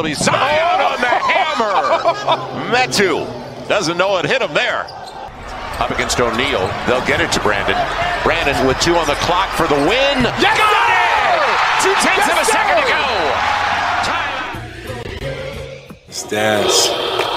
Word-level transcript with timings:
ability. 0.00 0.14
Zion 0.14 0.80
on 0.80 1.00
the 1.00 1.06
hammer. 1.06 2.72
Metu 2.74 3.26
doesn't 3.68 3.96
know 3.96 4.16
it 4.18 4.26
hit 4.26 4.42
him 4.42 4.54
there. 4.54 4.86
Up 5.78 5.90
against 5.90 6.20
O'Neal. 6.20 6.66
They'll 6.86 7.06
get 7.06 7.20
it 7.20 7.32
to 7.32 7.40
Brandon. 7.40 7.76
Brandon 8.22 8.66
with 8.66 8.80
two 8.80 8.96
on 8.96 9.06
the 9.06 9.14
clock 9.14 9.48
for 9.50 9.66
the 9.66 9.74
win. 9.74 10.24
Yes, 10.40 10.58
Got 10.58 10.90
it! 10.90 11.00
Two 11.82 11.94
tenths 11.94 12.26
yes, 12.26 12.32
of 12.32 12.38
a 12.38 12.44
second 12.44 12.76
to 12.82 12.88
go. 12.88 13.04
Stats. 16.10 17.29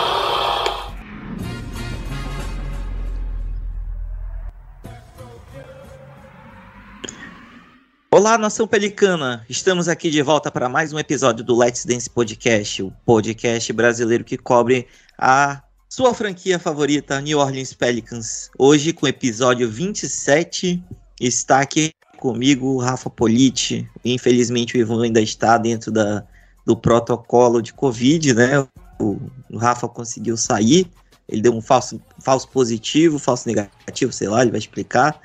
Olá, 8.14 8.38
nação 8.38 8.68
pelicana! 8.68 9.44
Estamos 9.50 9.88
aqui 9.88 10.12
de 10.12 10.22
volta 10.22 10.52
para 10.52 10.70
mais 10.70 10.94
um 10.94 11.00
episódio 11.00 11.44
do 11.44 11.58
Let's 11.58 11.84
Dance 11.84 12.08
Podcast, 12.08 12.84
o 12.84 12.92
podcast 13.04 13.74
brasileiro 13.74 14.24
que 14.24 14.38
cobre 14.38 14.86
a 15.18 15.64
sua 15.90 16.14
franquia 16.14 16.60
favorita, 16.60 17.20
New 17.20 17.40
Orleans 17.40 17.74
Pelicans. 17.74 18.52
Hoje, 18.56 18.94
com 18.94 19.08
o 19.08 19.10
episódio 19.10 19.68
27, 19.68 20.80
está 21.20 21.62
aqui 21.62 21.92
comigo 22.20 22.78
Rafa 22.78 23.10
Politi. 23.10 23.90
Infelizmente, 24.06 24.78
o 24.78 24.80
Ivan 24.80 25.06
ainda 25.06 25.20
está 25.20 25.58
dentro 25.58 25.92
da, 25.92 26.24
do 26.68 26.78
protocolo 26.78 27.64
de 27.64 27.74
Covid, 27.74 28.36
né? 28.36 28.60
O, 29.00 29.20
o 29.50 29.58
Rafa 29.58 29.88
conseguiu 29.88 30.38
sair, 30.38 30.86
ele 31.28 31.42
deu 31.42 31.52
um 31.56 31.62
falso, 31.62 32.00
falso 32.20 32.48
positivo, 32.50 33.18
falso 33.18 33.48
negativo, 33.48 34.14
sei 34.14 34.28
lá, 34.28 34.44
ele 34.44 34.52
vai 34.52 34.60
explicar, 34.60 35.20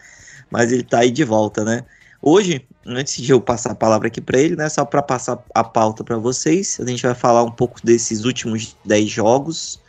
mas 0.51 0.73
ele 0.73 0.81
está 0.81 1.01
aí 1.01 1.11
de 1.11 1.23
volta, 1.23 1.63
né? 1.63 1.85
Hoje, 2.21 2.67
antes 2.89 3.23
de 3.23 3.31
eu 3.31 3.41
passar 3.41 3.73
a 3.73 3.75
palavra 3.75 4.09
aqui 4.09 4.21
para 4.21 4.41
ele, 4.41 4.57
né, 4.57 4.69
só 4.69 4.85
para 4.85 5.03
passar 5.03 5.39
a 5.55 5.63
pauta 5.63 6.03
para 6.03 6.17
vocês, 6.17 6.79
a 6.81 6.87
gente 6.87 7.03
vai 7.03 7.15
falar 7.15 7.43
um 7.43 7.51
pouco 7.51 7.81
desses 7.85 8.25
últimos 8.25 8.77
10 8.85 9.09
jogos, 9.09 9.81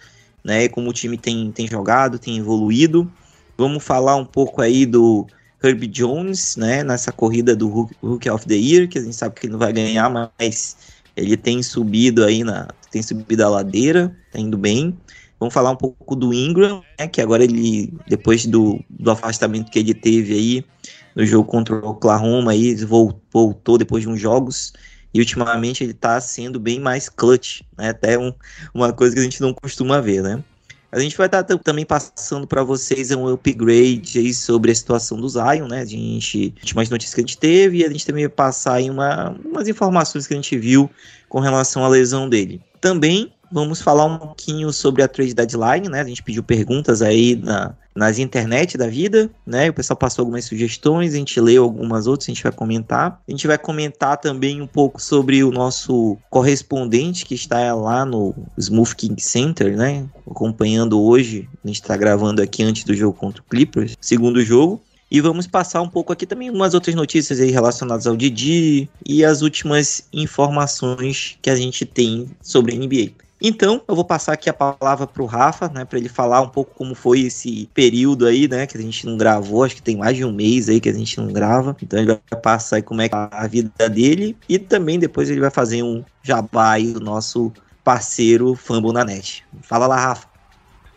né, 0.44 0.68
como 0.68 0.90
o 0.90 0.94
time 0.94 1.18
tem, 1.18 1.52
tem 1.52 1.68
jogado, 1.68 2.20
tem 2.20 2.38
evoluído. 2.38 3.10
Vamos 3.58 3.84
falar 3.84 4.16
um 4.16 4.26
pouco 4.26 4.62
aí 4.62 4.86
do 4.86 5.28
Herbie 5.64 5.88
Jones, 5.88 6.56
né, 6.56 6.84
nessa 6.84 7.12
corrida 7.12 7.56
do 7.56 7.90
Rookie 8.02 8.30
of 8.30 8.46
the 8.46 8.56
Year, 8.56 8.88
que 8.88 8.98
a 8.98 9.02
gente 9.02 9.16
sabe 9.16 9.36
que 9.36 9.46
ele 9.46 9.54
não 9.54 9.60
vai 9.60 9.74
ganhar, 9.74 10.10
mas 10.10 10.78
ele 11.16 11.36
tem 11.36 11.62
subido 11.64 12.24
aí 12.24 12.44
na 12.44 12.68
tem 12.92 13.04
subido 13.04 13.46
a 13.46 13.50
ladeira, 13.50 14.16
tá 14.32 14.40
indo 14.40 14.58
bem. 14.58 14.98
Vamos 15.40 15.54
falar 15.54 15.72
um 15.72 15.76
pouco 15.76 16.16
do 16.16 16.34
Ingram, 16.34 16.84
né, 17.00 17.08
que 17.08 17.22
agora 17.22 17.44
ele 17.44 17.94
depois 18.08 18.46
do, 18.46 18.84
do 18.90 19.12
afastamento 19.12 19.72
que 19.72 19.80
ele 19.80 19.94
teve 19.94 20.34
aí, 20.34 20.66
no 21.16 21.26
jogo 21.26 21.50
contra 21.50 21.76
o 21.76 21.90
Oklahoma, 21.90 22.52
aí 22.52 22.76
voltou 22.76 23.78
depois 23.78 24.04
de 24.04 24.10
uns 24.10 24.20
jogos 24.20 24.74
e 25.14 25.20
ultimamente 25.20 25.84
ele 25.84 25.92
está 25.92 26.20
sendo 26.22 26.60
bem 26.60 26.80
mais 26.80 27.10
clutch, 27.10 27.62
né? 27.78 27.90
Até 27.90 28.18
um, 28.18 28.34
uma 28.74 28.94
coisa 28.94 29.16
que 29.16 29.20
a 29.20 29.24
gente 29.24 29.42
não 29.42 29.54
costuma 29.54 30.00
ver, 30.00 30.22
né? 30.22 30.44
A 30.92 31.00
gente 31.00 31.16
vai 31.16 31.28
estar 31.28 31.44
tá 31.44 31.58
também 31.58 31.86
passando 31.86 32.48
para 32.48 32.64
vocês 32.64 33.12
um 33.12 33.28
upgrade 33.28 34.18
aí 34.18 34.34
sobre 34.34 34.72
a 34.72 34.76
situação 34.76 35.20
do 35.20 35.30
Zion, 35.30 35.68
né? 35.68 35.82
A 35.82 35.86
gente, 35.86 36.54
últimas 36.60 36.90
notícias 36.90 37.14
que 37.14 37.22
a 37.22 37.24
gente 37.24 37.38
teve 37.38 37.78
e 37.78 37.86
a 37.86 37.90
gente 37.90 38.06
também 38.06 38.26
vai 38.26 38.34
passar 38.34 38.76
aí 38.76 38.90
uma, 38.90 39.36
umas 39.46 39.68
informações 39.68 40.26
que 40.26 40.34
a 40.34 40.38
gente 40.38 40.58
viu 40.58 40.90
com 41.28 41.40
relação 41.40 41.86
à 41.86 41.88
lesão 41.88 42.28
dele. 42.28 42.60
Também 42.82 43.32
vamos 43.52 43.82
falar 43.82 44.06
um 44.06 44.18
pouquinho 44.18 44.72
sobre 44.74 45.04
a 45.04 45.08
trade 45.08 45.34
deadline, 45.34 45.90
né? 45.90 46.02
A 46.02 46.06
gente 46.06 46.24
pediu 46.24 46.44
perguntas 46.44 47.04
aí 47.04 47.36
na, 47.36 47.76
nas 48.00 48.18
internet 48.18 48.78
da 48.78 48.88
vida, 48.88 49.30
né? 49.46 49.70
O 49.70 49.74
pessoal 49.74 49.98
passou 49.98 50.24
algumas 50.24 50.46
sugestões, 50.46 51.14
a 51.14 51.18
gente 51.18 51.40
leu 51.42 51.66
algumas 51.66 52.08
outras, 52.08 52.30
a 52.30 52.32
gente 52.32 52.42
vai 52.42 52.52
comentar. 52.54 53.22
A 53.28 53.32
gente 53.32 53.46
vai 53.46 53.58
comentar 53.58 54.18
também 54.18 54.62
um 54.62 54.68
pouco 54.68 55.02
sobre 55.02 55.44
o 55.44 55.52
nosso 55.52 56.18
correspondente 56.30 57.26
que 57.26 57.36
está 57.36 57.76
lá 57.76 58.06
no 58.06 58.34
Smooth 58.58 58.96
King 58.96 59.22
Center, 59.22 59.76
né? 59.76 60.06
Acompanhando 60.26 61.02
hoje, 61.02 61.50
a 61.62 61.68
gente 61.68 61.82
está 61.82 61.98
gravando 61.98 62.42
aqui 62.42 62.64
antes 62.64 62.86
do 62.86 62.96
jogo 62.96 63.18
contra 63.18 63.42
o 63.42 63.46
Clippers, 63.46 63.98
segundo 64.00 64.42
jogo. 64.42 64.82
E 65.12 65.20
vamos 65.20 65.46
passar 65.46 65.82
um 65.82 65.90
pouco 65.90 66.14
aqui 66.14 66.26
também 66.26 66.50
umas 66.50 66.74
outras 66.74 66.96
notícias 66.96 67.42
aí 67.42 67.52
relacionadas 67.52 68.08
ao 68.08 68.16
Didi 68.16 68.88
e 69.06 69.26
as 69.26 69.42
últimas 69.42 70.08
informações 70.14 71.38
que 71.42 71.50
a 71.50 71.56
gente 71.56 71.84
tem 71.84 72.30
sobre 72.42 72.76
a 72.76 72.78
NBA. 72.78 73.12
Então, 73.42 73.82
eu 73.88 73.96
vou 73.96 74.04
passar 74.04 74.34
aqui 74.34 74.50
a 74.50 74.54
palavra 74.54 75.08
para 75.08 75.24
o 75.24 75.26
Rafa, 75.26 75.70
né, 75.70 75.86
para 75.86 75.98
ele 75.98 76.10
falar 76.10 76.42
um 76.42 76.50
pouco 76.50 76.76
como 76.76 76.94
foi 76.94 77.22
esse 77.22 77.70
período 77.74 78.26
aí, 78.26 78.50
né, 78.50 78.68
que 78.68 78.78
a 78.78 78.82
gente 78.82 79.06
não 79.06 79.18
gravou, 79.18 79.64
acho 79.64 79.76
que 79.76 79.82
tem 79.82 79.96
mais 79.96 80.18
de 80.18 80.26
um 80.26 80.32
mês 80.32 80.68
aí 80.68 80.82
que 80.82 80.90
a 80.90 80.94
gente 80.94 81.18
não 81.18 81.28
grava. 81.28 81.76
Então, 81.82 82.00
ele 82.00 82.08
vai 82.08 82.42
passar 82.42 82.78
aí 82.78 82.82
como 82.82 83.02
é 83.02 83.08
tá 83.08 83.30
a 83.32 83.48
vida 83.48 83.90
dele 83.90 84.38
e 84.48 84.60
também 84.60 85.00
depois 85.00 85.30
ele 85.30 85.40
vai 85.40 85.50
fazer 85.50 85.82
um 85.84 86.04
jabá 86.22 86.72
aí 86.72 86.92
do 86.92 87.00
nosso 87.00 87.52
parceiro 87.84 88.56
Fumble 88.56 88.92
na 88.92 89.06
net. 89.06 89.46
Fala 89.62 89.88
lá, 89.88 89.96
Rafa. 89.96 90.28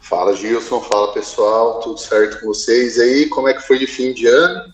Fala, 0.00 0.34
Gilson. 0.34 0.80
Fala, 0.80 1.12
pessoal. 1.12 1.80
Tudo 1.80 1.98
certo 1.98 2.40
com 2.40 2.46
vocês 2.46 2.98
aí? 2.98 3.28
Como 3.28 3.48
é 3.48 3.54
que 3.54 3.62
foi 3.62 3.78
de 3.78 3.86
fim 3.86 4.12
de 4.12 4.26
ano? 4.26 4.72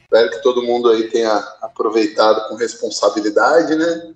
Espero 0.00 0.30
que 0.30 0.42
todo 0.42 0.62
mundo 0.62 0.88
aí 0.88 1.08
tenha 1.08 1.34
aproveitado 1.60 2.48
com 2.48 2.54
responsabilidade, 2.54 3.74
né? 3.74 4.12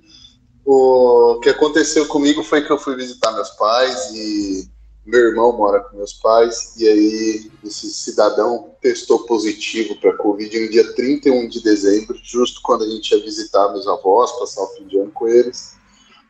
O 0.69 1.39
que 1.41 1.49
aconteceu 1.49 2.07
comigo 2.09 2.43
foi 2.43 2.61
que 2.61 2.73
eu 2.73 2.79
fui 2.79 2.97
visitar 2.97 3.31
meus 3.31 3.51
pais 3.51 4.11
e 4.13 4.69
meu 5.07 5.21
irmão 5.21 5.57
mora 5.57 5.79
com 5.79 5.97
meus 5.97 6.15
pais 6.15 6.75
e 6.77 6.89
aí 6.89 7.53
esse 7.65 7.89
cidadão 7.93 8.73
testou 8.83 9.21
positivo 9.21 9.95
para 10.01 10.17
Covid 10.17 10.59
no 10.59 10.69
dia 10.69 10.93
31 10.95 11.49
de 11.49 11.63
dezembro, 11.63 12.19
justo 12.21 12.61
quando 12.65 12.83
a 12.83 12.89
gente 12.89 13.13
ia 13.13 13.23
visitar 13.23 13.69
meus 13.69 13.87
avós, 13.87 14.33
passar 14.33 14.63
o 14.63 14.69
fim 14.71 14.89
de 14.89 14.99
ano 14.99 15.13
com 15.13 15.29
eles. 15.29 15.77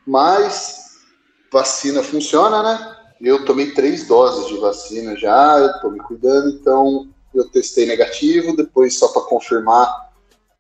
Mas 0.07 0.99
vacina 1.51 2.03
funciona, 2.03 2.63
né? 2.63 2.97
Eu 3.23 3.43
tomei 3.47 3.71
três 3.71 4.07
doses 4.07 4.49
de 4.49 4.59
vacina 4.59 5.17
já, 5.17 5.59
eu 5.59 5.81
tô 5.81 5.91
me 5.91 6.01
cuidando, 6.01 6.51
então 6.51 7.09
eu 7.35 7.49
testei 7.49 7.87
negativo, 7.87 8.55
depois 8.55 8.99
só 8.99 9.09
para 9.09 9.23
confirmar 9.23 10.06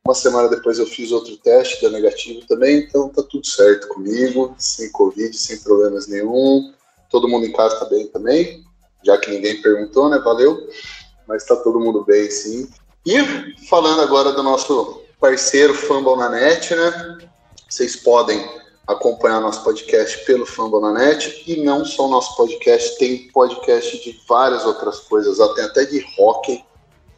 uma 0.06 0.14
semana 0.14 0.48
depois 0.48 0.78
eu 0.78 0.86
fiz 0.86 1.10
outro 1.10 1.36
teste, 1.38 1.80
deu 1.80 1.90
negativo 1.90 2.46
também, 2.46 2.78
então 2.78 3.08
tá 3.08 3.24
tudo 3.28 3.44
certo 3.44 3.88
comigo, 3.88 4.54
sem 4.56 4.90
Covid, 4.92 5.36
sem 5.36 5.58
problemas 5.58 6.06
nenhum. 6.06 6.72
Todo 7.10 7.28
mundo 7.28 7.44
em 7.44 7.52
casa 7.52 7.80
tá 7.80 7.86
bem 7.86 8.06
também, 8.06 8.64
já 9.04 9.18
que 9.18 9.32
ninguém 9.32 9.60
perguntou, 9.60 10.08
né? 10.08 10.18
Valeu. 10.20 10.68
Mas 11.26 11.44
tá 11.44 11.56
todo 11.56 11.80
mundo 11.80 12.04
bem, 12.04 12.30
sim. 12.30 12.68
E 13.04 13.16
falando 13.68 14.00
agora 14.00 14.30
do 14.30 14.44
nosso 14.44 15.02
parceiro 15.20 15.74
Fumble 15.74 16.16
na 16.16 16.28
Net, 16.28 16.72
né? 16.72 17.18
Vocês 17.68 17.96
podem 17.96 18.48
acompanhar 18.86 19.40
nosso 19.40 19.64
podcast 19.64 20.24
pelo 20.24 20.46
Fumble 20.46 20.82
na 20.82 20.92
Net 20.92 21.42
e 21.48 21.64
não 21.64 21.84
só 21.84 22.06
o 22.06 22.10
nosso 22.10 22.36
podcast, 22.36 22.96
tem 22.98 23.26
podcast 23.32 24.04
de 24.04 24.20
várias 24.28 24.64
outras 24.64 25.00
coisas, 25.00 25.40
até 25.40 25.62
até 25.62 25.84
de 25.84 26.06
hockey 26.16 26.64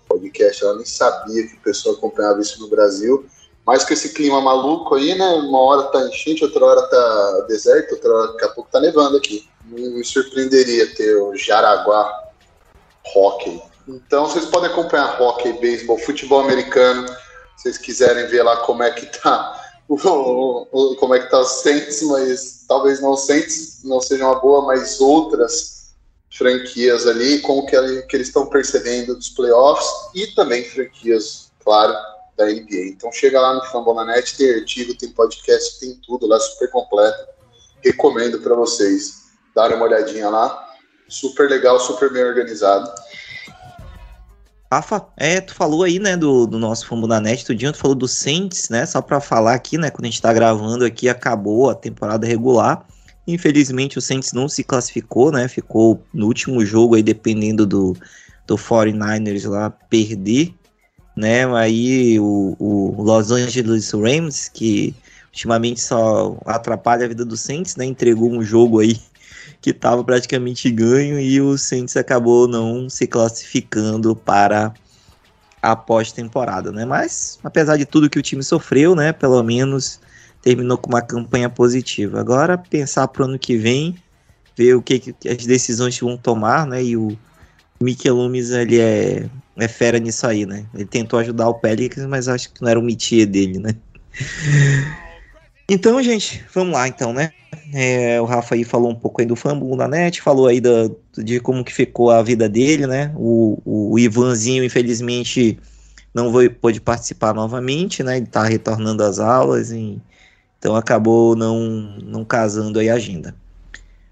podcast, 0.09 0.65
ela 0.65 0.77
nem 0.77 0.87
sabia 0.87 1.47
que 1.47 1.55
o 1.55 1.61
pessoal 1.61 1.95
acompanhava 1.95 2.41
isso 2.41 2.61
no 2.61 2.69
Brasil. 2.69 3.27
Mas 3.67 3.85
com 3.85 3.93
esse 3.93 4.15
clima 4.15 4.41
maluco 4.41 4.95
aí, 4.95 5.15
né? 5.15 5.27
Uma 5.35 5.61
hora 5.61 5.83
tá 5.85 6.01
enchente, 6.09 6.43
outra 6.43 6.65
hora 6.65 6.83
tá 6.89 7.45
deserto, 7.49 7.93
outra 7.93 8.15
hora 8.15 8.33
daqui 8.33 8.45
a 8.47 8.49
pouco 8.49 8.71
tá 8.71 8.81
nevando 8.81 9.17
aqui. 9.17 9.47
Não 9.67 9.77
me 9.77 10.05
surpreenderia 10.05 10.95
ter 10.95 11.17
o 11.17 11.37
Jaraguá 11.37 12.31
Hockey. 13.15 13.61
Então 13.87 14.27
vocês 14.27 14.47
podem 14.47 14.71
acompanhar 14.71 15.21
hockey, 15.21 15.53
beisebol, 15.55 15.99
futebol 15.99 16.41
americano. 16.41 17.07
Se 17.57 17.65
vocês 17.65 17.79
quiserem 17.79 18.27
ver 18.29 18.43
lá 18.43 18.57
como 18.59 18.83
é 18.83 18.91
que 18.91 19.07
tá 19.21 19.63
como 19.89 21.15
é 21.15 21.19
que 21.19 21.31
tá 21.31 21.41
os 21.41 21.63
Saints, 21.63 22.03
mas 22.03 22.65
talvez 22.69 23.01
não 23.01 23.17
Saints 23.17 23.83
não 23.85 24.01
seja 24.01 24.25
uma 24.25 24.39
boa, 24.39 24.67
mas 24.67 25.01
outras 25.01 25.78
franquias 26.39 27.07
ali, 27.07 27.41
como 27.41 27.67
que, 27.67 27.77
que 28.03 28.17
eles 28.17 28.29
estão 28.29 28.47
percebendo 28.47 29.17
dos 29.17 29.29
playoffs 29.31 29.89
e 30.15 30.29
também 30.29 30.63
franquias, 30.65 31.51
claro, 31.65 31.93
da 32.37 32.47
NBA. 32.47 32.93
Então 32.93 33.11
chega 33.11 33.41
lá 33.41 33.55
no 33.55 33.65
Fambonanet, 33.65 34.37
tem 34.37 34.55
artigo, 34.55 34.95
tem 34.95 35.11
podcast, 35.11 35.81
tem 35.81 36.01
tudo 36.07 36.29
lá 36.29 36.39
super 36.39 36.71
completo. 36.71 37.27
Recomendo 37.85 38.41
para 38.41 38.55
vocês 38.55 39.25
darem 39.55 39.77
uma 39.77 39.87
olhadinha 39.87 40.31
lá. 40.31 40.67
Super 41.09 41.51
legal, 41.51 41.81
super 41.81 42.13
bem 42.13 42.23
organizado. 42.23 42.89
Rafa, 44.71 45.07
é, 45.17 45.41
tu 45.41 45.55
falou 45.55 45.83
aí, 45.83 45.99
né, 45.99 46.17
do, 46.17 46.47
do 46.47 46.59
nosso 46.59 46.87
Fumbo 46.87 47.09
da 47.09 47.19
Net, 47.19 47.45
tu 47.45 47.55
dia 47.55 47.73
tu 47.73 47.79
falou 47.79 47.97
do 47.97 48.07
Saints, 48.07 48.69
né, 48.69 48.85
só 48.85 49.01
para 49.01 49.19
falar 49.19 49.55
aqui, 49.55 49.79
né, 49.79 49.91
quando 49.91 50.05
a 50.05 50.09
gente 50.09 50.21
tá 50.21 50.31
gravando 50.31 50.85
aqui, 50.85 51.09
acabou 51.09 51.71
a 51.71 51.75
temporada 51.75 52.27
regular, 52.27 52.87
Infelizmente 53.29 53.99
o 53.99 54.01
Saints 54.01 54.33
não 54.33 54.49
se 54.49 54.65
classificou, 54.65 55.31
né? 55.31 55.47
Ficou 55.49 56.03
no 56.15 56.27
último 56.27 56.65
jogo 56.65 56.95
aí 56.95 57.03
dependendo 57.03 57.67
do, 57.67 57.95
do 58.47 58.57
49ers 58.57 59.47
lá 59.47 59.69
perder, 59.69 60.55
né? 61.15 61.45
Aí 61.55 62.19
o, 62.19 62.57
o 62.59 63.03
Los 63.03 63.31
Angeles 63.31 63.91
Rams, 63.93 64.49
que 64.49 64.95
ultimamente 65.27 65.79
só 65.79 66.39
atrapalha 66.47 67.05
a 67.05 67.09
vida 67.09 67.23
do 67.23 67.37
Saints, 67.37 67.77
né? 67.77 67.85
Entregou 67.85 68.31
um 68.31 68.43
jogo 68.43 68.81
aí 68.81 68.99
que 69.61 69.71
estava 69.71 70.03
praticamente 70.03 70.71
ganho 70.71 71.21
e 71.21 71.39
o 71.39 71.59
Saints 71.59 71.99
acabou 71.99 72.49
não 72.49 72.89
se 72.89 73.07
classificando 73.07 74.17
para 74.17 74.73
a 75.61 75.77
pós-temporada, 75.77 76.73
né? 76.73 76.87
Mas 76.87 77.39
apesar 77.45 77.77
de 77.77 77.85
tudo 77.85 78.09
que 78.09 78.19
o 78.19 78.23
time 78.23 78.43
sofreu, 78.43 78.97
né? 78.97 79.13
Pelo 79.13 79.43
menos 79.43 80.01
terminou 80.43 80.79
com 80.79 80.89
uma 80.89 81.03
campanha 81.03 81.49
positiva. 81.49 82.21
Agora 82.21 82.59
pensar 82.59 83.09
para 83.09 83.23
o 83.23 83.25
ano 83.27 83.39
que 83.39 83.57
vem, 83.57 83.97
ver 84.57 84.75
o 84.75 84.83
que, 84.83 84.99
que, 84.99 85.29
as 85.29 85.47
decisões 85.47 85.99
vão 85.99 86.17
tomar, 86.17 86.67
né? 86.67 86.83
E 86.83 86.97
o 86.97 87.17
Mikel 87.81 88.15
Loomis, 88.15 88.51
ele 88.51 88.81
é, 88.81 89.29
é 89.57 89.69
fera 89.69 89.99
nisso 89.99 90.27
aí, 90.27 90.45
né? 90.45 90.67
Ele 90.75 90.85
tentou 90.85 91.19
ajudar 91.19 91.49
o 91.49 91.55
Pelicans, 91.55 92.07
mas 92.07 92.29
acho 92.29 92.53
que 92.53 92.63
não 92.63 92.69
era 92.69 92.79
o 92.79 92.83
métier 92.83 93.27
dele, 93.27 93.59
né? 93.59 93.75
Então, 95.71 96.03
gente, 96.03 96.43
vamos 96.55 96.73
lá 96.73 96.89
então, 96.89 97.13
né? 97.13 97.31
É, 97.75 98.19
o 98.19 98.25
Rafa 98.25 98.55
aí 98.55 98.65
falou 98.65 98.91
um 98.91 98.95
pouco 98.95 99.21
aí 99.21 99.27
do 99.27 99.37
fumble 99.37 99.77
da 99.77 99.87
net, 99.87 100.23
falou 100.23 100.47
aí 100.47 100.63
da, 100.63 100.91
de 101.19 101.39
como 101.41 101.63
que 101.63 101.75
ficou 101.75 102.11
a 102.11 102.23
vida 102.23 102.49
dele, 102.49 102.87
né? 102.87 103.13
O, 103.15 103.61
o 103.67 103.99
Ivanzinho, 103.99 104.65
infelizmente, 104.65 105.59
não 106.15 106.33
foi, 106.33 106.49
pôde 106.49 106.81
participar 106.81 107.35
novamente, 107.35 108.03
né? 108.03 108.17
Ele 108.17 108.27
tá 108.27 108.45
retornando 108.45 109.03
às 109.03 109.19
aulas, 109.19 109.71
e, 109.71 110.01
então 110.59 110.75
acabou 110.75 111.37
não, 111.37 111.97
não 112.03 112.25
casando 112.25 112.79
aí 112.79 112.89
a 112.89 112.95
agenda. 112.95 113.35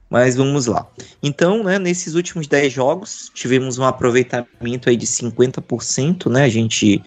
Mas 0.09 0.37
vamos 0.37 0.67
lá. 0.67 0.87
Então, 1.21 1.65
né, 1.65 1.79
nesses 1.79 2.15
últimos 2.15 2.47
10 2.47 2.73
jogos, 2.73 3.31
tivemos 3.35 3.77
um 3.77 3.85
aproveitamento 3.85 4.89
aí 4.89 4.97
de 4.97 5.07
50%, 5.07 6.31
né? 6.31 6.45
A 6.45 6.49
gente 6.49 7.03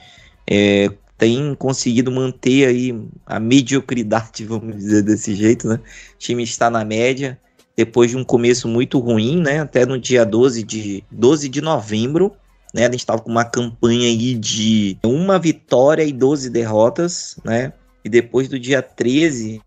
é, 0.45 0.91
tem 1.17 1.55
conseguido 1.55 2.11
manter 2.11 2.67
aí 2.67 3.01
a 3.25 3.39
mediocridade, 3.39 4.43
vamos 4.47 4.75
dizer 4.75 5.03
desse 5.03 5.33
jeito, 5.33 5.67
né? 5.67 5.75
O 5.75 6.17
time 6.17 6.43
está 6.43 6.69
na 6.69 6.83
média, 6.83 7.39
depois 7.75 8.11
de 8.11 8.17
um 8.17 8.23
começo 8.23 8.67
muito 8.67 8.99
ruim, 8.99 9.41
né? 9.41 9.61
Até 9.61 9.85
no 9.85 9.97
dia 9.97 10.25
12 10.25 10.63
de, 10.63 11.03
12 11.09 11.47
de 11.47 11.61
novembro, 11.61 12.33
né? 12.73 12.81
A 12.81 12.91
gente 12.91 12.99
estava 12.99 13.21
com 13.21 13.31
uma 13.31 13.45
campanha 13.45 14.07
aí 14.07 14.35
de 14.35 14.97
uma 15.01 15.39
vitória 15.39 16.03
e 16.03 16.11
12 16.11 16.49
derrotas, 16.49 17.37
né? 17.45 17.71
E 18.03 18.09
depois 18.09 18.47
do 18.47 18.59
dia 18.59 18.81
13, 18.81 19.61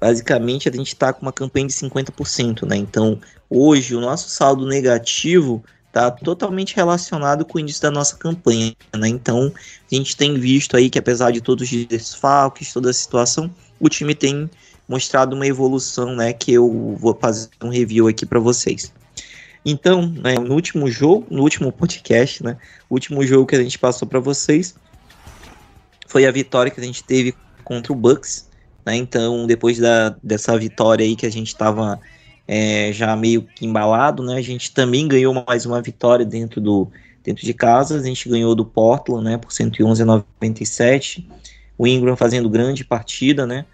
basicamente 0.00 0.68
a 0.68 0.72
gente 0.72 0.88
está 0.88 1.12
com 1.12 1.22
uma 1.22 1.32
campanha 1.32 1.66
de 1.66 1.72
50%, 1.72 2.66
né? 2.66 2.76
Então, 2.76 3.20
hoje 3.48 3.94
o 3.94 4.00
nosso 4.00 4.28
saldo 4.28 4.66
negativo 4.66 5.62
está 5.86 6.10
totalmente 6.10 6.76
relacionado 6.76 7.44
com 7.44 7.58
o 7.58 7.60
início 7.60 7.82
da 7.82 7.90
nossa 7.90 8.16
campanha, 8.16 8.74
né? 8.96 9.08
Então, 9.08 9.52
a 9.90 9.94
gente 9.94 10.16
tem 10.16 10.38
visto 10.38 10.76
aí 10.76 10.88
que 10.88 10.98
apesar 10.98 11.32
de 11.32 11.40
todos 11.40 11.70
os 11.70 11.86
desfalques, 11.86 12.72
toda 12.72 12.90
a 12.90 12.94
situação, 12.94 13.50
o 13.78 13.88
time 13.88 14.14
tem 14.14 14.48
mostrado 14.90 15.36
uma 15.36 15.46
evolução, 15.46 16.16
né, 16.16 16.32
que 16.32 16.52
eu 16.52 16.96
vou 16.98 17.16
fazer 17.20 17.48
um 17.62 17.68
review 17.68 18.08
aqui 18.08 18.26
para 18.26 18.40
vocês. 18.40 18.92
Então, 19.64 20.06
né, 20.06 20.34
no 20.34 20.54
último 20.54 20.90
jogo, 20.90 21.26
no 21.30 21.42
último 21.42 21.70
podcast, 21.70 22.42
né, 22.42 22.56
o 22.88 22.94
último 22.94 23.24
jogo 23.24 23.46
que 23.46 23.54
a 23.54 23.62
gente 23.62 23.78
passou 23.78 24.08
para 24.08 24.18
vocês 24.18 24.74
foi 26.08 26.26
a 26.26 26.32
vitória 26.32 26.72
que 26.72 26.80
a 26.80 26.84
gente 26.84 27.04
teve 27.04 27.34
contra 27.70 27.92
o 27.92 27.96
Bucks, 27.96 28.48
né? 28.84 28.96
Então, 28.96 29.46
depois 29.46 29.78
da, 29.78 30.16
dessa 30.20 30.58
vitória 30.58 31.06
aí 31.06 31.14
que 31.14 31.24
a 31.24 31.30
gente 31.30 31.46
estava 31.46 32.00
é, 32.48 32.92
já 32.92 33.14
meio 33.14 33.42
que 33.42 33.64
embalado, 33.64 34.24
né? 34.24 34.34
A 34.34 34.42
gente 34.42 34.74
também 34.74 35.06
ganhou 35.06 35.32
mais 35.46 35.64
uma 35.64 35.80
vitória 35.80 36.26
dentro 36.26 36.60
do 36.60 36.88
dentro 37.22 37.46
de 37.46 37.54
casa. 37.54 37.96
A 37.96 38.02
gente 38.02 38.28
ganhou 38.28 38.56
do 38.56 38.64
Portland, 38.64 39.24
né? 39.24 39.38
Por 39.38 39.52
111 39.52 40.02
a 40.02 40.04
97. 40.04 41.28
O 41.78 41.86
Ingram 41.86 42.16
fazendo 42.16 42.50
grande 42.50 42.84
partida, 42.84 43.46
né? 43.46 43.64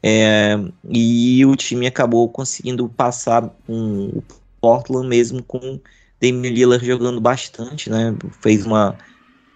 É, 0.00 0.56
e 0.88 1.44
o 1.44 1.56
time 1.56 1.88
acabou 1.88 2.28
conseguindo 2.28 2.88
passar 2.88 3.52
um, 3.68 4.10
o 4.18 4.24
Portland 4.60 5.08
mesmo 5.08 5.42
com 5.42 5.80
Damian 6.22 6.52
Lillard 6.52 6.86
jogando 6.86 7.20
bastante, 7.20 7.90
né? 7.90 8.14
Fez 8.40 8.64
uma, 8.64 8.96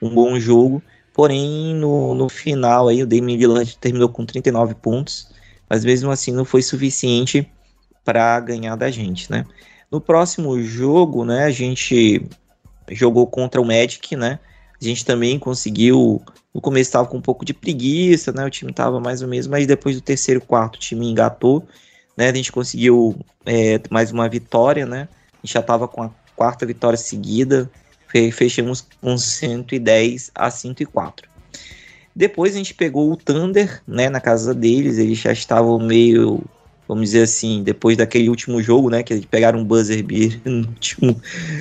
um 0.02 0.12
bom 0.12 0.36
jogo. 0.40 0.82
Porém, 1.14 1.74
no, 1.76 2.12
no 2.12 2.28
final 2.28 2.88
aí 2.88 3.00
o 3.00 3.06
Damian 3.06 3.36
Lillard 3.36 3.78
terminou 3.78 4.08
com 4.08 4.26
39 4.26 4.74
pontos, 4.74 5.28
mas 5.70 5.84
mesmo 5.84 6.10
assim 6.10 6.32
não 6.32 6.44
foi 6.44 6.60
suficiente 6.60 7.48
para 8.04 8.38
ganhar 8.40 8.74
da 8.74 8.90
gente, 8.90 9.30
né? 9.30 9.46
No 9.90 10.00
próximo 10.00 10.60
jogo, 10.60 11.24
né, 11.24 11.44
a 11.44 11.52
gente 11.52 12.26
jogou 12.90 13.28
contra 13.28 13.60
o 13.60 13.64
Magic, 13.64 14.16
né? 14.16 14.40
A 14.80 14.84
gente 14.84 15.04
também 15.04 15.38
conseguiu. 15.38 16.20
No 16.52 16.60
começo 16.60 16.88
estava 16.88 17.06
com 17.06 17.16
um 17.16 17.22
pouco 17.22 17.44
de 17.44 17.54
preguiça, 17.54 18.32
né? 18.32 18.44
O 18.44 18.50
time 18.50 18.72
estava 18.72 18.98
mais 18.98 19.22
ou 19.22 19.28
menos, 19.28 19.46
mas 19.46 19.68
depois 19.68 19.94
do 19.94 20.02
terceiro 20.02 20.40
quarto 20.40 20.74
o 20.74 20.78
time 20.80 21.08
engatou, 21.08 21.64
né? 22.16 22.28
A 22.28 22.34
gente 22.34 22.50
conseguiu 22.50 23.16
é, 23.46 23.80
mais 23.88 24.10
uma 24.10 24.28
vitória, 24.28 24.84
né? 24.84 25.08
A 25.32 25.46
gente 25.46 25.54
já 25.54 25.60
estava 25.60 25.86
com 25.86 26.02
a 26.02 26.10
quarta 26.34 26.66
vitória 26.66 26.98
seguida, 26.98 27.70
fechamos 28.32 28.86
com 29.00 29.16
110 29.16 30.30
a 30.34 30.50
104. 30.50 31.28
Depois 32.14 32.54
a 32.54 32.58
gente 32.58 32.74
pegou 32.74 33.10
o 33.10 33.16
Thunder, 33.16 33.82
né, 33.86 34.08
na 34.08 34.20
casa 34.20 34.54
deles, 34.54 34.98
eles 34.98 35.18
já 35.18 35.32
estavam 35.32 35.78
meio 35.78 36.42
vamos 36.86 37.04
dizer 37.04 37.22
assim, 37.22 37.62
depois 37.62 37.96
daquele 37.96 38.28
último 38.28 38.62
jogo, 38.62 38.90
né, 38.90 39.02
que 39.02 39.12
eles 39.12 39.24
pegaram 39.24 39.60
um 39.60 39.64
buzzer 39.64 40.02
beer 40.02 40.40
no 40.44 40.68
último, 40.68 41.20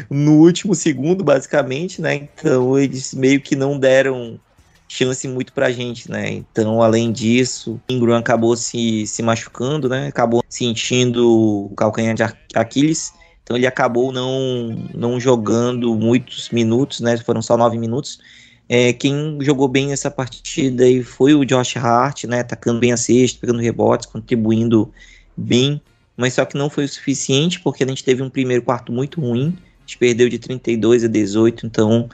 no 0.10 0.32
último 0.40 0.76
segundo, 0.76 1.24
basicamente, 1.24 2.02
né, 2.02 2.16
então 2.16 2.78
eles 2.78 3.14
meio 3.14 3.40
que 3.40 3.56
não 3.56 3.80
deram 3.80 4.40
chance 4.88 5.28
muito 5.28 5.54
pra 5.54 5.72
gente, 5.72 6.12
né, 6.12 6.30
então 6.30 6.82
além 6.82 7.12
disso, 7.12 7.80
Ingram 7.90 8.18
acabou 8.18 8.56
se, 8.56 9.08
se 9.08 9.24
machucando, 9.24 9.88
né, 9.88 10.08
acabou 10.08 10.44
sentindo 10.50 11.70
o 11.70 11.74
calcanhar 11.76 12.14
de 12.14 12.24
Aquiles, 12.54 13.14
então 13.44 13.58
ele 13.58 13.68
acabou 13.68 14.12
não, 14.12 14.88
não 14.94 15.20
jogando 15.20 15.94
muitos 15.96 16.50
minutos, 16.50 17.02
né, 17.02 17.18
foram 17.18 17.42
só 17.42 17.58
nove 17.58 17.78
minutos, 17.78 18.20
é, 18.68 18.94
quem 18.94 19.38
jogou 19.42 19.68
bem 19.68 19.92
essa 19.92 20.10
partida 20.10 20.86
aí 20.86 21.04
foi 21.04 21.34
o 21.34 21.46
Josh 21.46 21.76
Hart, 21.78 22.24
né? 22.26 22.40
Atacando 22.40 22.80
bem 22.80 22.92
a 22.92 22.98
cesta, 22.98 23.40
pegando 23.40 23.60
rebotes, 23.60 24.08
contribuindo 24.08 24.92
bem, 25.36 25.82
mas 26.16 26.34
só 26.34 26.46
que 26.46 26.58
não 26.58 26.70
foi 26.70 26.86
o 26.86 26.90
suficiente 26.90 27.60
porque 27.60 27.84
a 27.84 27.88
gente 27.88 28.04
teve 28.04 28.22
um 28.22 28.30
primeiro 28.30 28.64
quarto 28.64 28.92
muito 28.92 29.20
ruim. 29.20 29.58
A 29.80 29.82
gente 29.82 29.98
perdeu 29.98 30.30
de 30.30 30.40
32 30.40 31.04
a 31.04 31.08
18, 31.08 31.66
então 31.66 32.10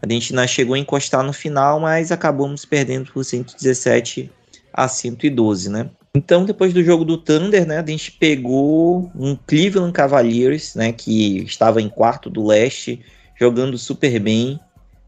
a 0.00 0.12
gente 0.12 0.34
não 0.34 0.46
chegou 0.46 0.74
a 0.74 0.78
encostar 0.78 1.22
no 1.22 1.32
final, 1.32 1.80
mas 1.80 2.12
acabamos 2.12 2.64
perdendo 2.64 3.10
por 3.10 3.24
117 3.24 4.30
a 4.72 4.86
112, 4.86 5.70
né? 5.70 5.90
Então, 6.16 6.44
depois 6.44 6.72
do 6.72 6.82
jogo 6.82 7.04
do 7.04 7.18
Thunder, 7.18 7.66
né, 7.66 7.80
a 7.80 7.86
gente 7.86 8.12
pegou 8.12 9.10
um 9.16 9.34
Cleveland 9.34 9.92
Cavaliers, 9.92 10.74
né, 10.74 10.92
que 10.92 11.38
estava 11.42 11.82
em 11.82 11.88
quarto 11.88 12.30
do 12.30 12.46
leste, 12.46 13.00
jogando 13.36 13.76
super 13.76 14.20
bem, 14.20 14.60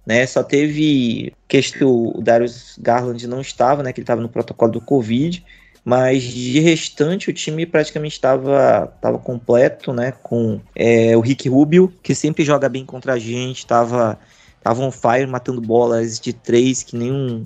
né? 0.07 0.25
Só 0.25 0.43
teve 0.43 1.33
que 1.49 1.85
o 1.85 2.21
Darius 2.23 2.79
Garland 2.79 3.27
não 3.27 3.41
estava, 3.41 3.83
né? 3.83 3.93
Que 3.93 4.01
ele 4.01 4.05
estava 4.05 4.21
no 4.21 4.29
protocolo 4.29 4.73
do 4.73 4.81
Covid, 4.81 5.45
mas 5.85 6.23
de 6.23 6.61
restante 6.61 7.29
o 7.29 7.33
time 7.33 7.67
praticamente 7.67 8.15
estava 8.15 8.87
tava 9.01 9.19
completo, 9.19 9.93
né? 9.93 10.13
Com 10.23 10.61
é, 10.75 11.17
o 11.17 11.21
Rick 11.21 11.49
Rubio, 11.49 11.93
que 12.03 12.15
sempre 12.15 12.45
joga 12.45 12.69
bem 12.69 12.85
contra 12.87 13.15
a 13.15 13.19
gente, 13.19 13.59
estava 13.59 14.19
tava 14.63 14.83
on 14.83 14.93
fire, 14.93 15.27
matando 15.27 15.61
bolas 15.61 16.21
de 16.21 16.33
três, 16.33 16.85
que 16.85 16.97
nem 16.97 17.13
um. 17.13 17.45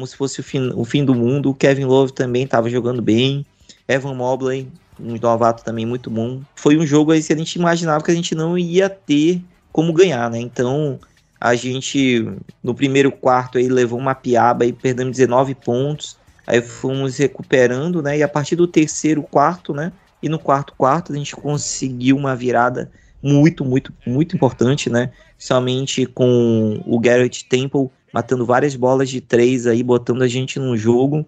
Como 0.00 0.06
se 0.06 0.16
fosse 0.16 0.40
o 0.40 0.42
fim, 0.42 0.72
o 0.74 0.82
fim 0.82 1.04
do 1.04 1.14
mundo. 1.14 1.50
O 1.50 1.54
Kevin 1.54 1.84
Love 1.84 2.14
também 2.14 2.44
estava 2.44 2.70
jogando 2.70 3.02
bem. 3.02 3.44
Evan 3.86 4.14
Mobley, 4.14 4.66
um 4.98 5.18
novato 5.20 5.62
também 5.62 5.84
muito 5.84 6.08
bom. 6.08 6.40
Foi 6.54 6.78
um 6.78 6.86
jogo 6.86 7.12
aí 7.12 7.22
que 7.22 7.34
a 7.34 7.36
gente 7.36 7.56
imaginava 7.56 8.02
que 8.02 8.10
a 8.10 8.14
gente 8.14 8.34
não 8.34 8.56
ia 8.56 8.88
ter 8.88 9.42
como 9.70 9.92
ganhar, 9.92 10.30
né? 10.30 10.38
Então, 10.38 10.98
a 11.38 11.54
gente, 11.54 12.26
no 12.64 12.74
primeiro 12.74 13.12
quarto, 13.12 13.58
aí, 13.58 13.68
levou 13.68 13.98
uma 13.98 14.14
piaba 14.14 14.64
e 14.64 14.72
perdemos 14.72 15.18
19 15.18 15.54
pontos. 15.54 16.16
Aí 16.46 16.62
fomos 16.62 17.18
recuperando, 17.18 18.00
né? 18.02 18.16
E 18.16 18.22
a 18.22 18.28
partir 18.28 18.56
do 18.56 18.66
terceiro 18.66 19.22
quarto, 19.22 19.74
né? 19.74 19.92
E 20.22 20.30
no 20.30 20.38
quarto 20.38 20.72
quarto 20.78 21.12
a 21.12 21.16
gente 21.16 21.36
conseguiu 21.36 22.16
uma 22.16 22.34
virada 22.34 22.90
muito, 23.22 23.66
muito, 23.66 23.92
muito 24.06 24.34
importante, 24.34 24.88
né? 24.88 25.10
Somente 25.38 26.06
com 26.06 26.82
o 26.86 26.98
Garrett 26.98 27.44
Temple 27.44 27.90
matando 28.12 28.44
várias 28.46 28.74
bolas 28.76 29.08
de 29.08 29.20
três 29.20 29.66
aí, 29.66 29.82
botando 29.82 30.22
a 30.22 30.28
gente 30.28 30.58
no 30.58 30.76
jogo. 30.76 31.26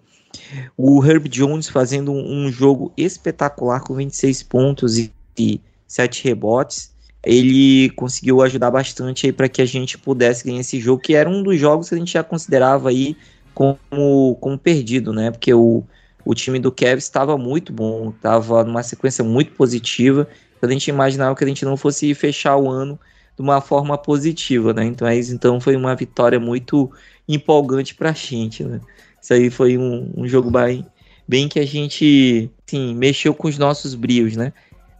O 0.75 1.03
Herb 1.03 1.29
Jones 1.29 1.69
fazendo 1.69 2.11
um, 2.11 2.51
jogo 2.51 2.91
espetacular 2.97 3.81
com 3.81 3.93
26 3.95 4.43
pontos 4.43 4.97
e, 4.97 5.13
e 5.37 5.61
7 5.87 6.23
rebotes 6.23 6.93
ele 7.23 7.89
conseguiu 7.91 8.41
ajudar 8.41 8.69
bastante 8.69 9.25
aí 9.25 9.31
para 9.31 9.47
que 9.47 9.61
a 9.61 9.65
gente 9.65 9.97
pudesse 9.97 10.43
ganhar 10.43 10.59
esse 10.59 10.79
jogo, 10.79 11.01
que 11.01 11.15
era 11.15 11.29
um 11.29 11.41
dos 11.41 11.57
jogos 11.57 11.87
que 11.87 11.95
a 11.95 11.97
gente 11.97 12.11
já 12.11 12.23
considerava 12.23 12.89
aí 12.89 13.15
como, 13.53 14.35
como 14.41 14.57
perdido, 14.57 15.13
né? 15.13 15.31
Porque 15.31 15.53
o, 15.53 15.83
o 16.25 16.35
time 16.35 16.59
do 16.59 16.71
Cavs 16.71 17.05
estava 17.05 17.37
muito 17.37 17.71
bom, 17.71 18.09
estava 18.09 18.63
numa 18.65 18.83
sequência 18.83 19.23
muito 19.23 19.53
positiva. 19.53 20.27
A 20.61 20.67
gente 20.67 20.87
imaginava 20.87 21.35
que 21.35 21.43
a 21.43 21.47
gente 21.47 21.63
não 21.63 21.77
fosse 21.77 22.13
fechar 22.13 22.57
o 22.57 22.69
ano 22.69 22.99
de 23.35 23.41
uma 23.41 23.61
forma 23.61 23.97
positiva, 23.97 24.73
né? 24.73 24.85
Então, 24.85 25.07
é, 25.07 25.17
então 25.17 25.59
foi 25.59 25.75
uma 25.75 25.95
vitória 25.95 26.39
muito 26.39 26.91
empolgante 27.27 27.95
para 27.95 28.09
a 28.09 28.13
gente, 28.13 28.63
né? 28.63 28.79
Isso 29.21 29.33
aí 29.33 29.49
foi 29.49 29.77
um, 29.77 30.11
um 30.17 30.27
jogo 30.27 30.51
bem, 30.51 30.85
bem 31.27 31.47
que 31.47 31.59
a 31.59 31.65
gente, 31.65 32.51
sim, 32.65 32.93
mexeu 32.93 33.33
com 33.33 33.47
os 33.47 33.57
nossos 33.57 33.95
brios, 33.95 34.35
né? 34.35 34.51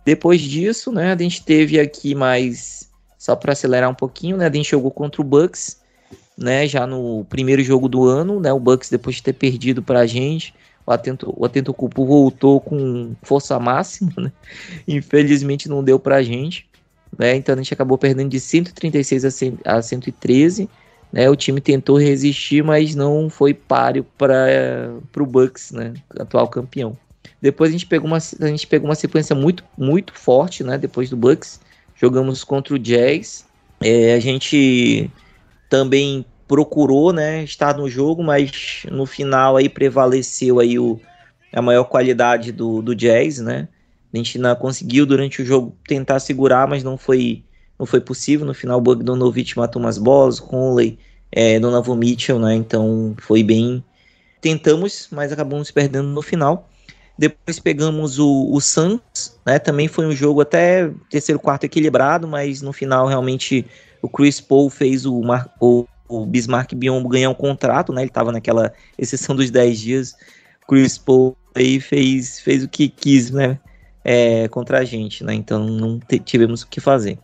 Depois 0.06 0.42
disso, 0.42 0.92
né, 0.92 1.14
a 1.14 1.18
gente 1.18 1.44
teve 1.44 1.80
aqui 1.80 2.14
mais 2.14 2.90
só 3.18 3.36
para 3.36 3.54
acelerar 3.54 3.90
um 3.90 3.96
pouquinho, 3.96 4.36
né, 4.36 4.48
a 4.48 4.52
gente 4.54 4.70
jogou 4.70 4.92
contra 4.92 5.22
o 5.22 5.24
Bucks, 5.24 5.82
né, 6.38 6.68
já 6.68 6.86
no 6.86 7.24
primeiro 7.30 7.64
jogo 7.64 7.88
do 7.88 8.06
ano, 8.06 8.40
né, 8.40 8.52
o 8.52 8.60
Bucks 8.60 8.90
depois 8.90 9.16
de 9.16 9.24
ter 9.24 9.32
perdido 9.32 9.82
para 9.82 10.02
a 10.02 10.06
gente, 10.06 10.54
o 10.86 10.92
Atento, 10.92 11.34
o 11.38 11.46
Atento 11.46 11.74
Cupo 11.74 12.06
voltou 12.06 12.60
com 12.60 13.16
força 13.24 13.58
máxima, 13.60 14.12
né? 14.18 14.32
Infelizmente 14.88 15.70
não 15.70 15.84
deu 15.84 15.98
pra 15.98 16.22
gente, 16.22 16.68
né? 17.18 17.36
Então 17.36 17.54
a 17.54 17.58
gente 17.58 17.74
acabou 17.74 17.98
perdendo 17.98 18.30
de 18.30 18.40
136 18.40 19.26
a 19.66 19.82
113, 19.82 20.70
né? 21.12 21.30
O 21.30 21.36
time 21.36 21.62
tentou 21.62 21.98
resistir, 21.98 22.64
mas 22.64 22.96
não 22.96 23.30
foi 23.30 23.54
páreo 23.54 24.06
para 24.18 24.92
o 25.18 25.26
Bucks, 25.26 25.72
né? 25.72 25.94
Atual 26.20 26.48
campeão. 26.48 26.98
Depois 27.42 27.70
a 27.70 27.74
gente 27.74 27.86
pegou 27.86 28.08
uma, 28.08 28.18
a 28.18 28.48
gente 28.48 28.68
pegou 28.68 28.88
uma 28.88 28.96
sequência 28.96 29.36
muito, 29.36 29.64
muito 29.78 30.14
forte, 30.14 30.64
né? 30.64 30.78
Depois 30.78 31.10
do 31.10 31.18
Bucks, 31.18 31.60
jogamos 31.96 32.44
contra 32.44 32.74
o 32.74 32.80
Jazz. 32.80 33.46
É, 33.82 34.14
a 34.14 34.20
gente 34.20 35.12
também 35.70 36.26
procurou, 36.48 37.12
né, 37.12 37.44
estar 37.44 37.76
no 37.76 37.90
jogo, 37.90 38.24
mas 38.24 38.86
no 38.92 39.06
final 39.06 39.58
aí 39.58 39.68
prevaleceu 39.68 40.60
aí 40.60 40.78
o, 40.78 41.00
a 41.52 41.62
maior 41.62 41.86
qualidade 41.86 42.52
do, 42.52 42.82
do 42.82 42.96
Jazz, 42.96 43.40
né? 43.40 43.68
A 44.14 44.18
gente 44.18 44.38
não 44.38 44.56
conseguiu 44.56 45.06
durante 45.06 45.42
o 45.42 45.46
jogo 45.46 45.76
tentar 45.88 46.20
segurar, 46.20 46.68
mas 46.68 46.84
não 46.84 46.98
foi 46.98 47.44
não 47.78 47.86
foi 47.86 48.00
possível. 48.00 48.46
No 48.46 48.54
final, 48.54 48.78
o 48.78 48.82
Bogdanovich 48.82 49.58
matou 49.58 49.82
umas 49.82 49.98
bolas, 49.98 50.40
Conley, 50.40 51.00
é, 51.32 51.60
Donovan 51.60 51.96
Mitchell, 51.96 52.40
né? 52.40 52.54
Então 52.56 53.16
foi 53.20 53.44
bem. 53.44 53.84
Tentamos, 54.40 55.08
mas 55.12 55.32
acabamos 55.32 55.72
perdendo 55.72 56.10
no 56.10 56.22
final. 56.22 56.70
Depois 57.18 57.60
pegamos 57.60 58.20
o, 58.20 58.50
o 58.52 58.60
Suns, 58.60 59.40
né? 59.46 59.60
Também 59.60 59.88
foi 59.88 60.06
um 60.06 60.12
jogo 60.12 60.42
até 60.42 60.92
terceiro 61.10 61.40
quarto 61.40 61.64
equilibrado, 61.64 62.28
mas 62.28 62.62
no 62.62 62.74
final 62.74 63.08
realmente 63.08 63.66
o 64.02 64.10
Chris 64.10 64.42
Paul 64.42 64.70
fez 64.70 65.06
o, 65.06 65.22
o, 65.60 65.86
o 66.08 66.26
Bismarck 66.26 66.74
Biombo 66.74 67.10
ganhar 67.10 67.30
um 67.30 67.36
contrato, 67.36 67.94
né? 67.94 68.02
Ele 68.02 68.10
estava 68.10 68.32
naquela 68.32 68.74
exceção 68.98 69.36
dos 69.36 69.50
10 69.50 69.80
dias. 69.80 70.16
Chris 70.68 70.98
Paul 70.98 71.38
aí 71.56 71.80
fez, 71.80 72.40
fez 72.40 72.64
o 72.64 72.68
que 72.68 72.90
quis, 72.90 73.32
né? 73.32 73.60
É, 74.04 74.48
contra 74.50 74.80
a 74.80 74.84
gente, 74.84 75.24
né? 75.24 75.34
Então 75.34 75.66
não 75.66 76.00
tivemos 76.26 76.62
o 76.62 76.68
que 76.68 76.82
fazer. 76.82 77.18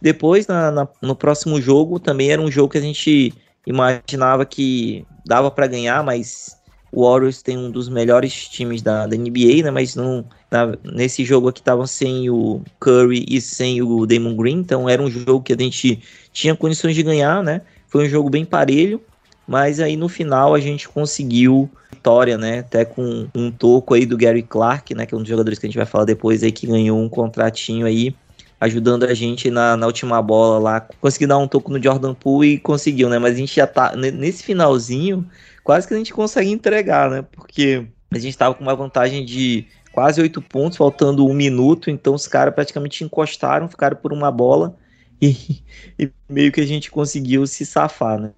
Depois, 0.00 0.46
na, 0.46 0.70
na, 0.70 0.88
no 1.00 1.16
próximo 1.16 1.60
jogo, 1.60 1.98
também 1.98 2.30
era 2.30 2.42
um 2.42 2.50
jogo 2.50 2.70
que 2.70 2.78
a 2.78 2.82
gente 2.82 3.32
imaginava 3.66 4.44
que 4.44 5.06
dava 5.24 5.50
para 5.50 5.66
ganhar, 5.66 6.02
mas 6.04 6.56
o 6.92 7.04
Warriors 7.08 7.42
tem 7.42 7.58
um 7.58 7.70
dos 7.70 7.88
melhores 7.88 8.48
times 8.48 8.82
da, 8.82 9.06
da 9.06 9.16
NBA, 9.16 9.62
né? 9.64 9.70
Mas 9.70 9.94
não, 9.94 10.24
na, 10.50 10.72
nesse 10.84 11.24
jogo 11.24 11.48
aqui 11.48 11.60
estavam 11.60 11.86
sem 11.86 12.30
o 12.30 12.62
Curry 12.78 13.26
e 13.28 13.40
sem 13.40 13.82
o 13.82 14.06
Damon 14.06 14.36
Green, 14.36 14.58
então 14.58 14.88
era 14.88 15.02
um 15.02 15.10
jogo 15.10 15.42
que 15.42 15.52
a 15.52 15.56
gente 15.58 16.00
tinha 16.32 16.54
condições 16.54 16.94
de 16.94 17.02
ganhar, 17.02 17.42
né? 17.42 17.62
Foi 17.88 18.06
um 18.06 18.08
jogo 18.08 18.30
bem 18.30 18.44
parelho, 18.44 19.00
mas 19.46 19.80
aí 19.80 19.96
no 19.96 20.08
final 20.08 20.54
a 20.54 20.60
gente 20.60 20.88
conseguiu 20.88 21.70
vitória, 21.90 22.38
né? 22.38 22.60
Até 22.60 22.84
com 22.84 23.28
um 23.34 23.50
toco 23.50 23.94
aí 23.94 24.06
do 24.06 24.16
Gary 24.16 24.42
Clark, 24.42 24.94
né? 24.94 25.06
Que 25.06 25.14
é 25.14 25.16
um 25.16 25.20
dos 25.20 25.28
jogadores 25.28 25.58
que 25.58 25.66
a 25.66 25.68
gente 25.68 25.76
vai 25.76 25.86
falar 25.86 26.04
depois 26.04 26.42
aí, 26.42 26.52
que 26.52 26.66
ganhou 26.66 27.00
um 27.00 27.08
contratinho 27.08 27.86
aí 27.86 28.14
ajudando 28.60 29.04
a 29.04 29.14
gente 29.14 29.50
na, 29.50 29.76
na 29.76 29.86
última 29.86 30.20
bola 30.22 30.58
lá. 30.58 30.80
Consegui 31.00 31.26
dar 31.26 31.38
um 31.38 31.48
toco 31.48 31.70
no 31.70 31.82
Jordan 31.82 32.14
Poole 32.14 32.54
e 32.54 32.58
conseguiu, 32.58 33.08
né? 33.08 33.18
Mas 33.18 33.34
a 33.34 33.38
gente 33.38 33.54
já 33.54 33.66
tá 33.66 33.94
nesse 33.96 34.42
finalzinho, 34.42 35.26
quase 35.62 35.86
que 35.86 35.94
a 35.94 35.96
gente 35.96 36.12
consegue 36.12 36.50
entregar, 36.50 37.10
né? 37.10 37.22
Porque 37.32 37.86
a 38.10 38.18
gente 38.18 38.36
tava 38.36 38.54
com 38.54 38.62
uma 38.62 38.74
vantagem 38.74 39.24
de 39.24 39.66
quase 39.92 40.20
oito 40.20 40.42
pontos, 40.42 40.76
faltando 40.76 41.26
um 41.26 41.34
minuto, 41.34 41.90
então 41.90 42.14
os 42.14 42.26
caras 42.26 42.54
praticamente 42.54 43.02
encostaram, 43.02 43.68
ficaram 43.68 43.96
por 43.96 44.12
uma 44.12 44.30
bola 44.30 44.76
e, 45.20 45.62
e, 45.98 46.10
meio 46.28 46.52
que 46.52 46.60
a 46.60 46.66
gente 46.66 46.90
conseguiu 46.90 47.46
se 47.46 47.64
safar, 47.64 48.18
né? 48.18 48.32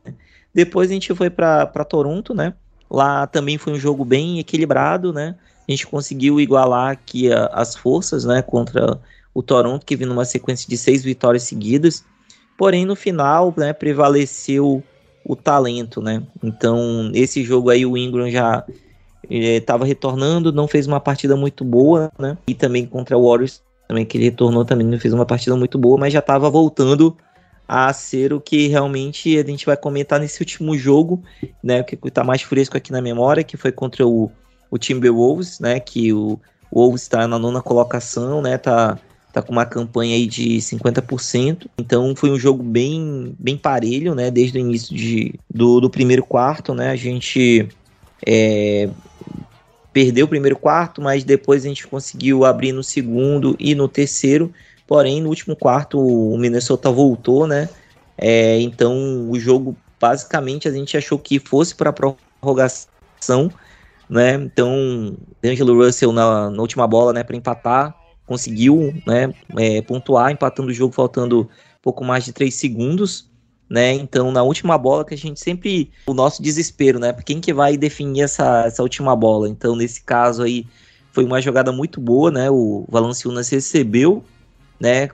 Depois 0.55 0.91
a 0.91 0.95
gente 0.95 1.15
foi 1.15 1.31
para 1.31 1.85
Toronto, 1.85 2.35
né? 2.35 2.55
Lá 2.91 3.27
também 3.27 3.59
foi 3.59 3.75
um 3.75 3.79
jogo 3.79 4.05
bem 4.05 4.39
equilibrado, 4.39 5.13
né? 5.13 5.35
A 5.67 5.71
gente 5.71 5.87
conseguiu 5.87 6.41
igualar 6.41 6.91
aqui 6.91 7.31
a, 7.33 7.47
as 7.47 7.77
forças, 7.77 8.25
né? 8.25 8.43
Contra 8.43 8.99
o 9.35 9.43
Toronto, 9.43 9.85
que 9.85 9.95
vinha 9.95 10.09
numa 10.09 10.25
sequência 10.25 10.69
de 10.69 10.77
seis 10.77 11.05
vitórias 11.05 11.45
seguidas. 11.45 12.05
Porém, 12.57 12.85
no 12.85 12.97
final, 12.97 13.55
né, 13.57 13.73
prevaleceu 13.73 14.83
o 15.25 15.37
talento, 15.37 16.01
né? 16.01 16.23
Então, 16.43 17.11
esse 17.15 17.45
jogo 17.45 17.71
aí, 17.71 17.87
o 17.87 17.97
Ingram 17.97 18.29
já 18.31 18.65
estava 19.31 19.85
eh, 19.85 19.89
retornando, 19.89 20.53
não 20.53 20.67
fez 20.67 20.87
uma 20.87 20.99
partida 20.99 21.37
muito 21.37 21.65
boa, 21.65 22.11
né? 22.19 22.37
E 22.49 22.55
também 22.55 22.87
contra 22.87 23.17
o 23.17 23.29
Warriors, 23.29 23.63
também 23.87 24.05
que 24.05 24.17
ele 24.17 24.25
retornou, 24.25 24.65
também 24.65 24.87
não 24.87 24.99
fez 24.99 25.15
uma 25.15 25.27
partida 25.27 25.55
muito 25.55 25.79
boa, 25.79 25.99
mas 25.99 26.13
já 26.13 26.19
estava 26.19 26.51
voltando 26.51 27.17
a 27.69 27.93
ser 27.93 28.33
o 28.33 28.41
que 28.41 28.67
realmente 28.67 29.39
a 29.39 29.45
gente 29.45 29.67
vai 29.67 29.77
comentar 29.77 30.19
nesse 30.19 30.41
último 30.41 30.77
jogo, 30.77 31.23
né? 31.63 31.83
Que 31.83 31.99
está 32.03 32.25
mais 32.25 32.41
fresco 32.41 32.77
aqui 32.77 32.91
na 32.91 33.03
memória, 33.03 33.45
que 33.45 33.59
foi 33.59 33.71
contra 33.71 34.07
o, 34.07 34.31
o 34.71 34.79
Timberwolves, 34.79 35.61
né? 35.61 35.79
Que 35.79 36.11
o, 36.13 36.41
o 36.71 36.81
Wolves 36.81 37.03
está 37.03 37.29
na 37.29 37.39
nona 37.39 37.61
colocação, 37.61 38.41
né? 38.41 38.57
Tá 38.57 38.99
tá 39.31 39.43
com 39.43 39.53
uma 39.53 39.67
campanha 39.67 40.17
aí 40.17 40.27
de 40.27 40.57
50%. 40.57 41.69
Então 41.77 42.17
foi 42.17 42.31
um 42.31 42.39
jogo 42.39 42.63
bem, 42.63 43.37
bem 43.39 43.57
parelho, 43.57 44.15
né? 44.15 44.31
Desde 44.31 44.59
o 44.59 44.61
início 44.61 44.97
de, 44.97 45.35
do, 45.53 45.81
do 45.81 45.91
primeiro 45.91 46.25
quarto, 46.25 46.75
né? 46.75 46.91
A 46.91 46.97
gente 46.97 47.69
é, 48.27 48.89
perdeu 49.93 50.25
o 50.25 50.29
primeiro 50.29 50.57
quarto, 50.57 51.03
mas 51.03 51.25
depois 51.25 51.65
a 51.65 51.69
gente 51.69 51.87
conseguiu 51.87 52.45
abrir 52.45 52.73
no 52.73 52.83
segundo 52.83 53.55
e 53.59 53.75
no 53.75 53.87
terceiro. 53.87 54.53
Porém, 54.89 55.21
no 55.21 55.29
último 55.29 55.55
quarto 55.55 56.01
o 56.01 56.37
Minnesota 56.39 56.91
voltou, 56.91 57.47
né? 57.47 57.69
É, 58.17 58.59
então 58.61 59.31
o 59.31 59.39
jogo 59.39 59.77
basicamente 60.01 60.67
a 60.67 60.73
gente 60.73 60.97
achou 60.97 61.19
que 61.19 61.39
fosse 61.39 61.75
para 61.75 61.93
prorrogação, 61.93 63.53
né? 64.09 64.35
Então, 64.35 65.15
Angelo 65.45 65.85
Russell 65.85 66.11
na, 66.11 66.51
na 66.51 66.63
última 66.63 66.87
bola, 66.87 67.13
né, 67.13 67.23
para 67.23 67.37
empatar, 67.37 67.95
conseguiu 68.27 68.95
né, 69.07 69.33
é, 69.59 69.83
pontuar, 69.83 70.31
empatando 70.33 70.71
o 70.71 70.75
jogo 70.75 70.95
faltando 70.95 71.49
pouco 71.83 72.03
mais 72.03 72.25
de 72.25 72.33
3 72.33 72.53
segundos. 72.53 73.29
Né? 73.69 73.93
Então, 73.93 74.33
na 74.33 74.43
última 74.43 74.79
bola 74.79 75.05
que 75.05 75.13
a 75.13 75.19
gente 75.19 75.39
sempre. 75.39 75.91
O 76.07 76.15
nosso 76.15 76.43
desespero, 76.43 76.99
né? 76.99 77.13
Quem 77.13 77.39
que 77.39 77.53
vai 77.53 77.77
definir 77.77 78.23
essa, 78.23 78.65
essa 78.65 78.83
última 78.83 79.15
bola? 79.15 79.47
Então, 79.47 79.77
nesse 79.77 80.03
caso 80.03 80.43
aí, 80.43 80.65
foi 81.13 81.23
uma 81.23 81.39
jogada 81.43 81.71
muito 81.71 82.01
boa, 82.01 82.31
né? 82.31 82.51
O 82.51 82.87
Valanciunas 82.89 83.51
recebeu, 83.51 84.25
né? 84.81 85.09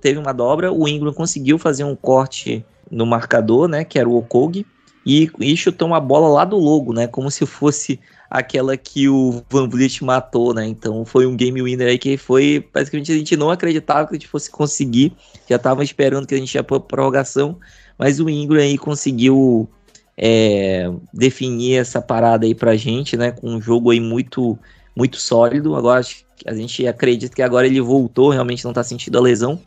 Teve 0.00 0.18
uma 0.18 0.32
dobra, 0.32 0.72
o 0.72 0.86
Ingram 0.86 1.12
conseguiu 1.12 1.58
fazer 1.58 1.84
um 1.84 1.96
corte 1.96 2.64
no 2.90 3.04
marcador, 3.04 3.68
né? 3.68 3.84
Que 3.84 3.98
era 3.98 4.08
o 4.08 4.16
Okog, 4.16 4.64
e, 5.06 5.30
e 5.40 5.56
chutou 5.56 5.88
uma 5.88 6.00
bola 6.00 6.28
lá 6.28 6.44
do 6.44 6.56
logo, 6.56 6.92
né? 6.92 7.06
Como 7.06 7.30
se 7.30 7.44
fosse 7.44 8.00
aquela 8.30 8.76
que 8.76 9.08
o 9.08 9.42
Van 9.50 9.68
Vliet 9.68 10.02
matou, 10.02 10.54
né? 10.54 10.66
Então 10.66 11.04
foi 11.04 11.26
um 11.26 11.36
game 11.36 11.62
winner 11.62 11.88
aí 11.88 11.98
que 11.98 12.16
foi. 12.16 12.66
Basicamente 12.72 13.12
a 13.12 13.14
gente 13.14 13.36
não 13.36 13.50
acreditava 13.50 14.06
que 14.08 14.14
a 14.14 14.18
gente 14.18 14.28
fosse 14.28 14.50
conseguir. 14.50 15.12
Já 15.48 15.58
tava 15.58 15.84
esperando 15.84 16.26
que 16.26 16.34
a 16.34 16.38
gente 16.38 16.54
ia 16.54 16.64
pra 16.64 16.80
prorrogação, 16.80 17.58
mas 17.98 18.18
o 18.18 18.30
Ingram 18.30 18.60
aí 18.60 18.78
conseguiu 18.78 19.68
é, 20.16 20.90
definir 21.12 21.76
essa 21.76 22.00
parada 22.00 22.46
aí 22.46 22.54
pra 22.54 22.74
gente, 22.76 23.16
né? 23.16 23.30
Com 23.30 23.50
um 23.50 23.60
jogo 23.60 23.90
aí 23.90 24.00
muito, 24.00 24.58
muito 24.96 25.18
sólido. 25.18 25.76
Agora 25.76 26.02
a 26.46 26.54
gente 26.54 26.86
acredita 26.86 27.34
que 27.34 27.42
agora 27.42 27.66
ele 27.66 27.80
voltou, 27.80 28.30
realmente 28.30 28.64
não 28.64 28.72
tá 28.72 28.82
sentindo 28.82 29.18
a 29.18 29.20
lesão, 29.20 29.60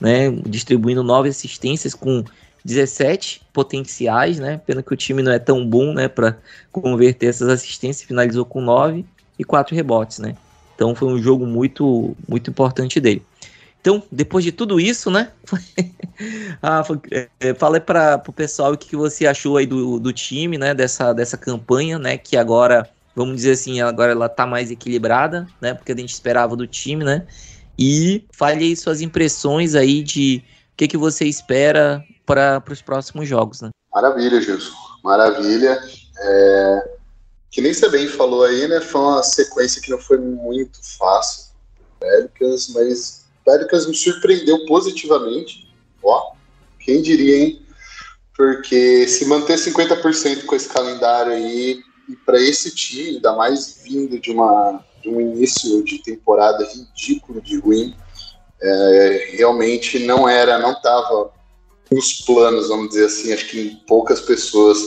né? 0.00 0.30
Distribuindo 0.46 1.02
nove 1.02 1.28
assistências 1.28 1.94
com 1.94 2.24
17 2.64 3.42
potenciais, 3.52 4.38
né? 4.38 4.60
Pena 4.66 4.82
que 4.82 4.92
o 4.92 4.96
time 4.96 5.22
não 5.22 5.32
é 5.32 5.38
tão 5.38 5.66
bom, 5.66 5.92
né, 5.92 6.08
para 6.08 6.36
converter 6.72 7.26
essas 7.26 7.48
assistências, 7.48 8.06
finalizou 8.06 8.44
com 8.44 8.60
9 8.60 9.04
e 9.38 9.44
4 9.44 9.74
rebotes, 9.74 10.18
né? 10.18 10.36
Então 10.74 10.94
foi 10.94 11.08
um 11.08 11.22
jogo 11.22 11.46
muito 11.46 12.16
muito 12.26 12.50
importante 12.50 13.00
dele. 13.00 13.22
Então, 13.84 14.02
depois 14.10 14.42
de 14.42 14.50
tudo 14.50 14.80
isso, 14.80 15.10
né? 15.10 15.30
ah, 16.62 16.82
fala 17.58 17.78
para 17.78 18.22
o 18.26 18.32
pessoal 18.32 18.72
o 18.72 18.78
que 18.78 18.96
você 18.96 19.26
achou 19.26 19.58
aí 19.58 19.66
do, 19.66 20.00
do 20.00 20.10
time, 20.10 20.56
né? 20.56 20.72
Dessa, 20.72 21.12
dessa 21.12 21.36
campanha, 21.36 21.98
né? 21.98 22.16
Que 22.16 22.34
agora, 22.34 22.88
vamos 23.14 23.36
dizer 23.36 23.52
assim, 23.52 23.80
agora 23.80 24.12
ela 24.12 24.28
tá 24.28 24.46
mais 24.46 24.70
equilibrada, 24.70 25.46
né? 25.60 25.74
Porque 25.74 25.92
a 25.92 25.96
gente 25.96 26.12
esperava 26.12 26.56
do 26.56 26.66
time, 26.66 27.04
né? 27.04 27.26
E 27.78 28.24
fale 28.32 28.64
aí 28.64 28.76
suas 28.76 29.00
impressões 29.00 29.74
aí 29.74 30.02
de 30.02 30.42
o 30.72 30.76
que, 30.76 30.88
que 30.88 30.96
você 30.96 31.24
espera 31.24 32.04
para 32.26 32.62
os 32.70 32.82
próximos 32.82 33.28
jogos, 33.28 33.60
né? 33.60 33.70
Maravilha, 33.92 34.40
Gilson. 34.40 34.72
Maravilha. 35.02 35.78
É... 36.18 36.94
Que 37.50 37.60
nem 37.60 37.72
você 37.72 37.88
bem 37.88 38.08
falou 38.08 38.44
aí, 38.44 38.66
né? 38.66 38.80
Foi 38.80 39.00
uma 39.00 39.22
sequência 39.22 39.80
que 39.80 39.90
não 39.90 39.98
foi 39.98 40.18
muito 40.18 40.78
fácil. 40.98 41.52
Pelicans, 42.00 42.68
mas 42.74 43.24
Pelicans 43.44 43.86
me 43.86 43.94
surpreendeu 43.94 44.66
positivamente. 44.66 45.72
Ó, 46.02 46.32
quem 46.80 47.00
diria, 47.00 47.36
hein? 47.38 47.62
Porque 48.36 49.06
se 49.06 49.26
manter 49.26 49.54
50% 49.54 50.44
com 50.44 50.56
esse 50.56 50.68
calendário 50.68 51.32
aí, 51.32 51.80
e 52.08 52.16
para 52.16 52.40
esse 52.40 52.74
time, 52.74 53.16
ainda 53.16 53.34
mais 53.34 53.80
vindo 53.82 54.18
de, 54.18 54.30
uma, 54.30 54.84
de 55.02 55.08
um 55.08 55.20
início 55.20 55.82
de 55.84 56.02
temporada 56.02 56.64
ridículo 56.64 57.40
de 57.40 57.58
ruim, 57.58 57.94
é, 58.60 59.30
realmente 59.36 59.98
não 60.00 60.28
era, 60.28 60.58
não 60.58 60.72
estava 60.72 61.32
nos 61.90 62.22
planos, 62.22 62.68
vamos 62.68 62.88
dizer 62.88 63.06
assim, 63.06 63.32
acho 63.32 63.48
que 63.48 63.76
poucas 63.86 64.20
pessoas 64.20 64.78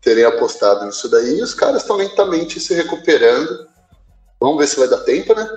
terem 0.00 0.24
apostado 0.24 0.86
nisso 0.86 1.08
daí. 1.08 1.38
E 1.38 1.42
os 1.42 1.54
caras 1.54 1.82
estão 1.82 1.96
lentamente 1.96 2.58
se 2.60 2.74
recuperando. 2.74 3.66
Vamos 4.40 4.58
ver 4.58 4.66
se 4.66 4.78
vai 4.78 4.88
dar 4.88 4.98
tempo, 4.98 5.34
né? 5.34 5.48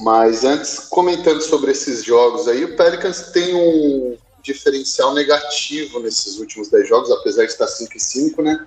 Mas 0.00 0.44
antes, 0.44 0.80
comentando 0.90 1.40
sobre 1.40 1.70
esses 1.70 2.04
jogos 2.04 2.48
aí, 2.48 2.64
o 2.64 2.76
Pelicans 2.76 3.30
tem 3.32 3.54
um 3.54 4.16
diferencial 4.42 5.14
negativo 5.14 6.00
nesses 6.00 6.38
últimos 6.38 6.68
10 6.68 6.88
jogos, 6.88 7.10
apesar 7.10 7.44
de 7.44 7.52
estar 7.52 7.66
5 7.66 7.96
e 7.96 8.00
5, 8.00 8.42
né? 8.42 8.66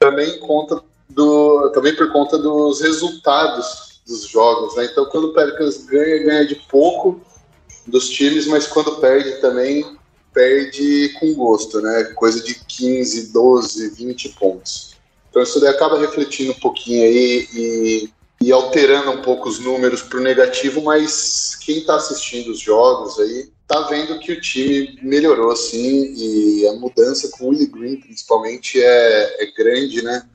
Também, 0.00 0.40
conta 0.40 0.82
do, 1.08 1.70
também 1.70 1.94
por 1.94 2.10
conta 2.10 2.38
dos 2.38 2.80
resultados 2.80 4.00
dos 4.06 4.26
jogos, 4.26 4.74
né? 4.74 4.86
Então, 4.86 5.04
quando 5.06 5.28
o 5.28 5.34
Pelicans 5.34 5.84
ganha, 5.84 6.24
ganha 6.24 6.46
de 6.46 6.54
pouco 6.54 7.20
dos 7.86 8.08
times, 8.08 8.46
mas 8.46 8.66
quando 8.66 8.96
perde 8.96 9.40
também 9.40 9.96
perde 10.32 11.10
com 11.20 11.34
gosto, 11.34 11.80
né? 11.80 12.04
Coisa 12.14 12.42
de 12.42 12.54
15, 12.54 13.32
12, 13.32 13.90
20 13.90 14.28
pontos. 14.30 14.94
Então 15.28 15.42
isso 15.42 15.60
daí 15.60 15.70
acaba 15.70 15.98
refletindo 15.98 16.52
um 16.52 16.60
pouquinho 16.60 17.04
aí 17.04 17.48
e, 17.54 18.10
e 18.42 18.50
alterando 18.50 19.10
um 19.10 19.20
pouco 19.20 19.48
os 19.48 19.58
números 19.58 20.00
para 20.02 20.18
o 20.18 20.22
negativo, 20.22 20.80
mas 20.82 21.56
quem 21.56 21.78
está 21.78 21.96
assistindo 21.96 22.50
os 22.50 22.58
jogos 22.58 23.18
aí 23.18 23.50
tá 23.68 23.82
vendo 23.82 24.18
que 24.18 24.32
o 24.32 24.40
time 24.40 24.98
melhorou 25.02 25.54
sim 25.54 26.14
e 26.16 26.66
a 26.66 26.72
mudança 26.72 27.28
com 27.28 27.44
o 27.44 27.48
Willie 27.50 27.66
Green 27.66 28.00
principalmente 28.00 28.82
é, 28.82 29.44
é 29.44 29.52
grande, 29.52 30.02
né? 30.02 30.26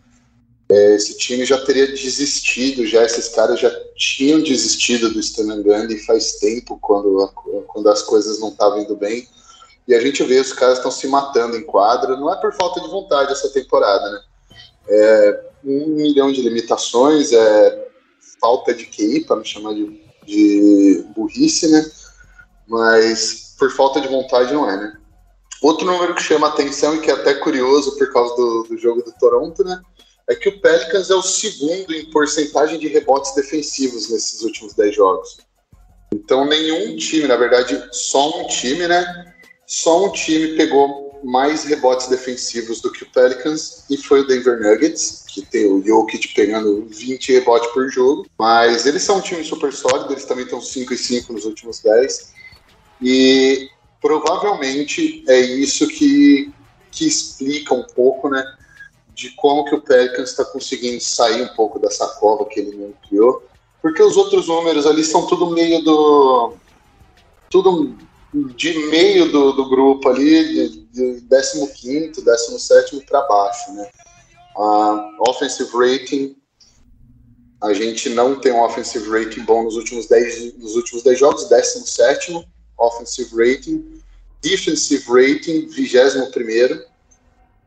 É, 0.70 0.96
esse 0.96 1.18
time 1.18 1.46
já 1.46 1.64
teria 1.64 1.88
desistido, 1.88 2.86
já 2.86 3.04
esses 3.04 3.30
caras 3.30 3.60
já 3.60 3.72
tinham 3.96 4.42
desistido 4.42 5.12
do 5.12 5.20
Stan 5.20 5.62
Gundy 5.62 5.98
faz 6.06 6.34
tempo 6.34 6.80
quando, 6.82 7.30
quando 7.68 7.90
as 7.90 8.02
coisas 8.02 8.40
não 8.40 8.50
estavam 8.50 8.82
indo 8.82 8.96
bem. 8.96 9.28
E 9.88 9.94
a 9.94 10.02
gente 10.02 10.24
vê 10.24 10.40
os 10.40 10.54
caras 10.54 10.78
estão 10.78 10.90
se 10.90 11.08
matando 11.08 11.56
em 11.56 11.64
quadra, 11.64 12.16
não 12.16 12.34
é 12.34 12.36
por 12.38 12.54
falta 12.56 12.82
de 12.82 12.88
vontade 12.88 13.32
essa 13.32 13.50
temporada, 13.50 14.10
né? 14.12 14.22
É 14.88 15.42
um 15.64 15.88
milhão 15.88 16.32
de 16.32 16.42
limitações, 16.42 17.32
é 17.32 17.85
falta 18.40 18.74
de 18.74 18.86
QI, 18.86 19.26
para 19.26 19.38
não 19.38 19.44
chamar 19.44 19.74
de, 19.74 20.02
de 20.26 21.06
burrice, 21.16 21.70
né? 21.70 21.86
Mas 22.68 23.56
por 23.58 23.72
falta 23.72 24.02
de 24.02 24.08
vontade 24.08 24.54
não 24.54 24.70
é, 24.70 24.78
né? 24.78 24.98
Outro 25.62 25.86
número 25.86 26.14
que 26.14 26.22
chama 26.22 26.48
atenção 26.48 26.96
e 26.96 27.02
que 27.02 27.10
é 27.10 27.14
até 27.14 27.34
curioso 27.34 27.98
por 27.98 28.12
causa 28.12 28.36
do, 28.36 28.64
do 28.64 28.78
jogo 28.78 29.02
do 29.02 29.14
Toronto, 29.20 29.64
né? 29.64 29.82
É 30.28 30.36
que 30.36 30.50
o 30.50 30.60
Pelicans 30.60 31.10
é 31.10 31.16
o 31.16 31.22
segundo 31.22 31.94
em 31.94 32.10
porcentagem 32.10 32.80
de 32.80 32.88
rebotes 32.88 33.34
defensivos 33.36 34.10
nesses 34.10 34.42
últimos 34.42 34.74
10 34.74 34.96
jogos. 34.96 35.38
Então 36.14 36.46
nenhum 36.46 36.96
time, 36.98 37.28
na 37.28 37.36
verdade, 37.36 37.82
só 37.92 38.42
um 38.42 38.48
time, 38.48 38.88
né? 38.88 39.34
Só 39.66 40.06
um 40.06 40.12
time 40.12 40.56
pegou 40.56 41.05
mais 41.26 41.64
rebotes 41.64 42.08
defensivos 42.08 42.82
do 42.82 42.92
que 42.92 43.04
o 43.04 43.10
Pelicans 43.10 43.84
e 43.90 43.98
foi 43.98 44.22
o 44.22 44.28
Denver 44.28 44.60
Nuggets, 44.60 45.24
que 45.28 45.42
tem 45.42 45.66
o 45.66 45.84
Jokic 45.84 46.36
pegando 46.36 46.86
20 46.88 47.34
rebotes 47.34 47.72
por 47.72 47.90
jogo. 47.90 48.28
Mas 48.38 48.86
eles 48.86 49.02
são 49.02 49.18
um 49.18 49.22
time 49.22 49.44
super 49.44 49.74
sólido, 49.74 50.14
eles 50.14 50.26
também 50.26 50.44
estão 50.44 50.62
5 50.62 50.94
e 50.94 50.98
5 50.98 51.34
nos 51.34 51.46
últimos 51.46 51.80
10. 51.80 52.32
E 53.02 53.70
provavelmente 54.00 55.24
é 55.28 55.40
isso 55.40 55.88
que, 55.88 56.54
que 56.92 57.08
explica 57.08 57.74
um 57.74 57.84
pouco, 57.96 58.30
né? 58.30 58.46
De 59.16 59.32
como 59.32 59.66
que 59.66 59.74
o 59.74 59.82
Pelicans 59.82 60.30
está 60.30 60.46
conseguindo 60.46 61.02
sair 61.02 61.42
um 61.42 61.56
pouco 61.56 61.80
dessa 61.80 62.06
cova 62.20 62.46
que 62.46 62.60
ele 62.60 62.76
mesmo 62.76 62.96
criou. 63.10 63.44
Porque 63.82 64.04
os 64.04 64.16
outros 64.16 64.48
números 64.48 64.86
ali 64.86 65.04
são 65.04 65.26
tudo 65.26 65.50
meio 65.50 65.84
do. 65.84 66.54
Tudo 67.50 67.96
de 68.56 68.78
meio 68.90 69.32
do, 69.32 69.54
do 69.54 69.70
grupo 69.70 70.10
ali, 70.10 70.85
de, 70.96 71.22
de 71.22 71.68
15, 71.74 72.22
17 72.22 73.06
para 73.06 73.22
baixo, 73.28 73.74
né? 73.74 73.90
Uh, 74.58 75.30
offensive 75.30 75.70
rating, 75.74 76.38
a 77.62 77.74
gente 77.74 78.10
não 78.10 78.40
tem 78.40 78.54
um 78.54 78.62
offensive 78.62 79.10
rating 79.10 79.44
bom 79.44 79.64
nos 79.64 79.76
últimos 79.76 80.08
10, 80.08 80.58
nos 80.58 80.76
últimos 80.76 81.04
10 81.04 81.20
jogos, 81.20 81.50
17 81.50 82.48
offensive 82.78 83.30
rating, 83.36 84.02
defensive 84.42 85.04
rating, 85.08 85.68
21 85.68 86.32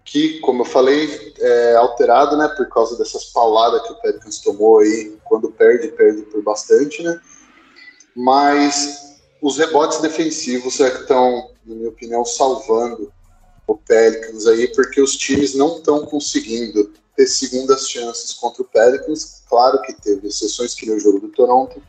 que, 0.05 0.41
como 0.41 0.63
eu 0.63 0.65
falei, 0.65 1.35
é 1.39 1.75
alterado, 1.77 2.35
né, 2.37 2.49
por 2.49 2.67
causa 2.71 2.97
dessas 2.97 3.27
pauladas 3.27 3.83
que 3.83 3.93
o 3.93 4.01
Pelicans 4.01 4.39
tomou 4.39 4.79
aí, 4.79 5.15
quando 5.25 5.51
perde, 5.51 5.89
perde 5.89 6.23
por 6.23 6.43
bastante, 6.43 7.03
né, 7.03 7.21
mas 8.17 9.19
os 9.43 9.59
rebotes 9.59 10.01
defensivos 10.01 10.81
é 10.81 10.91
que 10.91 11.03
estão, 11.03 11.51
na 11.65 11.75
minha 11.75 11.91
opinião, 11.91 12.25
salvando 12.25 13.13
o 13.69 13.77
Pelicans 13.77 14.47
aí, 14.47 14.67
porque 14.69 15.01
os 15.01 15.15
times 15.15 15.55
não 15.55 15.77
estão 15.77 16.07
conseguindo 16.07 16.91
ter 17.15 17.27
segundas 17.27 17.89
chances 17.89 18.33
contra 18.33 18.63
o 18.63 18.65
Pelicans. 18.65 19.43
Claro 19.49 19.81
que 19.83 19.93
teve 19.93 20.27
exceções 20.27 20.75
que 20.75 20.87
nem 20.87 20.97
o 20.97 21.01
jogo 21.01 21.21
do 21.21 21.29
Toronto, 21.29 21.81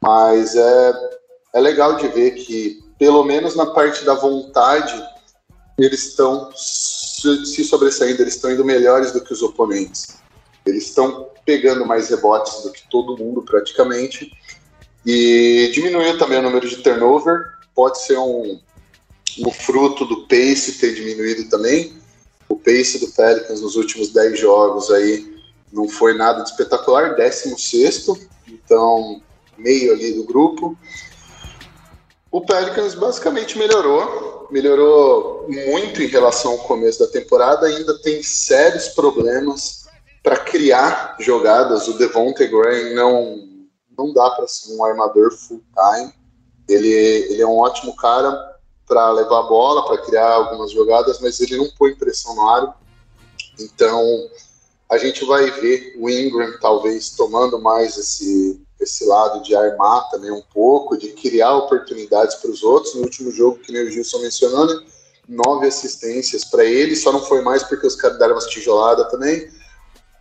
mas 0.00 0.54
é, 0.54 0.92
é 1.54 1.60
legal 1.60 1.96
de 1.96 2.06
ver 2.08 2.32
que, 2.32 2.82
pelo 2.98 3.24
menos 3.24 3.56
na 3.56 3.66
parte 3.66 4.04
da 4.04 4.14
vontade, 4.14 5.04
eles 5.76 6.06
estão 6.06 6.50
se 6.54 7.64
sobressaindo, 7.64 8.22
eles 8.22 8.36
estão 8.36 8.52
indo 8.52 8.64
melhores 8.64 9.12
do 9.12 9.20
que 9.20 9.32
os 9.32 9.42
oponentes. 9.42 10.16
Eles 10.64 10.86
estão 10.86 11.28
pegando 11.44 11.84
mais 11.84 12.08
rebotes 12.08 12.62
do 12.62 12.70
que 12.70 12.88
todo 12.88 13.18
mundo 13.18 13.42
praticamente 13.42 14.30
e 15.04 15.70
diminuiu 15.72 16.18
também 16.18 16.38
o 16.38 16.42
número 16.42 16.68
de 16.68 16.76
turnover, 16.76 17.58
pode 17.74 18.00
ser 18.02 18.18
um, 18.18 18.60
um 19.38 19.50
fruto 19.50 20.04
do 20.04 20.26
pace 20.26 20.78
ter 20.78 20.94
diminuído 20.94 21.48
também. 21.48 21.94
O 22.48 22.56
pace 22.56 22.98
do 22.98 23.08
Pelicans 23.08 23.60
nos 23.60 23.76
últimos 23.76 24.10
10 24.10 24.38
jogos 24.38 24.90
aí 24.90 25.38
não 25.72 25.88
foi 25.88 26.14
nada 26.14 26.42
de 26.42 26.50
espetacular, 26.50 27.14
16, 27.14 28.08
então 28.48 29.22
meio 29.56 29.92
ali 29.92 30.12
do 30.14 30.24
grupo. 30.24 30.76
O 32.30 32.40
Pelicans 32.40 32.94
basicamente 32.94 33.58
melhorou, 33.58 34.48
melhorou 34.50 35.46
muito 35.48 36.02
em 36.02 36.06
relação 36.06 36.52
ao 36.52 36.58
começo 36.58 36.98
da 36.98 37.06
temporada, 37.06 37.66
ainda 37.66 37.98
tem 38.00 38.22
sérios 38.22 38.88
problemas 38.88 39.86
para 40.22 40.36
criar 40.36 41.16
jogadas. 41.20 41.88
O 41.88 41.98
Devontae 41.98 42.48
Graham 42.48 42.94
não 42.94 43.50
não 43.96 44.14
dá 44.14 44.30
para 44.30 44.48
ser 44.48 44.74
um 44.74 44.82
armador 44.82 45.30
full 45.30 45.62
time. 45.74 46.12
Ele, 46.66 46.88
ele 46.88 47.42
é 47.42 47.46
um 47.46 47.58
ótimo 47.58 47.94
cara 47.96 48.49
para 48.90 49.12
levar 49.12 49.38
a 49.38 49.44
bola, 49.44 49.86
para 49.86 49.98
criar 49.98 50.28
algumas 50.28 50.72
jogadas, 50.72 51.20
mas 51.20 51.38
ele 51.38 51.56
não 51.56 51.70
põe 51.78 51.94
pressão 51.94 52.34
no 52.34 52.48
aro. 52.48 52.74
Então 53.60 54.28
a 54.90 54.98
gente 54.98 55.24
vai 55.24 55.48
ver 55.48 55.94
o 55.96 56.10
Ingram 56.10 56.58
talvez 56.60 57.10
tomando 57.10 57.60
mais 57.60 57.96
esse, 57.96 58.60
esse 58.80 59.06
lado 59.06 59.40
de 59.44 59.54
armar 59.54 60.10
também 60.10 60.32
um 60.32 60.42
pouco, 60.52 60.96
de 60.96 61.12
criar 61.12 61.54
oportunidades 61.54 62.34
para 62.34 62.50
os 62.50 62.64
outros. 62.64 62.96
No 62.96 63.02
último 63.02 63.30
jogo, 63.30 63.60
que 63.60 63.70
nem 63.70 63.86
o 63.86 63.90
Gilson 63.90 64.18
mencionou, 64.18 64.66
né? 64.66 64.84
nove 65.28 65.68
assistências 65.68 66.44
para 66.44 66.64
ele, 66.64 66.96
só 66.96 67.12
não 67.12 67.22
foi 67.22 67.40
mais 67.40 67.62
porque 67.62 67.86
os 67.86 67.94
caras 67.94 68.18
deram 68.18 68.34
umas 68.34 68.46
tijoladas 68.46 69.08
também. 69.12 69.48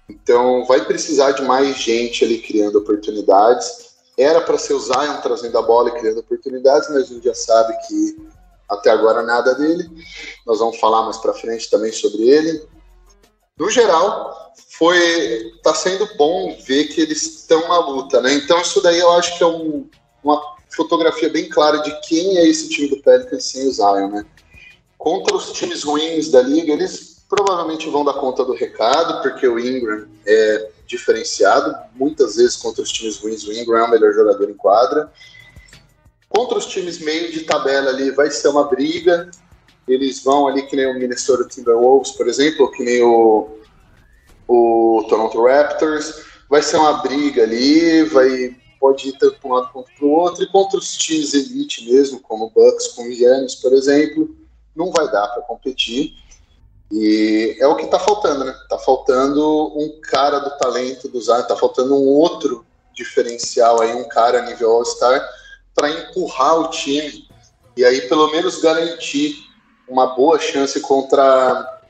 Então, 0.07 0.63
vai 0.65 0.85
precisar 0.85 1.31
de 1.31 1.41
mais 1.41 1.75
gente 1.77 2.23
ali 2.23 2.39
criando 2.39 2.77
oportunidades. 2.77 3.89
Era 4.15 4.39
para 4.41 4.57
ser 4.59 4.73
o 4.73 4.79
Zion 4.79 5.19
trazendo 5.23 5.57
a 5.57 5.63
bola 5.63 5.89
e 5.89 5.99
criando 5.99 6.19
oportunidades, 6.19 6.89
mas 6.89 7.03
a 7.03 7.05
gente 7.05 7.23
já 7.23 7.33
sabe 7.33 7.73
que 7.87 8.17
até 8.69 8.89
agora 8.89 9.23
nada 9.23 9.55
dele. 9.55 9.89
Nós 10.45 10.59
vamos 10.59 10.79
falar 10.79 11.03
mais 11.03 11.17
para 11.17 11.33
frente 11.33 11.69
também 11.69 11.91
sobre 11.91 12.29
ele. 12.29 12.61
No 13.57 13.69
geral, 13.69 14.53
foi 14.77 15.51
tá 15.63 15.73
sendo 15.73 16.07
bom 16.15 16.57
ver 16.65 16.85
que 16.85 17.01
eles 17.01 17.21
estão 17.23 17.67
na 17.67 17.79
luta, 17.79 18.21
né? 18.21 18.33
Então 18.33 18.61
isso 18.61 18.81
daí 18.81 18.99
eu 18.99 19.11
acho 19.11 19.37
que 19.37 19.43
é 19.43 19.47
um, 19.47 19.89
uma 20.23 20.41
fotografia 20.69 21.29
bem 21.29 21.49
clara 21.49 21.79
de 21.79 21.99
quem 22.07 22.37
é 22.37 22.47
esse 22.47 22.69
time 22.69 22.87
do 22.87 23.01
Pelicans 23.01 23.45
sem 23.45 23.67
o 23.67 23.71
Zion, 23.73 24.09
né? 24.09 24.25
Contra 24.97 25.35
os 25.35 25.51
times 25.51 25.83
ruins 25.83 26.29
da 26.29 26.41
liga, 26.41 26.71
eles 26.71 27.23
provavelmente 27.27 27.89
vão 27.89 28.03
dar 28.03 28.13
conta 28.13 28.43
do 28.43 28.53
recado, 28.53 29.21
porque 29.21 29.47
o 29.47 29.59
Ingram 29.59 30.07
é 30.25 30.71
diferenciado. 30.85 31.75
Muitas 31.95 32.35
vezes 32.35 32.55
contra 32.57 32.81
os 32.81 32.91
times 32.91 33.17
ruins, 33.17 33.43
o 33.45 33.53
Ingram 33.53 33.79
é 33.79 33.83
o 33.83 33.91
melhor 33.91 34.13
jogador 34.13 34.49
em 34.49 34.55
quadra. 34.55 35.11
Contra 36.29 36.57
os 36.57 36.67
times 36.67 36.99
meio 36.99 37.31
de 37.31 37.41
tabela 37.41 37.89
ali, 37.89 38.11
vai 38.11 38.29
ser 38.29 38.47
uma 38.49 38.65
briga. 38.65 39.29
Eles 39.87 40.23
vão 40.23 40.47
ali 40.47 40.63
que 40.63 40.75
nem 40.75 40.87
o 40.87 40.97
Minnesota 40.97 41.47
Timberwolves, 41.47 42.11
por 42.11 42.27
exemplo, 42.27 42.65
ou 42.65 42.71
que 42.71 42.83
nem 42.83 43.01
o, 43.01 43.49
o 44.47 45.05
Toronto 45.09 45.43
Raptors. 45.43 46.23
Vai 46.47 46.61
ser 46.61 46.77
uma 46.77 47.01
briga 47.01 47.43
ali, 47.43 48.03
vai 48.03 48.55
pode 48.79 49.09
ir 49.09 49.17
tanto 49.17 49.39
para 49.39 49.49
um 49.49 49.53
lado 49.53 49.69
quanto 49.73 49.91
para 49.93 50.05
o 50.05 50.11
outro. 50.11 50.43
E 50.43 50.47
contra 50.47 50.79
os 50.79 50.97
times 50.97 51.33
elite 51.33 51.85
mesmo, 51.85 52.19
como 52.21 52.45
o 52.45 52.49
Bucks 52.49 52.87
com 52.89 53.03
o 53.03 53.11
Giannis, 53.11 53.55
por 53.55 53.73
exemplo, 53.73 54.35
não 54.75 54.91
vai 54.91 55.11
dar 55.11 55.27
para 55.27 55.43
competir. 55.43 56.13
E 56.91 57.57
é 57.59 57.67
o 57.67 57.75
que 57.75 57.85
está 57.85 57.99
faltando, 57.99 58.45
né? 58.45 58.55
Está 58.63 58.79
faltando 58.79 59.77
um 59.77 59.99
cara 60.01 60.39
do 60.39 60.57
talento 60.57 61.07
do 61.07 61.21
Zion, 61.21 61.39
está 61.39 61.55
faltando 61.55 61.93
um 61.93 62.07
outro 62.07 62.65
diferencial 62.93 63.81
aí, 63.81 63.93
um 63.93 64.07
cara 64.07 64.41
nível 64.41 64.71
All-Star, 64.71 65.23
para 65.79 65.89
empurrar 65.89 66.59
o 66.59 66.69
time 66.69 67.25
e 67.77 67.85
aí 67.85 68.01
pelo 68.09 68.29
menos 68.31 68.61
garantir 68.61 69.37
uma 69.87 70.07
boa 70.07 70.37
chance 70.37 70.77
contra 70.81 71.81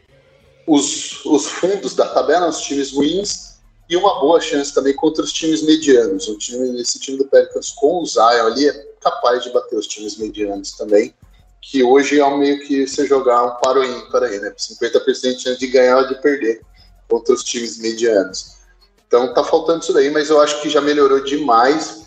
os, 0.68 1.26
os 1.26 1.48
fundos 1.48 1.96
da 1.96 2.08
tabela, 2.08 2.48
os 2.48 2.62
times 2.62 2.94
ruins, 2.94 3.58
e 3.90 3.98
uma 3.98 4.20
boa 4.20 4.40
chance 4.40 4.72
também 4.72 4.96
contra 4.96 5.24
os 5.24 5.34
times 5.34 5.64
medianos. 5.64 6.28
O 6.28 6.38
time, 6.38 6.80
esse 6.80 7.00
time 7.00 7.18
do 7.18 7.26
Pelicans 7.26 7.72
com 7.72 8.04
o 8.04 8.06
Zion 8.06 8.46
ali 8.46 8.70
é 8.70 8.74
capaz 9.02 9.44
de 9.44 9.50
bater 9.50 9.76
os 9.76 9.88
times 9.88 10.16
medianos 10.18 10.74
também, 10.74 11.12
que 11.60 11.82
hoje 11.82 12.22
é 12.22 12.38
meio 12.38 12.60
que 12.68 12.86
você 12.86 13.08
jogar 13.08 13.44
um 13.44 13.56
paro 13.56 13.84
ímpar 13.84 14.24
aí, 14.24 14.40
né? 14.40 14.54
50% 14.56 15.36
de 15.36 15.42
chance 15.42 15.60
de 15.60 15.68
ganhar 15.68 15.98
ou 15.98 16.08
de 16.08 16.22
perder 16.22 16.62
contra 17.10 17.34
os 17.34 17.44
times 17.44 17.80
medianos. 17.80 18.60
Então 19.08 19.34
tá 19.34 19.44
faltando 19.44 19.82
isso 19.82 19.92
daí, 19.92 20.12
mas 20.12 20.30
eu 20.30 20.40
acho 20.40 20.62
que 20.62 20.70
já 20.70 20.80
melhorou 20.80 21.24
demais 21.24 21.99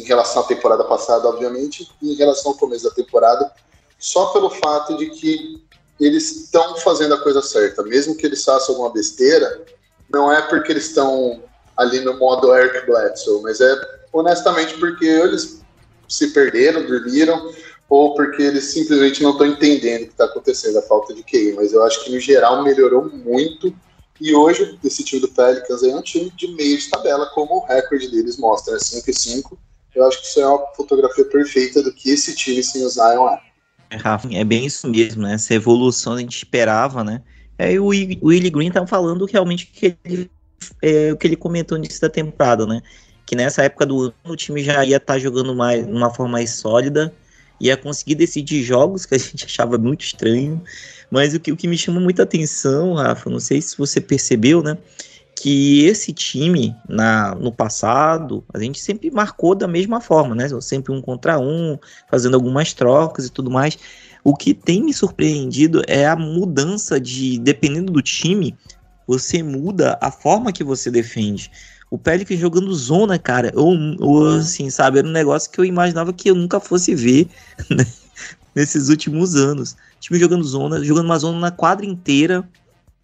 em 0.00 0.04
relação 0.04 0.42
à 0.42 0.46
temporada 0.46 0.84
passada, 0.84 1.28
obviamente, 1.28 1.88
e 2.00 2.12
em 2.12 2.16
relação 2.16 2.52
ao 2.52 2.58
começo 2.58 2.84
da 2.84 2.90
temporada, 2.90 3.52
só 3.98 4.26
pelo 4.26 4.48
fato 4.48 4.96
de 4.96 5.10
que 5.10 5.62
eles 6.00 6.44
estão 6.44 6.76
fazendo 6.78 7.14
a 7.14 7.20
coisa 7.20 7.42
certa. 7.42 7.82
Mesmo 7.82 8.14
que 8.16 8.24
eles 8.24 8.42
façam 8.42 8.74
alguma 8.74 8.90
besteira, 8.90 9.62
não 10.08 10.32
é 10.32 10.40
porque 10.40 10.72
eles 10.72 10.86
estão 10.86 11.42
ali 11.76 12.00
no 12.00 12.18
modo 12.18 12.54
Eric 12.56 12.86
Bledsoe, 12.86 13.42
mas 13.42 13.60
é 13.60 13.78
honestamente 14.12 14.78
porque 14.78 15.04
eles 15.04 15.60
se 16.08 16.28
perderam, 16.28 16.86
dormiram, 16.86 17.52
ou 17.88 18.14
porque 18.14 18.42
eles 18.42 18.64
simplesmente 18.64 19.22
não 19.22 19.32
estão 19.32 19.46
entendendo 19.46 20.02
o 20.02 20.06
que 20.06 20.12
está 20.12 20.24
acontecendo, 20.24 20.78
a 20.78 20.82
falta 20.82 21.12
de 21.12 21.22
QI. 21.22 21.54
Mas 21.54 21.72
eu 21.72 21.84
acho 21.84 22.02
que 22.04 22.10
no 22.10 22.18
geral 22.18 22.62
melhorou 22.62 23.10
muito. 23.10 23.74
E 24.20 24.34
hoje, 24.34 24.78
esse 24.84 25.02
time 25.02 25.20
do 25.20 25.28
Pelicans 25.28 25.82
é 25.82 25.94
um 25.94 26.02
time 26.02 26.30
de 26.30 26.48
meio 26.48 26.78
de 26.78 26.88
tabela, 26.88 27.26
como 27.34 27.56
o 27.56 27.64
recorde 27.64 28.08
deles 28.08 28.36
mostra, 28.36 28.76
é 28.76 28.78
5 28.78 29.10
e 29.10 29.14
5. 29.14 29.58
Eu 29.94 30.06
acho 30.06 30.20
que 30.20 30.26
isso 30.26 30.40
é 30.40 30.46
uma 30.46 30.66
fotografia 30.74 31.24
perfeita 31.24 31.82
do 31.82 31.92
que 31.92 32.10
esse 32.10 32.34
time 32.34 32.62
sem 32.62 32.84
o 32.84 32.88
Zion 32.88 33.28
é. 33.28 33.40
É, 33.90 33.96
Rafa, 33.96 34.28
é 34.32 34.44
bem 34.44 34.64
isso 34.64 34.88
mesmo, 34.88 35.22
né? 35.22 35.34
Essa 35.34 35.54
evolução 35.54 36.12
a 36.12 36.18
gente 36.18 36.36
esperava, 36.36 37.02
né? 37.02 37.22
É, 37.58 37.78
o 37.78 37.86
Willie 37.86 38.50
Green 38.50 38.70
tá 38.70 38.86
falando 38.86 39.26
realmente 39.26 39.66
que 39.66 39.96
ele, 40.04 40.30
é, 40.80 41.12
o 41.12 41.16
que 41.16 41.26
ele 41.26 41.36
comentou 41.36 41.76
no 41.76 41.84
início 41.84 42.00
da 42.00 42.08
temporada, 42.08 42.64
né? 42.64 42.80
Que 43.26 43.34
nessa 43.34 43.64
época 43.64 43.84
do 43.84 44.00
ano 44.00 44.14
o 44.24 44.36
time 44.36 44.62
já 44.62 44.84
ia 44.84 44.96
estar 44.96 45.14
tá 45.14 45.18
jogando 45.18 45.54
mais, 45.54 45.84
de 45.84 45.92
uma 45.92 46.14
forma 46.14 46.32
mais 46.32 46.50
sólida, 46.50 47.12
ia 47.60 47.76
conseguir 47.76 48.14
decidir 48.14 48.62
jogos 48.62 49.04
que 49.04 49.14
a 49.14 49.18
gente 49.18 49.44
achava 49.46 49.76
muito 49.76 50.04
estranho. 50.04 50.62
Mas 51.10 51.34
o 51.34 51.40
que, 51.40 51.50
o 51.50 51.56
que 51.56 51.66
me 51.66 51.76
chama 51.76 52.00
muita 52.00 52.22
atenção, 52.22 52.94
Rafa, 52.94 53.28
não 53.28 53.40
sei 53.40 53.60
se 53.60 53.76
você 53.76 54.00
percebeu, 54.00 54.62
né? 54.62 54.78
Que 55.36 55.84
esse 55.86 56.12
time 56.12 56.76
na, 56.88 57.34
no 57.34 57.50
passado 57.50 58.44
a 58.52 58.58
gente 58.58 58.80
sempre 58.80 59.10
marcou 59.10 59.54
da 59.54 59.66
mesma 59.66 60.00
forma, 60.00 60.34
né? 60.34 60.48
Sempre 60.60 60.92
um 60.92 61.00
contra 61.00 61.38
um, 61.38 61.78
fazendo 62.10 62.34
algumas 62.34 62.72
trocas 62.72 63.26
e 63.26 63.30
tudo 63.30 63.50
mais. 63.50 63.78
O 64.22 64.36
que 64.36 64.52
tem 64.52 64.82
me 64.82 64.92
surpreendido 64.92 65.82
é 65.86 66.06
a 66.06 66.14
mudança 66.14 67.00
de, 67.00 67.38
dependendo 67.38 67.92
do 67.92 68.02
time, 68.02 68.56
você 69.06 69.42
muda 69.42 69.98
a 70.00 70.10
forma 70.10 70.52
que 70.52 70.62
você 70.62 70.90
defende. 70.90 71.50
O 71.90 71.98
Pelicans 71.98 72.38
jogando 72.38 72.72
zona, 72.74 73.18
cara, 73.18 73.50
ou, 73.56 73.74
ou 73.98 74.36
assim, 74.36 74.70
sabe, 74.70 74.98
era 74.98 75.08
um 75.08 75.10
negócio 75.10 75.50
que 75.50 75.58
eu 75.58 75.64
imaginava 75.64 76.12
que 76.12 76.30
eu 76.30 76.34
nunca 76.34 76.60
fosse 76.60 76.94
ver 76.94 77.28
né? 77.68 77.84
nesses 78.54 78.88
últimos 78.88 79.34
anos. 79.34 79.72
O 79.72 80.00
time 80.00 80.20
jogando 80.20 80.44
zona, 80.44 80.84
jogando 80.84 81.06
uma 81.06 81.18
zona 81.18 81.38
na 81.38 81.50
quadra 81.50 81.84
inteira, 81.84 82.48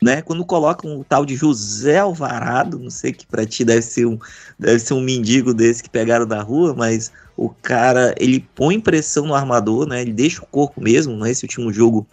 né? 0.02 0.20
Quando 0.22 0.44
colocam 0.44 1.00
o 1.00 1.04
tal 1.04 1.24
de 1.24 1.34
José 1.34 1.98
Alvarado, 1.98 2.78
não 2.78 2.90
sei 2.90 3.12
que 3.12 3.26
para 3.26 3.46
ti 3.46 3.64
deve 3.64 3.82
ser 3.82 4.06
um 4.06 4.18
deve 4.58 4.78
ser 4.78 4.94
um 4.94 5.00
mendigo 5.00 5.54
desse 5.54 5.82
que 5.82 5.90
pegaram 5.90 6.26
da 6.26 6.42
rua, 6.42 6.74
mas 6.74 7.10
o 7.36 7.48
cara 7.48 8.14
ele 8.18 8.40
põe 8.54 8.80
pressão 8.80 9.26
no 9.26 9.34
armador, 9.34 9.86
né? 9.86 10.02
Ele 10.02 10.12
deixa 10.12 10.42
o 10.42 10.46
corpo 10.46 10.80
mesmo. 10.80 11.16
Nesse 11.16 11.44
último 11.44 11.72
jogo 11.72 12.06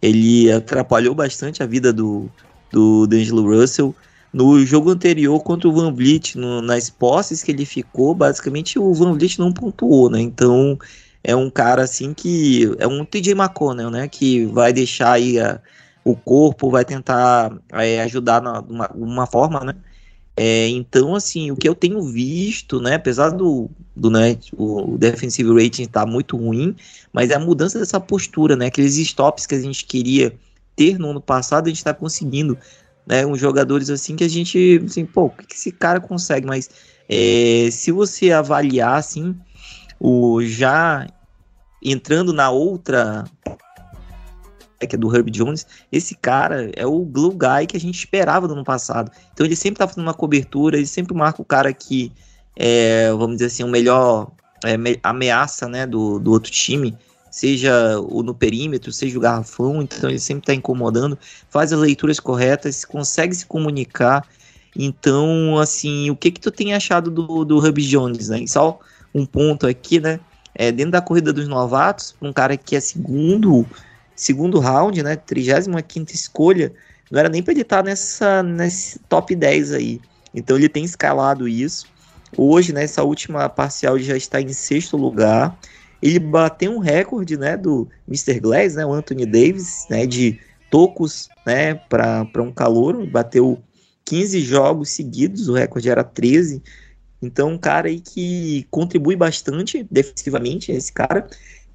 ele 0.00 0.50
atrapalhou 0.50 1.14
bastante 1.14 1.62
a 1.62 1.66
vida 1.66 1.92
do 1.92 2.30
do 2.72 3.06
D'Angelo 3.06 3.42
Russell. 3.42 3.94
No 4.32 4.64
jogo 4.66 4.90
anterior 4.90 5.40
contra 5.42 5.68
o 5.68 5.72
Van 5.72 5.92
Vliet, 5.92 6.36
no, 6.36 6.60
nas 6.60 6.90
posses 6.90 7.42
que 7.42 7.50
ele 7.52 7.64
ficou, 7.64 8.14
basicamente 8.14 8.78
o 8.78 8.92
Van 8.92 9.14
Vliet 9.14 9.38
não 9.38 9.52
pontuou, 9.52 10.10
né? 10.10 10.20
Então 10.20 10.78
é 11.22 11.34
um 11.34 11.50
cara 11.50 11.82
assim 11.82 12.12
que 12.14 12.70
é 12.78 12.86
um 12.86 13.04
TJ 13.04 13.32
McConnell, 13.32 13.90
né? 13.90 14.08
Que 14.08 14.46
vai 14.46 14.72
deixar 14.72 15.12
aí 15.12 15.38
a, 15.38 15.60
o 16.06 16.14
corpo 16.14 16.70
vai 16.70 16.84
tentar 16.84 17.52
é, 17.72 18.00
ajudar 18.02 18.38
de 18.38 18.72
uma, 18.72 18.88
uma, 18.94 19.26
forma, 19.26 19.64
né? 19.64 19.74
É, 20.36 20.68
então, 20.68 21.16
assim, 21.16 21.50
o 21.50 21.56
que 21.56 21.68
eu 21.68 21.74
tenho 21.74 22.00
visto, 22.00 22.80
né, 22.80 22.94
apesar 22.94 23.30
do, 23.30 23.68
do 23.96 24.08
né, 24.08 24.38
o 24.56 24.96
defensive 24.96 25.48
rating 25.52 25.82
estar 25.82 26.04
tá 26.04 26.06
muito 26.06 26.36
ruim, 26.36 26.76
mas 27.12 27.30
é 27.30 27.34
a 27.34 27.40
mudança 27.40 27.80
dessa 27.80 27.98
postura, 27.98 28.54
né, 28.54 28.66
aqueles 28.66 28.96
stops 28.98 29.46
que 29.46 29.56
a 29.56 29.60
gente 29.60 29.84
queria 29.84 30.32
ter 30.76 30.96
no 30.96 31.10
ano 31.10 31.20
passado, 31.20 31.66
a 31.66 31.70
gente 31.70 31.78
está 31.78 31.92
conseguindo, 31.92 32.56
né, 33.04 33.26
uns 33.26 33.40
jogadores 33.40 33.90
assim 33.90 34.14
que 34.14 34.22
a 34.22 34.28
gente, 34.28 34.80
assim, 34.86 35.04
pô, 35.04 35.24
o 35.24 35.30
que, 35.30 35.56
esse 35.56 35.72
cara 35.72 35.98
consegue, 35.98 36.46
mas 36.46 36.70
é, 37.08 37.68
se 37.72 37.90
você 37.90 38.30
avaliar, 38.30 38.96
assim, 38.96 39.34
o 39.98 40.40
já 40.40 41.04
entrando 41.82 42.32
na 42.32 42.48
outra 42.48 43.24
que 44.84 44.96
é 44.96 44.98
do 44.98 45.14
Herb 45.14 45.30
Jones, 45.30 45.66
esse 45.92 46.16
cara 46.16 46.70
é 46.74 46.84
o 46.84 46.98
glue 47.00 47.30
guy 47.30 47.66
que 47.68 47.76
a 47.76 47.80
gente 47.80 47.96
esperava 47.96 48.48
do 48.48 48.54
ano 48.54 48.64
passado. 48.64 49.10
Então 49.32 49.46
ele 49.46 49.54
sempre 49.54 49.78
tá 49.78 49.86
fazendo 49.86 50.04
uma 50.04 50.14
cobertura, 50.14 50.76
ele 50.76 50.86
sempre 50.86 51.14
marca 51.14 51.40
o 51.40 51.44
cara 51.44 51.72
que 51.72 52.12
é, 52.56 53.10
vamos 53.12 53.36
dizer 53.36 53.46
assim, 53.46 53.62
o 53.62 53.68
melhor 53.68 54.30
é, 54.64 54.76
ameaça, 55.02 55.68
né, 55.68 55.86
do, 55.86 56.18
do 56.18 56.32
outro 56.32 56.50
time, 56.50 56.96
seja 57.30 58.00
o 58.00 58.22
no 58.22 58.34
perímetro, 58.34 58.90
seja 58.90 59.18
o 59.18 59.20
garrafão, 59.20 59.82
então 59.82 60.08
ele 60.08 60.18
sempre 60.18 60.46
tá 60.46 60.54
incomodando, 60.54 61.18
faz 61.50 61.72
as 61.72 61.78
leituras 61.78 62.18
corretas, 62.18 62.84
consegue 62.84 63.34
se 63.34 63.44
comunicar. 63.44 64.26
Então, 64.74 65.58
assim, 65.58 66.10
o 66.10 66.16
que 66.16 66.30
que 66.30 66.40
tu 66.40 66.50
tem 66.50 66.74
achado 66.74 67.10
do, 67.10 67.44
do 67.44 67.64
Herb 67.64 67.82
Jones, 67.82 68.30
né? 68.30 68.46
só 68.46 68.78
um 69.14 69.24
ponto 69.26 69.66
aqui, 69.66 70.00
né? 70.00 70.18
É, 70.54 70.72
dentro 70.72 70.92
da 70.92 71.02
corrida 71.02 71.32
dos 71.32 71.46
novatos, 71.46 72.14
um 72.20 72.32
cara 72.32 72.56
que 72.56 72.74
é 72.74 72.80
segundo 72.80 73.66
segundo 74.16 74.58
round, 74.58 75.02
né? 75.02 75.14
35 75.14 76.12
escolha, 76.12 76.72
não 77.10 77.20
era 77.20 77.28
nem 77.28 77.42
para 77.42 77.52
ele 77.52 77.62
estar 77.62 77.78
tá 77.78 77.82
nessa, 77.82 78.42
nesse 78.42 78.98
top 79.00 79.34
10 79.34 79.72
aí. 79.72 80.00
Então 80.34 80.56
ele 80.56 80.68
tem 80.68 80.84
escalado 80.84 81.46
isso. 81.46 81.86
Hoje, 82.36 82.72
nessa 82.72 83.02
última 83.02 83.48
parcial, 83.48 83.96
ele 83.96 84.04
já 84.04 84.16
está 84.16 84.40
em 84.40 84.52
sexto 84.52 84.96
lugar. 84.96 85.58
Ele 86.02 86.18
bateu 86.18 86.72
um 86.72 86.78
recorde, 86.78 87.36
né, 87.36 87.56
do 87.56 87.88
Mr. 88.06 88.40
Glass, 88.40 88.74
né, 88.74 88.84
o 88.84 88.92
Anthony 88.92 89.24
Davis, 89.24 89.86
né, 89.88 90.06
de 90.06 90.38
tocos, 90.70 91.28
né, 91.46 91.74
para 91.74 92.42
um 92.42 92.52
calor. 92.52 93.06
Bateu 93.06 93.62
15 94.04 94.40
jogos 94.40 94.90
seguidos, 94.90 95.48
o 95.48 95.54
recorde 95.54 95.88
era 95.88 96.04
13. 96.04 96.62
Então, 97.22 97.50
um 97.50 97.58
cara 97.58 97.88
aí 97.88 98.00
que 98.00 98.66
contribui 98.70 99.16
bastante 99.16 99.86
defensivamente, 99.90 100.70
esse 100.70 100.92
cara. 100.92 101.26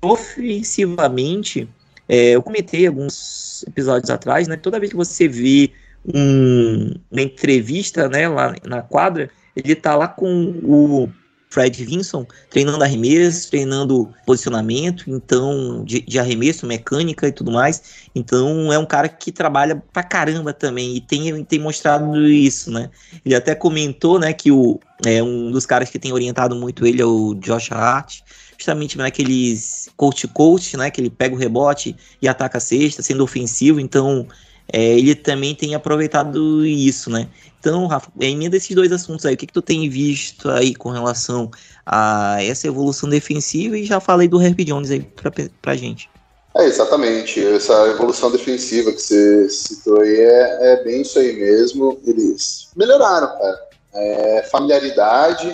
Ofensivamente, 0.01 1.67
é, 2.11 2.31
eu 2.31 2.43
comentei 2.43 2.85
alguns 2.85 3.63
episódios 3.65 4.09
atrás, 4.09 4.45
né? 4.45 4.57
Toda 4.57 4.77
vez 4.77 4.91
que 4.91 4.97
você 4.97 5.29
vê 5.29 5.71
um, 6.13 6.93
uma 7.09 7.21
entrevista, 7.21 8.09
né, 8.09 8.27
lá 8.27 8.53
na 8.65 8.81
quadra, 8.81 9.29
ele 9.55 9.73
tá 9.75 9.95
lá 9.95 10.09
com 10.09 10.59
o 10.61 11.09
Fred 11.49 11.85
Vinson 11.85 12.27
treinando 12.49 12.83
arremesso, 12.83 13.49
treinando 13.49 14.13
posicionamento, 14.25 15.05
então 15.09 15.85
de, 15.85 16.01
de, 16.01 16.19
arremesso, 16.19 16.67
mecânica 16.67 17.29
e 17.29 17.31
tudo 17.31 17.49
mais. 17.49 18.09
Então 18.13 18.73
é 18.73 18.77
um 18.77 18.85
cara 18.85 19.07
que 19.07 19.31
trabalha 19.31 19.81
pra 19.93 20.03
caramba 20.03 20.51
também 20.51 20.97
e 20.97 20.99
tem, 20.99 21.45
tem 21.45 21.59
mostrado 21.59 22.27
isso, 22.27 22.69
né? 22.69 22.89
Ele 23.23 23.35
até 23.35 23.55
comentou, 23.55 24.19
né, 24.19 24.33
que 24.33 24.51
o 24.51 24.81
é 25.05 25.23
um 25.23 25.49
dos 25.49 25.65
caras 25.65 25.89
que 25.89 25.97
tem 25.97 26.11
orientado 26.11 26.55
muito 26.55 26.85
ele 26.85 27.01
é 27.01 27.05
o 27.05 27.33
Josh 27.35 27.71
Hart 27.71 28.19
justamente 28.61 28.95
naqueles 28.95 29.89
coach-coach, 29.97 30.77
né? 30.77 30.91
Que 30.91 31.01
ele 31.01 31.09
pega 31.09 31.33
o 31.33 31.37
rebote 31.37 31.95
e 32.21 32.27
ataca 32.27 32.59
a 32.59 32.61
cesta, 32.61 33.01
sendo 33.01 33.23
ofensivo. 33.23 33.79
Então, 33.79 34.27
é, 34.71 34.97
ele 34.97 35.15
também 35.15 35.55
tem 35.55 35.73
aproveitado 35.73 36.65
isso, 36.65 37.09
né? 37.09 37.27
Então, 37.59 37.87
Rafa, 37.87 38.11
é, 38.19 38.27
emenda 38.27 38.55
esses 38.55 38.75
dois 38.75 38.91
assuntos 38.91 39.25
aí. 39.25 39.33
O 39.33 39.37
que, 39.37 39.47
que 39.47 39.53
tu 39.53 39.61
tem 39.61 39.89
visto 39.89 40.49
aí 40.49 40.75
com 40.75 40.89
relação 40.89 41.49
a 41.85 42.37
essa 42.41 42.67
evolução 42.67 43.09
defensiva? 43.09 43.77
E 43.77 43.83
já 43.83 43.99
falei 43.99 44.27
do 44.27 44.39
Herb 44.39 44.63
Jones 44.63 44.91
aí 44.91 45.01
pra, 45.01 45.31
pra 45.61 45.75
gente. 45.75 46.07
É, 46.55 46.65
exatamente. 46.65 47.43
Essa 47.43 47.87
evolução 47.87 48.31
defensiva 48.31 48.91
que 48.91 49.01
você 49.01 49.49
citou 49.49 49.99
aí 50.01 50.15
é, 50.15 50.73
é 50.73 50.83
bem 50.83 51.01
isso 51.01 51.17
aí 51.17 51.33
mesmo. 51.33 51.99
Eles 52.05 52.69
melhoraram, 52.75 53.27
cara. 53.27 53.59
É, 53.93 54.43
familiaridade 54.51 55.53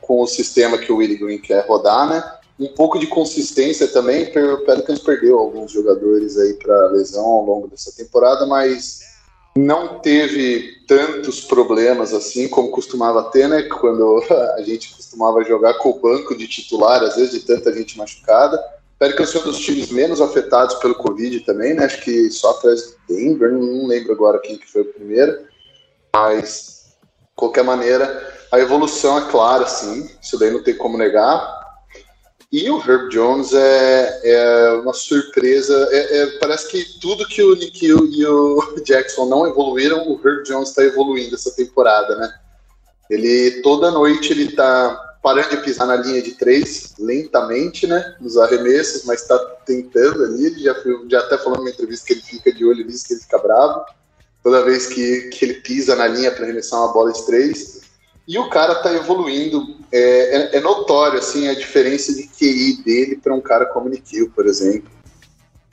com 0.00 0.22
o 0.22 0.26
sistema 0.26 0.78
que 0.78 0.92
o 0.92 0.96
Willie 0.96 1.16
Green 1.16 1.38
quer 1.38 1.66
rodar, 1.66 2.08
né? 2.08 2.22
Um 2.58 2.68
pouco 2.68 2.98
de 2.98 3.06
consistência 3.06 3.88
também. 3.88 4.24
O 4.24 4.64
Pelicans 4.64 5.00
perdeu 5.00 5.38
alguns 5.38 5.72
jogadores 5.72 6.38
aí 6.38 6.54
para 6.54 6.88
lesão 6.88 7.24
ao 7.24 7.44
longo 7.44 7.68
dessa 7.68 7.92
temporada, 7.92 8.46
mas 8.46 9.00
não 9.56 10.00
teve 10.00 10.84
tantos 10.86 11.40
problemas 11.40 12.12
assim 12.12 12.48
como 12.48 12.70
costumava 12.70 13.30
ter, 13.30 13.48
né? 13.48 13.62
Quando 13.62 14.22
a 14.56 14.62
gente 14.62 14.94
costumava 14.94 15.44
jogar 15.44 15.74
com 15.74 15.90
o 15.90 16.00
banco 16.00 16.36
de 16.36 16.48
titular, 16.48 17.02
às 17.02 17.16
vezes 17.16 17.32
de 17.32 17.40
tanta 17.40 17.72
gente 17.72 17.96
machucada. 17.96 18.62
Pelicans 18.98 19.34
é 19.34 19.38
um 19.38 19.42
dos 19.42 19.58
times 19.58 19.90
menos 19.90 20.20
afetados 20.20 20.76
pelo 20.76 20.94
Covid 20.94 21.40
também, 21.40 21.74
né? 21.74 21.84
Acho 21.84 22.02
que 22.02 22.30
só 22.30 22.50
atrás 22.50 22.96
de 23.08 23.14
Denver, 23.14 23.52
não 23.52 23.86
lembro 23.86 24.12
agora 24.12 24.40
quem 24.40 24.56
que 24.56 24.70
foi 24.70 24.82
o 24.82 24.92
primeiro. 24.92 25.40
Mas, 26.14 26.94
de 27.20 27.34
qualquer 27.34 27.64
maneira, 27.64 28.34
a 28.50 28.58
evolução 28.60 29.18
é 29.18 29.30
clara, 29.30 29.66
sim. 29.66 30.08
Isso 30.22 30.38
daí 30.38 30.50
não 30.50 30.62
tem 30.62 30.76
como 30.76 30.96
negar. 30.96 31.63
E 32.54 32.70
o 32.70 32.78
Herb 32.78 33.08
Jones 33.08 33.52
é, 33.52 34.20
é 34.22 34.70
uma 34.74 34.92
surpresa. 34.92 35.88
É, 35.90 36.18
é, 36.18 36.26
parece 36.38 36.68
que 36.68 37.00
tudo 37.00 37.26
que 37.26 37.42
o 37.42 37.56
Nick 37.56 37.84
e 37.84 37.92
o 37.92 38.74
Jackson 38.86 39.26
não 39.26 39.44
evoluíram, 39.44 40.08
o 40.08 40.20
Herb 40.24 40.44
Jones 40.44 40.68
está 40.68 40.84
evoluindo 40.84 41.34
essa 41.34 41.50
temporada, 41.50 42.14
né? 42.14 42.32
Ele 43.10 43.60
toda 43.60 43.90
noite 43.90 44.32
ele 44.32 44.52
tá 44.52 45.16
parando 45.20 45.50
de 45.50 45.56
pisar 45.64 45.88
na 45.88 45.96
linha 45.96 46.22
de 46.22 46.30
três 46.34 46.94
lentamente, 46.96 47.88
né? 47.88 48.14
Nos 48.20 48.38
arremessos, 48.38 49.02
mas 49.02 49.22
está 49.22 49.36
tentando 49.66 50.22
ali. 50.22 50.46
Ele 50.46 50.60
já, 50.60 50.76
já 51.10 51.18
até 51.18 51.36
falou 51.36 51.58
numa 51.58 51.70
entrevista 51.70 52.06
que 52.06 52.12
ele 52.12 52.22
fica 52.22 52.52
de 52.52 52.64
olho 52.64 52.86
nisso, 52.86 53.04
que 53.04 53.14
ele 53.14 53.20
fica 53.22 53.38
bravo 53.38 53.84
toda 54.44 54.62
vez 54.62 54.86
que, 54.86 55.22
que 55.30 55.44
ele 55.44 55.54
pisa 55.54 55.96
na 55.96 56.06
linha 56.06 56.30
para 56.30 56.44
arremessar 56.44 56.78
uma 56.78 56.92
bola 56.92 57.12
de 57.12 57.26
três. 57.26 57.80
E 58.26 58.38
o 58.38 58.48
cara 58.48 58.74
tá 58.76 58.92
evoluindo. 58.92 59.76
É, 59.92 60.36
é, 60.36 60.56
é 60.56 60.60
notório 60.60 61.18
assim, 61.18 61.48
a 61.48 61.54
diferença 61.54 62.12
de 62.14 62.26
QI 62.26 62.82
dele 62.82 63.16
para 63.16 63.34
um 63.34 63.40
cara 63.40 63.66
como 63.66 63.88
Nikhil, 63.88 64.30
por 64.34 64.46
exemplo. 64.46 64.90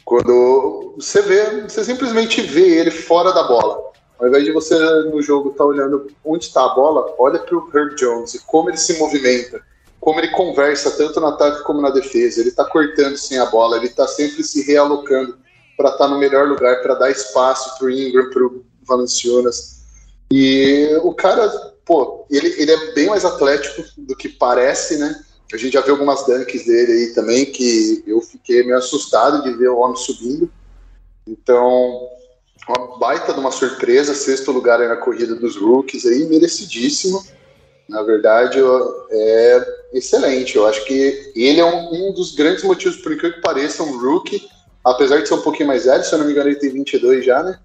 Quando 0.03 0.95
você 0.97 1.21
vê, 1.21 1.61
você 1.61 1.83
simplesmente 1.83 2.41
vê 2.41 2.79
ele 2.79 2.91
fora 2.91 3.31
da 3.31 3.43
bola. 3.43 3.91
Ao 4.19 4.27
invés 4.27 4.43
de 4.43 4.51
você 4.51 4.77
no 5.05 5.21
jogo 5.21 5.49
estar 5.49 5.63
tá 5.63 5.69
olhando 5.69 6.07
onde 6.23 6.45
está 6.45 6.65
a 6.65 6.75
bola, 6.75 7.15
olha 7.17 7.39
para 7.39 7.55
o 7.55 7.69
Herb 7.73 7.95
Jones 7.95 8.35
e 8.35 8.39
como 8.45 8.69
ele 8.69 8.77
se 8.77 8.99
movimenta, 8.99 9.61
como 9.99 10.19
ele 10.19 10.27
conversa 10.29 10.91
tanto 10.91 11.19
no 11.19 11.27
ataque 11.27 11.63
como 11.63 11.81
na 11.81 11.89
defesa. 11.89 12.41
Ele 12.41 12.49
está 12.49 12.65
cortando 12.65 13.17
sem 13.17 13.39
a 13.39 13.45
bola, 13.45 13.77
ele 13.77 13.87
está 13.87 14.07
sempre 14.07 14.43
se 14.43 14.61
realocando 14.63 15.37
para 15.77 15.89
estar 15.89 16.05
tá 16.05 16.07
no 16.07 16.19
melhor 16.19 16.47
lugar, 16.47 16.81
para 16.81 16.95
dar 16.95 17.09
espaço 17.09 17.77
para 17.79 17.87
o 17.87 17.89
Ingram, 17.89 18.29
para 18.29 18.43
o 18.43 18.63
Valanciunas. 18.83 19.81
E 20.31 20.99
o 21.03 21.13
cara 21.13 21.70
pô, 21.85 22.25
ele, 22.29 22.47
ele 22.61 22.71
é 22.71 22.93
bem 22.93 23.07
mais 23.07 23.25
atlético 23.25 23.83
do 23.97 24.15
que 24.15 24.29
parece, 24.29 24.97
né? 24.97 25.23
A 25.53 25.57
gente 25.57 25.73
já 25.73 25.81
viu 25.81 25.95
algumas 25.95 26.25
dunks 26.25 26.65
dele 26.65 26.91
aí 26.93 27.13
também, 27.13 27.45
que 27.45 28.03
eu 28.07 28.21
fiquei 28.21 28.63
meio 28.63 28.77
assustado 28.77 29.43
de 29.43 29.53
ver 29.57 29.67
o 29.69 29.79
homem 29.79 29.97
subindo. 29.97 30.49
Então, 31.27 32.07
uma 32.67 32.97
baita 32.97 33.33
de 33.33 33.39
uma 33.39 33.51
surpresa, 33.51 34.13
sexto 34.13 34.51
lugar 34.51 34.79
aí 34.79 34.87
na 34.87 34.95
corrida 34.95 35.35
dos 35.35 35.57
rookies 35.57 36.05
aí, 36.05 36.25
merecidíssimo. 36.25 37.21
Na 37.89 38.01
verdade, 38.03 38.59
é 39.09 39.65
excelente. 39.93 40.55
Eu 40.55 40.65
acho 40.65 40.85
que 40.85 41.31
ele 41.35 41.59
é 41.59 41.65
um, 41.65 42.09
um 42.09 42.13
dos 42.13 42.33
grandes 42.33 42.63
motivos, 42.63 42.97
por 42.97 43.11
incrível 43.11 43.35
que 43.35 43.41
pareça, 43.41 43.83
um 43.83 43.99
rookie, 43.99 44.47
apesar 44.83 45.21
de 45.21 45.27
ser 45.27 45.33
um 45.33 45.41
pouquinho 45.41 45.67
mais 45.67 45.83
velho, 45.83 46.03
se 46.03 46.13
eu 46.13 46.19
não 46.19 46.25
me 46.25 46.31
engano, 46.31 46.49
ele 46.49 46.59
tem 46.59 46.69
22 46.69 47.25
já, 47.25 47.43
né? 47.43 47.59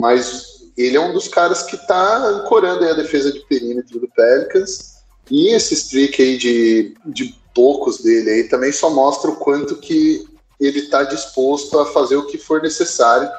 Mas 0.00 0.53
ele 0.76 0.96
é 0.96 1.00
um 1.00 1.12
dos 1.12 1.28
caras 1.28 1.62
que 1.62 1.76
está 1.76 2.26
ancorando 2.26 2.84
a 2.88 2.94
defesa 2.94 3.32
de 3.32 3.40
perímetro 3.40 4.00
do 4.00 4.08
Pelicans. 4.08 4.94
E 5.30 5.54
esse 5.54 5.74
streak 5.74 6.20
aí 6.20 6.36
de, 6.36 6.94
de 7.06 7.34
poucos 7.54 7.98
dele 7.98 8.30
aí 8.30 8.44
também 8.44 8.72
só 8.72 8.90
mostra 8.90 9.30
o 9.30 9.36
quanto 9.36 9.76
que 9.76 10.28
ele 10.60 10.80
está 10.80 11.02
disposto 11.04 11.78
a 11.78 11.86
fazer 11.86 12.16
o 12.16 12.26
que 12.26 12.38
for 12.38 12.60
necessário 12.62 13.30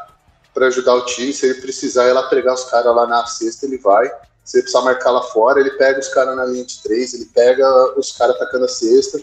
para 0.53 0.67
ajudar 0.67 0.95
o 0.95 1.05
time. 1.05 1.33
Se 1.33 1.45
ele 1.45 1.61
precisar 1.61 2.07
ir 2.07 2.13
lá 2.13 2.23
pegar 2.23 2.53
os 2.53 2.63
caras 2.65 2.95
lá 2.95 3.05
na 3.05 3.25
cesta, 3.25 3.65
ele 3.65 3.77
vai. 3.77 4.07
Se 4.43 4.57
ele 4.57 4.63
precisar 4.63 4.83
marcar 4.83 5.11
lá 5.11 5.21
fora, 5.21 5.59
ele 5.59 5.71
pega 5.71 5.99
os 5.99 6.07
caras 6.07 6.35
na 6.35 6.45
linha 6.45 6.63
de 6.63 6.81
três, 6.81 7.13
ele 7.13 7.25
pega 7.25 7.67
os 7.97 8.11
caras 8.11 8.35
atacando 8.35 8.65
a 8.65 8.69
cesta. 8.69 9.19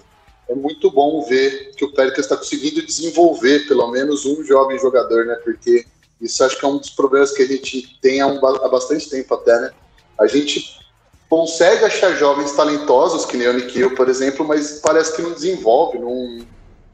É 0.48 0.55
muito 0.55 0.90
bom 0.90 1.25
ver 1.25 1.72
que 1.77 1.85
o 1.85 1.92
Pelicans 1.92 2.27
está 2.27 2.37
conseguindo 2.37 2.85
desenvolver 2.85 3.66
pelo 3.66 3.90
menos 3.90 4.27
um 4.27 4.44
jovem 4.44 4.79
jogador, 4.79 5.25
né? 5.25 5.37
Porque 5.37 5.87
isso 6.23 6.45
acho 6.45 6.59
que 6.59 6.65
é 6.65 6.69
um 6.69 6.79
dos 6.79 6.91
problemas 6.91 7.33
que 7.33 7.43
a 7.43 7.47
gente 7.47 7.99
tem 8.01 8.21
há, 8.21 8.27
um, 8.27 8.45
há 8.47 8.69
bastante 8.69 9.11
tempo 9.11 9.35
até, 9.35 9.61
né? 9.61 9.71
A 10.19 10.27
gente 10.27 10.81
consegue 11.29 11.85
achar 11.85 12.15
jovens 12.15 12.53
talentosos, 12.53 13.27
que 13.27 13.37
nem 13.37 13.49
o 13.49 13.55
Nikhil, 13.55 13.95
por 13.95 14.09
exemplo, 14.09 14.47
mas 14.47 14.81
parece 14.81 15.17
que 15.17 15.23
não 15.23 15.33
desenvolve, 15.33 15.99
não, 15.99 16.47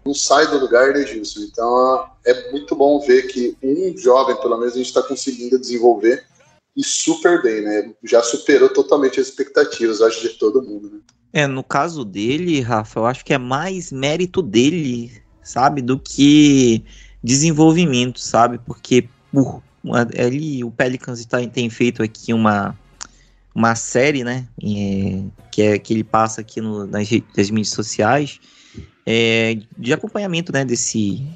não 0.06 0.14
sai 0.14 0.46
do 0.46 0.58
lugar, 0.58 0.94
né, 0.94 1.04
Gilson? 1.04 1.40
Então 1.40 2.08
é 2.24 2.50
muito 2.50 2.74
bom 2.74 3.00
ver 3.00 3.26
que 3.26 3.56
um 3.62 3.96
jovem, 3.98 4.36
pelo 4.36 4.56
menos, 4.56 4.74
a 4.74 4.78
gente 4.78 4.86
está 4.86 5.02
conseguindo 5.02 5.58
desenvolver 5.58 6.24
e 6.76 6.84
super 6.84 7.42
bem, 7.42 7.62
né? 7.62 7.92
Já 8.04 8.22
superou 8.22 8.68
totalmente 8.68 9.20
as 9.20 9.26
expectativas, 9.26 10.00
acho, 10.00 10.22
de 10.22 10.30
todo 10.30 10.62
mundo, 10.62 10.88
né? 10.88 11.00
É, 11.32 11.46
no 11.46 11.62
caso 11.62 12.04
dele, 12.04 12.60
Rafa, 12.60 13.00
eu 13.00 13.06
acho 13.06 13.24
que 13.24 13.34
é 13.34 13.38
mais 13.38 13.92
mérito 13.92 14.40
dele, 14.40 15.20
sabe, 15.42 15.82
do 15.82 15.98
que 15.98 16.84
desenvolvimento, 17.22 18.20
sabe? 18.20 18.58
Porque 18.64 19.08
ali 20.18 20.64
o 20.64 20.70
Pelicans 20.70 21.24
tá, 21.26 21.44
tem 21.46 21.68
feito 21.70 22.02
aqui 22.02 22.32
uma 22.32 22.76
uma 23.54 23.74
série, 23.74 24.22
né, 24.22 24.46
é, 24.62 25.22
que 25.50 25.62
é 25.62 25.78
que 25.78 25.92
ele 25.92 26.04
passa 26.04 26.42
aqui 26.42 26.60
no, 26.60 26.86
nas, 26.86 27.08
nas 27.36 27.50
mídias 27.50 27.70
sociais 27.70 28.38
é, 29.04 29.58
de 29.76 29.92
acompanhamento, 29.92 30.52
né, 30.52 30.64
desse 30.64 31.26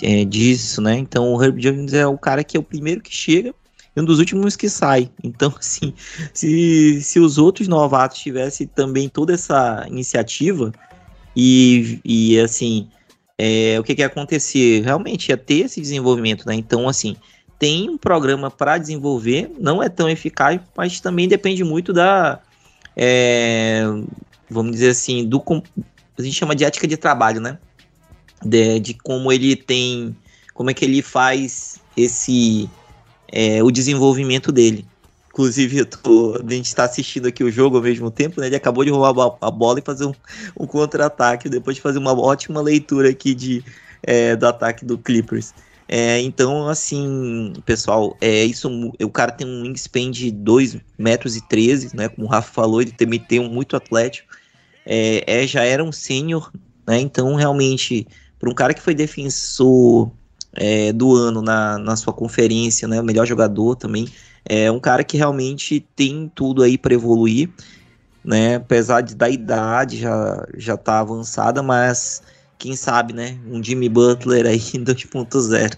é, 0.00 0.24
disso, 0.24 0.80
né. 0.80 0.96
Então 0.96 1.34
o 1.34 1.42
Herb 1.42 1.60
Jones 1.60 1.92
é 1.92 2.06
o 2.06 2.16
cara 2.16 2.42
que 2.42 2.56
é 2.56 2.60
o 2.60 2.62
primeiro 2.62 3.02
que 3.02 3.12
chega 3.12 3.54
e 3.94 4.00
um 4.00 4.04
dos 4.04 4.18
últimos 4.18 4.56
que 4.56 4.68
sai. 4.68 5.10
Então, 5.22 5.52
assim, 5.58 5.92
se, 6.32 7.00
se 7.02 7.18
os 7.18 7.38
outros 7.38 7.66
novatos 7.66 8.18
tivessem 8.18 8.66
também 8.66 9.08
toda 9.08 9.34
essa 9.34 9.86
iniciativa 9.88 10.72
e, 11.34 12.00
e 12.04 12.40
assim, 12.40 12.88
é, 13.38 13.78
o 13.78 13.82
que 13.82 13.94
que 13.94 14.02
ia 14.02 14.06
acontecer? 14.06 14.82
Realmente 14.82 15.28
ia 15.28 15.36
ter 15.36 15.66
esse 15.66 15.80
desenvolvimento, 15.80 16.46
né? 16.46 16.54
Então, 16.54 16.88
assim, 16.88 17.16
tem 17.58 17.88
um 17.88 17.96
programa 17.96 18.50
para 18.50 18.78
desenvolver, 18.78 19.50
não 19.58 19.82
é 19.82 19.88
tão 19.88 20.08
eficaz, 20.08 20.60
mas 20.76 21.00
também 21.00 21.26
depende 21.26 21.64
muito 21.64 21.92
da, 21.92 22.40
é, 22.96 23.82
vamos 24.48 24.72
dizer 24.72 24.90
assim, 24.90 25.24
do 25.24 25.42
a 26.18 26.22
gente 26.22 26.34
chama 26.34 26.54
de 26.54 26.64
ética 26.64 26.86
de 26.86 26.96
trabalho, 26.96 27.40
né? 27.40 27.58
De, 28.42 28.80
de 28.80 28.94
como 28.94 29.30
ele 29.30 29.54
tem, 29.54 30.16
como 30.54 30.70
é 30.70 30.74
que 30.74 30.84
ele 30.84 31.02
faz 31.02 31.78
esse 31.96 32.68
é, 33.30 33.62
o 33.62 33.70
desenvolvimento 33.70 34.50
dele. 34.50 34.86
Inclusive, 35.28 35.84
tô, 35.84 36.36
a 36.36 36.52
gente 36.52 36.66
está 36.66 36.84
assistindo 36.84 37.28
aqui 37.28 37.44
o 37.44 37.50
jogo 37.50 37.76
ao 37.76 37.82
mesmo 37.82 38.10
tempo, 38.10 38.40
né? 38.40 38.46
Ele 38.46 38.56
acabou 38.56 38.82
de 38.82 38.90
roubar 38.90 39.36
a 39.42 39.50
bola 39.50 39.78
e 39.78 39.82
fazer 39.82 40.06
um, 40.06 40.14
um 40.58 40.66
contra-ataque, 40.66 41.50
depois 41.50 41.76
de 41.76 41.82
fazer 41.82 41.98
uma 41.98 42.18
ótima 42.18 42.62
leitura 42.62 43.10
aqui 43.10 43.34
de, 43.34 43.62
é, 44.02 44.34
do 44.34 44.46
ataque 44.46 44.86
do 44.86 44.96
Clippers. 44.96 45.52
É, 45.88 46.20
então, 46.20 46.68
assim, 46.68 47.52
pessoal, 47.64 48.16
é 48.20 48.44
isso. 48.44 48.68
O 49.00 49.10
cara 49.10 49.30
tem 49.30 49.46
um 49.46 49.62
wingspan 49.62 50.10
de 50.10 50.30
2 50.32 50.76
metros 50.98 51.36
e 51.36 51.46
13, 51.46 51.94
né? 51.94 52.08
Como 52.08 52.26
o 52.26 52.30
Rafa 52.30 52.52
falou, 52.52 52.82
ele 52.82 52.90
também 52.90 53.20
tem 53.20 53.38
um 53.38 53.48
muito 53.48 53.76
atlético. 53.76 54.28
É, 54.84 55.42
é 55.42 55.46
já 55.46 55.62
era 55.62 55.82
um 55.82 55.92
sênior, 55.92 56.52
né? 56.86 56.98
Então, 56.98 57.34
realmente, 57.34 58.06
para 58.38 58.50
um 58.50 58.54
cara 58.54 58.74
que 58.74 58.82
foi 58.82 58.94
defensor 58.94 60.10
é, 60.54 60.92
do 60.92 61.14
ano 61.14 61.40
na, 61.40 61.78
na 61.78 61.94
sua 61.94 62.12
conferência, 62.12 62.88
né? 62.88 63.00
O 63.00 63.04
melhor 63.04 63.26
jogador 63.26 63.76
também. 63.76 64.08
É 64.44 64.70
um 64.70 64.80
cara 64.80 65.04
que 65.04 65.16
realmente 65.16 65.80
tem 65.94 66.30
tudo 66.34 66.62
aí 66.62 66.78
para 66.78 66.94
evoluir, 66.94 67.48
né? 68.24 68.56
Apesar 68.56 69.02
de, 69.02 69.14
da 69.14 69.28
idade 69.28 69.98
já 69.98 70.46
já 70.56 70.76
tá 70.76 71.00
avançada, 71.00 71.62
mas 71.62 72.22
quem 72.58 72.76
sabe, 72.76 73.12
né? 73.12 73.38
Um 73.50 73.62
Jimmy 73.62 73.88
Butler 73.88 74.46
aí 74.46 74.58
em 74.74 74.84
2.0. 74.84 75.76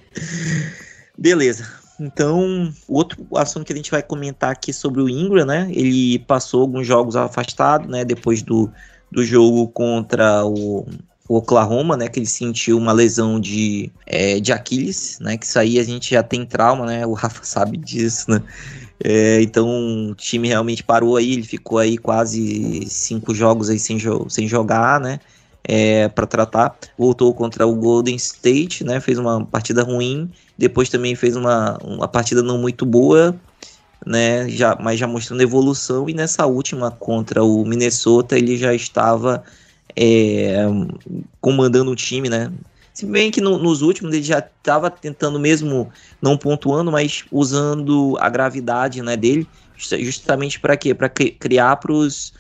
Beleza. 1.17 1.67
Então, 2.01 2.73
outro 2.87 3.27
assunto 3.35 3.67
que 3.67 3.73
a 3.73 3.77
gente 3.77 3.91
vai 3.91 4.03
comentar 4.03 4.53
aqui 4.53 4.73
sobre 4.73 5.03
o 5.03 5.09
Ingram, 5.09 5.45
né? 5.45 5.69
Ele 5.73 6.19
passou 6.21 6.61
alguns 6.61 6.87
jogos 6.87 7.17
afastado, 7.17 7.89
né? 7.89 8.05
Depois 8.05 8.41
do, 8.41 8.71
do 9.11 9.25
jogo 9.25 9.67
contra 9.69 10.45
o, 10.45 10.87
o 11.29 11.37
Oklahoma, 11.37 11.97
né? 11.97 12.07
Que 12.09 12.21
ele 12.21 12.27
sentiu 12.27 12.79
uma 12.79 12.93
lesão 12.93 13.41
de, 13.41 13.91
é, 14.07 14.39
de 14.39 14.53
Aquiles, 14.53 15.19
né? 15.21 15.37
Que 15.37 15.45
isso 15.45 15.59
aí 15.59 15.81
a 15.81 15.83
gente 15.83 16.11
já 16.11 16.23
tem 16.23 16.47
trauma, 16.47 16.87
né? 16.87 17.05
O 17.05 17.15
Rafa 17.15 17.43
sabe 17.45 17.77
disso, 17.77 18.31
né? 18.31 18.43
É, 19.03 19.43
então 19.43 20.11
o 20.11 20.15
time 20.15 20.49
realmente 20.49 20.83
parou 20.83 21.17
aí, 21.17 21.33
ele 21.33 21.45
ficou 21.45 21.79
aí 21.79 21.97
quase 21.97 22.85
cinco 22.89 23.33
jogos 23.35 23.71
aí 23.71 23.79
sem, 23.79 23.99
jo 23.99 24.29
sem 24.29 24.47
jogar, 24.47 25.01
né? 25.01 25.21
É, 25.69 26.09
para 26.09 26.27
tratar. 26.27 26.75
Voltou 26.97 27.35
contra 27.35 27.67
o 27.67 27.75
Golden 27.75 28.17
State, 28.17 28.83
né? 28.83 28.99
Fez 29.01 29.19
uma 29.19 29.45
partida 29.45 29.83
ruim. 29.83 30.31
Depois 30.57 30.89
também 30.89 31.15
fez 31.15 31.37
uma, 31.37 31.77
uma 31.85 32.09
partida 32.09 32.43
não 32.43 32.57
muito 32.57 32.87
boa, 32.87 33.37
né? 34.05 34.49
Já, 34.49 34.77
mas 34.81 34.99
já 34.99 35.07
mostrando 35.07 35.43
evolução. 35.43 36.09
E 36.09 36.15
nessa 36.15 36.47
última 36.47 36.91
contra 36.91 37.45
o 37.45 37.65
Minnesota, 37.67 38.39
ele 38.39 38.57
já 38.57 38.75
estava 38.75 39.45
é, 39.95 40.65
comandando 41.39 41.91
o 41.91 41.97
time, 41.97 42.31
né? 42.31 42.51
Se 42.95 43.07
bem 43.07 43.31
que 43.31 43.41
no, 43.41 43.59
nos 43.59 43.83
últimos 43.83 44.13
ele 44.13 44.25
já 44.25 44.39
estava 44.41 44.91
tentando 44.91 45.39
mesmo, 45.39 45.89
não 46.21 46.37
pontuando, 46.37 46.91
mas 46.91 47.25
usando 47.31 48.17
a 48.19 48.29
gravidade 48.29 49.01
né, 49.03 49.17
dele, 49.17 49.47
justamente 49.77 50.59
para 50.59 50.77
quê? 50.77 50.93
Para 50.93 51.09
criar 51.09 51.77
para 51.77 51.93
os 51.93 52.33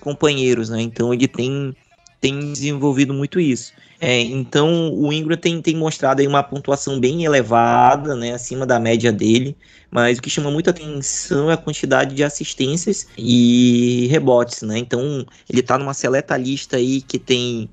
companheiros, 0.00 0.68
né? 0.68 0.80
Então 0.80 1.12
ele 1.12 1.26
tem 1.26 1.74
tem 2.20 2.52
desenvolvido 2.52 3.14
muito 3.14 3.38
isso. 3.38 3.72
É, 4.00 4.20
então 4.20 4.92
o 4.94 5.12
Ingram 5.12 5.36
tem, 5.36 5.60
tem 5.60 5.76
mostrado 5.76 6.20
aí 6.20 6.26
uma 6.26 6.42
pontuação 6.42 7.00
bem 7.00 7.24
elevada, 7.24 8.14
né, 8.14 8.32
acima 8.32 8.64
da 8.64 8.78
média 8.78 9.12
dele, 9.12 9.56
mas 9.90 10.18
o 10.18 10.22
que 10.22 10.30
chama 10.30 10.50
muita 10.50 10.70
atenção 10.70 11.50
é 11.50 11.54
a 11.54 11.56
quantidade 11.56 12.14
de 12.14 12.22
assistências 12.22 13.08
e 13.16 14.06
rebotes, 14.08 14.62
né? 14.62 14.78
Então 14.78 15.26
ele 15.50 15.62
tá 15.62 15.76
numa 15.78 15.94
seleta 15.94 16.36
lista 16.36 16.76
aí 16.76 17.02
que 17.02 17.18
tem 17.18 17.68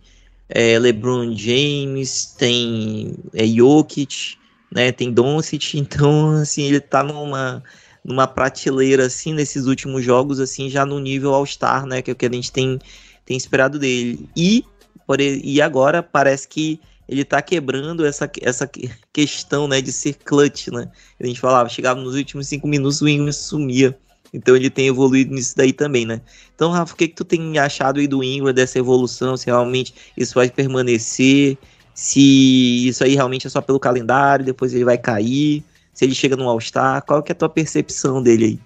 é, 0.50 0.80
LeBron 0.80 1.36
James, 1.36 2.36
tem 2.38 3.16
é, 3.34 3.46
Jokic, 3.46 4.38
né, 4.72 4.92
tem 4.92 5.12
Doncic, 5.12 5.76
então 5.78 6.32
assim 6.32 6.64
ele 6.64 6.80
tá 6.80 7.04
numa 7.04 7.64
numa 8.04 8.28
prateleira 8.28 9.08
assim 9.08 9.34
nesses 9.34 9.66
últimos 9.66 10.04
jogos 10.04 10.40
assim 10.40 10.70
já 10.70 10.86
no 10.86 11.00
nível 11.00 11.34
All-Star, 11.34 11.86
né, 11.88 12.02
que 12.02 12.12
é 12.12 12.14
o 12.14 12.16
que 12.16 12.26
a 12.26 12.32
gente 12.32 12.52
tem 12.52 12.80
tem 13.26 13.36
esperado 13.36 13.80
dele. 13.80 14.30
E 14.36 14.64
por, 15.06 15.20
e 15.20 15.62
agora 15.62 16.02
parece 16.02 16.48
que 16.48 16.80
ele 17.08 17.24
tá 17.24 17.42
quebrando 17.42 18.06
essa, 18.06 18.30
essa 18.42 18.70
questão, 19.14 19.68
né, 19.68 19.82
de 19.82 19.92
ser 19.92 20.16
clutch, 20.16 20.68
né? 20.70 20.90
A 21.20 21.26
gente 21.26 21.40
falava, 21.40 21.70
chegava 21.70 22.02
nos 22.02 22.16
últimos 22.16 22.48
cinco 22.48 22.68
minutos, 22.68 23.02
o 23.02 23.08
Ingram 23.08 23.32
sumia. 23.32 23.98
Então 24.34 24.56
ele 24.56 24.70
tem 24.70 24.88
evoluído 24.88 25.34
nisso 25.34 25.56
daí 25.56 25.72
também, 25.72 26.06
né? 26.06 26.20
Então, 26.54 26.72
Rafa, 26.72 26.94
o 26.94 26.98
que, 26.98 27.08
que 27.08 27.16
tu 27.16 27.24
tem 27.24 27.58
achado 27.58 28.00
aí 28.00 28.08
do 28.08 28.24
Ingram, 28.24 28.54
dessa 28.54 28.80
evolução? 28.80 29.38
Se 29.38 29.46
realmente 29.46 29.94
isso 30.18 30.34
vai 30.34 30.50
permanecer? 30.50 31.58
Se 31.94 32.88
isso 32.88 33.04
aí 33.04 33.16
realmente 33.16 33.48
é 33.48 33.50
só 33.50 33.62
pelo 33.62 33.80
calendário, 33.80 34.44
depois 34.44 34.74
ele 34.74 34.84
vai 34.84 34.98
cair? 34.98 35.64
Se 35.94 36.04
ele 36.04 36.16
chega 36.16 36.36
no 36.36 36.50
All-Star? 36.50 37.06
Qual 37.06 37.24
que 37.24 37.32
é 37.32 37.34
a 37.34 37.38
tua 37.38 37.48
percepção 37.48 38.22
dele 38.22 38.46
aí? 38.46 38.60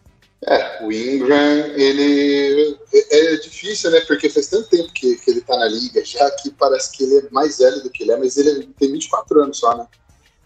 É, 0.48 0.86
o 0.86 0.92
Ingram, 0.92 1.66
ele 1.76 2.78
é, 2.94 3.34
é, 3.34 3.36
difícil, 3.38 3.92
né? 3.92 4.00
Porque 4.02 4.30
faz 4.30 4.48
tanto 4.48 4.70
tempo 4.70 4.92
que, 4.94 5.18
que 5.18 5.32
ele 5.32 5.42
tá 5.42 5.58
na 5.58 5.68
liga, 5.68 6.04
já 6.06 6.32
que 6.32 6.50
parece 6.52 6.92
que 6.92 7.04
ele 7.04 7.18
é 7.18 7.30
mais 7.30 7.58
velho 7.58 7.84
do 7.84 7.90
que 7.90 8.04
ele 8.04 8.14
é, 8.14 8.18
mas 8.18 8.38
ele 8.38 8.68
tem 8.80 8.92
24 8.92 9.44
anos 9.44 9.58
só, 9.58 9.76
né? 9.76 9.86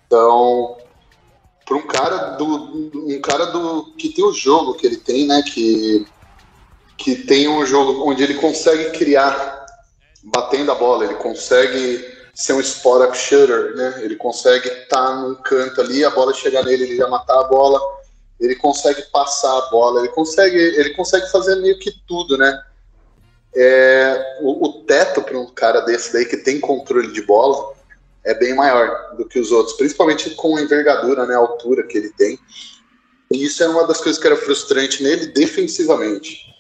Então, 0.07 0.77
para 1.63 1.77
um 1.77 1.87
cara 1.87 2.17
do 2.37 2.91
um 3.07 3.21
cara 3.21 3.45
do 3.45 3.93
que 3.95 4.09
tem 4.09 4.25
o 4.25 4.33
jogo 4.33 4.73
que 4.73 4.87
ele 4.87 4.97
tem, 4.97 5.27
né? 5.27 5.43
Que 5.43 6.07
que 6.97 7.15
tem 7.15 7.47
um 7.47 7.65
jogo 7.65 8.07
onde 8.09 8.23
ele 8.23 8.35
consegue 8.35 8.97
criar 8.97 9.65
batendo 10.23 10.71
a 10.71 10.75
bola, 10.75 11.05
ele 11.05 11.15
consegue 11.15 12.05
ser 12.33 12.53
um 12.53 12.59
spot 12.61 13.07
up 13.07 13.17
shooter, 13.17 13.75
né? 13.75 14.01
Ele 14.03 14.15
consegue 14.15 14.67
estar 14.69 15.07
tá 15.07 15.15
num 15.15 15.35
canto 15.35 15.81
ali, 15.81 16.03
a 16.03 16.09
bola 16.09 16.33
chegar 16.33 16.63
nele, 16.63 16.83
ele 16.83 16.97
já 16.97 17.07
matar 17.07 17.39
a 17.39 17.43
bola 17.43 17.79
ele 18.43 18.55
consegue 18.55 19.01
passar 19.03 19.57
a 19.57 19.69
bola, 19.69 20.01
ele 20.01 20.09
consegue, 20.09 20.57
ele 20.57 20.89
consegue 20.89 21.31
fazer 21.31 21.55
meio 21.55 21.79
que 21.79 21.91
tudo, 22.05 22.37
né? 22.37 22.61
É, 23.55 24.39
o, 24.41 24.65
o 24.67 24.83
teto 24.83 25.21
para 25.21 25.39
um 25.39 25.47
cara 25.47 25.79
desse 25.81 26.11
daí 26.11 26.25
que 26.25 26.37
tem 26.37 26.59
controle 26.59 27.13
de 27.13 27.21
bola 27.21 27.73
é 28.25 28.33
bem 28.33 28.53
maior 28.53 29.15
do 29.15 29.25
que 29.25 29.39
os 29.39 29.51
outros, 29.51 29.77
principalmente 29.77 30.29
com 30.31 30.57
a 30.57 30.61
envergadura, 30.61 31.25
né, 31.25 31.35
a 31.35 31.37
altura 31.37 31.83
que 31.83 31.97
ele 31.97 32.09
tem. 32.11 32.37
E 33.31 33.45
isso 33.45 33.63
é 33.63 33.67
uma 33.67 33.87
das 33.87 34.01
coisas 34.01 34.21
que 34.21 34.27
era 34.27 34.35
frustrante 34.35 35.01
nele 35.01 35.27
defensivamente. 35.27 36.53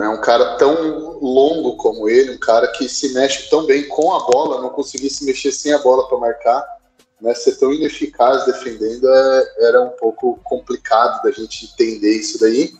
É 0.00 0.08
um 0.08 0.20
cara 0.20 0.56
tão 0.56 1.18
longo 1.20 1.76
como 1.76 2.08
ele, 2.08 2.32
um 2.32 2.38
cara 2.38 2.68
que 2.68 2.88
se 2.88 3.12
mexe 3.14 3.48
tão 3.48 3.64
bem 3.64 3.86
com 3.88 4.12
a 4.12 4.20
bola, 4.26 4.60
não 4.60 4.70
conseguir 4.70 5.10
se 5.10 5.24
mexer 5.24 5.52
sem 5.52 5.72
a 5.72 5.78
bola 5.78 6.08
para 6.08 6.18
marcar 6.18 6.75
né, 7.20 7.34
ser 7.34 7.56
tão 7.56 7.72
ineficaz 7.72 8.44
defendendo 8.44 9.08
é, 9.08 9.54
era 9.60 9.82
um 9.82 9.90
pouco 9.90 10.38
complicado 10.44 11.22
da 11.22 11.30
gente 11.30 11.66
entender 11.66 12.16
isso 12.16 12.38
daí. 12.38 12.72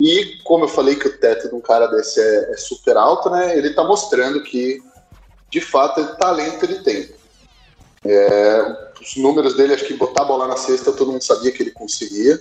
E 0.00 0.38
como 0.44 0.64
eu 0.64 0.68
falei 0.68 0.96
que 0.96 1.08
o 1.08 1.18
teto 1.18 1.48
de 1.48 1.54
um 1.54 1.60
cara 1.60 1.86
desse 1.86 2.20
é, 2.20 2.52
é 2.52 2.56
super 2.56 2.96
alto, 2.96 3.30
né, 3.30 3.56
ele 3.56 3.68
está 3.68 3.84
mostrando 3.84 4.42
que 4.42 4.82
de 5.50 5.60
fato 5.60 6.16
talento 6.16 6.64
ele 6.64 6.80
tem. 6.80 7.10
É, 8.04 8.92
os 9.00 9.16
números 9.16 9.54
dele, 9.54 9.74
acho 9.74 9.84
que 9.84 9.94
botar 9.94 10.22
a 10.22 10.26
bola 10.26 10.48
na 10.48 10.56
cesta 10.56 10.92
todo 10.92 11.12
mundo 11.12 11.22
sabia 11.22 11.52
que 11.52 11.62
ele 11.62 11.70
conseguia, 11.70 12.40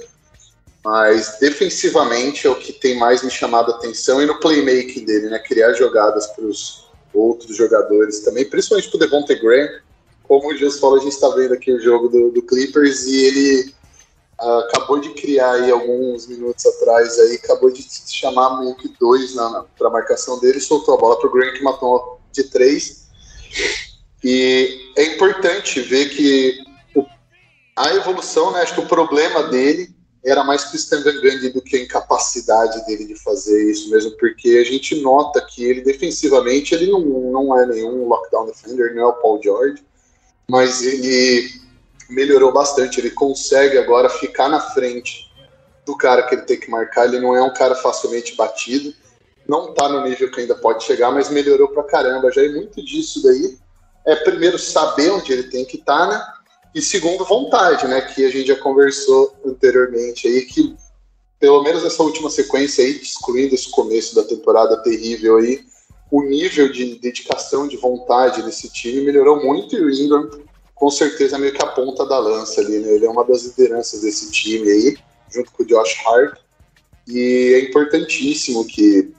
mas 0.84 1.38
defensivamente 1.40 2.48
é 2.48 2.50
o 2.50 2.56
que 2.56 2.74
tem 2.74 2.98
mais 2.98 3.22
me 3.22 3.30
chamado 3.30 3.72
a 3.72 3.76
atenção 3.76 4.22
e 4.22 4.26
no 4.26 4.40
playmaking 4.40 5.06
dele, 5.06 5.30
né, 5.30 5.40
criar 5.40 5.74
jogadas 5.74 6.28
para 6.28 6.46
os 6.46 6.90
outros 7.14 7.56
jogadores 7.56 8.22
também, 8.22 8.46
principalmente 8.46 8.90
para 8.90 8.98
o 8.98 9.00
Devontae 9.00 9.40
Graham, 9.40 9.70
como 10.32 10.48
o 10.48 10.56
Jus 10.56 10.80
falou, 10.80 10.98
a 10.98 11.02
gente 11.02 11.12
está 11.12 11.28
vendo 11.36 11.54
aqui 11.54 11.74
o 11.74 11.82
jogo 11.82 12.08
do, 12.08 12.32
do 12.32 12.42
Clippers 12.44 13.04
e 13.04 13.26
ele 13.26 13.76
uh, 14.42 14.60
acabou 14.60 14.98
de 14.98 15.10
criar 15.10 15.52
aí 15.56 15.70
alguns 15.70 16.26
minutos 16.26 16.66
atrás 16.66 17.20
aí, 17.20 17.36
acabou 17.36 17.70
de 17.70 17.86
chamar 18.08 18.62
meio 18.62 18.74
que 18.76 18.88
dois 18.98 19.34
para 19.78 19.90
a 19.90 19.92
marcação 19.92 20.40
dele, 20.40 20.62
soltou 20.62 20.94
a 20.94 20.98
bola 20.98 21.20
para 21.20 21.28
o 21.28 21.32
Green 21.34 21.52
que 21.52 21.62
matou 21.62 22.22
de 22.32 22.46
três. 22.46 23.10
E 24.24 24.94
é 24.96 25.04
importante 25.04 25.82
ver 25.82 26.08
que 26.16 26.64
o, 26.96 27.06
a 27.76 27.94
evolução, 27.96 28.54
né, 28.54 28.62
acho 28.62 28.76
que 28.76 28.80
o 28.80 28.88
problema 28.88 29.44
dele 29.50 29.94
era 30.24 30.46
mais 30.46 30.64
que 30.64 30.76
o 30.76 30.80
Stan 30.80 31.02
Gundy 31.02 31.50
do 31.50 31.62
que 31.62 31.76
a 31.76 31.84
incapacidade 31.84 32.86
dele 32.86 33.06
de 33.06 33.16
fazer 33.22 33.70
isso 33.70 33.90
mesmo, 33.90 34.12
porque 34.12 34.62
a 34.62 34.64
gente 34.64 34.96
nota 35.02 35.42
que 35.42 35.62
ele 35.62 35.82
defensivamente 35.82 36.74
ele 36.74 36.90
não, 36.90 37.02
não 37.02 37.60
é 37.60 37.66
nenhum 37.66 38.08
lockdown 38.08 38.46
defender, 38.46 38.96
não 38.96 39.02
é 39.02 39.08
o 39.08 39.14
Paul 39.14 39.42
George, 39.44 39.84
mas 40.52 40.82
ele 40.82 41.50
melhorou 42.10 42.52
bastante. 42.52 43.00
Ele 43.00 43.12
consegue 43.12 43.78
agora 43.78 44.10
ficar 44.10 44.50
na 44.50 44.60
frente 44.60 45.32
do 45.86 45.96
cara 45.96 46.24
que 46.24 46.36
ele 46.36 46.42
tem 46.42 46.60
que 46.60 46.70
marcar. 46.70 47.06
Ele 47.06 47.22
não 47.22 47.34
é 47.34 47.42
um 47.42 47.54
cara 47.54 47.74
facilmente 47.74 48.36
batido. 48.36 48.94
Não 49.48 49.74
tá 49.74 49.88
no 49.88 50.04
nível 50.04 50.30
que 50.30 50.42
ainda 50.42 50.54
pode 50.54 50.84
chegar, 50.84 51.10
mas 51.10 51.30
melhorou 51.30 51.70
pra 51.70 51.84
caramba. 51.84 52.34
Já 52.34 52.44
é 52.44 52.50
muito 52.50 52.84
disso 52.84 53.24
daí. 53.24 53.58
É 54.06 54.14
primeiro 54.14 54.60
saber 54.60 55.10
onde 55.12 55.32
ele 55.32 55.44
tem 55.44 55.64
que 55.64 55.78
estar, 55.78 56.00
tá, 56.00 56.08
né? 56.08 56.22
E 56.76 56.82
segundo, 56.82 57.24
vontade, 57.24 57.88
né? 57.88 58.02
Que 58.02 58.26
a 58.26 58.30
gente 58.30 58.48
já 58.48 58.58
conversou 58.58 59.34
anteriormente 59.46 60.28
aí, 60.28 60.42
que 60.42 60.76
pelo 61.40 61.64
menos 61.64 61.86
essa 61.86 62.04
última 62.04 62.30
sequência 62.30 62.84
aí, 62.84 62.92
excluindo 62.92 63.56
esse 63.56 63.72
começo 63.72 64.14
da 64.16 64.24
temporada 64.24 64.84
terrível 64.84 65.38
aí, 65.38 65.64
o 66.12 66.22
nível 66.22 66.70
de 66.70 67.00
dedicação, 67.00 67.70
de 67.70 67.78
vontade 67.78 68.44
desse 68.44 68.70
time 68.70 69.06
melhorou 69.06 69.42
muito 69.42 69.78
e 69.78 69.82
o 69.82 69.90
Ingram, 69.90 70.30
com 70.76 70.92
certeza, 70.92 71.38
é 71.38 71.40
meio 71.40 71.54
que 71.54 71.64
a 71.64 71.68
ponta 71.68 72.06
da 72.06 72.20
lança 72.20 72.60
ali, 72.60 72.80
né? 72.80 72.96
Ele 72.96 73.06
é 73.06 73.10
uma 73.10 73.24
das 73.24 73.44
lideranças 73.44 74.02
desse 74.02 74.30
time 74.30 74.70
aí, 74.70 74.98
junto 75.34 75.50
com 75.52 75.64
o 75.64 75.66
Josh 75.66 75.96
Hart. 76.06 76.38
E 77.08 77.54
é 77.56 77.60
importantíssimo 77.62 78.66
que, 78.66 79.14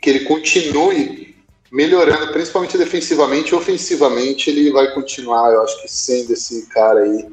que 0.00 0.10
ele 0.10 0.20
continue 0.20 1.34
melhorando, 1.72 2.32
principalmente 2.32 2.78
defensivamente 2.78 3.50
e 3.50 3.54
ofensivamente. 3.56 4.48
Ele 4.48 4.70
vai 4.70 4.94
continuar, 4.94 5.52
eu 5.52 5.62
acho 5.62 5.82
que 5.82 5.88
sendo 5.88 6.32
esse 6.32 6.68
cara 6.68 7.00
aí 7.00 7.26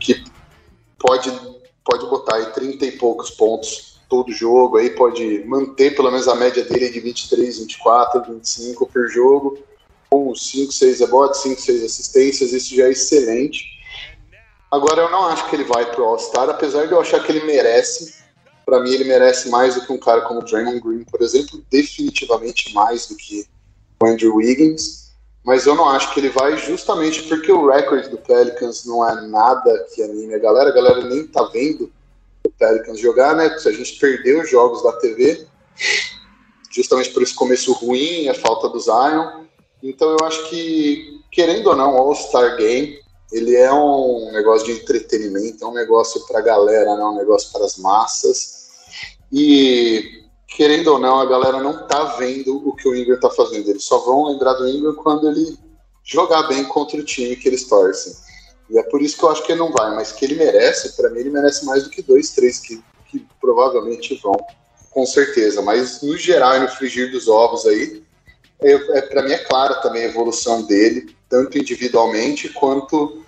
que 0.00 0.24
pode, 0.98 1.30
pode 1.84 2.06
botar 2.06 2.36
aí 2.36 2.46
30 2.46 2.86
e 2.86 2.92
poucos 2.92 3.30
pontos 3.30 3.91
todo 4.12 4.30
jogo, 4.30 4.76
aí 4.76 4.90
pode 4.90 5.42
manter 5.46 5.96
pelo 5.96 6.10
menos 6.10 6.28
a 6.28 6.34
média 6.34 6.62
dele 6.62 6.90
de 6.90 7.00
23, 7.00 7.60
24, 7.60 8.22
25 8.30 8.86
por 8.86 9.08
jogo, 9.08 9.58
com 10.10 10.34
5, 10.34 10.70
6 10.70 11.00
rebotes, 11.00 11.40
5, 11.40 11.58
6 11.58 11.82
assistências, 11.82 12.52
isso 12.52 12.76
já 12.76 12.88
é 12.88 12.90
excelente. 12.90 13.64
Agora 14.70 15.00
eu 15.00 15.10
não 15.10 15.28
acho 15.28 15.48
que 15.48 15.56
ele 15.56 15.64
vai 15.64 15.90
pro 15.90 16.04
All-Star, 16.04 16.50
apesar 16.50 16.86
de 16.86 16.92
eu 16.92 17.00
achar 17.00 17.24
que 17.24 17.32
ele 17.32 17.46
merece. 17.46 18.20
Para 18.66 18.80
mim, 18.80 18.90
ele 18.90 19.04
merece 19.04 19.48
mais 19.48 19.76
do 19.76 19.86
que 19.86 19.92
um 19.94 19.98
cara 19.98 20.20
como 20.20 20.40
o 20.40 20.44
Draymond 20.44 20.80
Green, 20.80 21.04
por 21.04 21.22
exemplo, 21.22 21.64
definitivamente 21.70 22.74
mais 22.74 23.06
do 23.06 23.16
que 23.16 23.46
o 23.98 24.06
Andrew 24.06 24.36
Wiggins. 24.36 25.10
Mas 25.42 25.64
eu 25.64 25.74
não 25.74 25.88
acho 25.88 26.12
que 26.12 26.20
ele 26.20 26.28
vai 26.28 26.58
justamente 26.58 27.22
porque 27.22 27.50
o 27.50 27.66
recorde 27.66 28.10
do 28.10 28.18
Pelicans 28.18 28.84
não 28.84 29.08
é 29.08 29.26
nada 29.26 29.86
que 29.94 30.02
anime 30.02 30.34
a 30.34 30.38
galera. 30.38 30.68
A 30.68 30.74
galera 30.74 31.02
nem 31.02 31.26
tá 31.26 31.44
vendo 31.44 31.90
o 32.46 32.50
Pelicans 32.50 32.98
jogar, 32.98 33.34
né? 33.36 33.46
A 33.46 33.72
gente 33.72 33.98
perdeu 33.98 34.42
os 34.42 34.50
jogos 34.50 34.82
da 34.82 34.92
TV, 34.92 35.46
justamente 36.70 37.10
por 37.10 37.22
esse 37.22 37.34
começo 37.34 37.72
ruim, 37.72 38.28
a 38.28 38.34
falta 38.34 38.68
do 38.68 38.80
Zion. 38.80 39.44
Então 39.82 40.10
eu 40.10 40.26
acho 40.26 40.48
que, 40.48 41.20
querendo 41.30 41.68
ou 41.68 41.76
não, 41.76 41.94
o 41.94 41.98
All-Star 41.98 42.56
Game, 42.56 42.98
ele 43.32 43.56
é 43.56 43.72
um 43.72 44.30
negócio 44.32 44.66
de 44.66 44.72
entretenimento, 44.72 45.64
é 45.64 45.66
um 45.66 45.72
negócio 45.72 46.24
para 46.26 46.38
a 46.38 46.42
galera, 46.42 46.96
não 46.96 47.02
é 47.02 47.10
um 47.10 47.16
negócio 47.16 47.50
para 47.52 47.64
as 47.64 47.78
massas. 47.78 48.68
E, 49.32 50.24
querendo 50.46 50.88
ou 50.88 50.98
não, 50.98 51.18
a 51.18 51.26
galera 51.26 51.58
não 51.62 51.86
tá 51.86 52.16
vendo 52.16 52.68
o 52.68 52.76
que 52.76 52.86
o 52.86 52.94
Ingram 52.94 53.18
tá 53.18 53.30
fazendo. 53.30 53.68
Eles 53.68 53.84
só 53.84 53.98
vão 53.98 54.26
lembrar 54.26 54.52
do 54.54 54.68
Ingram 54.68 54.94
quando 54.94 55.28
ele 55.28 55.58
jogar 56.04 56.42
bem 56.44 56.64
contra 56.64 57.00
o 57.00 57.04
time 57.04 57.36
que 57.36 57.48
eles 57.48 57.66
torcem. 57.66 58.12
E 58.72 58.78
é 58.78 58.82
por 58.84 59.02
isso 59.02 59.18
que 59.18 59.22
eu 59.22 59.30
acho 59.30 59.44
que 59.44 59.52
ele 59.52 59.58
não 59.60 59.70
vai, 59.70 59.94
mas 59.94 60.12
que 60.12 60.24
ele 60.24 60.34
merece, 60.34 60.96
para 60.96 61.10
mim 61.10 61.20
ele 61.20 61.30
merece 61.30 61.66
mais 61.66 61.84
do 61.84 61.90
que 61.90 62.00
dois, 62.00 62.30
três 62.30 62.58
que, 62.58 62.82
que 63.10 63.24
provavelmente 63.38 64.18
vão, 64.22 64.34
com 64.90 65.04
certeza. 65.04 65.60
Mas 65.60 66.00
no 66.00 66.16
geral, 66.16 66.58
no 66.58 66.68
frigir 66.68 67.10
dos 67.10 67.28
ovos 67.28 67.66
aí, 67.66 68.02
é, 68.62 68.72
é 68.72 69.02
para 69.02 69.22
mim 69.22 69.32
é 69.32 69.38
clara 69.38 69.74
também 69.74 70.04
a 70.04 70.08
evolução 70.08 70.62
dele, 70.62 71.14
tanto 71.28 71.58
individualmente 71.58 72.48
quanto 72.48 73.22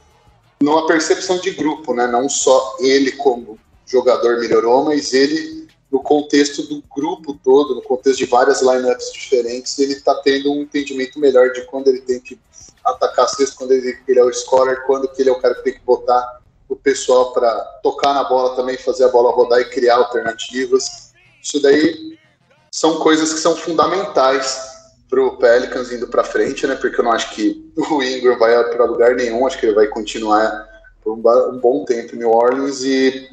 numa 0.63 0.87
percepção 0.87 1.39
de 1.39 1.51
grupo, 1.51 1.93
né? 1.93 2.07
Não 2.07 2.27
só 2.27 2.77
ele 2.81 3.13
como 3.13 3.59
jogador 3.87 4.41
melhorou, 4.41 4.85
mas 4.85 5.13
ele 5.13 5.69
no 5.93 6.01
contexto 6.01 6.63
do 6.63 6.83
grupo 6.93 7.39
todo, 7.45 7.75
no 7.75 7.83
contexto 7.83 8.19
de 8.19 8.25
várias 8.25 8.63
lineups 8.63 9.13
diferentes, 9.13 9.79
ele 9.79 9.93
está 9.93 10.15
tendo 10.17 10.51
um 10.51 10.63
entendimento 10.63 11.21
melhor 11.21 11.53
de 11.53 11.67
quando 11.67 11.89
ele 11.89 12.01
tem 12.01 12.19
que 12.19 12.39
atacar 12.85 13.29
sexto, 13.29 13.57
quando 13.57 13.73
ele, 13.73 13.99
ele 14.07 14.19
é 14.19 14.25
o 14.25 14.33
scorer, 14.33 14.85
quando 14.87 15.09
que 15.09 15.23
ele 15.23 15.31
é 15.31 15.33
o 15.33 15.41
cara 15.41 15.55
que 15.55 15.65
tem 15.65 15.75
que 15.75 15.85
botar 15.85 16.41
o 16.69 16.77
pessoal 16.77 17.33
para 17.33 17.55
tocar 17.83 18.15
na 18.15 18.25
bola 18.25 18.57
também, 18.57 18.77
fazer 18.77 19.05
a 19.05 19.09
bola 19.09 19.33
rodar 19.33 19.61
e 19.61 19.67
criar 19.67 19.97
alternativas. 19.97 21.13
Isso 21.43 21.61
daí 21.61 22.19
são 22.71 22.99
coisas 22.99 23.33
que 23.33 23.41
são 23.41 23.55
fundamentais 23.57 24.73
para 25.09 25.23
o 25.23 25.37
Pelicans 25.37 25.93
indo 25.93 26.09
para 26.09 26.25
frente, 26.25 26.67
né? 26.67 26.75
Porque 26.75 27.01
eu 27.01 27.05
não 27.05 27.13
acho 27.13 27.35
que 27.35 27.73
o 27.77 28.03
Ingram 28.03 28.39
vai 28.39 28.53
para 28.71 28.85
lugar 28.85 29.15
nenhum, 29.15 29.47
acho 29.47 29.59
que 29.59 29.67
ele 29.67 29.75
vai 29.75 29.87
continuar 29.87 30.69
por 31.03 31.13
um, 31.13 31.59
bom 31.59 31.85
tempo 31.85 32.15
em 32.15 32.19
New 32.19 32.31
Orleans 32.31 32.83
e 32.83 33.29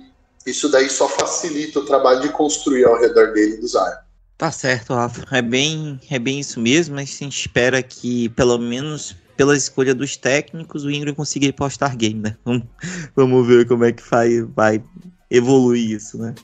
isso 0.45 0.70
daí 0.70 0.89
só 0.89 1.08
facilita 1.08 1.80
o 1.80 1.86
trabalho 1.86 2.22
de 2.22 2.30
construir 2.30 2.86
ao 2.86 2.99
redor 2.99 3.34
dele 3.34 3.58
do 3.58 3.68
Zion. 3.68 3.95
Tá 4.38 4.52
certo, 4.52 4.93
Rafa. 4.93 5.24
É 5.36 5.41
bem, 5.41 5.99
é 6.10 6.20
bem 6.20 6.39
isso 6.39 6.60
mesmo, 6.60 6.95
mas 6.95 7.10
a 7.10 7.24
gente 7.24 7.39
espera 7.39 7.82
que, 7.82 8.28
pelo 8.30 8.58
menos 8.58 9.16
pela 9.42 9.58
escolha 9.58 9.96
dos 9.96 10.16
técnicos, 10.16 10.86
o 10.86 10.92
Ingram 10.92 11.16
consiga 11.16 11.48
ir 11.48 11.52
para 11.52 11.66
o 11.66 11.98
Game, 11.98 12.20
né? 12.20 12.38
Vamos, 12.46 12.64
vamos 13.16 13.48
ver 13.48 13.68
como 13.68 13.84
é 13.84 13.92
que 13.92 14.08
vai, 14.08 14.44
vai 14.44 14.84
evoluir 15.32 15.89
isso, 15.89 16.20
né? 16.20 16.36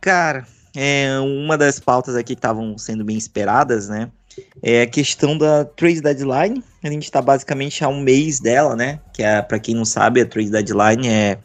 Cara, 0.00 0.46
é, 0.74 1.10
uma 1.20 1.58
das 1.58 1.78
pautas 1.78 2.14
aqui 2.16 2.28
que 2.28 2.38
estavam 2.38 2.78
sendo 2.78 3.04
bem 3.04 3.18
esperadas, 3.18 3.90
né? 3.90 4.10
É 4.62 4.80
a 4.80 4.86
questão 4.86 5.36
da 5.36 5.66
trade 5.66 6.00
deadline. 6.00 6.64
A 6.82 6.88
gente 6.88 7.04
está 7.04 7.20
basicamente 7.20 7.84
há 7.84 7.88
um 7.88 8.00
mês 8.00 8.40
dela, 8.40 8.74
né? 8.74 8.98
Que 9.12 9.22
é, 9.22 9.42
para 9.42 9.58
quem 9.58 9.74
não 9.74 9.84
sabe, 9.84 10.22
a 10.22 10.26
trade 10.26 10.50
deadline 10.50 11.06
é 11.08 11.38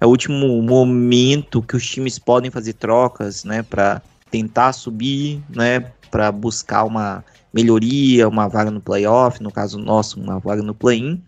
é 0.00 0.06
o 0.06 0.08
último 0.08 0.62
momento 0.62 1.62
que 1.62 1.76
os 1.76 1.86
times 1.86 2.18
podem 2.18 2.50
fazer 2.50 2.74
trocas, 2.74 3.44
né, 3.44 3.62
para 3.62 4.02
tentar 4.30 4.72
subir, 4.72 5.40
né, 5.48 5.80
para 6.10 6.30
buscar 6.32 6.84
uma 6.84 7.24
melhoria, 7.54 8.28
uma 8.28 8.48
vaga 8.48 8.70
no 8.70 8.80
playoff, 8.80 9.42
no 9.42 9.50
caso 9.50 9.78
nosso, 9.78 10.20
uma 10.20 10.38
vaga 10.38 10.62
no 10.62 10.74
play-in, 10.74 11.22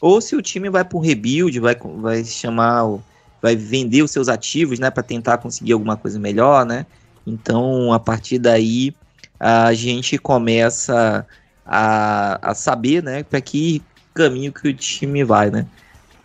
ou 0.00 0.20
se 0.20 0.36
o 0.36 0.42
time 0.42 0.68
vai 0.68 0.84
para 0.84 0.98
um 0.98 1.00
rebuild, 1.00 1.58
vai, 1.58 1.74
vai 2.00 2.24
chamar, 2.24 2.98
vai 3.40 3.56
vender 3.56 4.02
os 4.02 4.10
seus 4.10 4.28
ativos, 4.28 4.78
né, 4.78 4.90
para 4.90 5.02
tentar 5.02 5.38
conseguir 5.38 5.72
alguma 5.72 5.96
coisa 5.96 6.18
melhor, 6.18 6.66
né. 6.66 6.84
Então, 7.26 7.92
a 7.92 7.98
partir 7.98 8.38
daí, 8.38 8.94
a 9.40 9.72
gente 9.72 10.18
começa 10.18 11.26
a, 11.64 12.50
a 12.50 12.54
saber, 12.54 13.02
né, 13.02 13.22
para 13.22 13.40
que 13.40 13.82
caminho 14.12 14.52
que 14.52 14.68
o 14.68 14.74
time 14.74 15.24
vai, 15.24 15.50
né 15.50 15.66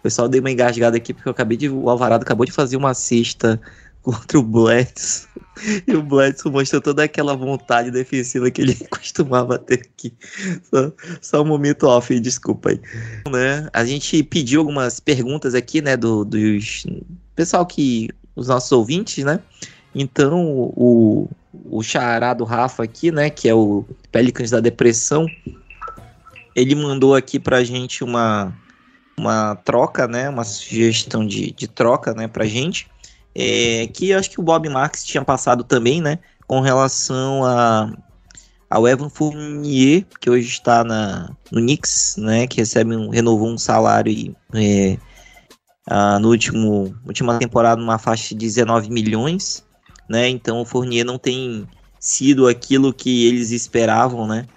pessoal 0.07 0.29
deu 0.29 0.39
uma 0.39 0.49
engasgada 0.49 0.95
aqui 0.95 1.13
porque 1.13 1.27
eu 1.27 1.31
acabei 1.31 1.57
de. 1.57 1.69
O 1.69 1.89
Alvarado 1.89 2.23
acabou 2.23 2.45
de 2.45 2.51
fazer 2.53 2.77
uma 2.77 2.93
cesta 2.93 3.59
contra 4.01 4.39
o 4.39 4.43
Bledsoe. 4.43 5.26
E 5.87 5.95
o 5.95 6.01
Bledsoe 6.01 6.51
mostrou 6.51 6.81
toda 6.81 7.03
aquela 7.03 7.35
vontade 7.35 7.91
defensiva 7.91 8.49
que 8.51 8.61
ele 8.61 8.75
costumava 8.89 9.57
ter 9.57 9.81
aqui. 9.81 10.13
Só, 10.63 10.91
só 11.21 11.41
um 11.41 11.45
momento 11.45 11.87
off, 11.87 12.17
desculpa 12.19 12.69
aí. 12.69 12.81
Né? 13.31 13.67
A 13.73 13.85
gente 13.85 14.21
pediu 14.23 14.61
algumas 14.61 14.99
perguntas 14.99 15.55
aqui, 15.55 15.81
né, 15.81 15.97
do, 15.97 16.23
dos 16.23 16.85
pessoal 17.35 17.65
que. 17.65 18.09
os 18.35 18.47
nossos 18.47 18.71
ouvintes, 18.71 19.23
né? 19.23 19.39
Então, 19.93 20.71
o, 20.75 21.29
o 21.65 21.81
chará 21.81 22.33
Rafa 22.33 22.83
aqui, 22.83 23.11
né, 23.11 23.29
que 23.29 23.49
é 23.49 23.53
o 23.53 23.85
Pelicans 24.11 24.51
da 24.51 24.59
Depressão, 24.59 25.25
ele 26.55 26.75
mandou 26.75 27.15
aqui 27.15 27.39
pra 27.39 27.63
gente 27.63 28.03
uma 28.03 28.53
uma 29.19 29.55
troca, 29.55 30.07
né, 30.07 30.29
uma 30.29 30.43
sugestão 30.43 31.25
de, 31.25 31.51
de 31.51 31.67
troca, 31.67 32.13
né, 32.13 32.27
pra 32.27 32.45
gente, 32.45 32.87
é, 33.39 33.85
que 33.93 34.09
eu 34.09 34.17
acho 34.17 34.31
que 34.31 34.39
o 34.39 34.43
Bob 34.43 34.67
Marks 34.67 35.03
tinha 35.03 35.23
passado 35.23 35.63
também, 35.63 36.01
né, 36.01 36.17
com 36.47 36.59
relação 36.59 37.45
a 37.45 37.93
ao 38.69 38.85
Evan 38.85 39.07
Fournier, 39.09 40.05
que 40.19 40.29
hoje 40.29 40.49
está 40.49 40.83
na, 40.83 41.29
no 41.49 41.61
Knicks, 41.61 42.15
né, 42.17 42.47
que 42.47 42.57
recebe 42.57 42.93
um, 42.97 43.09
renovou 43.09 43.47
um 43.47 43.57
salário 43.57 44.11
e, 44.11 44.35
é, 44.53 44.97
no 46.19 46.29
último 46.29 46.93
última 47.05 47.37
temporada 47.37 47.79
numa 47.79 47.97
faixa 47.97 48.29
de 48.29 48.35
19 48.35 48.89
milhões, 48.89 49.63
né, 50.09 50.27
então 50.27 50.59
o 50.59 50.65
Fournier 50.65 51.05
não 51.05 51.19
tem 51.19 51.65
sido 51.99 52.47
aquilo 52.47 52.91
que 52.91 53.27
eles 53.27 53.51
esperavam, 53.51 54.27
né, 54.27 54.47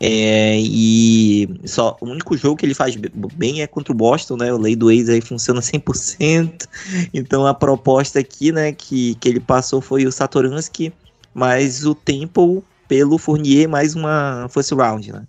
é, 0.00 0.56
e 0.60 1.48
só 1.64 1.96
o 2.00 2.06
único 2.06 2.36
jogo 2.36 2.56
que 2.56 2.64
ele 2.64 2.74
faz 2.74 2.96
bem 3.34 3.62
é 3.62 3.66
contra 3.66 3.92
o 3.92 3.96
Boston, 3.96 4.36
né? 4.36 4.52
O 4.52 4.58
lei 4.58 4.76
do 4.76 4.90
ex 4.90 5.08
aí 5.08 5.20
funciona 5.20 5.60
100%. 5.60 6.66
Então 7.12 7.46
a 7.46 7.54
proposta 7.54 8.20
aqui, 8.20 8.52
né, 8.52 8.72
que, 8.72 9.14
que 9.16 9.28
ele 9.28 9.40
passou 9.40 9.80
foi 9.80 10.06
o 10.06 10.12
Satoransky, 10.12 10.92
mais 11.34 11.84
o 11.84 11.94
Temple 11.94 12.62
pelo 12.86 13.18
Fournier, 13.18 13.68
mais 13.68 13.94
uma 13.94 14.48
first 14.50 14.72
round, 14.72 15.12
né? 15.12 15.26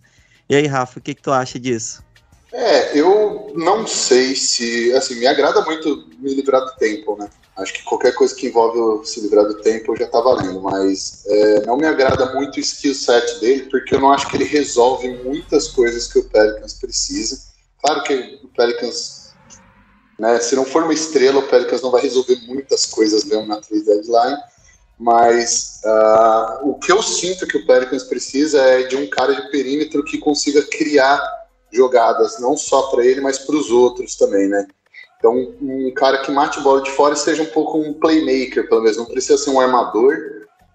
E 0.47 0.55
aí, 0.55 0.65
Rafa, 0.65 0.99
o 0.99 1.01
que, 1.01 1.13
que 1.13 1.22
tu 1.22 1.32
acha 1.32 1.59
disso? 1.59 2.03
É, 2.52 2.97
eu 2.97 3.52
não 3.56 3.86
sei 3.86 4.36
se. 4.36 4.91
Assim, 4.93 5.16
me 5.16 5.28
agrada 5.28 5.62
muito 5.62 6.08
me 6.18 6.34
livrar 6.34 6.62
do 6.66 6.72
Temple, 6.78 7.16
né? 7.18 7.30
Acho 7.60 7.74
que 7.74 7.84
qualquer 7.84 8.16
coisa 8.16 8.34
que 8.34 8.47
envolve 8.47 9.06
se 9.06 9.20
livrar 9.20 9.45
do 9.45 9.56
tempo 9.56 9.95
já 9.95 10.08
tá 10.08 10.22
valendo, 10.22 10.62
mas 10.62 11.26
é, 11.28 11.66
não 11.66 11.76
me 11.76 11.86
agrada 11.86 12.34
muito 12.34 12.56
o 12.56 12.60
skill 12.62 12.95
set 12.95 13.39
dele, 13.41 13.68
porque 13.70 13.95
eu 13.95 14.00
não 14.00 14.14
acho 14.14 14.30
que 14.30 14.38
ele 14.38 14.45
resolve 14.45 15.10
muitas 15.26 15.68
coisas 15.68 16.08
que 16.08 16.20
o 16.20 16.24
Pelicans 16.24 16.74
precisa. 16.76 17.38
Claro 17.84 18.04
que 18.04 18.39
o 18.43 18.47
Pelicans, 18.47 19.34
né, 20.18 20.39
se 20.39 20.56
não 20.56 20.64
for 20.64 20.84
uma 20.84 20.93
estrela, 20.93 21.39
o 21.39 21.47
Pelicans 21.47 21.82
não 21.82 21.91
vai 21.91 22.02
resolver 22.02 22.38
muitas 22.47 22.86
coisas 22.86 23.26
mesmo 23.26 23.45
na 23.45 23.60
trade 23.60 23.84
deadline, 23.84 24.38
mas 24.97 25.82
uh, 25.84 26.70
o 26.70 26.80
que 26.80 26.93
eu 26.93 27.04
sinto 27.04 27.45
que 27.45 27.58
o 27.58 27.66
Pelicans 27.66 28.04
precisa 28.04 28.62
é 28.62 28.84
de 28.84 28.95
um 28.95 29.10
cara 29.10 29.36
de 29.36 29.52
perímetro 29.52 30.04
que 30.06 30.18
consiga 30.18 30.62
criar 30.64 31.22
jogadas, 31.72 32.39
não 32.39 32.57
só 32.57 32.84
para 32.84 33.05
ele, 33.05 33.22
mas 33.22 33.39
para 33.39 33.55
os 33.55 33.70
outros 33.70 34.15
também, 34.15 34.47
né? 34.47 34.67
Então, 35.17 35.53
um 35.61 35.91
cara 35.93 36.20
que 36.20 36.32
mate 36.32 36.61
bola 36.61 36.82
de 36.82 36.91
fora 36.91 37.15
seja 37.15 37.43
um 37.43 37.47
pouco 37.47 37.78
um 37.78 37.93
playmaker, 37.93 38.67
pelo 38.70 38.82
menos. 38.82 38.97
Não 38.97 39.05
precisa 39.05 39.38
ser 39.38 39.49
um 39.49 39.59
armador, 39.59 40.15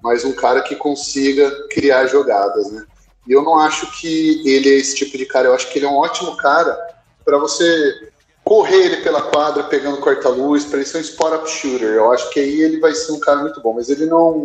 mas 0.03 0.25
um 0.25 0.33
cara 0.33 0.61
que 0.61 0.77
consiga 0.77 1.51
criar 1.69 2.07
jogadas, 2.07 2.71
né? 2.71 2.85
E 3.27 3.33
eu 3.33 3.43
não 3.43 3.59
acho 3.59 3.91
que 3.99 4.47
ele 4.47 4.69
é 4.69 4.77
esse 4.77 4.95
tipo 4.97 5.17
de 5.17 5.25
cara. 5.25 5.49
Eu 5.49 5.55
acho 5.55 5.71
que 5.71 5.79
ele 5.79 5.87
é 5.87 5.89
um 5.89 5.97
ótimo 5.97 6.37
cara 6.37 6.79
para 7.25 7.39
você 7.39 8.11
correr 8.45 8.85
ele 8.85 8.97
pela 8.99 9.23
quadra, 9.23 9.65
pegando 9.65 9.97
corta-luz, 9.97 10.67
para 10.67 10.77
ele 10.77 10.87
ser 10.87 10.99
um 10.99 11.01
spot-up 11.01 11.49
shooter. 11.49 11.95
Eu 11.95 12.13
acho 12.13 12.29
que 12.29 12.39
aí 12.39 12.61
ele 12.61 12.79
vai 12.79 12.95
ser 12.95 13.13
um 13.13 13.21
cara 13.21 13.41
muito 13.41 13.63
bom. 13.63 13.73
Mas 13.73 13.89
ele 13.89 14.05
não, 14.05 14.45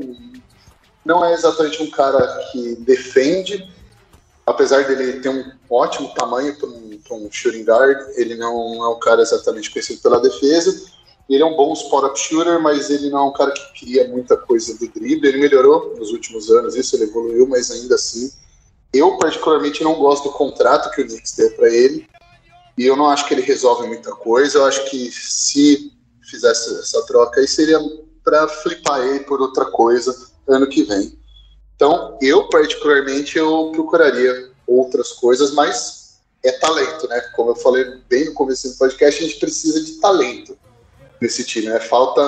não 1.03 1.25
é 1.25 1.33
exatamente 1.33 1.83
um 1.83 1.91
cara 1.91 2.25
que 2.51 2.77
defende, 2.77 3.69
apesar 4.49 4.85
dele 4.85 5.19
ter 5.19 5.29
um 5.29 5.51
ótimo 5.69 6.13
tamanho 6.13 6.55
para 6.57 6.67
um 6.67 6.89
um 7.11 7.31
shooting 7.31 7.63
guard, 7.63 7.97
ele 8.15 8.35
não 8.35 8.83
é 8.83 8.89
um 8.89 8.99
cara 8.99 9.21
exatamente 9.21 9.71
conhecido 9.71 10.01
pela 10.01 10.21
defesa. 10.21 10.89
Ele 11.29 11.43
é 11.43 11.45
um 11.45 11.55
bom 11.55 11.73
spot-up 11.73 12.19
shooter, 12.19 12.59
mas 12.59 12.89
ele 12.89 13.09
não 13.09 13.19
é 13.19 13.23
um 13.29 13.33
cara 13.33 13.51
que 13.51 13.79
cria 13.79 14.07
muita 14.07 14.35
coisa 14.35 14.77
do 14.77 14.87
drible. 14.87 15.27
Ele 15.27 15.39
melhorou 15.39 15.95
nos 15.97 16.11
últimos 16.11 16.49
anos, 16.49 16.75
isso 16.75 16.95
ele 16.95 17.03
evoluiu, 17.03 17.47
mas 17.47 17.69
ainda 17.69 17.95
assim, 17.95 18.31
eu 18.91 19.17
particularmente 19.17 19.83
não 19.83 19.95
gosto 19.95 20.23
do 20.23 20.31
contrato 20.31 20.89
que 20.91 21.01
o 21.01 21.05
Knicks 21.05 21.33
deu 21.33 21.51
para 21.51 21.69
ele. 21.69 22.07
E 22.77 22.85
eu 22.85 22.95
não 22.95 23.07
acho 23.09 23.27
que 23.27 23.33
ele 23.33 23.41
resolve 23.41 23.87
muita 23.87 24.11
coisa. 24.11 24.57
Eu 24.57 24.65
acho 24.65 24.89
que 24.89 25.11
se 25.11 25.93
fizesse 26.23 26.73
essa 26.79 27.05
troca 27.05 27.39
aí 27.39 27.47
seria 27.47 27.79
para 28.23 28.47
flipar 28.47 29.01
ele 29.01 29.19
por 29.21 29.41
outra 29.41 29.65
coisa 29.65 30.15
ano 30.47 30.67
que 30.67 30.83
vem. 30.83 31.18
Então, 31.80 32.17
eu 32.21 32.49
particularmente 32.49 33.38
eu 33.38 33.71
procuraria 33.73 34.49
outras 34.67 35.13
coisas, 35.13 35.53
mas 35.53 36.19
é 36.43 36.51
talento, 36.51 37.07
né? 37.07 37.21
Como 37.34 37.51
eu 37.51 37.55
falei 37.55 37.86
bem 38.09 38.25
no 38.25 38.34
começo 38.34 38.67
do 38.67 38.77
podcast, 38.77 39.23
a 39.23 39.25
gente 39.25 39.39
precisa 39.39 39.82
de 39.82 39.93
talento 39.93 40.57
nesse 41.21 41.41
time, 41.45 41.67
né? 41.67 41.80
Falta 41.80 42.21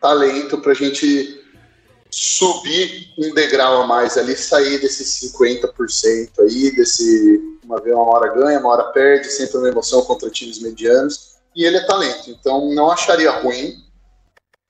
talento 0.00 0.56
para 0.58 0.70
a 0.70 0.74
gente 0.76 1.44
subir 2.12 3.12
um 3.18 3.34
degrau 3.34 3.82
a 3.82 3.86
mais 3.88 4.16
ali, 4.16 4.36
sair 4.36 4.78
desses 4.78 5.32
50% 5.34 6.30
aí, 6.38 6.70
desse 6.70 7.58
uma 7.64 7.80
vez 7.80 7.96
uma 7.96 8.08
hora 8.08 8.32
ganha, 8.32 8.60
uma 8.60 8.68
hora 8.68 8.84
perde, 8.92 9.26
sempre 9.32 9.58
uma 9.58 9.68
emoção 9.68 10.02
contra 10.02 10.30
times 10.30 10.60
medianos. 10.60 11.32
E 11.56 11.64
ele 11.64 11.78
é 11.78 11.86
talento, 11.86 12.30
então 12.30 12.72
não 12.72 12.88
acharia 12.88 13.32
ruim, 13.32 13.81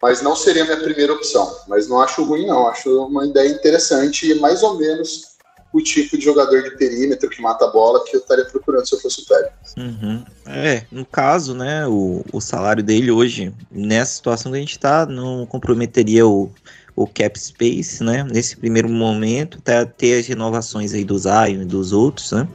mas 0.02 0.20
não 0.20 0.34
seria 0.34 0.64
minha 0.64 0.80
primeira 0.80 1.12
opção. 1.12 1.56
Mas 1.68 1.88
não 1.88 2.00
acho 2.00 2.24
ruim, 2.24 2.44
não. 2.46 2.66
Acho 2.66 3.06
uma 3.06 3.24
ideia 3.24 3.48
interessante 3.48 4.28
e 4.28 4.34
mais 4.34 4.64
ou 4.64 4.76
menos 4.76 5.32
o 5.72 5.80
tipo 5.80 6.18
de 6.18 6.24
jogador 6.24 6.62
de 6.62 6.76
perímetro 6.76 7.30
que 7.30 7.40
mata 7.40 7.64
a 7.64 7.70
bola 7.70 8.04
que 8.04 8.16
eu 8.16 8.20
estaria 8.20 8.44
procurando 8.44 8.86
se 8.86 8.94
eu 8.94 9.00
fosse 9.00 9.22
o 9.22 9.26
Pelicans. 9.26 9.74
Uhum. 9.78 10.24
É, 10.46 10.82
no 10.90 11.06
caso, 11.06 11.54
né, 11.54 11.86
o, 11.86 12.22
o 12.30 12.40
salário 12.40 12.82
dele 12.82 13.10
hoje, 13.10 13.54
nessa 13.70 14.12
situação 14.12 14.52
que 14.52 14.58
a 14.58 14.60
gente 14.60 14.72
está, 14.72 15.06
não 15.06 15.46
comprometeria 15.46 16.26
o, 16.26 16.50
o 16.94 17.06
cap 17.06 17.40
space, 17.40 18.04
né, 18.04 18.22
nesse 18.22 18.56
primeiro 18.56 18.88
momento, 18.88 19.58
até 19.58 19.84
ter 19.86 20.20
as 20.20 20.26
renovações 20.26 20.92
aí 20.92 21.04
do 21.04 21.18
Zion 21.18 21.62
e 21.62 21.64
dos 21.64 21.92
outros, 21.92 22.32
né, 22.32 22.46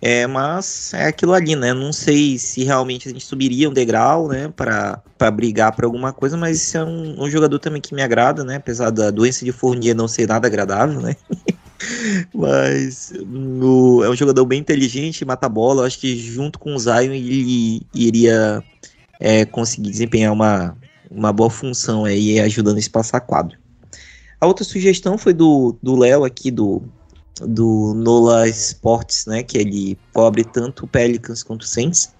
É, 0.00 0.26
mas 0.26 0.92
é 0.94 1.06
aquilo 1.06 1.32
ali, 1.32 1.56
né? 1.56 1.72
Não 1.72 1.92
sei 1.92 2.38
se 2.38 2.64
realmente 2.64 3.08
a 3.08 3.12
gente 3.12 3.24
subiria 3.24 3.68
um 3.68 3.72
degrau, 3.72 4.28
né? 4.28 4.52
Para 4.54 5.02
brigar 5.32 5.74
por 5.74 5.84
alguma 5.84 6.12
coisa, 6.12 6.36
mas 6.36 6.56
esse 6.56 6.76
é 6.76 6.84
um, 6.84 7.22
um, 7.22 7.30
jogador 7.30 7.58
também 7.58 7.80
que 7.80 7.94
me 7.94 8.02
agrada, 8.02 8.44
né? 8.44 8.56
Apesar 8.56 8.90
da 8.90 9.10
doença 9.10 9.44
de 9.44 9.52
Fournier 9.52 9.94
não 9.94 10.06
ser 10.06 10.28
nada 10.28 10.46
agradável, 10.46 11.00
né? 11.00 11.16
mas 12.34 13.12
no, 13.26 14.04
é 14.04 14.10
um 14.10 14.16
jogador 14.16 14.44
bem 14.44 14.60
inteligente, 14.60 15.24
mata 15.24 15.48
bola. 15.48 15.86
Acho 15.86 15.98
que 15.98 16.16
junto 16.16 16.58
com 16.58 16.74
o 16.74 16.78
Zion 16.78 17.12
ele 17.12 17.86
iria 17.94 18.62
é, 19.18 19.44
conseguir 19.44 19.90
desempenhar 19.90 20.32
uma, 20.32 20.76
uma 21.10 21.32
boa 21.32 21.50
função 21.50 22.04
aí, 22.04 22.38
ajudando 22.40 22.76
a 22.76 22.80
espaçar 22.80 23.20
quadro. 23.20 23.56
A 24.40 24.46
outra 24.46 24.64
sugestão 24.64 25.16
foi 25.16 25.32
do 25.32 25.96
Léo 25.96 26.24
aqui, 26.24 26.50
do 26.50 26.82
do 27.40 27.94
Nola 27.94 28.48
Sports, 28.48 29.26
né, 29.26 29.42
que 29.42 29.58
ele 29.58 29.98
cobre 30.12 30.44
tanto 30.44 30.84
o 30.84 30.88
Pelicans 30.88 31.42
quanto 31.42 31.62
o 31.62 31.66
Saints. 31.66 32.12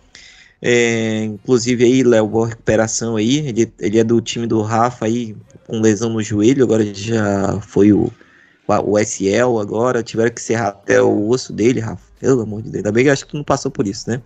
É, 0.61 1.25
inclusive 1.25 1.85
aí, 1.85 2.03
Léo, 2.03 2.27
boa 2.27 2.49
recuperação 2.49 3.17
aí. 3.17 3.47
Ele, 3.47 3.73
ele 3.79 3.99
é 3.99 4.05
do 4.05 4.21
time 4.21 4.47
do 4.47 4.63
Rafa 4.63 5.05
aí, 5.05 5.37
com 5.67 5.81
lesão 5.81 6.11
no 6.11 6.23
joelho, 6.23 6.65
agora 6.65 6.85
já 6.95 7.61
foi 7.61 7.93
o, 7.93 8.11
o 8.67 8.99
SL 8.99 9.61
agora, 9.61 10.03
tiveram 10.03 10.31
que 10.31 10.41
serrar 10.41 10.69
até 10.69 11.01
o 11.01 11.29
osso 11.29 11.53
dele, 11.53 11.81
Rafa. 11.81 12.03
Pelo 12.19 12.43
amor 12.43 12.63
de 12.63 12.71
Deus. 12.71 12.77
Ainda 12.77 12.93
bem 12.93 13.05
que 13.05 13.11
acho 13.11 13.27
que 13.27 13.33
tu 13.33 13.37
não 13.37 13.45
passou 13.45 13.71
por 13.71 13.87
isso, 13.87 14.09
né? 14.09 14.23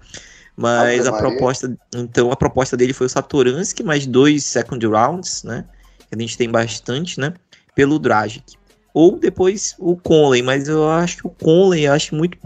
Mas 0.57 1.07
a 1.07 1.12
proposta, 1.12 1.76
então 1.95 2.32
a 2.32 2.36
proposta 2.36 2.76
dele 2.76 2.93
foi 2.93 3.07
o 3.07 3.11
Satoransky, 3.11 3.84
mais 3.84 4.07
dois 4.07 4.45
second 4.45 4.84
rounds, 4.86 5.45
né? 5.45 5.64
A 6.11 6.18
gente 6.18 6.36
tem 6.36 6.51
bastante, 6.51 7.20
né? 7.20 7.34
Pelo 7.74 7.99
Dragic 7.99 8.58
ou 8.93 9.18
depois 9.18 9.74
o 9.78 9.97
Conley, 9.97 10.43
mas 10.43 10.68
eu 10.68 10.89
acho 10.89 11.18
que 11.18 11.26
o 11.26 11.30
Conley 11.30 11.86
acho 11.86 12.14
muito 12.14 12.39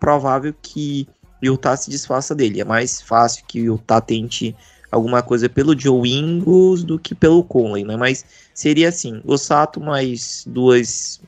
provável 0.00 0.54
que 0.60 1.08
o 1.42 1.46
Utah 1.46 1.76
se 1.76 1.90
desfaça 1.90 2.34
dele. 2.34 2.60
É 2.60 2.64
mais 2.64 3.00
fácil 3.00 3.44
que 3.46 3.60
o 3.60 3.74
Utah 3.74 4.00
tente 4.00 4.56
alguma 4.90 5.22
coisa 5.22 5.48
pelo 5.48 5.78
Joe 5.78 6.08
Ingles 6.08 6.82
do 6.82 6.98
que 6.98 7.14
pelo 7.14 7.44
Conley, 7.44 7.84
né? 7.84 7.96
Mas 7.96 8.24
seria 8.54 8.88
assim, 8.88 9.20
o 9.24 9.36
Sato 9.36 9.80
mais 9.80 10.44
duas 10.46 11.20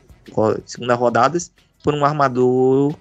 segunda 0.64 0.94
rodadas 0.94 1.50
por 1.82 1.94
um 1.94 2.04
armador 2.04 2.94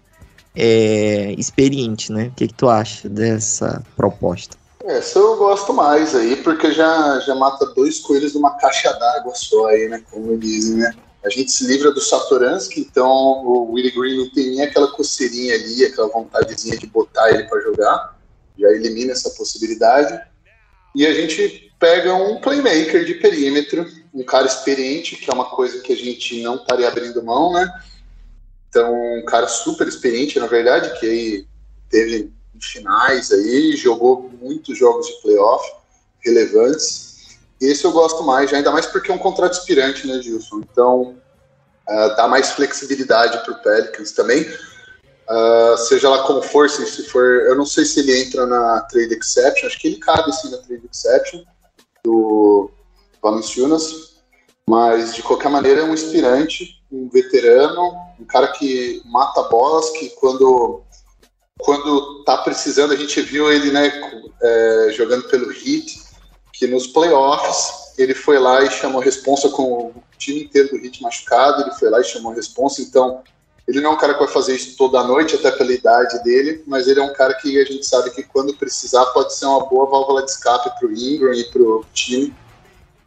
é, 0.56 1.34
experiente, 1.38 2.12
né? 2.12 2.26
O 2.28 2.32
que, 2.32 2.48
que 2.48 2.54
tu 2.54 2.70
acha 2.70 3.08
dessa 3.08 3.84
proposta? 3.96 4.58
Essa 4.84 5.20
eu 5.20 5.38
gosto 5.38 5.74
mais 5.74 6.16
aí, 6.16 6.38
porque 6.38 6.72
já, 6.72 7.20
já 7.20 7.36
mata 7.36 7.66
dois 7.74 8.00
coelhos 8.00 8.34
numa 8.34 8.52
caixa 8.52 8.92
d'água 8.94 9.36
só 9.36 9.68
aí, 9.68 9.88
né? 9.88 10.02
Como 10.10 10.38
dizem, 10.38 10.78
né? 10.78 10.94
A 11.24 11.30
gente 11.30 11.52
se 11.52 11.66
livra 11.68 11.92
do 11.92 12.00
Satoransky, 12.00 12.80
então 12.80 13.08
o 13.46 13.74
Willie 13.74 13.92
Green 13.92 14.18
não 14.18 14.30
tem 14.30 14.52
nem 14.52 14.62
aquela 14.62 14.88
coceirinha 14.92 15.54
ali, 15.54 15.86
aquela 15.86 16.08
vontadezinha 16.08 16.78
de 16.78 16.88
botar 16.88 17.30
ele 17.32 17.44
para 17.44 17.62
jogar, 17.62 18.18
já 18.58 18.70
elimina 18.70 19.12
essa 19.12 19.30
possibilidade. 19.32 20.18
E 20.96 21.06
a 21.06 21.14
gente 21.14 21.74
pega 21.78 22.14
um 22.14 22.40
playmaker 22.40 23.04
de 23.06 23.16
perímetro, 23.16 23.86
um 24.14 24.24
cara 24.24 24.48
experiente, 24.48 25.18
que 25.18 25.30
é 25.30 25.34
uma 25.34 25.50
coisa 25.50 25.82
que 25.82 25.92
a 25.92 25.96
gente 25.96 26.42
não 26.42 26.56
estaria 26.56 26.88
abrindo 26.88 27.24
mão, 27.24 27.54
né? 27.54 27.70
Então, 28.70 28.94
um 29.18 29.26
cara 29.26 29.48
super 29.48 29.88
experiente, 29.88 30.40
na 30.40 30.48
verdade, 30.48 30.98
que 31.00 31.06
aí 31.06 31.48
teve 31.90 32.32
finais 32.62 33.32
aí, 33.32 33.76
jogou 33.76 34.30
muitos 34.42 34.78
jogos 34.78 35.08
de 35.08 35.22
playoff 35.22 35.66
relevantes 36.24 37.09
esse 37.62 37.84
eu 37.84 37.92
gosto 37.92 38.24
mais, 38.24 38.54
ainda 38.54 38.72
mais 38.72 38.86
porque 38.86 39.12
é 39.12 39.14
um 39.14 39.20
contrato 39.20 39.54
expirante, 39.54 40.08
né, 40.08 40.22
Gilson? 40.22 40.60
Então, 40.60 41.18
uh, 41.90 42.16
dá 42.16 42.28
mais 42.28 42.52
flexibilidade 42.52 43.44
para 43.44 43.54
o 43.54 43.62
Pelicans 43.62 44.12
também. 44.12 44.44
Uh, 45.30 45.78
seja 45.78 46.10
lá 46.10 46.24
como 46.24 46.42
for, 46.42 46.70
se, 46.70 46.86
se, 46.88 47.04
for. 47.04 47.24
Eu 47.24 47.56
não 47.56 47.66
sei 47.66 47.86
se 47.86 48.00
ele 48.00 48.20
entra 48.24 48.46
na 48.46 48.82
trade 48.82 49.14
exception, 49.14 49.68
acho 49.68 49.80
que 49.80 49.88
ele 49.88 49.98
cabe 49.98 50.32
sim 50.34 50.50
na 50.50 50.58
trade 50.58 50.90
exception 50.92 51.44
do 52.04 52.72
Valanciunas, 53.22 54.22
mas 54.68 55.14
de 55.14 55.22
qualquer 55.22 55.50
maneira 55.50 55.82
é 55.82 55.84
um 55.84 55.94
inspirante, 55.94 56.82
um 56.92 57.10
veterano, 57.10 57.94
um 58.20 58.26
cara 58.26 58.48
que 58.48 59.02
mata 59.06 59.44
bolas, 59.44 59.90
que 59.92 60.10
quando 60.12 60.84
quando 61.60 62.24
tá 62.24 62.38
precisando, 62.38 62.94
a 62.94 62.96
gente 62.96 63.20
viu 63.22 63.52
ele 63.52 63.70
né, 63.70 63.92
é, 64.42 64.92
jogando 64.92 65.28
pelo 65.28 65.52
Heat, 65.52 66.02
que 66.60 66.68
nos 66.68 66.88
playoffs 66.88 67.94
ele 67.98 68.14
foi 68.14 68.38
lá 68.38 68.62
e 68.62 68.70
chamou 68.70 69.02
a 69.02 69.04
responsa 69.04 69.48
com 69.48 69.64
o 69.64 69.94
time 70.18 70.44
inteiro 70.44 70.70
do 70.70 70.78
Hit 70.78 71.02
machucado, 71.02 71.62
ele 71.62 71.72
foi 71.72 71.90
lá 71.90 72.02
e 72.02 72.04
chamou 72.04 72.34
a 72.34 72.36
responsa, 72.36 72.82
então 72.82 73.24
ele 73.66 73.80
não 73.80 73.92
é 73.92 73.94
um 73.94 73.98
cara 73.98 74.14
que 74.14 74.20
vai 74.20 74.28
fazer 74.28 74.56
isso 74.56 74.76
toda 74.76 75.02
noite, 75.04 75.36
até 75.36 75.52
pela 75.52 75.72
idade 75.72 76.22
dele, 76.22 76.62
mas 76.68 76.88
ele 76.88 77.00
é 77.00 77.04
um 77.04 77.14
cara 77.14 77.34
que 77.36 77.58
a 77.62 77.64
gente 77.64 77.86
sabe 77.86 78.10
que 78.10 78.24
quando 78.24 78.54
precisar 78.58 79.06
pode 79.08 79.34
ser 79.34 79.46
uma 79.46 79.66
boa 79.68 79.90
válvula 79.90 80.22
de 80.22 80.32
escape 80.32 80.78
para 80.78 80.88
o 80.88 80.92
Ingram 80.92 81.34
e 81.34 81.46
para 81.46 81.62
o 81.62 81.86
time, 81.94 82.36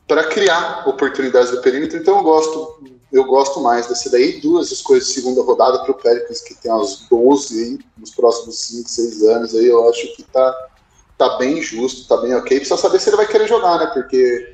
para 0.08 0.24
criar 0.24 0.88
oportunidades 0.88 1.50
do 1.50 1.60
perímetro, 1.60 1.98
então 1.98 2.16
eu 2.16 2.22
gosto 2.22 2.80
eu 3.12 3.24
gosto 3.24 3.60
mais 3.60 3.86
desse 3.86 4.10
daí, 4.10 4.40
duas 4.40 4.70
escolhas 4.72 5.06
de 5.06 5.12
segunda 5.12 5.42
rodada 5.42 5.80
para 5.80 5.90
o 5.90 5.94
Pelicans, 5.94 6.40
que 6.40 6.54
tem 6.54 6.72
as 6.72 7.06
12 7.10 7.62
aí, 7.62 7.78
nos 7.98 8.10
próximos 8.10 8.58
5, 8.60 8.88
6 8.88 9.22
anos 9.24 9.54
aí, 9.54 9.66
eu 9.66 9.86
acho 9.90 10.16
que 10.16 10.22
tá 10.22 10.70
tá 11.18 11.36
bem 11.38 11.62
justo, 11.62 12.08
tá 12.08 12.16
bem 12.16 12.34
ok. 12.34 12.58
Precisa 12.58 12.80
saber 12.80 13.00
se 13.00 13.08
ele 13.08 13.16
vai 13.16 13.26
querer 13.26 13.48
jogar, 13.48 13.78
né? 13.78 13.86
Porque 13.92 14.52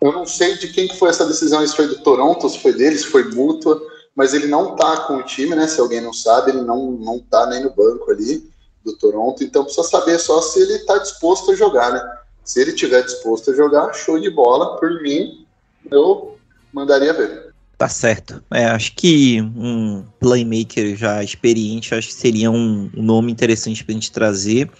eu 0.00 0.12
não 0.12 0.26
sei 0.26 0.56
de 0.56 0.68
quem 0.68 0.88
que 0.88 0.98
foi 0.98 1.10
essa 1.10 1.26
decisão, 1.26 1.66
se 1.66 1.74
foi 1.74 1.86
do 1.86 2.02
Toronto, 2.02 2.48
se 2.48 2.58
foi 2.58 2.72
dele, 2.72 2.98
se 2.98 3.06
foi 3.06 3.24
mútua, 3.30 3.80
mas 4.14 4.34
ele 4.34 4.46
não 4.46 4.76
tá 4.76 4.98
com 5.02 5.16
o 5.16 5.22
time, 5.22 5.54
né? 5.54 5.66
Se 5.66 5.80
alguém 5.80 6.00
não 6.00 6.12
sabe, 6.12 6.50
ele 6.50 6.60
não, 6.60 6.92
não 6.92 7.18
tá 7.18 7.46
nem 7.46 7.62
no 7.62 7.70
banco 7.70 8.10
ali 8.10 8.48
do 8.84 8.96
Toronto, 8.96 9.42
então 9.42 9.64
precisa 9.64 9.88
saber 9.88 10.18
só 10.18 10.42
se 10.42 10.60
ele 10.60 10.80
tá 10.80 10.98
disposto 10.98 11.50
a 11.50 11.56
jogar, 11.56 11.92
né? 11.92 12.18
Se 12.44 12.60
ele 12.60 12.72
tiver 12.72 13.02
disposto 13.02 13.50
a 13.50 13.54
jogar, 13.54 13.94
show 13.94 14.20
de 14.20 14.28
bola, 14.28 14.76
por 14.76 15.02
mim, 15.02 15.46
eu 15.90 16.36
mandaria 16.72 17.12
ver. 17.14 17.54
Tá 17.78 17.88
certo. 17.88 18.42
É, 18.52 18.66
acho 18.66 18.94
que 18.94 19.40
um 19.40 20.04
playmaker 20.20 20.96
já 20.96 21.22
experiente, 21.24 21.94
acho 21.94 22.08
que 22.08 22.14
seria 22.14 22.50
um, 22.50 22.90
nome 22.94 23.32
interessante 23.32 23.84
pra 23.84 23.94
gente 23.94 24.12
trazer. 24.12 24.70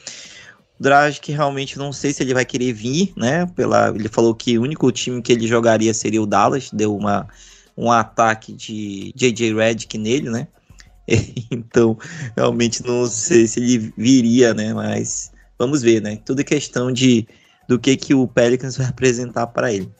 Dragic 0.79 1.31
realmente 1.31 1.79
não 1.79 1.93
sei 1.93 2.13
se 2.13 2.23
ele 2.23 2.35
vai 2.35 2.45
querer 2.45 2.73
vir, 2.73 3.13
né? 3.17 3.47
Pela, 3.47 3.91
ele 3.91 4.09
falou 4.09 4.35
que 4.35 4.59
o 4.59 4.63
único 4.63 4.91
time 4.91 5.23
que 5.23 5.33
ele 5.33 5.47
jogaria 5.47 5.95
seria 5.95 6.21
o 6.21 6.27
Dallas, 6.27 6.71
deu 6.73 6.97
uma, 6.97 7.29
um 7.77 7.91
ataque 7.91 8.53
de 8.53 9.13
JJ 9.15 9.55
Redick 9.55 9.97
nele, 9.97 10.31
né? 10.31 10.49
então, 11.51 11.97
realmente 12.37 12.85
não 12.85 13.07
sei 13.07 13.47
se 13.47 13.61
ele 13.61 13.93
viria, 13.97 14.53
né? 14.55 14.75
Mas 14.75 15.33
vamos 15.59 15.83
ver, 15.83 16.03
né? 16.03 16.17
Tudo 16.25 16.41
é 16.41 16.45
questão 16.45 16.93
de 16.93 17.27
do 17.69 17.79
que 17.79 17.97
que 17.97 18.15
o 18.15 18.27
Pelicans 18.27 18.77
vai 18.77 18.87
apresentar 18.87 19.47
para 19.49 19.73
ele. 19.73 19.91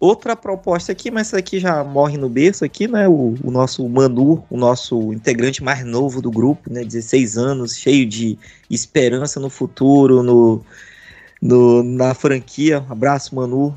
Outra 0.00 0.36
proposta 0.36 0.92
aqui, 0.92 1.10
mas 1.10 1.28
essa 1.28 1.38
aqui 1.38 1.58
já 1.58 1.82
morre 1.82 2.16
no 2.16 2.28
berço 2.28 2.64
aqui, 2.64 2.86
né? 2.86 3.08
O, 3.08 3.34
o, 3.42 3.50
nosso 3.50 3.88
Manu, 3.88 4.44
o 4.48 4.56
nosso 4.56 5.12
integrante 5.12 5.62
mais 5.62 5.84
novo 5.84 6.22
do 6.22 6.30
grupo, 6.30 6.72
né? 6.72 6.84
16 6.84 7.36
anos, 7.36 7.76
cheio 7.76 8.06
de 8.06 8.38
esperança 8.70 9.40
no 9.40 9.50
futuro, 9.50 10.22
no, 10.22 10.64
no 11.42 11.82
na 11.82 12.14
franquia. 12.14 12.80
Um 12.88 12.92
abraço, 12.92 13.34
Manu. 13.34 13.76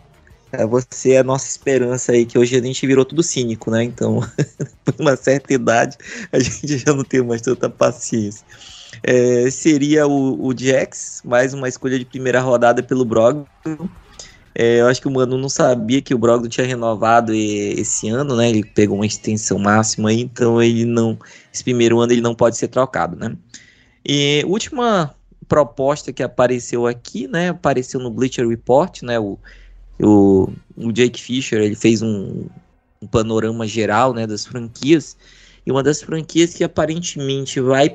É, 0.51 0.63
você 0.63 1.13
é 1.13 1.19
a 1.19 1.23
nossa 1.23 1.47
esperança 1.47 2.11
aí, 2.11 2.23
que 2.23 2.37
hoje 2.37 2.55
a 2.55 2.61
gente 2.61 2.85
virou 2.85 3.03
tudo 3.03 3.23
cínico, 3.23 3.71
né? 3.71 3.83
Então, 3.83 4.19
por 4.85 4.93
uma 4.99 5.15
certa 5.15 5.51
idade, 5.53 5.97
a 6.31 6.37
gente 6.37 6.77
já 6.77 6.93
não 6.93 7.03
tem 7.03 7.23
mais 7.23 7.41
tanta 7.41 7.67
paciência. 7.67 8.45
É, 9.01 9.49
seria 9.49 10.05
o, 10.05 10.45
o 10.45 10.55
Jax, 10.55 11.23
mais 11.25 11.53
uma 11.55 11.67
escolha 11.67 11.97
de 11.97 12.05
primeira 12.05 12.41
rodada 12.41 12.83
pelo 12.83 13.05
Brogdon. 13.05 13.47
É, 14.53 14.81
eu 14.81 14.87
acho 14.87 15.01
que 15.01 15.07
o 15.07 15.11
Mano 15.11 15.37
não 15.37 15.47
sabia 15.47 16.01
que 16.01 16.13
o 16.13 16.17
Brogdon 16.17 16.49
tinha 16.49 16.67
renovado 16.67 17.33
esse 17.33 18.09
ano, 18.09 18.35
né? 18.35 18.49
Ele 18.49 18.63
pegou 18.63 18.97
uma 18.97 19.05
extensão 19.05 19.57
máxima 19.57 20.11
então 20.13 20.61
ele 20.61 20.85
não. 20.85 21.17
Esse 21.53 21.63
primeiro 21.63 21.99
ano 21.99 22.11
ele 22.11 22.21
não 22.21 22.35
pode 22.35 22.57
ser 22.57 22.67
trocado, 22.67 23.15
né? 23.15 23.35
E 24.05 24.43
última 24.45 25.15
proposta 25.47 26.11
que 26.11 26.23
apareceu 26.23 26.85
aqui, 26.85 27.27
né? 27.27 27.49
Apareceu 27.49 27.99
no 27.99 28.11
Bleacher 28.11 28.47
Report, 28.47 29.03
né? 29.03 29.19
O, 29.19 29.39
o, 30.01 30.49
o 30.75 30.91
Jake 30.91 31.21
Fisher 31.21 31.61
ele 31.61 31.75
fez 31.75 32.01
um, 32.01 32.47
um 33.01 33.07
panorama 33.07 33.65
geral, 33.65 34.13
né? 34.13 34.27
Das 34.27 34.45
franquias 34.45 35.15
e 35.65 35.71
uma 35.71 35.83
das 35.83 36.01
franquias 36.01 36.53
que 36.53 36.63
aparentemente 36.63 37.59
vai 37.59 37.89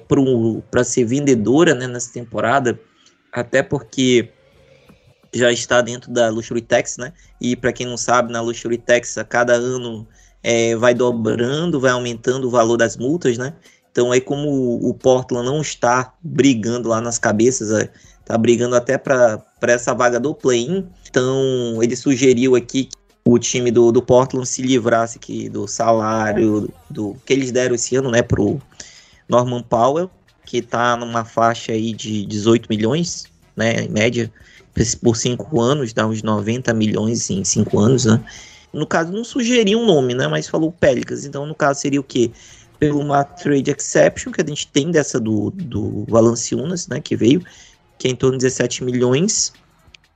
para 0.70 0.84
ser 0.84 1.04
vendedora, 1.04 1.74
né? 1.74 1.86
Nessa 1.86 2.12
temporada, 2.12 2.80
até 3.32 3.62
porque 3.62 4.30
já 5.36 5.52
está 5.52 5.80
dentro 5.80 6.10
da 6.10 6.28
Luxury 6.28 6.62
Tax, 6.62 6.96
né? 6.96 7.12
E 7.40 7.54
para 7.54 7.72
quem 7.72 7.86
não 7.86 7.96
sabe, 7.96 8.32
na 8.32 8.40
Luxury 8.40 8.78
Tax 8.78 9.18
a 9.18 9.24
cada 9.24 9.54
ano 9.54 10.06
é, 10.42 10.76
vai 10.76 10.94
dobrando, 10.94 11.80
vai 11.80 11.90
aumentando 11.90 12.46
o 12.46 12.50
valor 12.50 12.76
das 12.76 12.96
multas, 12.96 13.36
né? 13.38 13.54
Então 13.90 14.12
aí 14.12 14.20
como 14.20 14.78
o 14.86 14.92
Portland 14.94 15.46
não 15.46 15.60
está 15.60 16.14
brigando 16.22 16.88
lá 16.88 17.00
nas 17.00 17.18
cabeças, 17.18 17.70
está 17.70 18.34
é, 18.34 18.38
brigando 18.38 18.76
até 18.76 18.98
para 18.98 19.42
essa 19.62 19.94
vaga 19.94 20.20
do 20.20 20.34
play-in, 20.34 20.86
então 21.08 21.82
ele 21.82 21.96
sugeriu 21.96 22.54
aqui 22.54 22.84
que 22.84 23.06
o 23.26 23.38
time 23.38 23.72
do, 23.72 23.90
do 23.90 24.00
Portland 24.00 24.46
se 24.46 24.62
livrasse 24.62 25.18
aqui 25.18 25.48
do 25.48 25.66
salário 25.66 26.72
do 26.88 27.16
que 27.26 27.32
eles 27.32 27.50
deram 27.50 27.74
esse 27.74 27.96
ano, 27.96 28.10
né, 28.10 28.22
pro 28.22 28.60
Norman 29.28 29.62
Powell, 29.62 30.08
que 30.44 30.58
está 30.58 30.96
numa 30.96 31.24
faixa 31.24 31.72
aí 31.72 31.92
de 31.92 32.24
18 32.24 32.68
milhões, 32.68 33.24
né, 33.56 33.82
em 33.82 33.88
média, 33.88 34.32
por 35.02 35.16
cinco 35.16 35.60
anos, 35.60 35.92
dá 35.92 36.06
uns 36.06 36.22
90 36.22 36.74
milhões 36.74 37.30
em 37.30 37.44
cinco 37.44 37.78
anos, 37.78 38.04
né? 38.04 38.22
No 38.72 38.86
caso, 38.86 39.10
não 39.10 39.24
sugeria 39.24 39.78
um 39.78 39.86
nome, 39.86 40.14
né? 40.14 40.28
Mas 40.28 40.48
falou 40.48 40.70
Pelicans. 40.70 41.24
Então, 41.24 41.46
no 41.46 41.54
caso, 41.54 41.80
seria 41.80 41.98
o 42.00 42.04
quê? 42.04 42.30
Pelo 42.78 43.00
uma 43.00 43.24
trade 43.24 43.70
exception 43.70 44.30
que 44.30 44.42
a 44.42 44.46
gente 44.46 44.68
tem 44.68 44.90
dessa 44.90 45.18
do, 45.18 45.50
do 45.50 46.04
Valanciunas, 46.06 46.86
né? 46.88 47.00
Que 47.00 47.16
veio, 47.16 47.42
que 47.98 48.06
é 48.06 48.10
em 48.10 48.14
torno 48.14 48.36
de 48.36 48.44
17 48.44 48.84
milhões, 48.84 49.54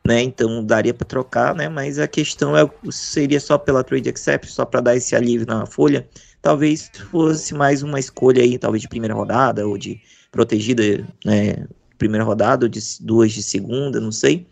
né? 0.06 0.22
Então 0.22 0.62
daria 0.62 0.92
para 0.92 1.06
trocar, 1.06 1.54
né? 1.54 1.70
Mas 1.70 1.98
a 1.98 2.06
questão 2.06 2.54
é 2.54 2.68
seria 2.90 3.40
só 3.40 3.56
pela 3.56 3.82
trade 3.82 4.10
exception, 4.10 4.52
só 4.52 4.66
para 4.66 4.82
dar 4.82 4.94
esse 4.94 5.16
alívio 5.16 5.46
na 5.46 5.64
folha. 5.64 6.06
Talvez 6.42 6.90
fosse 7.10 7.54
mais 7.54 7.82
uma 7.82 7.98
escolha 7.98 8.42
aí, 8.42 8.58
talvez 8.58 8.82
de 8.82 8.88
primeira 8.88 9.14
rodada 9.14 9.66
ou 9.66 9.78
de 9.78 9.98
protegida, 10.30 11.06
né? 11.24 11.66
Primeira 11.96 12.24
rodada 12.24 12.66
ou 12.66 12.68
de 12.68 12.80
duas 13.00 13.32
de 13.32 13.42
segunda, 13.42 13.98
não 13.98 14.12
sei 14.12 14.46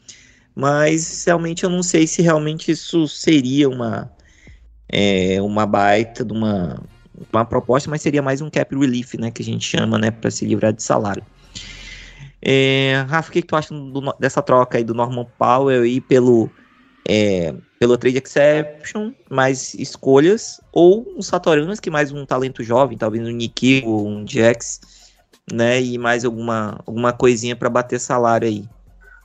mas 0.58 1.24
realmente 1.24 1.62
eu 1.62 1.70
não 1.70 1.84
sei 1.84 2.04
se 2.04 2.20
realmente 2.20 2.72
isso 2.72 3.06
seria 3.06 3.68
uma 3.68 4.10
é, 4.88 5.40
uma 5.40 5.64
baita 5.64 6.24
de 6.24 6.32
uma, 6.32 6.82
uma 7.32 7.44
proposta, 7.44 7.88
mas 7.88 8.02
seria 8.02 8.20
mais 8.20 8.40
um 8.40 8.50
cap 8.50 8.74
relief, 8.76 9.14
né, 9.14 9.30
que 9.30 9.40
a 9.40 9.44
gente 9.44 9.64
chama, 9.64 9.98
né, 9.98 10.10
para 10.10 10.32
se 10.32 10.44
livrar 10.44 10.72
de 10.72 10.82
salário. 10.82 11.22
É, 12.42 13.04
Rafa, 13.08 13.28
o 13.28 13.32
que, 13.32 13.42
que 13.42 13.46
tu 13.46 13.54
acha 13.54 13.72
do, 13.72 14.00
dessa 14.18 14.42
troca 14.42 14.78
aí 14.78 14.84
do 14.84 14.94
Norman 14.94 15.26
Powell 15.38 15.86
e 15.86 16.00
pelo 16.00 16.50
é, 17.08 17.54
pelo 17.78 17.96
trade 17.96 18.18
exception, 18.18 19.12
mais 19.30 19.74
escolhas, 19.74 20.60
ou 20.72 21.06
um 21.16 21.22
Satoranas, 21.22 21.78
que 21.78 21.88
mais 21.88 22.10
um 22.10 22.26
talento 22.26 22.64
jovem, 22.64 22.98
talvez 22.98 23.24
um 23.24 23.30
Nicky 23.30 23.84
ou 23.86 24.08
um 24.08 24.26
Jax, 24.26 24.80
né, 25.52 25.80
e 25.80 25.96
mais 25.98 26.24
alguma, 26.24 26.80
alguma 26.84 27.12
coisinha 27.12 27.54
para 27.54 27.70
bater 27.70 28.00
salário 28.00 28.48
aí. 28.48 28.68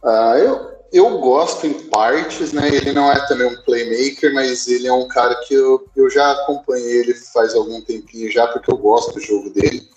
Ah, 0.03 0.35
eu, 0.37 0.72
eu 0.93 1.17
gosto 1.17 1.65
em 1.65 1.73
partes, 1.73 2.53
né? 2.53 2.69
Ele 2.69 2.91
não 2.91 3.11
é 3.11 3.27
também 3.27 3.47
um 3.47 3.61
playmaker, 3.63 4.31
mas 4.31 4.67
ele 4.67 4.87
é 4.87 4.93
um 4.93 5.07
cara 5.07 5.33
que 5.43 5.55
eu, 5.55 5.83
eu 5.95 6.07
já 6.07 6.31
acompanhei 6.31 6.99
ele 6.99 7.15
faz 7.15 7.55
algum 7.55 7.81
tempinho 7.81 8.31
já, 8.31 8.45
porque 8.47 8.71
eu 8.71 8.77
gosto 8.77 9.11
do 9.11 9.19
jogo 9.19 9.49
dele. 9.49 9.89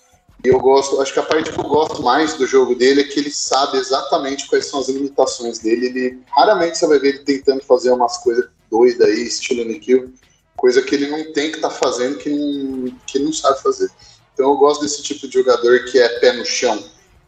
E 0.43 0.47
eu 0.47 0.59
gosto, 0.59 0.99
acho 0.99 1.13
que 1.13 1.19
a 1.19 1.23
parte 1.23 1.51
que 1.51 1.59
eu 1.59 1.63
gosto 1.65 2.01
mais 2.01 2.33
do 2.33 2.47
jogo 2.47 2.73
dele 2.73 3.01
é 3.01 3.03
que 3.03 3.19
ele 3.19 3.29
sabe 3.29 3.77
exatamente 3.77 4.47
quais 4.47 4.65
são 4.65 4.79
as 4.79 4.89
limitações 4.89 5.59
dele. 5.59 5.85
Ele 5.85 6.19
raramente 6.35 6.79
você 6.79 6.87
vai 6.87 6.97
ver 6.97 7.09
ele 7.09 7.19
tentando 7.19 7.63
fazer 7.63 7.91
umas 7.91 8.17
coisas 8.17 8.47
doidas 8.69 9.07
aí, 9.07 9.27
estilo 9.27 9.65
Nikhil, 9.65 10.11
coisa 10.55 10.81
que 10.81 10.95
ele 10.95 11.09
não 11.09 11.31
tem 11.31 11.51
que 11.51 11.57
estar 11.57 11.69
tá 11.69 11.75
fazendo, 11.75 12.17
que 12.17 12.29
não, 12.29 12.91
que 13.05 13.19
não 13.19 13.31
sabe 13.31 13.61
fazer. 13.61 13.89
Então 14.33 14.49
eu 14.49 14.57
gosto 14.57 14.81
desse 14.81 15.03
tipo 15.03 15.27
de 15.27 15.33
jogador 15.35 15.85
que 15.85 15.99
é 15.99 16.19
pé 16.19 16.33
no 16.33 16.45
chão. 16.45 16.83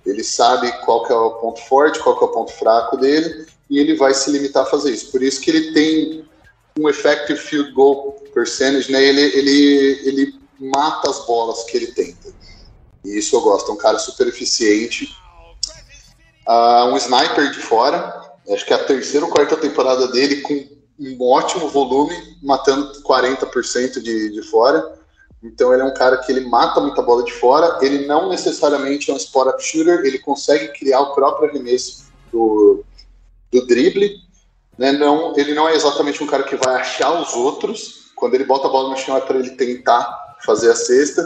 Ele 0.06 0.24
sabe 0.24 0.72
qual 0.86 1.06
que 1.06 1.12
é 1.12 1.16
o 1.16 1.32
ponto 1.36 1.62
forte, 1.68 2.00
qual 2.00 2.18
que 2.18 2.24
é 2.24 2.28
o 2.28 2.32
ponto 2.32 2.52
fraco 2.54 2.98
dele, 2.98 3.46
e 3.70 3.80
ele 3.80 3.96
vai 3.96 4.14
se 4.14 4.32
limitar 4.32 4.64
a 4.64 4.70
fazer 4.70 4.92
isso. 4.92 5.12
Por 5.12 5.22
isso 5.22 5.40
que 5.40 5.52
ele 5.52 5.74
tem 5.74 6.26
um 6.78 6.90
effective 6.90 7.40
field 7.40 7.72
goal 7.74 8.14
percentage, 8.34 8.92
né? 8.92 9.04
Ele, 9.04 9.22
ele, 9.22 10.02
ele 10.06 10.40
mata 10.60 11.10
as 11.10 11.26
bolas 11.26 11.64
que 11.64 11.78
ele 11.78 11.88
tenta. 11.88 12.34
E 13.04 13.18
isso 13.18 13.36
eu 13.36 13.42
gosto, 13.42 13.70
é 13.72 13.74
um 13.74 13.78
cara 13.78 14.00
super 14.00 14.28
eficiente. 14.28 15.10
Uh, 16.48 16.92
um 16.92 16.98
sniper 16.98 17.52
de 17.52 17.60
fora, 17.60 18.34
acho 18.50 18.66
que 18.66 18.74
é 18.74 18.76
a 18.76 18.84
terceira 18.84 19.26
ou 19.26 19.32
quarta 19.32 19.56
temporada 19.56 20.08
dele 20.08 20.42
com 20.42 20.68
um 21.00 21.24
ótimo 21.24 21.70
volume, 21.70 22.14
matando 22.42 22.92
40% 23.04 24.02
de, 24.02 24.32
de 24.32 24.42
fora. 24.44 24.98
Então 25.42 25.72
ele 25.72 25.84
é 25.84 25.86
um 25.86 25.94
cara 25.94 26.18
que 26.18 26.32
ele 26.32 26.42
mata 26.42 26.82
muita 26.82 27.02
bola 27.02 27.24
de 27.24 27.32
fora, 27.32 27.78
ele 27.82 28.06
não 28.06 28.28
necessariamente 28.28 29.10
é 29.10 29.14
um 29.14 29.18
spot-up 29.18 29.64
shooter, 29.64 30.02
ele 30.04 30.20
consegue 30.20 30.68
criar 30.78 31.00
o 31.00 31.14
próprio 31.14 31.50
arremesso 31.50 32.10
do, 32.32 32.84
do 33.52 33.66
drible, 33.66 34.16
né? 34.78 34.92
Não, 34.92 35.38
ele 35.38 35.54
não 35.54 35.68
é 35.68 35.76
exatamente 35.76 36.24
um 36.24 36.28
cara 36.28 36.44
que 36.44 36.56
vai 36.56 36.76
achar 36.76 37.22
os 37.22 37.34
outros. 37.34 38.12
Quando 38.16 38.36
ele 38.36 38.46
bota 38.46 38.68
a 38.68 38.72
bola 38.72 38.90
no 38.90 38.98
chão 38.98 39.18
é 39.18 39.22
para 39.22 39.38
ele 39.38 39.52
tentar 39.52 40.38
fazer 40.46 40.72
a 40.72 40.76
cesta. 40.76 41.24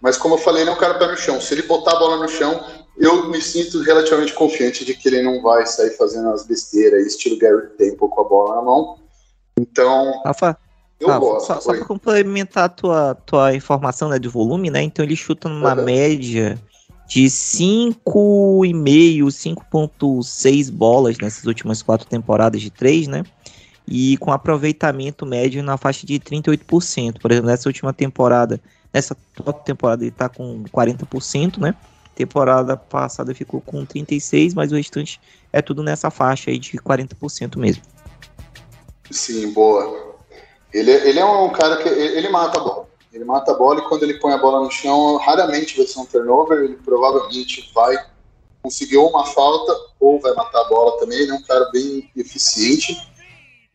Mas 0.00 0.16
como 0.16 0.34
eu 0.34 0.38
falei, 0.38 0.62
ele 0.62 0.70
é 0.70 0.72
um 0.72 0.78
cara 0.78 0.98
pé 0.98 1.06
no 1.06 1.16
chão. 1.16 1.40
Se 1.40 1.54
ele 1.54 1.62
botar 1.62 1.92
a 1.92 1.98
bola 1.98 2.16
no 2.18 2.28
chão, 2.28 2.62
eu 2.96 3.28
me 3.28 3.40
sinto 3.40 3.82
relativamente 3.82 4.32
confiante 4.32 4.84
de 4.84 4.94
que 4.94 5.08
ele 5.08 5.22
não 5.22 5.42
vai 5.42 5.66
sair 5.66 5.90
fazendo 5.96 6.28
as 6.30 6.46
besteiras, 6.46 7.06
estilo 7.06 7.38
Gary 7.38 7.68
Temple 7.78 8.08
com 8.08 8.20
a 8.20 8.24
bola 8.24 8.56
na 8.56 8.62
mão. 8.62 8.98
Então, 9.58 10.20
Rafa, 10.24 10.58
eu 11.00 11.08
Rafa, 11.08 11.20
gosto. 11.20 11.46
Só, 11.46 11.60
só 11.60 11.72
para 11.72 11.84
complementar 11.84 12.64
a 12.64 12.68
tua, 12.68 13.14
tua 13.26 13.54
informação 13.54 14.08
né, 14.08 14.18
de 14.18 14.28
volume, 14.28 14.70
né? 14.70 14.82
Então 14.82 15.04
ele 15.04 15.16
chuta 15.16 15.48
numa 15.48 15.74
uhum. 15.74 15.84
média 15.84 16.58
de 17.06 17.24
5,5, 17.24 19.26
5,6 19.26 20.70
bolas 20.70 21.18
nessas 21.18 21.44
últimas 21.44 21.82
quatro 21.82 22.06
temporadas 22.06 22.60
de 22.60 22.70
três, 22.70 23.06
né? 23.06 23.24
E 23.86 24.16
com 24.16 24.32
aproveitamento 24.32 25.26
médio 25.26 25.62
na 25.62 25.76
faixa 25.76 26.06
de 26.06 26.18
38%. 26.18 27.20
Por 27.20 27.30
exemplo, 27.30 27.50
nessa 27.50 27.68
última 27.68 27.92
temporada, 27.92 28.60
nessa 28.92 29.14
temporada 29.64 30.02
ele 30.02 30.10
tá 30.10 30.28
com 30.28 30.64
40%, 30.64 31.58
né? 31.58 31.74
Temporada 32.14 32.76
passada 32.76 33.34
ficou 33.34 33.60
com 33.60 33.84
36%, 33.84 34.52
mas 34.54 34.72
o 34.72 34.76
restante 34.76 35.20
é 35.52 35.60
tudo 35.60 35.82
nessa 35.82 36.10
faixa 36.10 36.50
aí 36.50 36.58
de 36.58 36.78
40% 36.78 37.58
mesmo. 37.58 37.82
Sim, 39.10 39.52
boa. 39.52 40.14
Ele, 40.72 40.90
ele 40.90 41.18
é 41.18 41.24
um 41.24 41.50
cara 41.50 41.76
que 41.76 41.88
ele 41.88 42.28
mata 42.30 42.58
a 42.58 42.62
bola. 42.62 42.83
Ele 43.14 43.24
mata 43.24 43.52
a 43.52 43.54
bola 43.54 43.78
e 43.78 43.88
quando 43.88 44.02
ele 44.02 44.18
põe 44.18 44.32
a 44.32 44.38
bola 44.38 44.64
no 44.64 44.70
chão, 44.72 45.16
raramente 45.18 45.76
vai 45.76 45.86
ser 45.86 46.00
um 46.00 46.04
turnover. 46.04 46.64
Ele 46.64 46.76
provavelmente 46.76 47.70
vai 47.72 47.96
conseguir 48.60 48.96
uma 48.96 49.24
falta 49.24 49.72
ou 50.00 50.20
vai 50.20 50.34
matar 50.34 50.62
a 50.62 50.68
bola 50.68 50.98
também. 50.98 51.20
Ele 51.20 51.30
é 51.30 51.34
um 51.34 51.42
cara 51.42 51.70
bem 51.70 52.10
eficiente. 52.16 53.00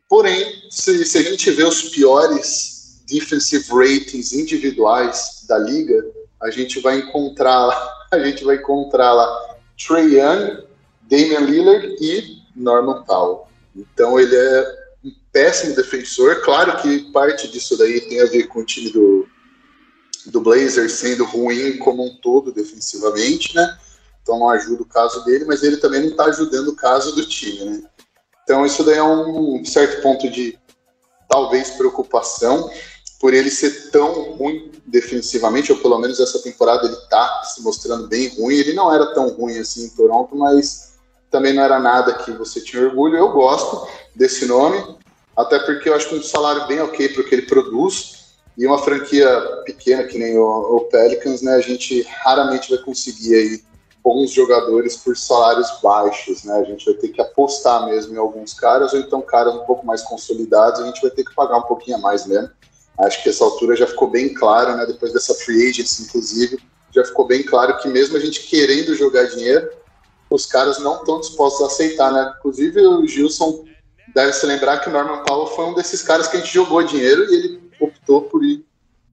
Porém, 0.10 0.68
se, 0.70 1.06
se 1.06 1.18
a 1.18 1.22
gente 1.22 1.50
vê 1.52 1.64
os 1.64 1.84
piores 1.84 3.02
defensive 3.08 3.66
ratings 3.72 4.34
individuais 4.34 5.46
da 5.48 5.58
liga, 5.58 6.06
a 6.42 6.52
gente 6.52 6.82
vai 6.82 6.98
encontrar 6.98 7.70
a 8.12 8.20
gente 8.20 8.44
vai 8.44 8.58
encontrar 8.58 9.14
lá 9.14 9.56
Trey 9.78 10.18
Young, 10.18 10.64
Damian 11.04 11.42
Lillard 11.42 11.96
e 12.02 12.42
Norman 12.56 13.04
Powell. 13.04 13.48
Então 13.76 14.20
ele 14.20 14.36
é 14.36 14.79
péssimo 15.32 15.76
defensor. 15.76 16.42
Claro 16.42 16.82
que 16.82 17.12
parte 17.12 17.48
disso 17.48 17.78
daí 17.78 18.02
tem 18.02 18.22
a 18.22 18.26
ver 18.26 18.48
com 18.48 18.60
o 18.60 18.66
time 18.66 18.92
do, 18.92 19.28
do 20.28 20.42
Blazer 20.42 20.90
sendo 20.90 21.26
ruim 21.26 21.78
como 21.78 22.06
um 22.06 22.18
todo 22.22 22.52
defensivamente, 22.52 23.56
né? 23.56 23.78
Então 24.22 24.40
não 24.40 24.50
ajuda 24.50 24.84
o 24.84 24.86
caso 24.86 25.24
dele, 25.26 25.46
mas 25.46 25.64
ele 25.64 25.78
também 25.78 26.02
não 26.02 26.10
está 26.10 26.26
ajudando 26.26 26.70
o 26.70 26.76
caso 26.76 27.16
do 27.16 27.26
time, 27.26 27.66
né? 27.66 27.84
Então 28.44 28.66
isso 28.66 28.84
daí 28.84 28.98
é 28.98 29.04
um 29.04 29.64
certo 29.64 30.02
ponto 30.02 30.30
de 30.30 30.58
talvez 31.28 31.70
preocupação 31.72 32.70
por 33.20 33.34
ele 33.34 33.52
ser 33.52 33.92
tão 33.92 34.32
ruim 34.32 34.72
defensivamente, 34.88 35.72
ou 35.72 35.78
pelo 35.80 36.00
menos 36.00 36.20
essa 36.20 36.40
temporada 36.40 36.86
ele 36.86 36.96
está 36.96 37.44
se 37.44 37.62
mostrando 37.62 38.08
bem 38.08 38.30
ruim. 38.30 38.56
Ele 38.56 38.74
não 38.74 38.94
era 38.94 39.14
tão 39.14 39.30
ruim 39.30 39.60
assim 39.60 39.86
em 39.86 39.90
Toronto, 39.90 40.36
mas 40.36 40.94
também 41.30 41.54
não 41.54 41.62
era 41.62 41.80
nada 41.80 42.14
que 42.14 42.32
você 42.32 42.62
tinha 42.62 42.84
orgulho. 42.84 43.18
Eu 43.18 43.32
gosto 43.32 43.88
desse 44.16 44.46
nome, 44.46 44.98
até 45.40 45.58
porque 45.60 45.88
eu 45.88 45.96
acho 45.96 46.10
que 46.10 46.16
um 46.16 46.22
salário 46.22 46.68
bem 46.68 46.82
ok 46.82 47.08
para 47.10 47.22
o 47.22 47.26
que 47.26 47.34
ele 47.34 47.44
produz. 47.44 48.20
E 48.58 48.68
uma 48.68 48.78
franquia 48.78 49.26
pequena 49.64 50.04
que 50.04 50.18
nem 50.18 50.38
o, 50.38 50.44
o, 50.44 50.82
Pelicans, 50.82 51.42
né, 51.42 51.54
a 51.54 51.62
gente 51.62 52.02
raramente 52.02 52.70
vai 52.70 52.78
conseguir 52.80 53.34
aí 53.34 53.64
bons 54.04 54.32
jogadores 54.32 54.98
por 54.98 55.16
salários 55.16 55.80
baixos, 55.82 56.44
né? 56.44 56.56
A 56.56 56.64
gente 56.66 56.84
vai 56.84 56.94
ter 56.96 57.08
que 57.08 57.22
apostar 57.22 57.86
mesmo 57.86 58.14
em 58.14 58.18
alguns 58.18 58.54
caras, 58.54 58.92
ou 58.92 59.00
então 59.00 59.22
caras 59.22 59.56
um 59.56 59.64
pouco 59.66 59.86
mais 59.86 60.02
consolidados, 60.02 60.82
a 60.82 60.86
gente 60.88 61.02
vai 61.02 61.12
ter 61.12 61.24
que 61.24 61.34
pagar 61.34 61.58
um 61.58 61.64
pouquinho 61.64 61.96
a 61.96 62.02
mais 62.02 62.26
mesmo. 62.26 62.50
Acho 63.00 63.24
que 63.24 63.30
essa 63.30 63.46
altura 63.46 63.78
já 63.78 63.88
ficou 63.88 64.10
bem 64.10 64.34
claro, 64.34 64.76
né? 64.76 64.86
Depois 64.86 65.14
dessa 65.14 65.34
free 65.34 65.70
agency, 65.70 66.04
inclusive, 66.04 66.60
já 66.94 67.06
ficou 67.06 67.26
bem 67.26 67.44
claro 67.44 67.78
que 67.78 67.88
mesmo 67.88 68.18
a 68.18 68.20
gente 68.20 68.44
querendo 68.44 68.94
jogar 68.94 69.24
dinheiro, 69.24 69.70
os 70.30 70.46
caras 70.46 70.80
não 70.80 70.98
estão 70.98 71.22
dispostos 71.22 71.62
a 71.62 71.68
aceitar, 71.68 72.12
né? 72.12 72.34
Inclusive 72.40 72.86
o 72.86 73.08
Gilson 73.08 73.69
deve 74.14 74.34
se 74.34 74.46
lembrar 74.46 74.80
que 74.80 74.90
o 74.90 74.92
Norman 74.92 75.24
Powell 75.24 75.48
foi 75.48 75.66
um 75.66 75.74
desses 75.74 76.02
caras 76.02 76.28
que 76.28 76.38
a 76.38 76.40
gente 76.40 76.54
jogou 76.54 76.84
dinheiro 76.84 77.24
e 77.26 77.36
ele 77.36 77.72
optou 77.80 78.24
por 78.24 78.44
ir 78.44 78.66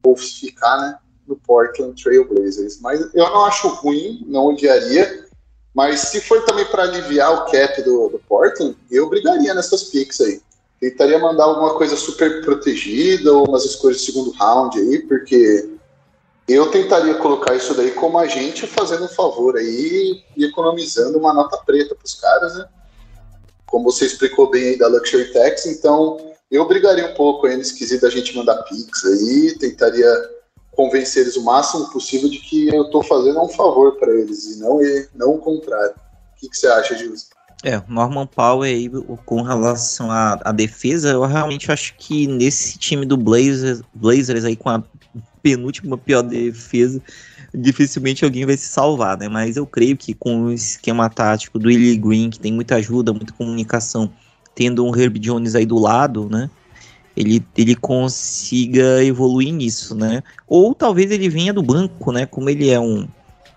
ou 0.03 0.17
ficar, 0.17 0.79
né, 0.81 0.99
no 1.27 1.37
Portland 1.37 2.01
Trail 2.01 2.29
Blazers. 2.29 2.81
Mas 2.81 3.01
eu 3.15 3.25
não 3.31 3.45
acho 3.45 3.69
ruim, 3.69 4.25
não 4.27 4.47
odiaria. 4.47 5.27
Mas 5.75 6.01
se 6.01 6.21
for 6.21 6.45
também 6.45 6.65
para 6.67 6.85
aliviar 6.85 7.33
o 7.35 7.51
cap 7.51 7.83
do, 7.83 8.09
do, 8.09 8.19
Portland, 8.21 8.77
eu 8.91 9.09
brigaria 9.09 9.53
nessas 9.53 9.85
picks 9.85 10.21
aí. 10.21 10.41
Tentaria 10.81 11.19
mandar 11.19 11.45
alguma 11.45 11.75
coisa 11.75 11.97
super 11.97 12.43
protegida 12.45 13.33
ou 13.33 13.49
umas 13.49 13.65
escolhas 13.65 13.99
de 13.99 14.07
segundo 14.07 14.31
round 14.31 14.79
aí, 14.79 15.01
porque 15.01 15.69
eu 16.49 16.71
tentaria 16.71 17.15
colocar 17.17 17.55
isso 17.55 17.75
daí 17.75 17.91
como 17.91 18.19
a 18.19 18.27
gente 18.27 18.67
fazendo 18.67 19.05
um 19.05 19.09
favor 19.09 19.57
aí 19.57 20.23
e 20.37 20.45
economizando 20.45 21.19
uma 21.19 21.35
nota 21.35 21.59
preta 21.59 21.95
para 21.95 22.05
os 22.05 22.15
caras, 22.15 22.55
né? 22.57 22.69
Como 23.67 23.85
você 23.85 24.07
explicou 24.07 24.51
bem 24.51 24.71
aí 24.71 24.79
da 24.79 24.89
Luxury 24.89 25.33
Tax, 25.33 25.67
então 25.67 26.19
eu 26.51 26.67
brigaria 26.67 27.11
um 27.11 27.15
pouco 27.15 27.47
aí 27.47 27.57
nesse 27.57 27.77
quesito 27.77 28.03
da 28.03 28.11
gente 28.11 28.37
mandar 28.37 28.63
Pix 28.63 29.05
aí, 29.05 29.57
tentaria 29.59 30.07
convencer 30.73 31.23
eles 31.23 31.37
o 31.37 31.45
máximo 31.45 31.91
possível 31.91 32.29
de 32.29 32.39
que 32.39 32.69
eu 32.69 32.85
estou 32.85 33.03
fazendo 33.03 33.43
um 33.43 33.49
favor 33.49 33.97
para 33.99 34.15
eles 34.15 34.45
e 34.45 34.61
não, 34.61 34.81
e 34.83 35.09
não 35.15 35.35
o 35.35 35.39
contrário. 35.39 35.95
O 36.37 36.41
que, 36.41 36.51
que 36.51 36.57
você 36.57 36.69
acha, 36.69 36.97
Gilson? 36.97 37.27
É, 37.65 37.83
Norman 37.89 38.27
Powell 38.27 38.63
aí, 38.63 38.89
com 39.25 39.41
relação 39.41 40.11
à, 40.11 40.39
à, 40.45 40.53
defesa, 40.53 41.09
eu 41.09 41.25
realmente 41.25 41.73
acho 41.73 41.95
que 41.97 42.27
nesse 42.27 42.79
time 42.79 43.07
do 43.07 43.17
Blazers, 43.17 43.81
Blazers 43.95 44.45
aí 44.45 44.55
com 44.55 44.69
a 44.69 44.85
penúltima 45.43 45.97
pior 45.97 46.23
defesa, 46.23 47.01
dificilmente 47.57 48.25
alguém 48.25 48.45
vai 48.45 48.57
se 48.57 48.67
salvar, 48.67 49.17
né? 49.17 49.29
Mas 49.29 49.57
eu 49.57 49.67
creio 49.67 49.97
que 49.97 50.13
com 50.13 50.45
o 50.45 50.53
esquema 50.53 51.09
tático 51.09 51.59
do 51.59 51.69
Willie 51.69 51.97
Green, 51.97 52.29
que 52.29 52.39
tem 52.39 52.53
muita 52.53 52.77
ajuda, 52.77 53.15
muita 53.15 53.33
comunicação, 53.33 54.13
tendo 54.55 54.85
um 54.85 54.95
Herb 54.95 55.19
Jones 55.19 55.55
aí 55.55 55.65
do 55.65 55.79
lado, 55.79 56.29
né? 56.29 56.51
Ele, 57.17 57.43
ele 57.57 57.75
consiga 57.75 59.03
evoluir 59.03 59.53
nisso, 59.55 59.95
né? 59.95 60.23
Ou 60.47 60.75
talvez 60.75 61.11
ele 61.11 61.31
venha 61.31 61.53
do 61.53 61.63
banco, 61.63 62.13
né? 62.13 62.27
Como 62.27 62.51
ele 62.51 62.69
é 62.69 62.79
um, 62.79 63.09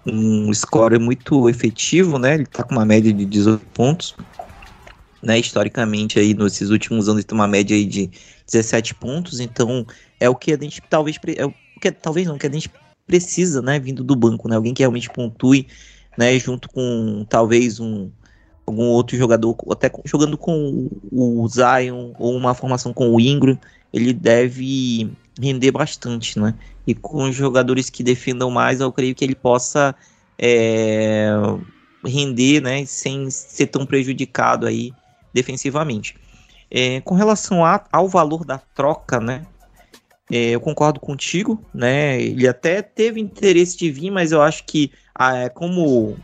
um 0.06 0.54
score 0.54 0.98
muito 0.98 1.50
efetivo, 1.50 2.18
né? 2.18 2.36
Ele 2.36 2.46
tá 2.46 2.64
com 2.64 2.76
uma 2.76 2.86
média 2.86 3.12
de 3.12 3.26
18 3.26 3.66
pontos, 3.74 4.16
né? 5.22 5.38
Historicamente 5.38 6.18
aí 6.18 6.34
nesses 6.34 6.70
últimos 6.70 7.10
anos 7.10 7.26
tem 7.26 7.38
uma 7.38 7.48
média 7.48 7.76
aí 7.76 7.84
de 7.84 8.10
17 8.46 8.96
pontos, 8.96 9.42
então 9.42 9.86
é 10.22 10.30
o 10.30 10.36
que 10.36 10.54
a 10.54 10.58
gente 10.58 10.82
talvez 10.90 11.20
é 11.36 11.46
o 11.46 11.54
que 11.82 11.92
talvez 11.92 12.26
não 12.28 12.38
que 12.38 12.48
a 12.48 12.52
gente 12.52 12.70
precisa, 13.10 13.60
né, 13.60 13.80
vindo 13.80 14.04
do 14.04 14.16
banco, 14.16 14.48
né? 14.48 14.56
Alguém 14.56 14.72
que 14.72 14.84
realmente 14.84 15.10
pontue, 15.10 15.68
né, 16.16 16.38
junto 16.38 16.70
com 16.70 17.26
talvez 17.28 17.80
um 17.80 18.12
algum 18.68 18.84
outro 18.84 19.18
jogador, 19.18 19.58
até 19.72 19.92
jogando 20.06 20.38
com 20.38 20.88
o 21.12 21.48
Zion 21.48 22.14
ou 22.20 22.38
uma 22.38 22.54
formação 22.54 22.94
com 22.94 23.10
o 23.10 23.20
Ingram, 23.20 23.58
ele 23.92 24.14
deve 24.14 25.12
render 25.42 25.72
bastante, 25.72 26.38
né? 26.38 26.54
E 26.86 26.94
com 26.94 27.32
jogadores 27.32 27.90
que 27.90 28.04
defendam 28.04 28.52
mais, 28.52 28.80
eu 28.80 28.92
creio 28.92 29.16
que 29.16 29.26
ele 29.26 29.34
possa 29.34 29.96
é, 30.38 31.32
render, 32.06 32.62
né, 32.62 32.86
sem 32.86 33.28
ser 33.32 33.66
tão 33.68 33.88
prejudicado 33.88 34.68
aí 34.68 34.94
defensivamente. 35.34 36.16
É, 36.70 37.02
com 37.02 37.16
relação 37.16 37.66
a, 37.66 37.84
ao 37.92 38.08
valor 38.08 38.46
da 38.46 38.60
troca, 38.60 39.20
né? 39.20 39.48
É, 40.32 40.52
eu 40.52 40.62
concordo 40.62 41.00
contigo, 41.00 41.64
né? 41.74 42.22
Ele 42.22 42.48
até 42.48 42.82
teve 42.82 43.20
interesse 43.20 43.78
de 43.78 43.90
vir, 43.90 44.12
mas 44.12 44.32
eu 44.32 44.42
acho 44.42 44.64
que 44.66 44.92
ah, 45.16 45.50
como 45.50 46.18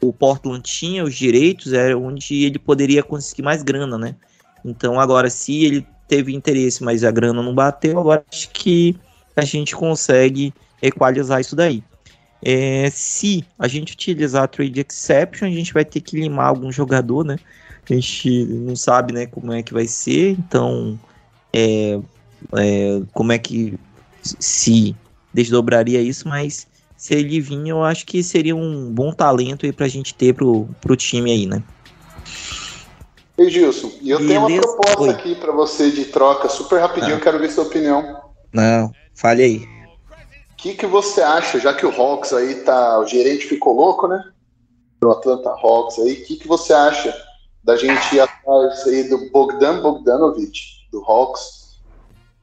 o 0.00 0.12
Portland 0.12 0.62
tinha 0.62 1.04
os 1.04 1.14
direitos, 1.14 1.72
era 1.72 1.96
onde 1.96 2.42
ele 2.44 2.58
poderia 2.58 3.02
conseguir 3.02 3.42
mais 3.42 3.62
grana, 3.62 3.96
né? 3.96 4.16
Então 4.64 4.98
agora, 4.98 5.30
se 5.30 5.64
ele 5.64 5.86
teve 6.08 6.34
interesse, 6.34 6.82
mas 6.82 7.04
a 7.04 7.10
grana 7.10 7.42
não 7.42 7.54
bateu, 7.54 7.98
agora 7.98 8.24
acho 8.30 8.50
que 8.50 8.96
a 9.36 9.44
gente 9.44 9.74
consegue 9.74 10.52
equalizar 10.82 11.40
isso 11.40 11.54
daí. 11.54 11.82
É, 12.44 12.90
se 12.90 13.44
a 13.56 13.68
gente 13.68 13.92
utilizar 13.92 14.42
a 14.42 14.48
trade 14.48 14.80
exception, 14.80 15.46
a 15.46 15.50
gente 15.50 15.72
vai 15.72 15.84
ter 15.84 16.00
que 16.00 16.20
limar 16.20 16.48
algum 16.48 16.72
jogador, 16.72 17.24
né? 17.24 17.36
A 17.88 17.94
gente 17.94 18.44
não 18.44 18.74
sabe, 18.74 19.12
né, 19.12 19.26
como 19.26 19.52
é 19.52 19.62
que 19.62 19.72
vai 19.72 19.86
ser, 19.86 20.32
então 20.32 20.98
é, 21.52 21.98
é, 22.56 23.02
como 23.12 23.32
é 23.32 23.38
que 23.38 23.78
se 24.22 24.94
desdobraria 25.32 26.00
isso, 26.00 26.28
mas 26.28 26.66
se 26.96 27.14
ele 27.14 27.40
vir, 27.40 27.66
eu 27.66 27.82
acho 27.82 28.06
que 28.06 28.22
seria 28.22 28.54
um 28.54 28.90
bom 28.92 29.12
talento 29.12 29.66
aí 29.66 29.72
pra 29.72 29.88
gente 29.88 30.14
ter 30.14 30.34
pro, 30.34 30.68
pro 30.80 30.96
time 30.96 31.32
aí, 31.32 31.46
né? 31.46 31.62
Ei, 33.36 33.50
Gilson, 33.50 33.90
e 34.00 34.10
eu 34.10 34.18
Beleza? 34.18 34.46
tenho 34.46 34.60
uma 34.60 34.60
proposta 34.62 35.02
Oi. 35.02 35.10
aqui 35.10 35.34
para 35.34 35.52
você 35.52 35.90
de 35.90 36.04
troca, 36.04 36.48
super 36.48 36.80
rapidinho, 36.80 37.16
ah. 37.16 37.20
quero 37.20 37.38
ver 37.38 37.50
sua 37.50 37.64
opinião. 37.64 38.22
Não, 38.52 38.92
fale 39.14 39.42
aí. 39.42 39.56
O 39.56 40.56
que, 40.56 40.74
que 40.74 40.86
você 40.86 41.22
acha, 41.22 41.58
já 41.58 41.74
que 41.74 41.84
o 41.84 41.90
Hawks 41.90 42.32
aí 42.32 42.56
tá. 42.56 43.00
O 43.00 43.06
gerente 43.06 43.46
ficou 43.46 43.74
louco, 43.74 44.06
né? 44.06 44.22
Do 45.00 45.10
Atlanta 45.10 45.50
Hawks 45.50 45.98
aí, 45.98 46.12
o 46.12 46.24
que, 46.24 46.36
que 46.36 46.46
você 46.46 46.72
acha 46.72 47.12
da 47.64 47.76
gente 47.76 48.14
ir 48.14 48.20
atrás 48.20 48.86
aí 48.86 49.08
do 49.08 49.28
Bogdan 49.30 49.80
Bogdanovic, 49.82 50.60
do 50.92 51.02
Hawks? 51.02 51.61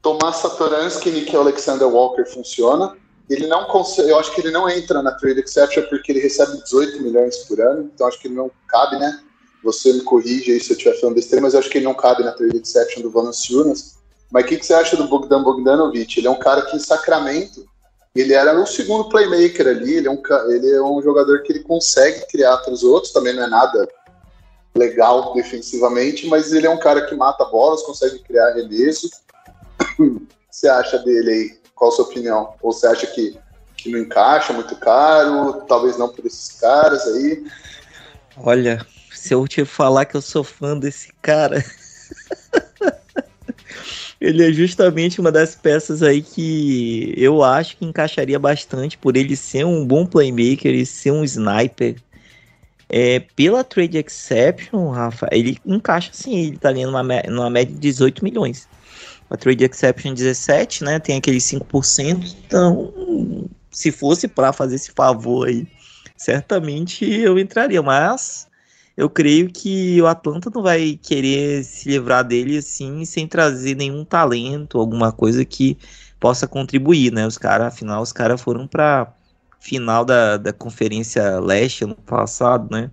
Tomás 0.02 0.38
Satoransky 0.38 1.10
e 1.10 1.12
Nick 1.12 1.36
Alexander 1.36 1.88
Walker 1.88 2.26
funciona. 2.26 2.96
Ele 3.30 3.48
não 3.48 3.66
consegue, 3.66 4.10
eu 4.10 4.20
acho 4.20 4.34
que 4.34 4.42
ele 4.42 4.52
não 4.52 4.68
entra 4.68 5.04
na 5.04 5.12
trade 5.12 5.42
exception 5.42 5.84
porque 5.84 6.12
ele 6.12 6.20
recebe 6.20 6.62
18 6.64 7.02
milhões 7.04 7.38
por 7.40 7.62
ano, 7.62 7.90
então 7.94 8.08
acho 8.08 8.20
que 8.20 8.28
ele 8.28 8.36
não 8.36 8.50
cabe, 8.68 8.98
né? 8.98 9.22
Você 9.64 9.94
me 9.94 10.02
corrige 10.02 10.52
aí 10.52 10.60
se 10.60 10.72
eu 10.72 10.78
estiver 10.78 11.00
falando 11.00 11.16
besteira, 11.16 11.42
mas 11.42 11.54
eu 11.54 11.60
acho 11.60 11.70
que 11.70 11.78
ele 11.78 11.86
não 11.86 11.94
cabe 11.94 12.24
na 12.24 12.32
trade 12.32 12.58
exception 12.58 13.04
do 13.04 13.12
Valanciunas. 13.12 14.00
Mas 14.32 14.46
o 14.46 14.48
que, 14.48 14.58
que, 14.58 14.66
você 14.66 14.74
acha 14.74 14.96
do 14.96 15.08
Bogdan 15.08 15.44
Bogdanovic? 15.44 16.18
Ele 16.18 16.28
é 16.28 16.32
um 16.32 16.40
cara 16.40 16.62
que 16.64 16.76
em 16.76 16.80
Sacramento, 16.80 17.66
ele 18.16 18.34
era 18.34 18.60
o 18.60 18.66
segundo 18.66 19.10
playmaker 19.10 19.68
ali, 19.68 19.96
ele 19.96 20.08
é 20.08 20.12
um, 20.12 20.22
ele 20.50 20.72
é 20.72 20.82
um 20.82 21.02
jogador 21.02 21.44
que 21.44 21.52
ele 21.52 21.60
consegue 21.60 22.26
criar 22.28 22.58
para 22.58 22.74
os 22.74 22.84
outros, 22.84 23.12
também 23.12 23.36
não 23.36 23.44
é 23.44 23.48
nada 23.48 23.88
legal 24.76 25.34
defensivamente, 25.34 26.28
mas 26.28 26.54
ele 26.54 26.68
é 26.68 26.70
um 26.70 26.80
cara 26.80 27.06
que 27.06 27.16
mata 27.16 27.44
bolas, 27.46 27.84
consegue 27.84 28.20
criar 28.20 28.50
arremesso. 28.50 29.10
Você 30.50 30.68
acha 30.68 30.98
dele 31.00 31.30
aí? 31.30 31.60
Qual 31.76 31.92
a 31.92 31.96
sua 31.96 32.06
opinião? 32.06 32.54
Ou 32.62 32.74
você 32.74 32.88
acha 32.88 33.08
que, 33.08 33.38
que 33.78 33.90
não 33.90 34.00
encaixa, 34.00 34.52
muito 34.52 34.76
caro, 34.76 35.62
talvez 35.68 35.98
não 35.98 36.10
por 36.10 36.26
esses 36.26 36.60
caras 36.60 37.06
aí? 37.08 37.46
Olha, 38.36 38.86
se 39.14 39.34
eu 39.34 39.48
te 39.48 39.64
falar 39.64 40.06
que 40.06 40.18
eu 40.18 40.22
sou 40.22 40.44
fã 40.44 40.78
desse 40.78 41.14
cara. 41.22 41.64
ele 44.20 44.50
é 44.50 44.52
justamente 44.52 45.22
uma 45.22 45.32
das 45.32 45.56
peças 45.56 46.04
aí 46.04 46.22
que 46.22 47.14
eu 47.16 47.44
acho 47.44 47.78
que 47.78 47.86
encaixaria 47.86 48.38
bastante 48.38 48.98
por 48.98 49.16
ele 49.16 49.36
ser 49.36 49.66
um 49.66 49.86
bom 49.86 50.06
playmaker 50.06 50.74
e 50.74 50.86
ser 50.86 51.12
um 51.12 51.24
sniper. 51.24 51.96
É, 52.90 53.20
pela 53.36 53.64
trade 53.64 54.00
exception, 54.00 54.90
Rafa, 54.90 55.30
ele 55.32 55.58
encaixa 55.66 56.10
sim, 56.12 56.48
ele 56.48 56.58
tá 56.58 56.72
ganhando 56.72 56.90
uma, 56.90 57.04
numa 57.28 57.50
média 57.50 57.74
de 57.74 57.80
18 57.80 58.24
milhões. 58.24 58.68
A 59.30 59.38
trade 59.38 59.64
exception 59.64 60.14
17, 60.14 60.84
né? 60.84 61.00
Tem 61.00 61.18
aqueles 61.18 61.44
5%. 61.44 62.36
Então, 62.46 62.94
se 63.72 63.92
fosse 63.92 64.28
para 64.28 64.52
fazer 64.52 64.76
esse 64.76 64.92
favor 64.92 65.48
aí, 65.48 65.68
certamente 66.18 67.06
eu 67.06 67.38
entraria, 67.38 67.82
mas 67.82 68.48
eu 68.98 69.10
creio 69.10 69.50
que 69.50 70.02
o 70.02 70.08
Atlanta 70.08 70.52
não 70.54 70.62
vai 70.62 71.00
querer 71.02 71.64
se 71.64 71.90
livrar 71.90 72.24
dele 72.24 72.58
assim 72.58 73.06
sem 73.06 73.28
trazer 73.28 73.76
nenhum 73.76 74.04
talento, 74.04 74.78
alguma 74.78 75.12
coisa 75.12 75.46
que 75.46 75.78
possa 76.20 76.48
contribuir, 76.48 77.12
né? 77.12 77.26
Os 77.26 77.38
caras, 77.38 77.68
afinal, 77.68 78.02
os 78.02 78.12
caras 78.12 78.42
foram 78.42 78.68
para 78.68 79.14
final 79.60 80.04
da, 80.04 80.38
da 80.38 80.52
Conferência 80.52 81.40
Leste 81.40 81.84
ano 81.84 81.96
passado, 81.96 82.68
né? 82.72 82.92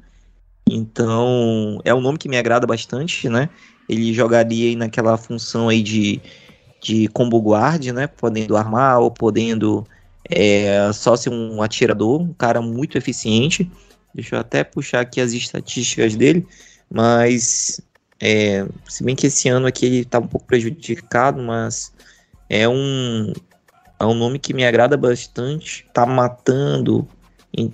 Então, 0.68 1.80
é 1.84 1.94
um 1.94 2.00
nome 2.00 2.18
que 2.18 2.28
me 2.28 2.36
agrada 2.36 2.66
bastante, 2.66 3.28
né? 3.28 3.48
Ele 3.88 4.12
jogaria 4.12 4.76
naquela 4.76 5.16
função 5.16 5.68
aí 5.68 5.80
de, 5.80 6.20
de 6.82 7.06
combo 7.08 7.38
guard, 7.38 7.86
né? 7.92 8.06
Podendo 8.06 8.56
armar 8.56 8.98
ou 9.00 9.10
podendo 9.10 9.86
é, 10.28 10.90
só 10.92 11.16
ser 11.16 11.30
um 11.30 11.62
atirador, 11.62 12.20
um 12.20 12.32
cara 12.32 12.60
muito 12.60 12.98
eficiente. 12.98 13.70
Deixa 14.12 14.34
eu 14.34 14.40
até 14.40 14.64
puxar 14.64 15.00
aqui 15.00 15.20
as 15.20 15.32
estatísticas 15.32 16.16
dele, 16.16 16.46
mas 16.90 17.80
é, 18.20 18.66
se 18.88 19.04
bem 19.04 19.14
que 19.14 19.26
esse 19.26 19.48
ano 19.48 19.66
aqui 19.66 19.86
ele 19.86 20.04
tá 20.04 20.18
um 20.18 20.26
pouco 20.26 20.46
prejudicado, 20.46 21.40
mas 21.42 21.92
é 22.48 22.68
um, 22.68 23.32
é 24.00 24.04
um 24.04 24.14
nome 24.14 24.38
que 24.38 24.54
me 24.54 24.64
agrada 24.64 24.96
bastante. 24.96 25.86
Tá 25.92 26.04
matando 26.06 27.06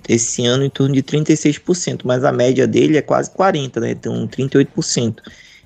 esse 0.07 0.45
ano 0.45 0.63
em 0.63 0.69
torno 0.69 0.93
de 0.95 1.03
36%, 1.03 2.01
mas 2.03 2.23
a 2.23 2.31
média 2.31 2.67
dele 2.67 2.97
é 2.97 3.01
quase 3.01 3.31
40%, 3.31 3.79
né? 3.79 3.91
Então 3.91 4.27
38%, 4.27 5.17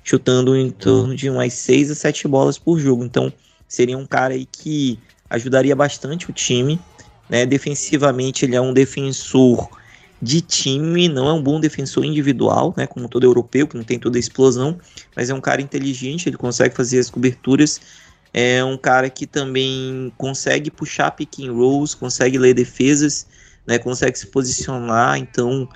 chutando 0.02 0.56
em 0.56 0.70
torno 0.70 1.14
de 1.14 1.30
umas 1.30 1.52
6 1.52 1.90
a 1.90 1.94
7 1.94 2.26
bolas 2.26 2.58
por 2.58 2.78
jogo. 2.78 3.04
Então 3.04 3.32
seria 3.68 3.96
um 3.96 4.06
cara 4.06 4.34
aí 4.34 4.46
que 4.46 4.98
ajudaria 5.30 5.76
bastante 5.76 6.30
o 6.30 6.32
time. 6.32 6.78
Né? 7.28 7.44
Defensivamente 7.44 8.44
ele 8.44 8.56
é 8.56 8.60
um 8.60 8.72
defensor 8.72 9.68
de 10.20 10.40
time, 10.40 11.08
não 11.08 11.28
é 11.28 11.32
um 11.32 11.42
bom 11.42 11.60
defensor 11.60 12.04
individual, 12.04 12.74
né, 12.76 12.86
como 12.86 13.08
todo 13.08 13.24
europeu, 13.24 13.68
que 13.68 13.76
não 13.76 13.84
tem 13.84 13.98
toda 13.98 14.18
a 14.18 14.20
explosão, 14.20 14.78
mas 15.14 15.30
é 15.30 15.34
um 15.34 15.40
cara 15.40 15.62
inteligente, 15.62 16.28
ele 16.28 16.36
consegue 16.36 16.74
fazer 16.74 16.98
as 16.98 17.08
coberturas, 17.08 17.80
é 18.34 18.62
um 18.64 18.76
cara 18.76 19.08
que 19.08 19.26
também 19.26 20.12
consegue 20.18 20.70
puxar 20.70 21.12
pick 21.12 21.38
and 21.40 21.52
rolls, 21.52 21.96
consegue 21.96 22.36
ler 22.36 22.52
defesas, 22.52 23.26
né, 23.68 23.78
consegue 23.78 24.18
se 24.18 24.26
posicionar, 24.26 25.18
então 25.18 25.68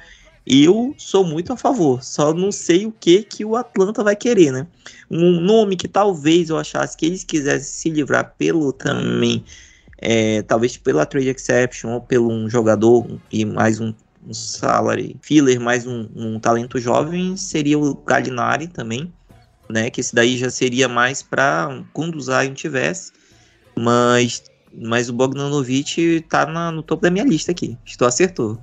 eu 0.46 0.94
sou 0.96 1.24
muito 1.24 1.52
a 1.52 1.56
favor, 1.56 2.02
só 2.02 2.32
não 2.32 2.50
sei 2.50 2.86
o 2.86 2.90
que 2.90 3.22
que 3.22 3.44
o 3.44 3.54
Atlanta 3.54 4.02
vai 4.02 4.16
querer, 4.16 4.50
né? 4.50 4.66
Um 5.10 5.38
nome 5.38 5.76
que 5.76 5.86
talvez 5.86 6.48
eu 6.48 6.56
achasse 6.58 6.96
que 6.96 7.04
eles 7.04 7.22
quisessem 7.22 7.62
se 7.62 7.90
livrar 7.90 8.34
pelo 8.38 8.72
também, 8.72 9.44
é, 9.98 10.40
talvez 10.42 10.76
pela 10.78 11.04
trade 11.04 11.28
exception 11.28 11.92
ou 11.92 12.00
pelo 12.00 12.32
um 12.32 12.48
jogador 12.48 13.06
e 13.30 13.44
mais 13.44 13.78
um 13.78 13.94
um 14.24 14.32
salary 14.32 15.16
filler, 15.20 15.60
mais 15.60 15.86
um, 15.86 16.08
um 16.14 16.38
talento 16.38 16.78
jovem, 16.78 17.36
seria 17.36 17.78
o 17.78 17.94
Gallinari 17.94 18.68
também, 18.68 19.12
né? 19.68 19.90
Que 19.90 20.00
esse 20.00 20.14
daí 20.14 20.38
já 20.38 20.48
seria 20.48 20.88
mais 20.88 21.22
para 21.22 21.84
quando 21.92 22.16
o 22.16 22.20
Zion 22.20 22.54
tivesse. 22.54 23.12
Mas 23.76 24.44
mas 24.74 25.08
o 25.08 25.12
Bogdanovic 25.12 26.24
tá 26.28 26.46
na, 26.46 26.70
no 26.70 26.82
topo 26.82 27.02
da 27.02 27.10
minha 27.10 27.24
lista 27.24 27.52
aqui. 27.52 27.76
Estou 27.84 28.06
acertou. 28.06 28.58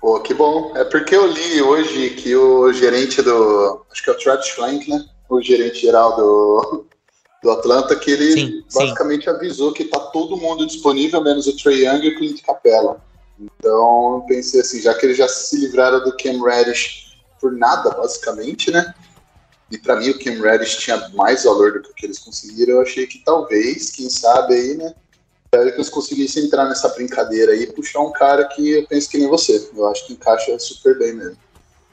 Pô, 0.00 0.18
que 0.20 0.32
bom. 0.32 0.72
É 0.76 0.84
porque 0.84 1.14
eu 1.14 1.26
li 1.26 1.60
hoje 1.60 2.10
que 2.10 2.34
o 2.34 2.72
gerente 2.72 3.20
do. 3.20 3.84
Acho 3.90 4.02
que 4.02 4.10
é 4.10 4.12
o 4.12 4.18
Travis 4.18 4.46
Schlenk, 4.46 4.88
né? 4.88 5.04
O 5.28 5.40
gerente 5.42 5.80
geral 5.80 6.16
do, 6.16 6.86
do 7.42 7.50
Atlanta, 7.50 7.94
que 7.96 8.10
ele 8.10 8.32
sim, 8.32 8.64
basicamente 8.72 9.24
sim. 9.24 9.30
avisou 9.30 9.72
que 9.72 9.84
tá 9.84 9.98
todo 9.98 10.36
mundo 10.36 10.66
disponível, 10.66 11.22
menos 11.22 11.46
o 11.46 11.56
Trey 11.56 11.86
Young 11.86 12.04
e 12.04 12.08
o 12.08 12.18
Clint 12.18 12.42
Capella. 12.42 13.02
Então 13.38 14.16
eu 14.16 14.24
pensei 14.26 14.60
assim, 14.60 14.80
já 14.80 14.94
que 14.94 15.06
eles 15.06 15.16
já 15.16 15.28
se 15.28 15.56
livraram 15.56 16.02
do 16.02 16.16
Cam 16.16 16.42
Reddish 16.42 17.14
por 17.40 17.52
nada, 17.52 17.90
basicamente, 17.90 18.70
né? 18.70 18.94
E 19.70 19.78
para 19.78 19.96
mim 19.96 20.10
o 20.10 20.18
Cam 20.18 20.42
Reddish 20.42 20.76
tinha 20.76 21.08
mais 21.10 21.44
valor 21.44 21.72
do 21.72 21.82
que 21.82 21.90
o 21.90 21.94
que 21.94 22.06
eles 22.06 22.18
conseguiram, 22.18 22.74
eu 22.74 22.82
achei 22.82 23.06
que 23.06 23.18
talvez, 23.24 23.90
quem 23.90 24.10
sabe 24.10 24.54
aí, 24.54 24.76
né? 24.76 24.94
Pelicans 25.50 25.88
conseguisse 25.88 26.38
entrar 26.38 26.66
nessa 26.66 26.88
brincadeira 26.90 27.52
aí 27.52 27.62
e 27.62 27.72
puxar 27.72 28.00
um 28.00 28.12
cara 28.12 28.44
que 28.44 28.70
eu 28.70 28.86
penso 28.86 29.10
que 29.10 29.18
nem 29.18 29.28
você. 29.28 29.68
Eu 29.74 29.86
acho 29.88 30.06
que 30.06 30.12
encaixa 30.12 30.56
super 30.58 30.98
bem 30.98 31.14
mesmo. 31.14 31.36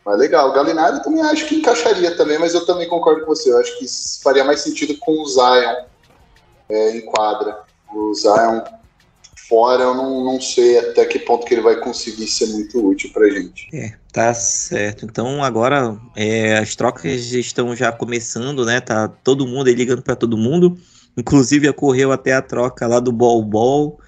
Mas 0.06 0.20
legal, 0.20 0.50
o 0.50 0.54
Galinari 0.54 1.04
também 1.04 1.22
acho 1.22 1.48
que 1.48 1.56
encaixaria 1.56 2.16
também, 2.16 2.40
mas 2.40 2.54
eu 2.54 2.66
também 2.66 2.88
concordo 2.88 3.22
com 3.22 3.36
você. 3.36 3.52
Eu 3.52 3.58
acho 3.58 3.78
que 3.78 3.86
faria 4.24 4.44
mais 4.44 4.62
sentido 4.62 4.98
com 5.00 5.12
o 5.22 5.28
Zion 5.28 5.86
é, 6.70 6.98
em 6.98 7.02
quadra. 7.02 7.64
O 7.94 8.14
Zion 8.14 8.62
fora, 9.50 9.84
eu 9.84 9.96
não, 9.96 10.24
não 10.24 10.42
sei 10.42 10.78
até 10.78 11.06
que 11.06 11.20
ponto 11.20 11.46
que 11.46 11.54
ele 11.54 11.62
vai 11.62 11.78
conseguir 11.78 12.28
ser 12.28 12.48
muito 12.48 12.86
útil 12.86 13.12
pra 13.12 13.30
gente. 13.30 13.68
É, 13.74 13.94
tá 14.12 14.34
certo. 14.34 15.06
Então 15.06 15.44
agora 15.44 15.98
é, 16.16 16.58
as 16.58 16.76
trocas 16.76 17.34
estão 17.34 17.76
já 17.76 17.92
começando, 17.92 18.66
né? 18.66 18.80
Tá 18.80 19.08
todo 19.08 19.48
mundo 19.48 19.68
aí 19.68 19.74
ligando 19.74 20.02
para 20.02 20.16
todo 20.16 20.38
mundo. 20.38 20.78
Inclusive 21.18 21.68
ocorreu 21.68 22.12
até 22.12 22.34
a 22.34 22.42
troca 22.42 22.86
lá 22.86 23.00
do 23.00 23.12
Ball 23.12 23.44
Ball. 23.44 24.00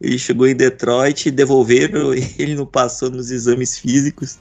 Ele 0.00 0.18
chegou 0.18 0.46
em 0.46 0.56
Detroit, 0.56 1.30
devolveram, 1.30 2.12
ele 2.36 2.56
não 2.56 2.66
passou 2.66 3.10
nos 3.10 3.30
exames 3.30 3.78
físicos. 3.78 4.38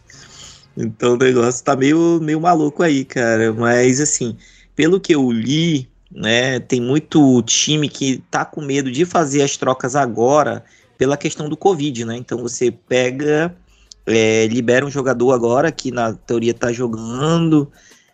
Então 0.75 1.13
o 1.13 1.17
negócio 1.17 1.63
tá 1.63 1.75
meio, 1.75 2.19
meio 2.21 2.41
maluco 2.41 2.81
aí, 2.83 3.05
cara. 3.05 3.53
Mas 3.53 4.01
assim, 4.01 4.35
pelo 4.75 4.99
que 4.99 5.13
eu 5.13 5.31
li, 5.31 5.87
né, 6.11 6.59
tem 6.59 6.81
muito 6.81 7.41
time 7.43 7.87
que 7.87 8.23
tá 8.31 8.43
com 8.45 8.61
medo 8.61 8.91
de 8.91 9.05
fazer 9.05 9.41
as 9.43 9.55
trocas 9.55 9.95
agora 9.95 10.63
pela 10.97 11.17
questão 11.17 11.47
do 11.47 11.55
Covid, 11.55 12.05
né? 12.05 12.17
Então 12.17 12.39
você 12.39 12.71
pega, 12.71 13.55
é, 14.05 14.47
libera 14.47 14.85
um 14.85 14.89
jogador 14.89 15.31
agora 15.31 15.71
que 15.71 15.91
na 15.91 16.13
teoria 16.13 16.53
tá 16.53 16.71
jogando, 16.71 17.71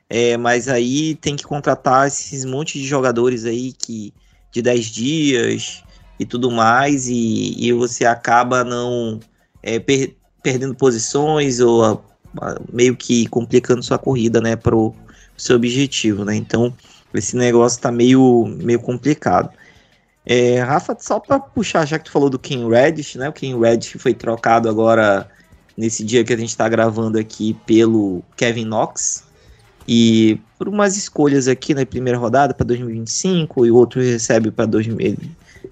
é, 0.09 0.37
mas 0.37 0.67
aí 0.67 1.15
tem 1.15 1.35
que 1.35 1.43
contratar 1.43 2.07
esses 2.07 2.45
montes 2.45 2.81
de 2.81 2.87
jogadores 2.87 3.45
aí 3.45 3.73
que 3.73 4.13
de 4.51 4.61
10 4.61 4.85
dias 4.85 5.83
e 6.19 6.25
tudo 6.25 6.51
mais, 6.51 7.07
e, 7.07 7.55
e 7.57 7.73
você 7.73 8.05
acaba 8.05 8.63
não 8.63 9.19
é, 9.61 9.79
per, 9.79 10.15
perdendo 10.43 10.75
posições 10.75 11.59
ou 11.59 11.83
a, 11.83 11.93
a, 12.41 12.61
meio 12.71 12.95
que 12.95 13.27
complicando 13.27 13.81
sua 13.81 13.97
corrida, 13.97 14.39
né, 14.39 14.55
pro 14.55 14.93
seu 15.35 15.55
objetivo, 15.55 16.23
né? 16.23 16.35
Então, 16.35 16.73
esse 17.13 17.35
negócio 17.35 17.81
tá 17.81 17.91
meio, 17.91 18.45
meio 18.61 18.79
complicado. 18.79 19.49
É, 20.25 20.59
Rafa, 20.59 20.95
só 20.99 21.19
para 21.19 21.39
puxar, 21.39 21.85
já 21.85 21.99
que 21.99 22.05
tu 22.05 22.11
falou 22.11 22.29
do 22.29 22.39
King 22.39 22.69
Reddish, 22.69 23.15
né? 23.15 23.29
O 23.29 23.33
King 23.33 23.59
Reddish 23.59 23.95
foi 23.99 24.13
trocado 24.13 24.69
agora 24.69 25.29
nesse 25.77 26.03
dia 26.03 26.23
que 26.23 26.33
a 26.33 26.37
gente 26.37 26.49
está 26.49 26.69
gravando 26.69 27.19
aqui 27.19 27.55
pelo 27.65 28.23
Kevin 28.37 28.65
Knox, 28.65 29.23
e 29.87 30.39
por 30.57 30.67
umas 30.67 30.95
escolhas 30.97 31.47
aqui 31.47 31.73
na 31.73 31.85
primeira 31.85 32.17
rodada 32.17 32.53
para 32.53 32.65
2025 32.65 33.65
e 33.65 33.71
outro 33.71 34.01
recebe 34.01 34.51
para 34.51 34.65
2000. 34.65 35.17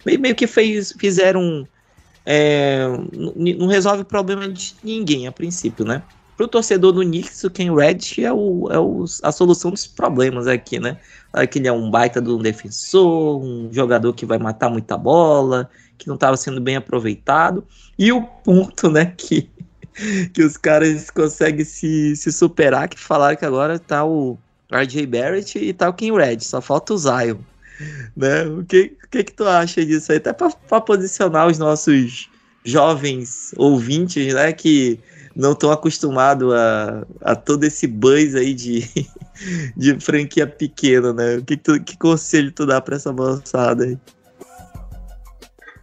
Meio, 0.06 0.20
meio 0.20 0.36
que 0.36 0.48
fez, 0.48 0.94
fizeram. 0.98 1.68
É, 2.26 2.86
não 3.36 3.68
resolve 3.68 4.04
o 4.04 4.06
problema 4.06 4.48
de 4.48 4.76
ninguém 4.84 5.28
a 5.28 5.32
princípio, 5.32 5.84
né? 5.84 6.04
Para 6.38 6.46
o 6.46 6.48
torcedor 6.48 6.92
do 6.92 7.02
Knicks, 7.02 7.44
o 7.44 7.50
Ken 7.50 7.74
Reddish 7.74 8.20
é, 8.20 8.32
o, 8.32 8.68
é 8.72 8.80
o, 8.80 9.06
a 9.24 9.32
solução 9.32 9.72
dos 9.72 9.88
problemas 9.88 10.48
aqui, 10.48 10.80
né? 10.80 10.98
Que 11.50 11.60
ele 11.60 11.68
é 11.68 11.72
um 11.72 11.90
baita 11.90 12.22
de 12.22 12.30
um 12.30 12.40
defensor, 12.40 13.42
um 13.42 13.70
jogador 13.72 14.14
que 14.14 14.26
vai 14.26 14.38
matar 14.38 14.70
muita 14.70 14.98
bola, 14.98 15.70
que 15.98 16.08
não 16.08 16.16
estava 16.16 16.36
sendo 16.38 16.60
bem 16.60 16.76
aproveitado. 16.76 17.64
E 17.98 18.12
o 18.12 18.24
ponto, 18.24 18.90
né, 18.90 19.14
que 19.16 19.50
que 20.34 20.44
os 20.44 20.58
caras 20.58 21.10
conseguem 21.10 21.66
se, 21.66 22.16
se 22.16 22.32
superar, 22.32 22.88
que 22.88 23.00
falaram 23.00 23.36
que 23.36 23.46
agora 23.46 23.80
tá 23.80 24.04
o 24.04 24.38
RJ 24.72 25.06
Barrett 25.06 25.60
e 25.60 25.74
tá 25.74 25.90
o 25.90 25.94
King 25.94 26.18
Red, 26.18 26.40
só 26.42 26.62
falta 26.62 26.94
o 26.94 26.98
Zion. 26.98 27.38
Né? 28.16 28.46
O 28.46 28.64
que, 28.64 28.96
que 29.10 29.24
que 29.24 29.34
tu 29.34 29.46
acha 29.46 29.86
disso 29.86 30.12
aí? 30.12 30.18
Até 30.18 30.34
para 30.34 30.82
posicionar 30.82 31.48
os 31.48 31.58
nossos 31.58 32.30
jovens 32.64 33.54
ouvintes, 33.58 34.34
né, 34.34 34.54
que 34.54 35.00
não 35.36 35.54
estão 35.54 35.72
acostumados 35.72 36.54
a, 36.54 37.06
a 37.22 37.36
todo 37.36 37.64
esse 37.64 37.88
buzz 37.88 38.36
aí 38.36 38.54
de, 38.54 38.88
de 39.76 40.00
franquia 40.00 40.46
pequena, 40.46 41.14
né? 41.14 41.38
O 41.38 41.44
que, 41.44 41.58
que, 41.58 41.64
tu, 41.64 41.84
que 41.84 41.98
conselho 41.98 42.52
tu 42.52 42.66
dá 42.66 42.80
para 42.80 42.98
essa 42.98 43.12
moçada 43.12 43.86
aí? 43.86 43.98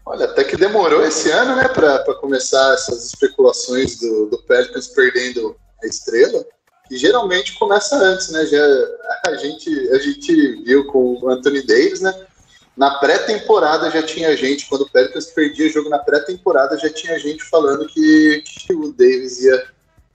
Olha, 0.09 0.25
até 0.25 0.43
que 0.43 0.57
demorou 0.57 1.05
esse 1.05 1.31
ano, 1.31 1.55
né, 1.55 1.69
para 1.69 2.15
começar 2.15 2.73
essas 2.73 3.05
especulações 3.05 3.99
do, 4.01 4.25
do 4.31 4.39
Pelicans 4.39 4.89
perdendo 4.89 5.55
a 5.83 5.87
estrela, 5.87 6.47
que 6.89 6.97
geralmente 6.97 7.59
começa 7.59 7.95
antes, 7.95 8.31
né? 8.31 8.47
Já, 8.47 8.65
a, 9.27 9.35
gente, 9.35 9.69
a 9.91 9.99
gente 9.99 10.63
viu 10.63 10.87
com 10.87 11.19
o 11.21 11.29
Anthony 11.29 11.61
Davis, 11.61 12.01
né? 12.01 12.27
Na 12.75 12.99
pré-temporada 12.99 13.91
já 13.91 14.03
tinha 14.03 14.35
gente, 14.35 14.67
quando 14.67 14.83
o 14.83 14.91
Pelicans 14.91 15.27
perdia 15.27 15.69
jogo 15.69 15.91
na 15.91 15.99
pré-temporada, 15.99 16.79
já 16.79 16.89
tinha 16.89 17.19
gente 17.19 17.45
falando 17.45 17.87
que, 17.87 18.43
que 18.47 18.73
o 18.73 18.91
Davis 18.95 19.43
ia, 19.43 19.67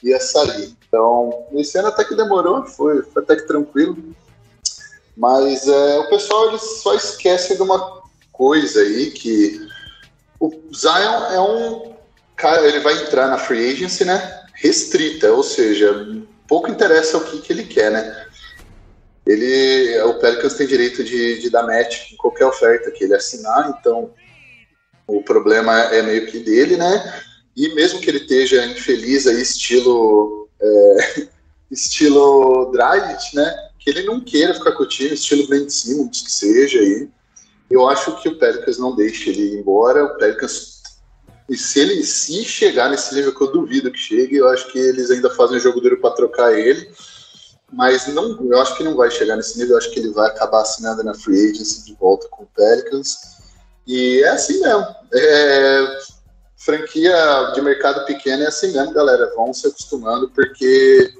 ia 0.05 0.19
sair. 0.19 0.75
Então, 0.87 1.45
esse 1.53 1.77
ano 1.77 1.89
até 1.89 2.03
que 2.03 2.15
demorou, 2.15 2.65
foi, 2.65 3.03
foi 3.03 3.21
até 3.21 3.35
que 3.35 3.45
tranquilo. 3.45 3.95
Mas 5.15 5.67
é, 5.67 5.99
o 5.99 6.09
pessoal 6.09 6.57
só 6.57 6.95
esquece 6.95 7.55
de 7.55 7.61
uma 7.61 8.01
coisa 8.31 8.81
aí 8.81 9.11
que 9.11 9.71
o 10.43 10.75
Zion 10.75 11.31
é 11.31 11.39
um 11.39 11.93
cara, 12.35 12.67
ele 12.67 12.81
vai 12.81 13.01
entrar 13.01 13.27
na 13.27 13.37
free 13.37 13.71
agency, 13.71 14.03
né? 14.03 14.43
Restrita, 14.55 15.31
ou 15.31 15.41
seja, 15.41 16.05
pouco 16.47 16.69
interessa 16.69 17.17
o 17.17 17.23
que, 17.23 17.41
que 17.41 17.53
ele 17.53 17.63
quer, 17.63 17.89
né? 17.89 18.27
Ele, 19.25 20.01
o 20.01 20.15
Pelicans 20.15 20.55
tem 20.55 20.67
direito 20.67 21.01
de, 21.01 21.39
de 21.39 21.49
dar 21.49 21.63
match 21.63 22.11
em 22.11 22.17
qualquer 22.17 22.45
oferta 22.45 22.91
que 22.91 23.05
ele 23.05 23.15
assinar, 23.15 23.73
então 23.79 24.11
o 25.07 25.23
problema 25.23 25.79
é 25.93 26.01
meio 26.01 26.27
que 26.27 26.39
dele, 26.39 26.75
né? 26.75 27.23
E 27.55 27.73
mesmo 27.73 28.01
que 28.01 28.09
ele 28.09 28.17
esteja 28.17 28.65
infeliz 28.65 29.25
aí, 29.25 29.41
estilo 29.41 30.49
é, 30.61 31.27
estilo 31.71 32.69
Dragic, 32.73 33.33
né? 33.33 33.69
Que 33.79 33.91
ele 33.91 34.03
não 34.03 34.19
queira 34.19 34.53
ficar 34.53 34.73
com 34.73 34.83
o 34.83 34.87
time, 34.87 35.13
estilo 35.13 35.47
Ben 35.47 35.69
Simmons, 35.69 36.21
que 36.21 36.31
seja 36.31 36.79
aí. 36.79 37.07
Eu 37.73 37.89
acho 37.89 38.15
que 38.21 38.29
o 38.29 38.37
Pelicans 38.37 38.77
não 38.77 38.95
deixa 38.95 39.31
ele 39.31 39.41
ir 39.41 39.59
embora. 39.59 40.05
O 40.05 40.15
Pelicans, 40.15 40.83
e 41.49 41.57
se 41.57 41.79
ele 41.79 42.03
se 42.03 42.45
chegar 42.45 42.87
nesse 42.87 43.15
nível 43.15 43.33
que 43.33 43.41
eu 43.41 43.51
duvido 43.51 43.91
que 43.91 43.97
chegue, 43.97 44.35
eu 44.37 44.47
acho 44.49 44.71
que 44.71 44.77
eles 44.77 45.09
ainda 45.09 45.31
fazem 45.31 45.57
um 45.57 45.59
jogo 45.59 45.81
duro 45.81 45.99
para 45.99 46.13
trocar 46.13 46.53
ele. 46.53 46.93
Mas 47.71 48.05
não, 48.05 48.39
eu 48.45 48.61
acho 48.61 48.77
que 48.77 48.83
não 48.83 48.95
vai 48.95 49.09
chegar 49.09 49.35
nesse 49.35 49.57
nível. 49.57 49.73
Eu 49.73 49.77
acho 49.79 49.89
que 49.89 49.99
ele 49.99 50.11
vai 50.11 50.29
acabar 50.29 50.61
assinando 50.61 51.03
na 51.03 51.15
free 51.15 51.49
agency 51.49 51.83
de 51.85 51.95
volta 51.95 52.27
com 52.29 52.43
o 52.43 52.49
Pelicans. 52.55 53.17
E 53.87 54.21
é 54.21 54.29
assim 54.29 54.61
mesmo. 54.61 54.85
É, 55.11 55.97
franquia 56.57 57.51
de 57.55 57.61
mercado 57.61 58.05
pequeno 58.05 58.43
é 58.43 58.47
assim 58.47 58.71
mesmo, 58.71 58.93
galera. 58.93 59.33
Vão 59.35 59.51
se 59.51 59.65
acostumando, 59.65 60.29
porque 60.29 61.11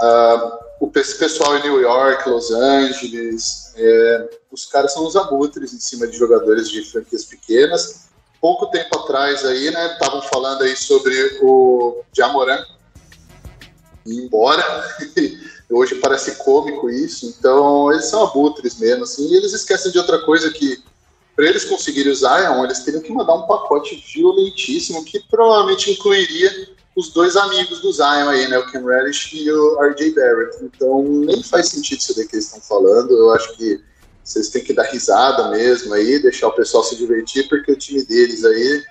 uh, 0.00 0.63
o 0.84 0.90
pessoal 0.90 1.56
em 1.56 1.62
New 1.62 1.80
York, 1.80 2.28
Los 2.28 2.50
Angeles, 2.50 3.72
é, 3.74 4.28
os 4.52 4.66
caras 4.66 4.92
são 4.92 5.06
os 5.06 5.16
abutres 5.16 5.72
em 5.72 5.80
cima 5.80 6.06
de 6.06 6.16
jogadores 6.18 6.68
de 6.68 6.84
franquias 6.84 7.24
pequenas. 7.24 8.04
Pouco 8.38 8.66
tempo 8.66 8.98
atrás 8.98 9.44
aí, 9.46 9.70
né, 9.70 9.92
estavam 9.94 10.20
falando 10.22 10.62
aí 10.62 10.76
sobre 10.76 11.38
o 11.42 12.02
Jamoran 12.12 12.62
ir 14.06 14.24
embora. 14.24 14.62
Hoje 15.70 15.94
parece 15.94 16.36
cômico 16.36 16.90
isso. 16.90 17.34
Então, 17.38 17.90
eles 17.90 18.04
são 18.04 18.22
abutres 18.22 18.78
mesmo, 18.78 19.04
assim, 19.04 19.26
e 19.32 19.36
eles 19.36 19.54
esquecem 19.54 19.90
de 19.90 19.98
outra 19.98 20.20
coisa 20.20 20.50
que 20.50 20.84
para 21.34 21.46
eles 21.46 21.64
conseguirem 21.64 22.12
o 22.12 22.14
Zion, 22.14 22.62
eles 22.62 22.80
teriam 22.80 23.02
que 23.02 23.12
mandar 23.12 23.34
um 23.34 23.46
pacote 23.46 23.96
violentíssimo 24.14 25.04
que 25.04 25.18
provavelmente 25.28 25.90
incluiria 25.90 26.73
os 26.96 27.10
dois 27.10 27.36
amigos 27.36 27.80
do 27.80 27.92
Zion 27.92 28.28
aí, 28.28 28.48
né? 28.48 28.58
O 28.58 28.70
Cam 28.70 28.84
Reddish 28.84 29.32
e 29.32 29.50
o 29.50 29.80
RJ 29.82 30.14
Barrett. 30.14 30.56
Então 30.62 31.02
nem 31.02 31.42
faz 31.42 31.68
sentido 31.68 31.98
isso 31.98 32.14
daí 32.14 32.26
que 32.26 32.36
eles 32.36 32.46
estão 32.46 32.60
falando. 32.60 33.10
Eu 33.10 33.32
acho 33.32 33.56
que 33.56 33.82
vocês 34.22 34.48
têm 34.48 34.64
que 34.64 34.72
dar 34.72 34.84
risada 34.84 35.48
mesmo 35.48 35.92
aí, 35.92 36.18
deixar 36.20 36.48
o 36.48 36.52
pessoal 36.54 36.84
se 36.84 36.96
divertir, 36.96 37.48
porque 37.48 37.72
o 37.72 37.76
time 37.76 38.02
deles 38.04 38.44
aí 38.44 38.82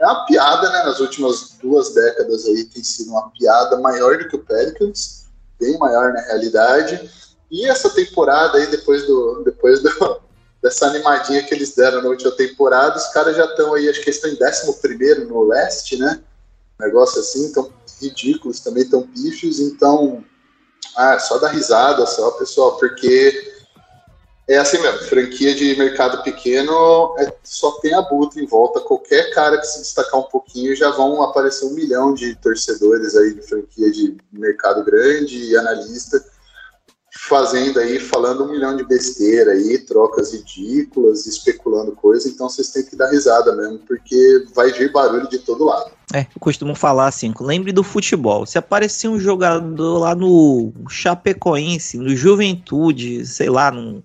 é 0.00 0.04
uma 0.06 0.24
piada, 0.24 0.70
né? 0.70 0.84
Nas 0.84 1.00
últimas 1.00 1.56
duas 1.60 1.92
décadas 1.92 2.46
aí 2.46 2.64
tem 2.64 2.82
sido 2.82 3.10
uma 3.10 3.30
piada 3.30 3.76
maior 3.78 4.16
do 4.16 4.28
que 4.28 4.36
o 4.36 4.44
Pelicans, 4.44 5.26
bem 5.58 5.76
maior 5.78 6.12
na 6.12 6.20
realidade. 6.20 7.10
E 7.50 7.66
essa 7.66 7.90
temporada 7.90 8.58
aí, 8.58 8.66
depois 8.68 9.06
do, 9.06 9.42
depois 9.44 9.82
do, 9.82 10.20
dessa 10.62 10.86
animadinha 10.86 11.42
que 11.42 11.54
eles 11.54 11.74
deram 11.74 12.02
na 12.02 12.08
última 12.08 12.30
temporada, 12.30 12.96
os 12.96 13.08
caras 13.08 13.36
já 13.36 13.46
estão 13.46 13.74
aí, 13.74 13.88
acho 13.88 14.00
que 14.00 14.10
estão 14.10 14.30
em 14.30 14.38
11 14.40 15.24
no 15.26 15.42
leste, 15.44 15.96
né? 15.96 16.22
Negócio 16.80 17.20
assim, 17.20 17.46
então 17.46 17.72
ridículos, 18.00 18.60
também 18.60 18.88
tão 18.88 19.06
pífios, 19.06 19.58
então. 19.60 20.24
Ah, 20.96 21.18
só 21.18 21.38
dar 21.38 21.48
risada, 21.48 22.04
só, 22.06 22.30
pessoal, 22.32 22.76
porque 22.76 23.48
é 24.48 24.56
assim 24.56 24.80
mesmo, 24.80 25.00
franquia 25.00 25.54
de 25.54 25.76
mercado 25.76 26.22
pequeno 26.22 27.14
é, 27.18 27.32
só 27.44 27.72
tem 27.80 27.92
abutre 27.92 28.42
em 28.42 28.46
volta. 28.46 28.80
Qualquer 28.80 29.30
cara 29.34 29.58
que 29.58 29.66
se 29.66 29.80
destacar 29.80 30.18
um 30.18 30.24
pouquinho 30.24 30.74
já 30.74 30.90
vão 30.90 31.22
aparecer 31.22 31.66
um 31.66 31.74
milhão 31.74 32.14
de 32.14 32.34
torcedores 32.36 33.14
aí 33.14 33.34
de 33.34 33.42
franquia 33.42 33.92
de 33.92 34.16
mercado 34.32 34.82
grande 34.84 35.50
e 35.50 35.56
analista 35.56 36.24
fazendo 37.28 37.78
aí, 37.78 38.00
falando 38.00 38.44
um 38.44 38.50
milhão 38.50 38.74
de 38.74 38.84
besteira 38.84 39.52
aí, 39.52 39.78
trocas 39.78 40.32
ridículas, 40.32 41.26
especulando 41.26 41.92
coisas, 41.92 42.26
então 42.26 42.48
vocês 42.48 42.70
têm 42.70 42.84
que 42.84 42.96
dar 42.96 43.10
risada 43.10 43.54
mesmo, 43.54 43.80
porque 43.80 44.46
vai 44.54 44.72
vir 44.72 44.90
barulho 44.90 45.28
de 45.28 45.38
todo 45.40 45.64
lado. 45.64 45.97
É, 46.14 46.20
eu 46.20 46.40
costumo 46.40 46.74
falar 46.74 47.08
assim, 47.08 47.34
lembre 47.38 47.70
do 47.70 47.82
futebol, 47.82 48.46
se 48.46 48.56
aparecer 48.56 49.08
um 49.08 49.20
jogador 49.20 49.98
lá 49.98 50.14
no 50.14 50.72
Chapecoense, 50.88 51.98
no 51.98 52.16
Juventude, 52.16 53.26
sei 53.26 53.50
lá, 53.50 53.70
num 53.70 54.02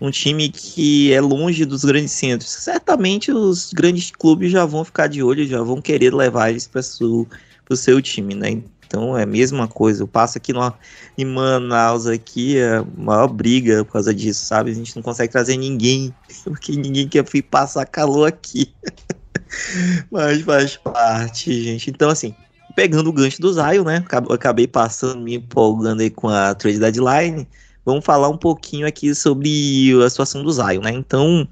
um 0.00 0.10
time 0.10 0.48
que 0.48 1.12
é 1.12 1.20
longe 1.20 1.64
dos 1.64 1.84
grandes 1.84 2.12
centros. 2.12 2.50
Certamente 2.50 3.32
os 3.32 3.72
grandes 3.72 4.10
clubes 4.10 4.52
já 4.52 4.64
vão 4.64 4.84
ficar 4.84 5.08
de 5.08 5.22
olho, 5.22 5.46
já 5.46 5.60
vão 5.62 5.80
querer 5.80 6.14
levar 6.14 6.50
eles 6.50 6.68
para 6.68 6.80
o 6.80 7.76
seu 7.76 8.00
time, 8.00 8.34
né? 8.34 8.62
Então 8.86 9.16
é 9.18 9.24
a 9.24 9.26
mesma 9.26 9.66
coisa. 9.68 10.02
Eu 10.02 10.08
passo 10.08 10.38
aqui 10.38 10.52
no, 10.52 10.72
em 11.16 11.24
Manaus 11.24 12.06
aqui, 12.06 12.58
é 12.58 12.76
a 12.76 12.86
maior 12.96 13.28
briga 13.28 13.84
por 13.84 13.94
causa 13.94 14.14
disso, 14.14 14.46
sabe? 14.46 14.70
A 14.70 14.74
gente 14.74 14.94
não 14.94 15.02
consegue 15.02 15.32
trazer 15.32 15.56
ninguém, 15.56 16.14
porque 16.44 16.72
ninguém 16.72 17.08
quer 17.08 17.24
passar 17.42 17.84
calor 17.84 18.28
aqui. 18.28 18.72
Mas 20.10 20.42
faz 20.42 20.76
parte, 20.76 21.62
gente. 21.62 21.90
Então, 21.90 22.10
assim, 22.10 22.34
pegando 22.74 23.10
o 23.10 23.12
gancho 23.12 23.40
do 23.40 23.52
Zion, 23.52 23.84
né? 23.84 24.04
Acabei 24.30 24.66
passando, 24.66 25.20
me 25.20 25.36
empolgando 25.36 26.02
aí 26.02 26.10
com 26.10 26.28
a 26.28 26.54
trade 26.54 26.78
deadline 26.78 27.46
vamos 27.88 28.04
falar 28.04 28.28
um 28.28 28.36
pouquinho 28.36 28.86
aqui 28.86 29.14
sobre 29.14 29.94
a 30.04 30.10
situação 30.10 30.42
do 30.42 30.52
Zion, 30.52 30.82
né? 30.82 30.92
Então, 30.92 31.48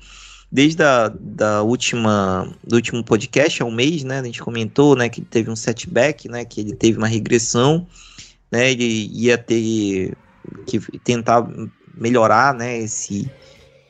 desde 0.53 0.83
a 0.83 1.09
da 1.19 1.63
última, 1.63 2.55
do 2.63 2.77
último 2.77 3.03
podcast, 3.03 3.63
há 3.63 3.65
um 3.65 3.71
mês, 3.71 4.05
né? 4.05 4.19
A 4.19 4.23
gente 4.23 4.43
comentou, 4.43 4.95
né, 4.95 5.09
que 5.09 5.21
ele 5.21 5.29
teve 5.31 5.51
um 5.51 5.57
setback, 5.57 6.29
né? 6.29 6.45
Que 6.45 6.61
ele 6.61 6.75
teve 6.75 6.99
uma 6.99 7.07
regressão, 7.07 7.87
né? 8.53 8.71
Ele 8.71 9.09
ia 9.15 9.39
ter 9.39 10.15
que 10.67 10.79
tentar 10.99 11.49
melhorar, 11.95 12.53
né? 12.53 12.81
Esse, 12.81 13.31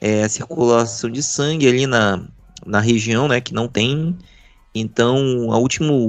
é, 0.01 0.23
a 0.23 0.29
circulação 0.29 1.11
de 1.11 1.25
sangue 1.25 1.67
ali 1.67 1.85
na, 1.85 2.29
na 2.65 2.81
região, 2.81 3.29
né? 3.29 3.41
Que 3.41 3.53
não 3.53 3.69
tem. 3.69 4.17
Então, 4.75 5.49
o 5.49 5.59
último, 5.59 6.09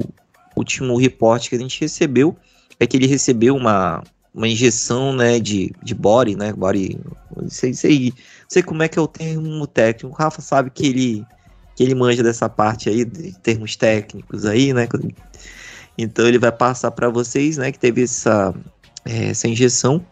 último 0.56 0.98
reporte 0.98 1.50
que 1.50 1.56
a 1.56 1.60
gente 1.60 1.80
recebeu 1.80 2.38
é 2.80 2.86
que 2.86 2.98
ele 2.98 3.08
recebeu 3.08 3.56
uma, 3.56 4.04
uma 4.34 4.48
injeção, 4.48 5.14
né, 5.14 5.40
de, 5.40 5.74
de 5.84 5.96
body, 5.96 6.36
né, 6.36 6.54
body, 6.54 7.00
não 7.36 7.50
sei, 7.50 7.74
sei, 7.74 8.14
sei 8.48 8.62
como 8.62 8.84
é 8.84 8.88
que 8.88 9.00
é 9.00 9.02
o 9.02 9.08
termo 9.08 9.66
técnico, 9.66 10.14
o 10.14 10.18
Rafa 10.18 10.42
sabe 10.42 10.70
que 10.70 10.86
ele, 10.86 11.26
que 11.76 11.84
ele 11.84 11.96
manja 11.96 12.22
dessa 12.22 12.48
parte 12.48 12.88
aí, 12.88 13.04
de 13.04 13.38
termos 13.40 13.76
técnicos 13.76 14.46
aí, 14.46 14.74
né, 14.74 14.88
então 15.98 16.28
ele 16.28 16.38
vai 16.38 16.52
passar 16.52 16.92
para 16.92 17.10
vocês, 17.10 17.58
né, 17.58 17.72
que 17.72 17.80
teve 17.80 18.04
essa, 18.04 18.54
é, 19.04 19.30
essa 19.30 19.48
injeção, 19.48 20.06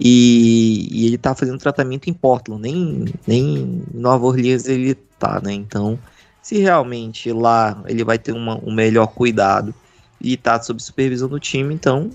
e, 0.00 0.88
e, 0.90 1.06
ele 1.06 1.18
tá 1.18 1.34
fazendo 1.34 1.58
tratamento 1.58 2.08
em 2.08 2.12
Portland, 2.12 2.62
nem, 2.62 3.04
nem 3.26 3.56
em 3.58 3.84
Nova 3.94 4.26
Orleans 4.26 4.66
ele 4.66 4.94
tá, 4.94 5.40
né, 5.42 5.52
então 5.52 5.98
se 6.42 6.58
realmente 6.58 7.30
lá 7.32 7.82
ele 7.86 8.02
vai 8.02 8.18
ter 8.18 8.32
uma, 8.32 8.58
um 8.64 8.72
melhor 8.72 9.06
cuidado 9.08 9.74
e 10.20 10.36
tá 10.36 10.60
sob 10.60 10.82
supervisão 10.82 11.28
do 11.28 11.38
time, 11.38 11.72
então 11.72 12.10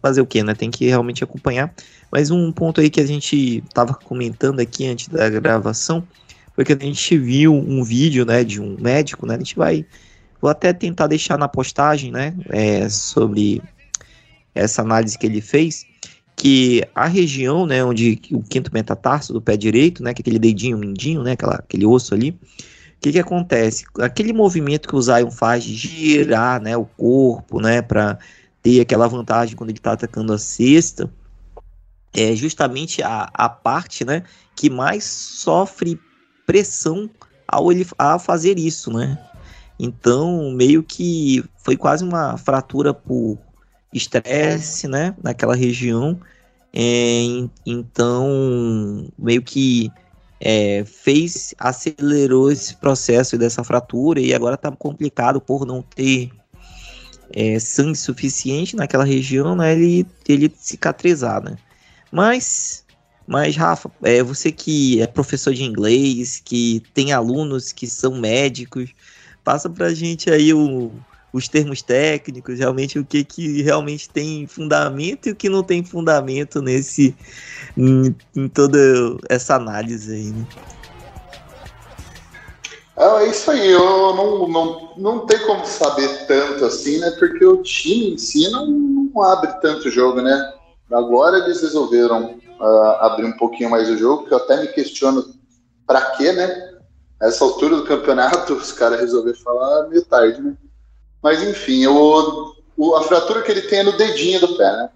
fazer 0.00 0.20
o 0.20 0.26
que, 0.26 0.42
né? 0.42 0.54
Tem 0.54 0.70
que 0.70 0.86
realmente 0.86 1.22
acompanhar. 1.22 1.72
Mas 2.10 2.30
um 2.30 2.50
ponto 2.50 2.80
aí 2.80 2.90
que 2.90 3.00
a 3.00 3.06
gente 3.06 3.62
estava 3.66 3.94
comentando 3.94 4.60
aqui 4.60 4.86
antes 4.86 5.08
da 5.08 5.28
gravação 5.28 6.02
foi 6.54 6.64
que 6.64 6.72
a 6.72 6.78
gente 6.78 7.16
viu 7.16 7.54
um 7.54 7.84
vídeo, 7.84 8.24
né, 8.24 8.42
de 8.42 8.60
um 8.60 8.76
médico, 8.80 9.26
né? 9.26 9.34
A 9.34 9.38
gente 9.38 9.56
vai, 9.56 9.84
vou 10.40 10.50
até 10.50 10.72
tentar 10.72 11.06
deixar 11.06 11.38
na 11.38 11.48
postagem, 11.48 12.10
né, 12.10 12.34
é, 12.48 12.88
sobre 12.88 13.62
essa 14.54 14.82
análise 14.82 15.16
que 15.16 15.26
ele 15.26 15.40
fez, 15.40 15.86
que 16.40 16.82
a 16.94 17.06
região, 17.06 17.66
né, 17.66 17.84
onde 17.84 18.18
o 18.32 18.42
quinto 18.42 18.72
metatarso 18.72 19.30
do 19.30 19.42
pé 19.42 19.58
direito, 19.58 20.02
né, 20.02 20.14
que 20.14 20.20
é 20.20 20.22
aquele 20.22 20.38
dedinho 20.38 20.78
mindinho, 20.78 21.22
né, 21.22 21.32
aquela, 21.32 21.56
aquele 21.56 21.84
osso 21.84 22.14
ali, 22.14 22.30
o 22.30 22.36
que 22.98 23.12
que 23.12 23.18
acontece? 23.18 23.84
Aquele 23.98 24.32
movimento 24.32 24.88
que 24.88 24.96
o 24.96 25.02
Zion 25.02 25.30
faz 25.30 25.62
de 25.62 25.74
girar, 25.74 26.58
né, 26.62 26.74
o 26.78 26.86
corpo, 26.86 27.60
né, 27.60 27.82
para 27.82 28.18
ter 28.62 28.80
aquela 28.80 29.06
vantagem 29.06 29.54
quando 29.54 29.68
ele 29.68 29.78
está 29.78 29.92
atacando 29.92 30.32
a 30.32 30.38
cesta, 30.38 31.12
é 32.14 32.34
justamente 32.34 33.02
a, 33.02 33.28
a 33.34 33.46
parte 33.50 34.02
né, 34.02 34.22
que 34.56 34.70
mais 34.70 35.04
sofre 35.04 36.00
pressão 36.46 37.10
ao 37.46 37.70
ele 37.70 37.86
a 37.98 38.18
fazer 38.18 38.58
isso, 38.58 38.90
né? 38.90 39.18
Então, 39.78 40.50
meio 40.52 40.82
que 40.82 41.44
foi 41.58 41.76
quase 41.76 42.02
uma 42.02 42.38
fratura 42.38 42.94
por 42.94 43.38
estresse, 43.92 44.86
né, 44.88 45.14
naquela 45.22 45.54
região. 45.54 46.20
É, 46.72 47.22
então, 47.66 49.08
meio 49.18 49.42
que 49.42 49.90
é, 50.40 50.84
fez, 50.84 51.54
acelerou 51.58 52.50
esse 52.50 52.76
processo 52.76 53.36
dessa 53.36 53.64
fratura 53.64 54.20
e 54.20 54.32
agora 54.32 54.54
está 54.54 54.70
complicado 54.70 55.40
por 55.40 55.66
não 55.66 55.82
ter 55.82 56.30
é, 57.32 57.58
sangue 57.58 57.98
suficiente 57.98 58.76
naquela 58.76 59.04
região, 59.04 59.54
né, 59.54 59.72
ele, 59.72 60.06
ele 60.28 60.52
cicatrizar, 60.56 61.42
né? 61.42 61.56
Mas, 62.10 62.84
mas 63.26 63.56
Rafa, 63.56 63.90
é, 64.02 64.22
você 64.22 64.50
que 64.50 65.00
é 65.00 65.06
professor 65.06 65.54
de 65.54 65.62
inglês, 65.62 66.40
que 66.44 66.82
tem 66.94 67.12
alunos 67.12 67.70
que 67.70 67.86
são 67.86 68.18
médicos, 68.18 68.90
passa 69.44 69.70
pra 69.70 69.94
gente 69.94 70.30
aí 70.30 70.52
o, 70.52 70.90
os 71.32 71.48
termos 71.48 71.82
técnicos, 71.82 72.58
realmente 72.58 72.98
o 72.98 73.04
que, 73.04 73.24
que 73.24 73.62
realmente 73.62 74.08
tem 74.08 74.46
fundamento 74.46 75.28
e 75.28 75.32
o 75.32 75.36
que 75.36 75.48
não 75.48 75.62
tem 75.62 75.84
fundamento 75.84 76.60
nesse 76.60 77.14
em, 77.76 78.14
em 78.34 78.48
toda 78.48 78.78
essa 79.28 79.54
análise 79.54 80.12
aí, 80.12 80.30
né? 80.30 80.46
É, 82.96 83.24
é 83.24 83.28
isso 83.28 83.50
aí, 83.50 83.70
eu 83.70 84.14
não, 84.14 84.48
não, 84.48 84.94
não 84.96 85.26
tem 85.26 85.38
como 85.46 85.64
saber 85.64 86.26
tanto 86.26 86.64
assim, 86.66 86.98
né? 86.98 87.10
Porque 87.12 87.44
o 87.44 87.62
time 87.62 88.14
em 88.14 88.18
si 88.18 88.50
não, 88.50 88.66
não 88.66 89.22
abre 89.22 89.52
tanto 89.60 89.90
jogo, 89.90 90.20
né? 90.20 90.52
Agora 90.92 91.38
eles 91.38 91.62
resolveram 91.62 92.38
uh, 92.60 92.96
abrir 93.00 93.24
um 93.24 93.36
pouquinho 93.36 93.70
mais 93.70 93.88
o 93.88 93.96
jogo, 93.96 94.26
que 94.26 94.34
eu 94.34 94.38
até 94.38 94.60
me 94.60 94.66
questiono 94.68 95.24
para 95.86 96.02
quê, 96.12 96.32
né? 96.32 96.74
Essa 97.22 97.44
altura 97.44 97.76
do 97.76 97.84
campeonato, 97.84 98.52
os 98.54 98.72
caras 98.72 99.00
resolveram 99.00 99.38
falar 99.38 99.88
meio 99.88 100.04
tarde, 100.04 100.42
né? 100.42 100.54
Mas 101.22 101.42
enfim, 101.42 101.86
o, 101.86 102.54
o, 102.76 102.94
a 102.96 103.02
fratura 103.02 103.42
que 103.42 103.50
ele 103.50 103.62
tem 103.62 103.80
é 103.80 103.82
no 103.82 103.96
dedinho 103.96 104.40
do 104.40 104.56
pé, 104.56 104.70
né? 104.72 104.88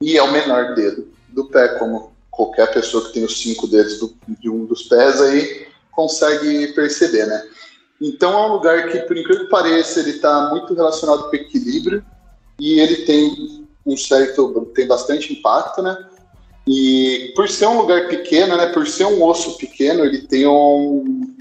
E 0.00 0.16
é 0.16 0.22
o 0.22 0.30
menor 0.30 0.74
dedo 0.74 1.08
do 1.28 1.46
pé, 1.46 1.68
como 1.78 2.12
qualquer 2.30 2.72
pessoa 2.72 3.04
que 3.06 3.14
tem 3.14 3.24
os 3.24 3.40
cinco 3.40 3.66
dedos 3.66 3.98
do, 3.98 4.14
de 4.40 4.48
um 4.48 4.64
dos 4.64 4.84
pés 4.84 5.20
aí 5.20 5.66
consegue 5.90 6.68
perceber, 6.68 7.26
né? 7.26 7.42
Então 8.00 8.32
é 8.32 8.46
um 8.46 8.52
lugar 8.52 8.88
que, 8.88 8.98
por 9.00 9.16
incrível 9.16 9.44
que 9.44 9.50
pareça, 9.50 10.00
ele 10.00 10.10
está 10.10 10.50
muito 10.50 10.72
relacionado 10.72 11.28
com 11.28 11.34
equilíbrio 11.34 12.04
e 12.60 12.78
ele 12.78 13.04
tem 13.04 13.66
um 13.84 13.96
certo, 13.96 14.70
tem 14.74 14.86
bastante 14.86 15.32
impacto, 15.32 15.82
né? 15.82 15.96
E 16.66 17.32
por 17.34 17.48
ser 17.48 17.66
um 17.66 17.78
lugar 17.78 18.08
pequeno, 18.08 18.56
né? 18.56 18.66
Por 18.66 18.86
ser 18.86 19.06
um 19.06 19.24
osso 19.24 19.56
pequeno, 19.56 20.04
ele 20.04 20.18
tem 20.18 20.46
um, 20.46 21.34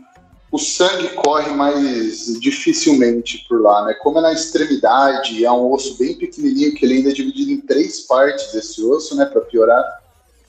o 0.51 0.57
sangue 0.57 1.09
corre 1.09 1.51
mais 1.51 2.39
dificilmente 2.39 3.45
por 3.49 3.61
lá, 3.61 3.85
né? 3.85 3.93
Como 3.95 4.19
é 4.19 4.21
na 4.21 4.33
extremidade, 4.33 5.43
é 5.43 5.51
um 5.51 5.71
osso 5.71 5.97
bem 5.97 6.15
pequenininho 6.15 6.73
que 6.73 6.85
ele 6.85 6.95
ainda 6.95 7.09
é 7.09 7.13
dividido 7.13 7.51
em 7.51 7.61
três 7.61 8.01
partes 8.01 8.53
desse 8.53 8.81
osso, 8.83 9.15
né? 9.15 9.25
Para 9.25 9.41
piorar 9.41 9.83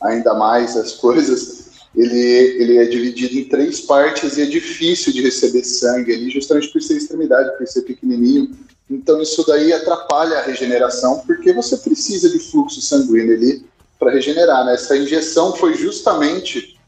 ainda 0.01 0.35
mais 0.35 0.77
as 0.77 0.93
coisas 0.93 1.69
ele, 1.95 2.17
ele 2.63 2.77
é 2.77 2.85
dividido 2.85 3.39
em 3.39 3.45
três 3.45 3.81
partes 3.81 4.37
e 4.37 4.43
é 4.43 4.47
difícil 4.47 5.13
de 5.13 5.23
receber 5.23 5.65
sangue 5.65 6.15
ali, 6.15 6.31
justamente 6.31 6.69
por 6.69 6.81
ser 6.81 6.97
extremidade, 6.97 7.57
por 7.57 7.67
ser 7.67 7.83
pequenininho. 7.83 8.57
Então 8.89 9.21
isso 9.21 9.45
daí 9.45 9.73
atrapalha 9.73 10.39
a 10.39 10.43
regeneração, 10.43 11.21
porque 11.27 11.53
você 11.53 11.77
precisa 11.77 12.29
de 12.31 12.39
fluxo 12.39 12.81
sanguíneo 12.81 13.35
ali 13.35 13.67
para 13.99 14.13
regenerar. 14.13 14.65
Né? 14.65 14.75
Essa 14.75 14.97
injeção 14.97 15.57
foi 15.57 15.75
justamente 15.75 16.79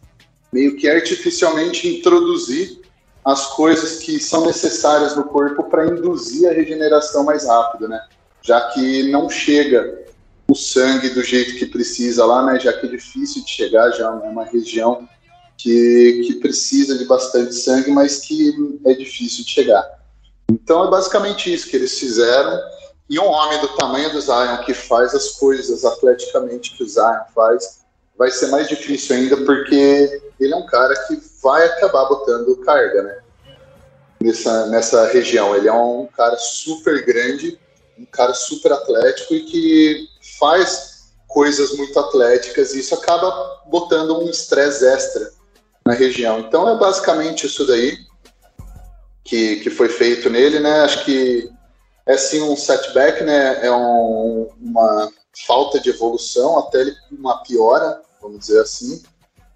meio 0.53 0.77
que 0.77 0.89
artificialmente 0.89 1.89
introduzir 1.89 2.80
as 3.25 3.49
coisas 3.49 3.99
que 3.99 4.19
são 4.19 4.47
necessárias 4.47 5.15
no 5.15 5.25
corpo 5.25 5.65
para 5.65 5.87
induzir 5.87 6.49
a 6.49 6.53
regeneração 6.53 7.25
mais 7.25 7.47
rápido, 7.47 7.89
né? 7.89 8.01
Já 8.43 8.61
que 8.71 9.11
não 9.11 9.29
chega 9.29 10.07
o 10.49 10.55
sangue 10.55 11.11
do 11.11 11.23
jeito 11.23 11.57
que 11.57 11.67
precisa 11.67 12.25
lá, 12.25 12.45
né? 12.45 12.59
Já 12.59 12.73
que 12.73 12.87
é 12.87 12.91
difícil 12.91 13.45
de 13.45 13.51
chegar, 13.51 13.91
já 13.91 14.07
é 14.07 14.29
uma 14.29 14.45
região 14.45 15.07
que, 15.57 16.23
que 16.27 16.35
precisa 16.37 16.97
de 16.97 17.05
bastante 17.05 17.55
sangue, 17.55 17.91
mas 17.91 18.21
que 18.21 18.81
é 18.87 18.95
difícil 18.95 19.45
de 19.45 19.51
chegar. 19.51 19.85
Então 20.51 20.85
é 20.85 20.91
basicamente 20.91 21.53
isso 21.53 21.69
que 21.69 21.77
eles 21.77 21.99
fizeram. 21.99 22.59
E 23.09 23.19
um 23.19 23.27
homem 23.27 23.61
do 23.61 23.69
tamanho 23.77 24.11
do 24.13 24.21
Zion 24.21 24.59
que 24.65 24.73
faz 24.73 25.15
as 25.15 25.33
coisas 25.33 25.85
atleticamente 25.85 26.77
que 26.77 26.83
o 26.83 26.89
Zion 26.89 27.25
faz, 27.35 27.80
vai 28.21 28.31
ser 28.31 28.49
mais 28.49 28.69
difícil 28.69 29.17
ainda, 29.17 29.35
porque 29.47 30.23
ele 30.39 30.53
é 30.53 30.57
um 30.57 30.67
cara 30.67 30.95
que 31.07 31.19
vai 31.43 31.65
acabar 31.65 32.05
botando 32.05 32.55
carga, 32.59 33.03
né? 33.03 33.19
Nessa, 34.23 34.67
nessa 34.67 35.07
região. 35.07 35.57
Ele 35.57 35.69
é 35.69 35.73
um 35.73 36.07
cara 36.07 36.37
super 36.37 37.03
grande, 37.07 37.59
um 37.99 38.05
cara 38.05 38.35
super 38.35 38.75
atlético 38.75 39.33
e 39.33 39.45
que 39.45 40.07
faz 40.39 41.13
coisas 41.27 41.75
muito 41.79 41.99
atléticas 41.99 42.75
e 42.75 42.81
isso 42.81 42.95
acaba 42.95 43.63
botando 43.69 44.19
um 44.19 44.29
estresse 44.29 44.85
extra 44.85 45.33
na 45.87 45.95
região. 45.95 46.41
Então 46.41 46.69
é 46.69 46.77
basicamente 46.77 47.47
isso 47.47 47.67
daí 47.67 47.97
que, 49.25 49.61
que 49.61 49.71
foi 49.71 49.89
feito 49.89 50.29
nele, 50.29 50.61
né? 50.61 50.83
Acho 50.83 51.07
que 51.07 51.51
é 52.05 52.19
sim 52.19 52.43
um 52.43 52.55
setback, 52.55 53.25
né? 53.25 53.65
É 53.65 53.73
um, 53.73 54.51
uma 54.61 55.11
falta 55.47 55.81
de 55.81 55.89
evolução, 55.89 56.59
até 56.59 56.85
uma 57.11 57.43
piora, 57.43 58.03
vamos 58.21 58.41
dizer 58.41 58.61
assim. 58.61 59.03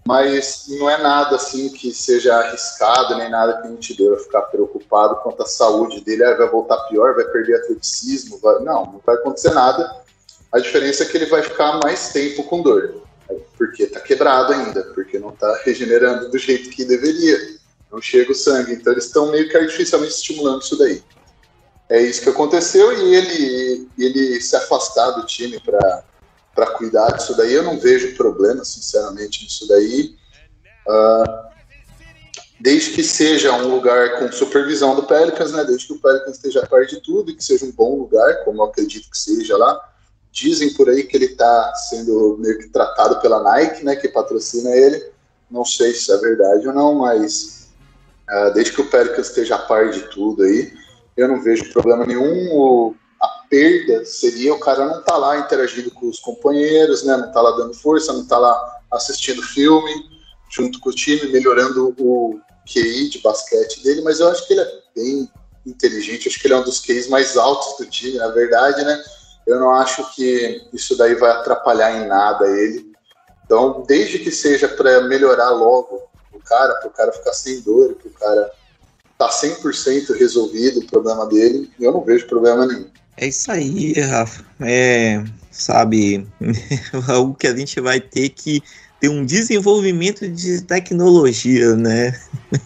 Mas 0.07 0.65
não 0.67 0.87
é 0.89 1.01
nada 1.01 1.35
assim 1.35 1.69
que 1.69 1.91
seja 1.91 2.35
arriscado, 2.35 3.17
nem 3.17 3.29
nada 3.29 3.59
que 3.59 3.67
a 3.67 3.71
gente 3.71 3.97
deva 3.97 4.17
ficar 4.17 4.43
preocupado 4.43 5.15
quanto 5.17 5.41
à 5.41 5.45
saúde 5.47 6.01
dele. 6.01 6.23
Ah, 6.23 6.35
vai 6.35 6.47
voltar 6.47 6.77
pior, 6.87 7.15
vai 7.15 7.25
perder 7.25 7.55
atleticismo. 7.55 8.37
Vai... 8.39 8.59
Não, 8.59 8.85
não 8.85 9.01
vai 9.03 9.15
acontecer 9.15 9.51
nada. 9.51 10.03
A 10.51 10.59
diferença 10.59 11.03
é 11.03 11.05
que 11.07 11.17
ele 11.17 11.25
vai 11.25 11.41
ficar 11.41 11.79
mais 11.83 12.13
tempo 12.13 12.43
com 12.43 12.61
dor 12.61 13.05
porque 13.57 13.83
está 13.83 13.99
quebrado 13.99 14.53
ainda, 14.53 14.83
porque 14.93 15.19
não 15.19 15.29
está 15.29 15.61
regenerando 15.63 16.29
do 16.29 16.37
jeito 16.37 16.69
que 16.69 16.85
deveria, 16.85 17.37
não 17.91 18.01
chega 18.01 18.31
o 18.31 18.35
sangue, 18.35 18.73
então 18.73 18.93
eles 18.93 19.05
estão 19.05 19.31
meio 19.31 19.49
que 19.49 19.57
artificialmente 19.57 20.13
estimulando 20.13 20.61
isso 20.61 20.77
daí. 20.77 21.03
É 21.89 22.01
isso 22.01 22.21
que 22.21 22.29
aconteceu 22.29 22.91
e 22.93 23.15
ele, 23.15 23.89
ele 23.97 24.41
se 24.41 24.55
afastar 24.55 25.11
do 25.11 25.25
time 25.25 25.59
para 25.59 26.03
cuidar 26.65 27.11
disso 27.11 27.35
daí, 27.35 27.53
eu 27.53 27.63
não 27.63 27.79
vejo 27.79 28.15
problema, 28.15 28.63
sinceramente, 28.63 29.43
nisso 29.43 29.67
daí. 29.67 30.15
Uh, 30.87 31.45
desde 32.59 32.91
que 32.91 33.03
seja 33.03 33.51
um 33.53 33.67
lugar 33.67 34.19
com 34.19 34.31
supervisão 34.31 34.95
do 34.95 35.03
Pelicans, 35.03 35.51
né? 35.51 35.63
Desde 35.63 35.87
que 35.87 35.93
o 35.93 35.99
Pelicans 35.99 36.35
esteja 36.35 36.65
perto 36.65 36.95
de 36.95 37.01
tudo 37.01 37.31
e 37.31 37.35
que 37.35 37.43
seja 37.43 37.65
um 37.65 37.71
bom 37.71 37.97
lugar, 37.97 38.43
como 38.45 38.61
eu 38.61 38.65
acredito 38.65 39.09
que 39.09 39.17
seja 39.17 39.57
lá 39.57 39.79
Dizem 40.35 40.73
por 40.73 40.89
aí 40.89 41.03
que 41.03 41.15
ele 41.15 41.27
está 41.27 41.73
sendo 41.75 42.35
meio 42.37 42.59
que 42.59 42.67
tratado 42.67 43.21
pela 43.21 43.41
Nike, 43.41 43.85
né, 43.85 43.95
que 43.95 44.09
patrocina 44.09 44.69
ele. 44.69 45.01
Não 45.49 45.63
sei 45.63 45.93
se 45.93 46.11
é 46.11 46.17
verdade 46.17 46.67
ou 46.67 46.73
não, 46.73 46.93
mas 46.93 47.69
uh, 48.29 48.53
desde 48.53 48.73
que 48.73 48.81
o 48.81 48.89
Pelicans 48.89 49.27
esteja 49.27 49.55
a 49.55 49.59
par 49.59 49.89
de 49.91 50.01
tudo 50.09 50.43
aí, 50.43 50.73
eu 51.15 51.29
não 51.29 51.41
vejo 51.41 51.71
problema 51.71 52.05
nenhum. 52.05 52.53
O, 52.53 52.93
a 52.93 53.04
perda 53.49 54.05
seria 54.05 54.53
o 54.53 54.59
cara 54.59 54.85
não 54.85 54.99
estar 54.99 55.13
tá 55.13 55.17
lá 55.17 55.39
interagindo 55.39 55.91
com 55.91 56.07
os 56.07 56.19
companheiros, 56.19 57.03
né, 57.03 57.13
não 57.13 57.27
estar 57.27 57.33
tá 57.33 57.41
lá 57.41 57.51
dando 57.51 57.73
força, 57.73 58.13
não 58.13 58.21
estar 58.21 58.35
tá 58.35 58.41
lá 58.41 58.79
assistindo 58.91 59.41
filme 59.41 59.91
junto 60.49 60.79
com 60.79 60.89
o 60.89 60.95
time, 60.95 61.31
melhorando 61.31 61.95
o 61.99 62.39
QI 62.65 63.09
de 63.09 63.19
basquete 63.19 63.83
dele, 63.83 64.01
mas 64.01 64.19
eu 64.19 64.29
acho 64.29 64.47
que 64.47 64.53
ele 64.53 64.61
é 64.61 64.71
bem 64.95 65.29
inteligente, 65.65 66.27
acho 66.27 66.39
que 66.39 66.47
ele 66.47 66.53
é 66.53 66.57
um 66.57 66.63
dos 66.63 66.79
QIs 66.79 67.07
mais 67.07 67.35
altos 67.35 67.77
do 67.77 67.89
time, 67.89 68.17
na 68.17 68.29
verdade, 68.29 68.83
né? 68.83 69.03
eu 69.45 69.59
não 69.59 69.71
acho 69.71 70.03
que 70.15 70.67
isso 70.73 70.97
daí 70.97 71.15
vai 71.15 71.29
atrapalhar 71.31 72.01
em 72.01 72.07
nada 72.07 72.47
ele. 72.47 72.91
Então, 73.45 73.83
desde 73.87 74.19
que 74.19 74.31
seja 74.31 74.67
para 74.67 75.01
melhorar 75.01 75.51
logo 75.51 76.01
o 76.33 76.39
cara, 76.39 76.73
para 76.75 76.87
o 76.87 76.91
cara 76.91 77.11
ficar 77.11 77.33
sem 77.33 77.61
dor, 77.61 77.93
para 77.95 78.07
o 78.07 78.13
cara 78.13 78.51
tá 79.17 79.29
100% 79.29 80.17
resolvido 80.17 80.79
o 80.79 80.87
problema 80.87 81.25
dele, 81.27 81.71
eu 81.79 81.91
não 81.91 82.03
vejo 82.03 82.27
problema 82.27 82.65
nenhum. 82.65 82.89
É 83.17 83.27
isso 83.27 83.51
aí, 83.51 83.93
Rafa. 83.93 84.43
É, 84.59 85.23
sabe, 85.49 86.27
algo 87.07 87.33
que 87.33 87.47
a 87.47 87.55
gente 87.55 87.79
vai 87.79 87.99
ter 87.99 88.29
que 88.29 88.61
ter 88.99 89.09
um 89.09 89.25
desenvolvimento 89.25 90.27
de 90.27 90.61
tecnologia, 90.61 91.75
né? 91.75 92.19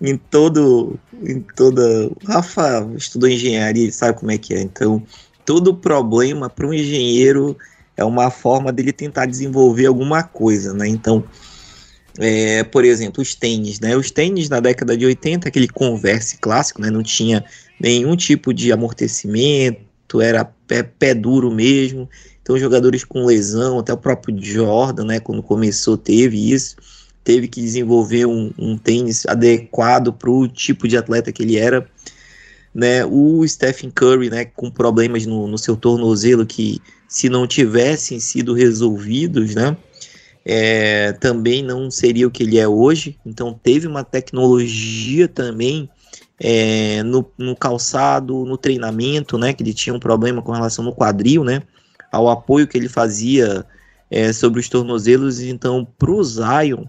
em 0.00 0.16
todo, 0.16 0.98
em 1.22 1.40
toda. 1.40 2.06
O 2.06 2.16
Rafa 2.24 2.88
estudou 2.96 3.28
engenharia, 3.28 3.90
sabe 3.90 4.18
como 4.18 4.30
é 4.30 4.38
que 4.38 4.54
é. 4.54 4.60
Então, 4.60 5.02
todo 5.44 5.74
problema 5.74 6.48
para 6.48 6.66
um 6.66 6.74
engenheiro 6.74 7.56
é 7.96 8.04
uma 8.04 8.30
forma 8.30 8.72
dele 8.72 8.92
tentar 8.92 9.26
desenvolver 9.26 9.86
alguma 9.86 10.22
coisa, 10.22 10.72
né? 10.72 10.86
Então, 10.86 11.24
é, 12.18 12.62
por 12.64 12.84
exemplo, 12.84 13.22
os 13.22 13.34
tênis, 13.34 13.80
né? 13.80 13.96
Os 13.96 14.10
tênis 14.10 14.48
na 14.48 14.60
década 14.60 14.96
de 14.96 15.04
80, 15.04 15.48
aquele 15.48 15.68
converse 15.68 16.36
clássico, 16.38 16.80
né? 16.80 16.90
Não 16.90 17.02
tinha 17.02 17.44
nenhum 17.80 18.16
tipo 18.16 18.52
de 18.54 18.72
amortecimento, 18.72 19.85
era 20.20 20.44
pé, 20.44 20.82
pé 20.82 21.14
duro 21.14 21.50
mesmo. 21.50 22.08
Então, 22.42 22.58
jogadores 22.58 23.04
com 23.04 23.26
lesão, 23.26 23.78
até 23.78 23.92
o 23.92 23.96
próprio 23.96 24.36
Jordan, 24.40 25.04
né? 25.04 25.20
Quando 25.20 25.42
começou, 25.42 25.96
teve 25.96 26.52
isso. 26.52 26.76
Teve 27.24 27.48
que 27.48 27.60
desenvolver 27.60 28.26
um, 28.26 28.52
um 28.56 28.78
tênis 28.78 29.26
adequado 29.26 30.12
para 30.12 30.30
o 30.30 30.46
tipo 30.46 30.86
de 30.86 30.96
atleta 30.96 31.32
que 31.32 31.42
ele 31.42 31.56
era 31.56 31.88
né, 32.76 33.06
o 33.06 33.42
Stephen 33.48 33.90
Curry, 33.90 34.28
né, 34.28 34.44
com 34.44 34.70
problemas 34.70 35.24
no, 35.24 35.46
no 35.46 35.56
seu 35.56 35.74
tornozelo 35.78 36.44
que 36.44 36.78
se 37.08 37.30
não 37.30 37.46
tivessem 37.46 38.20
sido 38.20 38.52
resolvidos, 38.52 39.54
né, 39.54 39.74
é, 40.44 41.12
também 41.12 41.62
não 41.62 41.90
seria 41.90 42.28
o 42.28 42.30
que 42.30 42.42
ele 42.42 42.58
é 42.58 42.68
hoje. 42.68 43.16
Então 43.24 43.58
teve 43.60 43.86
uma 43.86 44.04
tecnologia 44.04 45.26
também 45.26 45.88
é, 46.40 47.02
no, 47.02 47.30
no, 47.38 47.56
calçado, 47.56 48.44
no 48.44 48.56
treinamento, 48.56 49.38
né, 49.38 49.52
que 49.52 49.62
ele 49.62 49.74
tinha 49.74 49.94
um 49.94 50.00
problema 50.00 50.42
com 50.42 50.52
relação 50.52 50.84
no 50.84 50.94
quadril, 50.94 51.44
né, 51.44 51.62
ao 52.12 52.28
apoio 52.28 52.66
que 52.66 52.76
ele 52.76 52.88
fazia 52.88 53.64
é, 54.10 54.32
sobre 54.32 54.60
os 54.60 54.68
tornozelos. 54.68 55.40
Então, 55.40 55.86
para 55.98 56.10
o 56.10 56.22
Zion, 56.22 56.84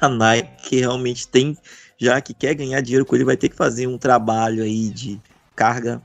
a 0.00 0.08
Nike 0.08 0.80
realmente 0.80 1.26
tem 1.26 1.56
já 1.98 2.20
que 2.20 2.32
quer 2.32 2.54
ganhar 2.54 2.80
dinheiro 2.80 3.04
com 3.04 3.16
ele, 3.16 3.24
vai 3.24 3.36
ter 3.36 3.48
que 3.48 3.56
fazer 3.56 3.88
um 3.88 3.98
trabalho 3.98 4.62
aí 4.62 4.88
de 4.88 5.20
carga, 5.56 6.00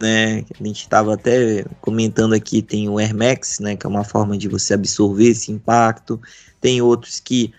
né? 0.00 0.44
A 0.60 0.64
gente 0.64 0.80
estava 0.80 1.14
até 1.14 1.64
comentando 1.80 2.34
aqui, 2.34 2.60
tem 2.60 2.88
o 2.88 2.98
Air 2.98 3.14
Max, 3.14 3.60
né? 3.60 3.76
Que 3.76 3.86
é 3.86 3.88
uma 3.88 4.02
forma 4.02 4.36
de 4.36 4.48
você 4.48 4.74
absorver 4.74 5.28
esse 5.28 5.52
impacto. 5.52 6.20
Tem 6.60 6.82
outros 6.82 7.20
que 7.20 7.54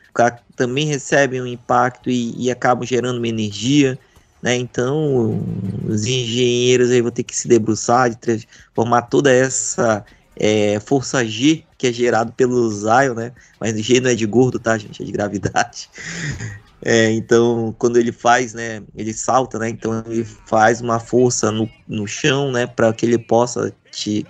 também 0.56 0.86
recebem 0.86 1.42
um 1.42 1.48
impacto 1.48 2.10
e, 2.10 2.36
e 2.38 2.52
acabam 2.52 2.86
gerando 2.86 3.18
uma 3.18 3.28
energia. 3.28 3.98
Né? 4.42 4.56
Então, 4.56 5.42
os 5.88 6.06
engenheiros 6.06 6.92
aí 6.92 7.02
vão 7.02 7.12
ter 7.12 7.24
que 7.24 7.36
se 7.36 7.48
debruçar, 7.48 8.10
de 8.10 8.18
transformar 8.18 9.04
toda 9.04 9.32
essa 9.32 10.06
é, 10.36 10.80
força 10.80 11.26
G 11.26 11.64
que 11.78 11.88
é 11.88 11.94
gerado 11.94 12.32
pelo 12.34 12.70
Zion, 12.72 13.14
né? 13.14 13.32
Mas 13.60 13.80
G 13.80 14.00
não 14.00 14.10
é 14.10 14.16
de 14.16 14.26
gordo, 14.26 14.60
tá, 14.60 14.78
gente? 14.78 15.02
É 15.02 15.06
de 15.06 15.12
gravidade. 15.12 15.90
É, 16.86 17.10
então, 17.12 17.76
quando 17.80 17.98
ele 17.98 18.12
faz, 18.12 18.54
né, 18.54 18.84
ele 18.96 19.12
salta, 19.12 19.58
né, 19.58 19.68
então 19.68 20.04
ele 20.06 20.24
faz 20.24 20.80
uma 20.80 21.00
força 21.00 21.52
no, 21.52 21.68
no 21.88 22.06
chão, 22.08 22.52
né, 22.52 22.68
para 22.68 22.94
que 22.94 23.04
ele 23.04 23.18
possa 23.18 23.74
te, 23.92 24.24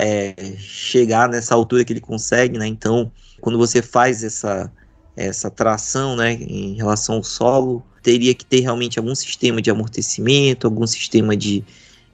é, 0.00 0.34
chegar 0.56 1.28
nessa 1.28 1.54
altura 1.54 1.84
que 1.84 1.92
ele 1.92 2.00
consegue, 2.00 2.58
né, 2.58 2.66
então, 2.66 3.12
quando 3.40 3.56
você 3.56 3.80
faz 3.80 4.24
essa, 4.24 4.70
essa 5.16 5.50
tração, 5.50 6.16
né, 6.16 6.32
em 6.32 6.74
relação 6.74 7.14
ao 7.14 7.22
solo, 7.22 7.82
teria 8.02 8.34
que 8.34 8.44
ter 8.44 8.60
realmente 8.60 8.98
algum 8.98 9.14
sistema 9.14 9.60
de 9.60 9.70
amortecimento, 9.70 10.66
algum 10.66 10.86
sistema 10.86 11.36
de, 11.36 11.64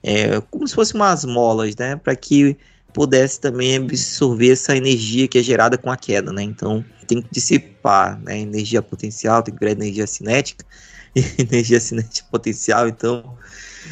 é, 0.03 0.41
como 0.51 0.67
se 0.67 0.75
fosse 0.75 0.93
umas 0.93 1.25
molas, 1.25 1.75
né, 1.75 1.95
para 1.95 2.15
que 2.15 2.57
pudesse 2.95 3.41
também 3.41 3.75
absorver 3.75 4.53
essa 4.53 4.75
energia 4.75 5.27
que 5.27 5.37
é 5.37 5.43
gerada 5.43 5.77
com 5.77 5.91
a 5.91 5.97
queda, 5.97 6.31
né? 6.31 6.41
Então 6.43 6.83
tem 7.05 7.21
que 7.21 7.27
dissipar, 7.29 8.17
né? 8.21 8.39
Energia 8.39 8.81
potencial, 8.81 9.43
tem 9.43 9.53
que 9.53 9.59
virar 9.59 9.73
energia 9.73 10.07
cinética, 10.07 10.65
energia 11.37 11.81
cinética 11.81 12.25
potencial, 12.31 12.87
então 12.87 13.37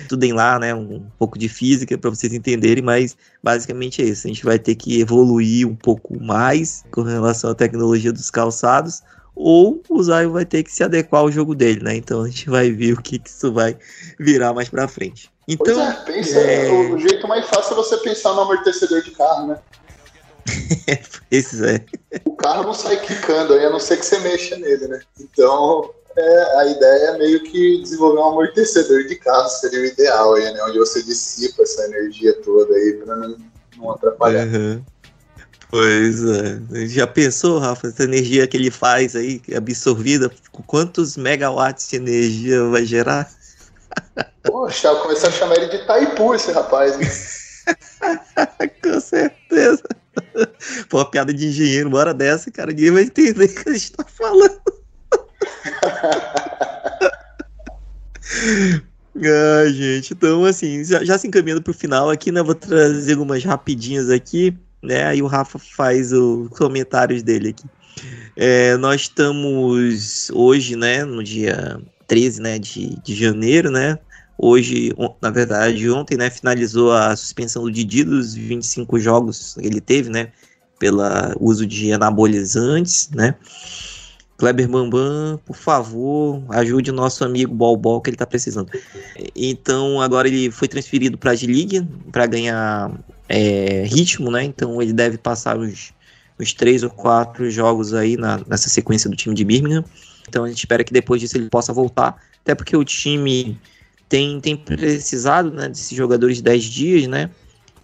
estudem 0.01 0.31
lá, 0.31 0.57
né? 0.57 0.73
Um 0.73 1.05
pouco 1.19 1.37
de 1.37 1.49
física 1.49 1.97
para 1.97 2.09
vocês 2.09 2.31
entenderem, 2.31 2.81
mas 2.81 3.17
basicamente 3.43 4.01
é 4.01 4.05
isso. 4.05 4.25
A 4.25 4.29
gente 4.29 4.45
vai 4.45 4.57
ter 4.57 4.75
que 4.75 5.01
evoluir 5.01 5.67
um 5.67 5.75
pouco 5.75 6.17
mais 6.23 6.85
com 6.89 7.01
relação 7.01 7.51
à 7.51 7.55
tecnologia 7.55 8.13
dos 8.13 8.31
calçados, 8.31 9.03
ou 9.35 9.81
o 9.89 10.03
Zion 10.03 10.31
vai 10.31 10.45
ter 10.45 10.63
que 10.63 10.71
se 10.71 10.83
adequar 10.83 11.21
ao 11.21 11.31
jogo 11.31 11.55
dele, 11.55 11.83
né? 11.83 11.95
Então 11.95 12.21
a 12.21 12.27
gente 12.27 12.49
vai 12.49 12.71
ver 12.71 12.93
o 12.93 13.01
que, 13.01 13.19
que 13.19 13.29
isso 13.29 13.51
vai 13.51 13.77
virar 14.19 14.53
mais 14.53 14.69
para 14.69 14.87
frente. 14.87 15.31
Então, 15.47 15.75
pois 15.75 15.77
é, 15.77 15.93
pensa, 16.05 16.39
é... 16.39 16.71
o 16.71 16.97
jeito 16.97 17.27
mais 17.27 17.45
fácil 17.47 17.73
é 17.73 17.75
você 17.75 17.97
pensar 17.97 18.33
no 18.33 18.41
amortecedor 18.41 19.01
de 19.01 19.11
carro, 19.11 19.47
né? 19.47 19.59
Pois 21.29 21.61
é. 21.61 21.83
O 22.25 22.35
carro 22.35 22.63
não 22.63 22.73
sai 22.73 22.97
quicando 22.97 23.53
aí, 23.53 23.65
a 23.65 23.69
não 23.69 23.79
ser 23.79 23.97
que 23.97 24.05
você 24.05 24.19
mexa 24.19 24.55
nele, 24.57 24.87
né? 24.87 25.01
Então, 25.19 25.89
é, 26.15 26.57
a 26.59 26.65
ideia 26.67 27.05
é 27.07 27.17
meio 27.17 27.43
que 27.43 27.81
desenvolver 27.81 28.19
um 28.19 28.27
amortecedor 28.27 29.03
de 29.05 29.15
carro, 29.15 29.49
seria 29.49 29.79
o 29.79 29.85
ideal 29.85 30.35
aí, 30.35 30.53
né? 30.53 30.63
Onde 30.63 30.77
você 30.77 31.01
dissipa 31.01 31.63
essa 31.63 31.85
energia 31.85 32.33
toda 32.41 32.73
aí 32.73 33.01
para 33.03 33.15
não, 33.15 33.37
não 33.77 33.91
atrapalhar. 33.91 34.45
Uhum. 34.45 34.83
Pois 35.73 36.23
é. 36.23 36.61
Já 36.85 37.07
pensou, 37.07 37.57
Rafa, 37.57 37.87
essa 37.87 38.03
energia 38.03 38.45
que 38.45 38.55
ele 38.55 38.69
faz 38.69 39.15
aí, 39.15 39.41
absorvida, 39.57 40.31
quantos 40.67 41.17
megawatts 41.17 41.89
de 41.89 41.95
energia 41.95 42.63
vai 42.65 42.85
gerar? 42.85 43.27
Poxa, 44.43 44.89
eu 44.89 44.97
comecei 44.97 45.29
a 45.29 45.31
chamar 45.31 45.57
ele 45.57 45.75
de 45.75 45.83
Taipu, 45.87 46.35
esse 46.35 46.51
rapaz. 46.51 47.63
Com 48.83 48.99
certeza. 48.99 49.81
Pô, 50.89 50.99
uma 50.99 51.09
piada 51.09 51.33
de 51.33 51.47
engenheiro, 51.47 51.89
uma 51.89 51.97
hora 51.97 52.13
dessa, 52.13 52.51
cara, 52.51 52.69
ninguém 52.69 52.91
vai 52.91 53.03
entender 53.05 53.45
o 53.45 53.49
que 53.49 53.67
a 53.67 53.73
gente 53.73 53.93
tá 53.93 54.05
falando. 54.05 54.61
Ai, 59.15 59.73
gente, 59.73 60.13
então 60.13 60.45
assim, 60.45 60.85
já, 60.85 61.03
já 61.03 61.17
se 61.17 61.25
encaminhando 61.25 61.63
pro 61.63 61.73
final 61.73 62.11
aqui, 62.11 62.31
né? 62.31 62.43
Vou 62.43 62.53
trazer 62.53 63.13
algumas 63.13 63.43
rapidinhas 63.43 64.11
aqui, 64.11 64.55
né? 64.83 65.05
Aí 65.05 65.21
o 65.21 65.27
Rafa 65.27 65.57
faz 65.57 66.11
os 66.11 66.49
comentários 66.57 67.23
dele 67.23 67.49
aqui. 67.49 67.65
É, 68.35 68.75
nós 68.77 69.01
estamos 69.01 70.29
hoje, 70.31 70.75
né, 70.75 71.05
no 71.05 71.23
dia 71.23 71.79
13 72.07 72.41
né, 72.41 72.59
de, 72.59 72.99
de 73.01 73.15
janeiro, 73.15 73.71
né? 73.71 73.97
Hoje, 74.37 74.91
na 75.21 75.29
verdade, 75.29 75.89
ontem, 75.89 76.17
né, 76.17 76.29
finalizou 76.29 76.91
a 76.91 77.15
suspensão 77.15 77.63
do 77.63 77.71
Didi 77.71 78.03
dos 78.03 78.33
25 78.33 78.99
jogos 78.99 79.55
que 79.59 79.65
ele 79.65 79.79
teve, 79.79 80.09
né, 80.09 80.31
pelo 80.79 81.01
uso 81.39 81.65
de 81.65 81.93
anabolizantes, 81.93 83.09
né. 83.11 83.35
Kleber 84.35 84.67
Bambam, 84.67 85.39
por 85.45 85.55
favor, 85.55 86.43
ajude 86.49 86.89
o 86.89 86.93
nosso 86.93 87.23
amigo 87.23 87.53
Balbol 87.53 88.01
que 88.01 88.09
ele 88.09 88.17
tá 88.17 88.25
precisando. 88.25 88.69
Então, 89.35 90.01
agora 90.01 90.27
ele 90.27 90.49
foi 90.51 90.67
transferido 90.67 91.17
para 91.17 91.31
a 91.31 91.35
G-League 91.35 91.87
para 92.11 92.25
ganhar 92.25 92.91
é, 93.27 93.83
ritmo, 93.85 94.31
né? 94.31 94.43
Então, 94.43 94.81
ele 94.81 94.93
deve 94.93 95.17
passar 95.17 95.57
os, 95.57 95.93
os 96.39 96.53
três 96.53 96.83
ou 96.83 96.89
quatro 96.89 97.49
jogos 97.49 97.93
aí 97.93 98.17
na, 98.17 98.41
nessa 98.47 98.69
sequência 98.69 99.09
do 99.09 99.15
time 99.15 99.35
de 99.35 99.43
Birmingham. 99.43 99.83
Então, 100.27 100.43
a 100.43 100.47
gente 100.47 100.59
espera 100.59 100.83
que 100.83 100.93
depois 100.93 101.21
disso 101.21 101.37
ele 101.37 101.49
possa 101.49 101.73
voltar, 101.73 102.15
até 102.41 102.55
porque 102.55 102.75
o 102.75 102.83
time 102.83 103.59
tem, 104.07 104.39
tem 104.39 104.55
precisado 104.55 105.51
né, 105.51 105.67
desses 105.67 105.95
jogadores 105.95 106.37
de 106.37 106.43
10 106.43 106.63
dias, 106.63 107.07
né? 107.07 107.29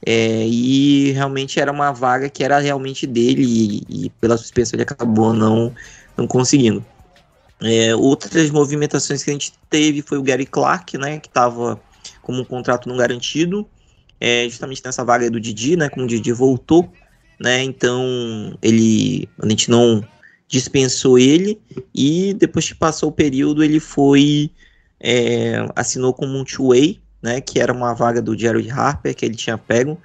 É, 0.05 0.47
e 0.47 1.11
realmente 1.11 1.59
era 1.59 1.71
uma 1.71 1.91
vaga 1.91 2.29
que 2.29 2.43
era 2.43 2.59
realmente 2.59 3.05
dele 3.05 3.43
e, 3.89 4.05
e 4.05 4.09
pela 4.11 4.37
suspensão 4.37 4.77
ele 4.77 4.83
acabou 4.83 5.33
não, 5.33 5.73
não 6.15 6.25
conseguindo. 6.25 6.85
É, 7.61 7.93
outras 7.93 8.49
movimentações 8.49 9.23
que 9.23 9.29
a 9.29 9.33
gente 9.33 9.53
teve 9.69 10.01
foi 10.01 10.17
o 10.17 10.23
Gary 10.23 10.45
Clark, 10.45 10.97
né, 10.97 11.19
que 11.19 11.27
estava 11.27 11.79
como 12.21 12.41
um 12.41 12.45
contrato 12.45 12.87
não 12.87 12.95
garantido, 12.95 13.67
é, 14.19 14.43
justamente 14.45 14.81
nessa 14.83 15.03
vaga 15.03 15.29
do 15.29 15.39
Didi, 15.39 15.75
né, 15.75 15.89
como 15.89 16.05
o 16.05 16.07
Didi 16.07 16.31
voltou, 16.31 16.91
né, 17.39 17.63
então 17.63 18.57
ele, 18.61 19.27
a 19.41 19.47
gente 19.47 19.69
não 19.69 20.03
dispensou 20.47 21.17
ele 21.17 21.61
e 21.93 22.33
depois 22.33 22.67
que 22.67 22.75
passou 22.75 23.09
o 23.09 23.13
período 23.13 23.63
ele 23.63 23.79
foi 23.79 24.51
é, 24.99 25.65
assinou 25.75 26.13
como 26.13 26.37
um 26.37 26.43
two-way, 26.43 26.99
né, 27.21 27.39
que 27.39 27.59
era 27.59 27.71
uma 27.71 27.93
vaga 27.93 28.21
do 28.21 28.37
Jared 28.37 28.69
Harper 28.69 29.15
que 29.15 29.25
ele 29.25 29.35
tinha 29.35 29.57
pego. 29.57 29.97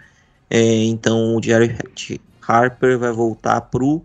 É, 0.50 0.84
então 0.84 1.36
o 1.36 1.42
Jared 1.42 1.76
Harper 2.46 2.98
vai 2.98 3.10
voltar 3.10 3.60
pro 3.62 4.02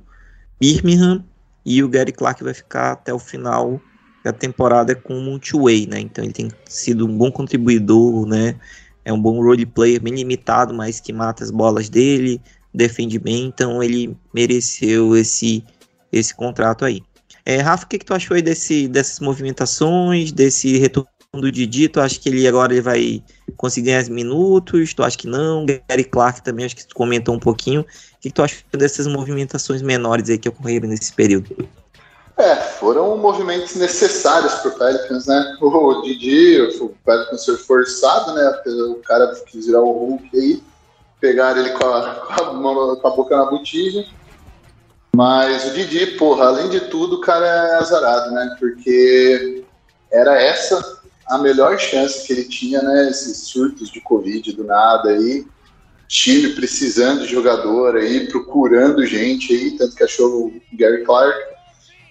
Birmingham 0.60 1.24
e 1.66 1.84
o 1.84 1.90
Gary 1.90 2.12
Clark 2.12 2.44
vai 2.44 2.54
ficar 2.54 2.94
até 2.94 3.14
o 3.14 3.20
final 3.20 3.80
da 4.24 4.34
temporada 4.34 4.96
como 4.96 5.32
um 5.32 5.40
two-way, 5.40 5.88
né? 5.88 6.00
Então 6.00 6.24
ele 6.24 6.34
tem 6.34 6.52
sido 6.66 7.06
um 7.06 7.18
bom 7.18 7.32
contribuidor, 7.32 8.26
né? 8.26 8.56
É 9.10 9.12
um 9.12 9.20
bom 9.20 9.42
role 9.42 9.66
player, 9.66 10.00
bem 10.00 10.14
limitado, 10.14 10.72
mas 10.72 11.00
que 11.00 11.12
mata 11.12 11.44
as 11.44 11.50
bolas 11.50 11.90
dele, 11.90 12.40
defende 12.72 13.18
bem, 13.18 13.46
então 13.46 13.82
ele 13.82 14.16
mereceu 14.32 15.18
esse 15.18 15.64
esse 16.12 16.32
contrato 16.36 16.86
aí. 16.86 17.02
É, 17.44 17.58
Rafa, 17.58 17.86
o 17.86 17.88
que, 17.88 17.98
que 17.98 18.06
tu 18.06 18.14
achou 18.14 18.36
aí 18.36 18.44
desse, 18.44 18.88
dessas 18.88 19.20
movimentações, 19.20 20.32
desse 20.32 20.78
retorno 20.78 21.10
do 21.34 21.52
Didi? 21.52 21.90
Tu 21.90 22.00
acha 22.00 22.20
que 22.20 22.30
ele 22.30 22.48
agora 22.48 22.72
ele 22.72 22.82
vai 22.84 23.24
conseguir 23.58 23.88
ganhar 23.88 24.08
minutos? 24.12 24.94
Tu 24.94 25.02
acha 25.02 25.18
que 25.18 25.28
não? 25.28 25.66
Gary 25.66 26.04
Clark 26.04 26.44
também, 26.44 26.68
acho 26.68 26.76
que 26.76 26.88
tu 26.88 26.94
comentou 26.94 27.34
um 27.34 27.40
pouquinho. 27.40 27.82
O 27.82 27.86
que, 28.22 28.30
que 28.30 28.32
tu 28.32 28.44
acha 28.44 28.58
dessas 28.74 29.08
movimentações 29.08 29.82
menores 29.82 30.30
aí 30.30 30.38
que 30.38 30.50
ocorreram 30.50 30.88
nesse 30.88 31.12
período? 31.14 31.68
É, 32.40 32.56
foram 32.56 33.18
movimentos 33.18 33.76
necessários 33.76 34.54
para 34.56 34.70
o 34.70 34.78
Pelicans, 34.78 35.26
né? 35.28 35.58
O 35.62 36.02
Didi, 36.02 36.62
o 36.82 36.90
Pelicans 37.06 37.46
foi 37.46 37.58
forçado, 37.58 38.34
né? 38.34 38.62
O 38.90 38.96
cara 38.96 39.36
quis 39.46 39.66
virar 39.66 39.82
o 39.82 39.92
Hulk 39.92 40.30
aí, 40.34 40.64
pegaram 41.20 41.60
ele 41.60 41.72
com 41.72 41.86
a, 41.86 42.16
com 42.50 42.92
a, 42.92 42.98
com 42.98 43.08
a 43.08 43.12
boca 43.12 43.38
na 43.38 43.46
botija 43.46 44.06
mas 45.16 45.66
o 45.66 45.74
Didi, 45.74 46.18
porra, 46.18 46.46
além 46.46 46.70
de 46.70 46.82
tudo, 46.82 47.18
o 47.18 47.22
cara 47.22 47.46
é 47.46 47.76
azarado, 47.76 48.32
né? 48.32 48.56
Porque 48.60 49.64
era 50.12 50.42
essa 50.42 51.00
a 51.28 51.38
melhor 51.38 51.78
chance 51.78 52.26
que 52.26 52.34
ele 52.34 52.46
tinha, 52.46 52.82
né? 52.82 53.10
Esses 53.10 53.38
surtos 53.40 53.90
de 53.90 54.02
Covid 54.02 54.54
do 54.54 54.64
nada 54.64 55.10
aí. 55.10 55.46
Time 56.08 56.50
precisando 56.50 57.22
de 57.22 57.32
jogador 57.32 57.96
aí, 57.98 58.28
procurando 58.28 59.06
gente 59.06 59.54
aí, 59.54 59.78
tanto 59.78 59.96
que 59.96 60.04
achou 60.04 60.48
o 60.48 60.62
Gary 60.74 61.04
Clark, 61.04 61.38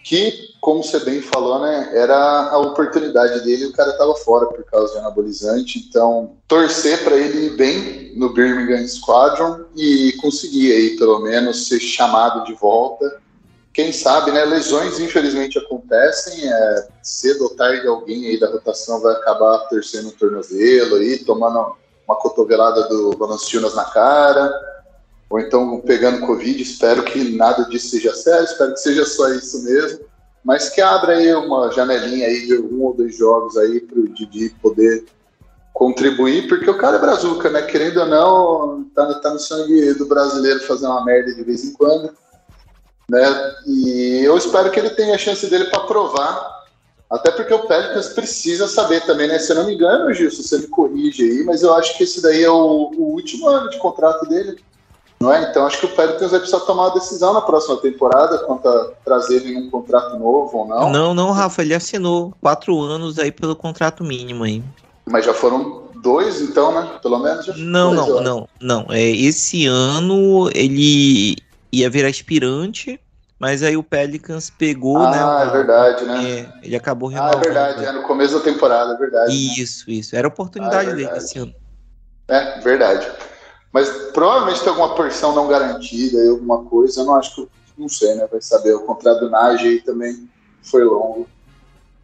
que, 0.09 0.55
como 0.59 0.83
você 0.83 1.01
bem 1.01 1.21
falou, 1.21 1.61
né, 1.61 1.91
era 1.93 2.49
a 2.49 2.57
oportunidade 2.57 3.45
dele, 3.45 3.67
o 3.67 3.73
cara 3.75 3.91
estava 3.91 4.15
fora 4.15 4.47
por 4.47 4.65
causa 4.65 4.95
de 4.95 5.01
anabolizante, 5.01 5.87
então 5.87 6.33
torcer 6.49 7.05
para 7.05 7.15
ele 7.15 7.49
ir 7.49 7.57
bem 7.57 8.13
no 8.17 8.33
Birmingham 8.33 8.89
Squadron 8.89 9.67
e 9.77 10.15
conseguir 10.19 10.73
aí 10.73 10.97
pelo 10.97 11.21
menos 11.21 11.69
ser 11.69 11.79
chamado 11.79 12.43
de 12.45 12.55
volta. 12.55 13.21
Quem 13.71 13.93
sabe, 13.93 14.33
né, 14.33 14.47
lesões 14.47 14.99
infelizmente 14.99 15.59
acontecem, 15.59 16.51
é, 16.51 16.89
cedo 17.03 17.45
ou 17.45 17.51
tarde 17.51 17.87
alguém 17.87 18.29
aí 18.29 18.41
da 18.41 18.51
rotação 18.51 19.03
vai 19.03 19.13
acabar 19.13 19.59
torcendo 19.69 20.09
um 20.09 20.13
tornozelo 20.13 20.97
aí, 20.97 21.19
tomando 21.19 21.77
uma 22.09 22.17
cotovelada 22.17 22.89
do 22.89 23.11
Valanciunas 23.11 23.75
na 23.75 23.85
cara, 23.85 24.51
ou 25.31 25.39
então 25.39 25.81
pegando 25.81 26.27
Covid. 26.27 26.63
Espero 26.63 27.03
que 27.03 27.37
nada 27.37 27.65
disso 27.65 27.91
seja 27.91 28.15
sério, 28.15 28.45
espero 28.45 28.73
que 28.73 28.81
seja 28.81 29.05
só 29.05 29.29
isso 29.31 29.63
mesmo. 29.65 30.01
Mas 30.45 30.71
que 30.71 30.81
abra 30.81 31.15
aí 31.15 31.35
uma 31.35 31.71
janelinha 31.73 32.27
aí 32.27 32.47
de 32.47 32.59
um 32.59 32.83
ou 32.83 32.95
dois 32.95 33.17
jogos 33.17 33.57
aí 33.57 33.81
para 33.81 33.99
o 33.99 34.09
Didi 34.09 34.51
poder 34.63 35.05
contribuir, 35.75 36.49
porque 36.49 36.69
o 36.69 36.79
cara 36.79 36.97
é 36.97 37.01
brazuca, 37.01 37.51
né? 37.51 37.63
Querendo 37.63 38.01
ou 38.01 38.07
não, 38.07 38.85
tá, 38.95 39.15
tá 39.21 39.31
no 39.31 39.39
sangue 39.39 39.95
do 39.95 40.07
brasileiro 40.07 40.61
fazer 40.67 40.87
uma 40.87 41.05
merda 41.05 41.35
de 41.35 41.43
vez 41.43 41.65
em 41.65 41.73
quando. 41.73 42.11
Né? 43.09 43.55
E 43.67 44.23
eu 44.25 44.37
espero 44.37 44.71
que 44.71 44.79
ele 44.79 44.91
tenha 44.91 45.15
a 45.15 45.19
chance 45.19 45.47
dele 45.49 45.67
para 45.67 45.81
provar. 45.81 46.59
Até 47.11 47.31
porque 47.31 47.55
o 47.55 47.67
Pelicans 47.67 48.09
precisa 48.09 48.69
saber 48.69 49.05
também, 49.07 49.29
né? 49.29 49.39
Se 49.39 49.53
eu 49.53 49.57
não 49.57 49.67
me 49.67 49.75
engano, 49.75 50.13
Gilson, 50.13 50.43
você 50.43 50.59
me 50.59 50.67
corrige 50.67 51.23
aí, 51.23 51.45
mas 51.45 51.63
eu 51.63 51.73
acho 51.75 51.97
que 51.97 52.05
esse 52.05 52.21
daí 52.21 52.43
é 52.43 52.51
o, 52.51 52.91
o 52.95 53.13
último 53.15 53.49
ano 53.49 53.71
de 53.71 53.79
contrato 53.79 54.29
dele. 54.29 54.59
Não 55.21 55.33
é? 55.33 55.51
Então 55.51 55.67
acho 55.67 55.81
que 55.81 55.87
o 55.87 55.97
Pelicans 55.97 56.31
vai 56.31 56.39
precisar 56.39 56.61
tomar 56.61 56.85
uma 56.85 56.95
decisão 56.95 57.33
na 57.33 57.41
próxima 57.41 57.77
temporada 57.79 58.39
quanto 58.39 58.69
a 58.69 58.93
trazer 59.05 59.37
ele 59.37 59.57
um 59.57 59.71
contrato 59.71 60.17
novo 60.17 60.59
ou 60.59 60.69
não. 60.69 60.91
Não, 60.91 61.15
não, 61.15 61.33
Rafa, 61.33 61.63
ele 61.63 61.75
assinou 61.75 62.33
quatro 62.41 62.81
anos 62.81 63.19
aí 63.19 63.33
pelo 63.33 63.57
contrato 63.57 64.05
mínimo 64.05 64.45
aí. 64.45 64.63
Mas 65.07 65.25
já 65.25 65.35
foram 65.35 65.89
dois, 65.97 66.41
então, 66.41 66.73
né? 66.73 66.99
Pelo 67.03 67.19
menos? 67.19 67.47
Já 67.47 67.55
não, 67.57 67.95
dois, 67.95 68.09
não, 68.09 68.23
não, 68.23 68.49
não. 68.61 68.87
É, 68.91 69.03
esse 69.03 69.67
ano 69.67 70.49
ele 70.55 71.37
ia 71.73 71.91
virar 71.91 72.09
aspirante, 72.09 73.01
mas 73.41 73.63
aí 73.63 73.77
o 73.77 73.83
Pelicans 73.83 74.51
pegou, 74.51 74.99
ah, 74.99 75.11
né? 75.11 75.19
Ah, 75.21 75.45
é 75.49 75.51
verdade, 75.51 76.05
né? 76.05 76.31
É, 76.31 76.49
ele 76.63 76.77
acabou 76.77 77.09
renovando. 77.09 77.35
Ah, 77.35 77.39
é 77.39 77.45
verdade, 77.45 77.85
é 77.85 77.93
no 77.93 78.03
começo 78.03 78.35
da 78.35 78.45
temporada, 78.45 78.95
é 78.95 78.97
verdade. 78.97 79.61
Isso, 79.61 79.89
né? 79.89 79.97
isso. 79.97 80.15
Era 80.15 80.29
a 80.29 80.31
oportunidade 80.31 80.91
ah, 80.91 80.93
é 80.93 80.95
dele 80.95 81.11
esse 81.17 81.39
ano. 81.39 81.55
É, 82.29 82.61
verdade. 82.61 83.09
Mas 83.73 83.89
provavelmente 84.13 84.61
tem 84.61 84.71
alguma 84.71 84.95
porção 84.95 85.35
não 85.35 85.49
garantida 85.49 86.19
e 86.23 86.29
alguma 86.29 86.65
coisa. 86.65 87.01
Eu 87.01 87.07
não 87.07 87.15
acho 87.15 87.35
que. 87.35 87.49
Não 87.77 87.89
sei, 87.89 88.15
né? 88.15 88.27
Vai 88.31 88.41
saber. 88.41 88.75
O 88.75 88.81
contrato 88.81 89.21
do 89.21 89.31
Nage 89.31 89.69
aí 89.69 89.81
também 89.81 90.29
foi 90.63 90.85
longo. 90.85 91.29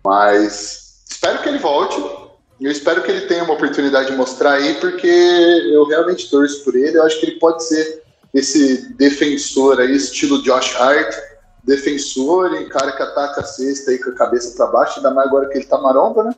Mas 0.05 1.03
espero 1.09 1.43
que 1.43 1.49
ele 1.49 1.59
volte. 1.59 2.01
Eu 2.61 2.71
espero 2.71 3.03
que 3.03 3.11
ele 3.11 3.27
tenha 3.27 3.45
uma 3.45 3.55
oportunidade 3.55 4.11
de 4.11 4.17
mostrar 4.17 4.55
aí, 4.55 4.75
porque 4.75 5.07
eu 5.07 5.85
realmente 5.87 6.31
torço 6.31 6.63
por 6.63 6.77
ele. 6.77 6.97
Eu 6.97 7.03
acho 7.03 7.19
que 7.19 7.27
ele 7.27 7.39
pode 7.39 7.65
ser 7.65 8.05
esse 8.33 8.93
defensor 8.95 9.81
aí, 9.81 9.97
estilo 9.97 10.43
Josh 10.43 10.75
Hart, 10.77 11.15
defensor 11.63 12.55
e 12.55 12.69
cara 12.69 12.93
que 12.93 13.03
ataca 13.03 13.41
a 13.41 13.45
cesta 13.45 13.91
aí 13.91 13.99
com 13.99 14.11
a 14.11 14.15
cabeça 14.15 14.57
para 14.57 14.67
baixo, 14.67 14.97
ainda 14.97 15.11
mais 15.11 15.29
agora 15.29 15.49
que 15.49 15.59
ele 15.59 15.67
tá 15.67 15.79
maromba, 15.79 16.25
né? 16.25 16.35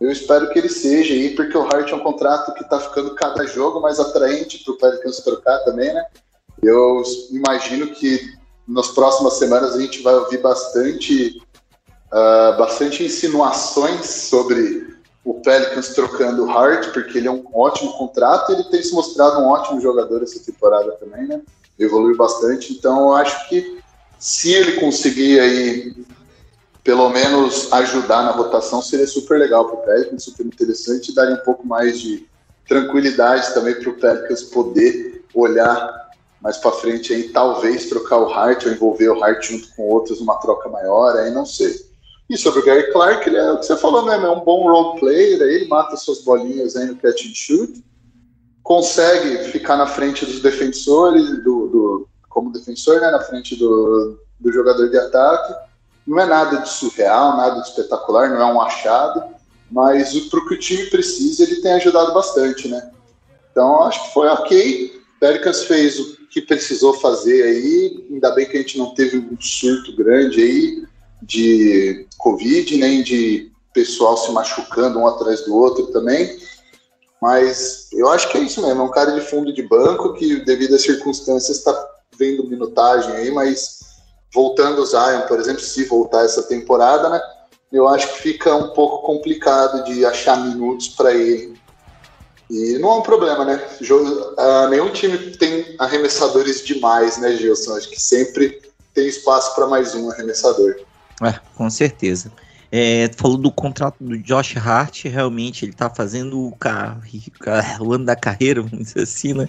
Eu 0.00 0.10
espero 0.10 0.50
que 0.50 0.58
ele 0.58 0.68
seja 0.68 1.14
aí, 1.14 1.30
porque 1.30 1.56
o 1.56 1.62
Hart 1.62 1.90
é 1.90 1.94
um 1.94 2.00
contrato 2.00 2.52
que 2.54 2.62
está 2.62 2.78
ficando 2.80 3.14
cada 3.14 3.46
jogo 3.46 3.80
mais 3.80 3.98
atraente 4.00 4.62
para 4.62 4.74
o 4.74 4.78
Pelicans 4.78 5.20
trocar 5.20 5.58
também, 5.60 5.92
né? 5.92 6.04
Eu 6.62 7.02
imagino 7.30 7.88
que 7.88 8.20
nas 8.66 8.88
próximas 8.88 9.34
semanas 9.34 9.74
a 9.74 9.80
gente 9.80 10.02
vai 10.02 10.14
ouvir 10.14 10.38
bastante, 10.38 11.38
uh, 12.12 12.56
bastante 12.58 13.04
insinuações 13.04 14.06
sobre 14.06 14.94
o 15.24 15.34
Pelicans 15.34 15.88
trocando 15.88 16.44
o 16.44 16.50
Hart, 16.50 16.92
porque 16.92 17.18
ele 17.18 17.28
é 17.28 17.30
um 17.30 17.44
ótimo 17.54 17.92
contrato 17.96 18.50
e 18.50 18.54
ele 18.56 18.64
tem 18.64 18.82
se 18.82 18.92
mostrado 18.92 19.40
um 19.40 19.48
ótimo 19.48 19.80
jogador 19.80 20.22
essa 20.22 20.42
temporada 20.44 20.92
também, 20.92 21.26
né? 21.26 21.40
evoluiu 21.78 22.16
bastante. 22.16 22.72
Então, 22.72 23.08
eu 23.08 23.12
acho 23.14 23.48
que 23.48 23.78
se 24.18 24.52
ele 24.52 24.80
conseguir 24.80 25.40
aí, 25.40 25.94
pelo 26.84 27.08
menos 27.08 27.72
ajudar 27.72 28.22
na 28.22 28.30
rotação, 28.32 28.82
seria 28.82 29.06
super 29.06 29.38
legal 29.38 29.64
para 29.64 29.74
o 29.74 29.82
Pelicans, 29.82 30.24
super 30.24 30.44
interessante 30.44 31.10
e 31.10 31.14
daria 31.14 31.34
um 31.34 31.44
pouco 31.44 31.66
mais 31.66 31.98
de 31.98 32.28
tranquilidade 32.68 33.54
também 33.54 33.74
para 33.74 33.90
o 33.90 33.94
Pelicans 33.94 34.42
poder 34.42 35.24
olhar 35.34 36.04
mais 36.42 36.58
para 36.58 36.72
frente 36.72 37.14
aí, 37.14 37.30
talvez 37.30 37.88
trocar 37.88 38.18
o 38.18 38.30
Hart 38.30 38.66
ou 38.66 38.72
envolver 38.72 39.08
o 39.08 39.24
Hart 39.24 39.42
junto 39.50 39.74
com 39.74 39.88
outros 39.88 40.20
numa 40.20 40.36
troca 40.36 40.68
maior, 40.68 41.16
aí 41.16 41.30
não 41.30 41.46
sei. 41.46 41.74
E 42.28 42.36
sobre 42.36 42.60
o 42.60 42.64
Gary 42.64 42.92
Clark, 42.92 43.26
ele 43.26 43.38
é 43.38 43.52
o 43.52 43.58
que 43.58 43.64
você 43.64 43.76
falou 43.78 44.04
mesmo, 44.04 44.26
é 44.26 44.30
um 44.30 44.44
bom 44.44 44.68
role 44.68 45.00
player, 45.00 45.40
aí 45.40 45.54
ele 45.54 45.68
mata 45.68 45.96
suas 45.96 46.20
bolinhas 46.20 46.76
aí 46.76 46.86
no 46.86 46.96
catch 46.96 47.24
and 47.24 47.34
shoot, 47.34 47.82
consegue 48.62 49.50
ficar 49.50 49.76
na 49.78 49.86
frente 49.86 50.26
dos 50.26 50.40
defensores, 50.40 51.28
do, 51.42 51.66
do 51.68 52.08
como 52.28 52.52
defensor, 52.52 53.00
né, 53.00 53.10
na 53.10 53.20
frente 53.20 53.56
do, 53.56 54.18
do 54.38 54.52
jogador 54.52 54.90
de 54.90 54.98
ataque. 54.98 55.54
Não 56.06 56.20
é 56.20 56.26
nada 56.26 56.58
de 56.58 56.68
surreal, 56.68 57.36
nada 57.36 57.60
de 57.60 57.68
espetacular, 57.68 58.28
não 58.30 58.40
é 58.40 58.52
um 58.52 58.60
achado, 58.60 59.24
mas 59.70 60.18
para 60.28 60.38
o 60.38 60.46
que 60.46 60.54
o 60.54 60.58
time 60.58 60.86
precisa, 60.86 61.42
ele 61.42 61.62
tem 61.62 61.72
ajudado 61.72 62.12
bastante, 62.12 62.68
né? 62.68 62.90
Então, 63.50 63.82
acho 63.82 64.04
que 64.04 64.12
foi 64.12 64.28
ok. 64.28 65.00
Pelicans 65.18 65.64
fez 65.64 65.98
o 65.98 66.16
que 66.28 66.42
precisou 66.42 66.94
fazer 66.94 67.42
aí, 67.42 68.06
ainda 68.10 68.32
bem 68.32 68.46
que 68.46 68.56
a 68.56 68.60
gente 68.60 68.76
não 68.76 68.94
teve 68.94 69.16
um 69.16 69.40
surto 69.40 69.94
grande 69.96 70.42
aí 70.42 70.84
de 71.22 72.06
Covid, 72.18 72.76
nem 72.76 73.02
de 73.02 73.50
pessoal 73.72 74.16
se 74.16 74.30
machucando 74.32 74.98
um 74.98 75.06
atrás 75.06 75.44
do 75.44 75.54
outro 75.54 75.86
também. 75.86 76.38
Mas 77.22 77.88
eu 77.92 78.08
acho 78.10 78.28
que 78.28 78.36
é 78.36 78.42
isso 78.42 78.60
mesmo, 78.60 78.82
é 78.82 78.84
um 78.84 78.90
cara 78.90 79.12
de 79.12 79.22
fundo 79.22 79.52
de 79.52 79.62
banco 79.62 80.12
que, 80.12 80.44
devido 80.44 80.74
às 80.74 80.82
circunstâncias, 80.82 81.58
está 81.58 81.88
vendo 82.18 82.46
minutagem 82.46 83.12
aí, 83.12 83.30
mas 83.30 83.78
voltando 84.34 84.82
o 84.82 84.86
Zion, 84.86 85.22
por 85.28 85.38
exemplo, 85.38 85.62
se 85.62 85.84
voltar 85.84 86.24
essa 86.24 86.42
temporada, 86.42 87.08
né? 87.08 87.20
Eu 87.72 87.88
acho 87.88 88.12
que 88.14 88.22
fica 88.22 88.54
um 88.54 88.68
pouco 88.70 89.06
complicado 89.06 89.84
de 89.84 90.04
achar 90.04 90.36
minutos 90.36 90.88
para 90.88 91.14
ele. 91.14 91.54
E 92.50 92.78
não 92.78 92.90
é 92.90 92.94
um 92.96 93.02
problema, 93.02 93.44
né? 93.44 93.64
Uh, 93.80 94.68
nenhum 94.68 94.90
time 94.90 95.16
tem 95.36 95.74
arremessadores 95.78 96.64
demais, 96.64 97.16
né, 97.18 97.36
Gilson? 97.36 97.76
Acho 97.76 97.88
que 97.88 98.00
sempre 98.00 98.60
tem 98.92 99.06
espaço 99.06 99.54
para 99.54 99.66
mais 99.66 99.94
um 99.94 100.10
arremessador. 100.10 100.76
É, 101.22 101.34
com 101.56 101.70
certeza. 101.70 102.30
É, 102.76 103.08
falou 103.16 103.36
do 103.36 103.52
contrato 103.52 104.02
do 104.02 104.18
Josh 104.18 104.56
Hart, 104.56 105.04
realmente 105.04 105.64
ele 105.64 105.72
tá 105.72 105.88
fazendo 105.88 106.48
o, 106.48 106.56
car 106.56 107.00
o 107.78 107.92
ano 107.92 108.04
da 108.04 108.16
carreira, 108.16 108.62
vamos 108.62 108.86
dizer 108.86 109.02
assim, 109.02 109.32
né? 109.32 109.48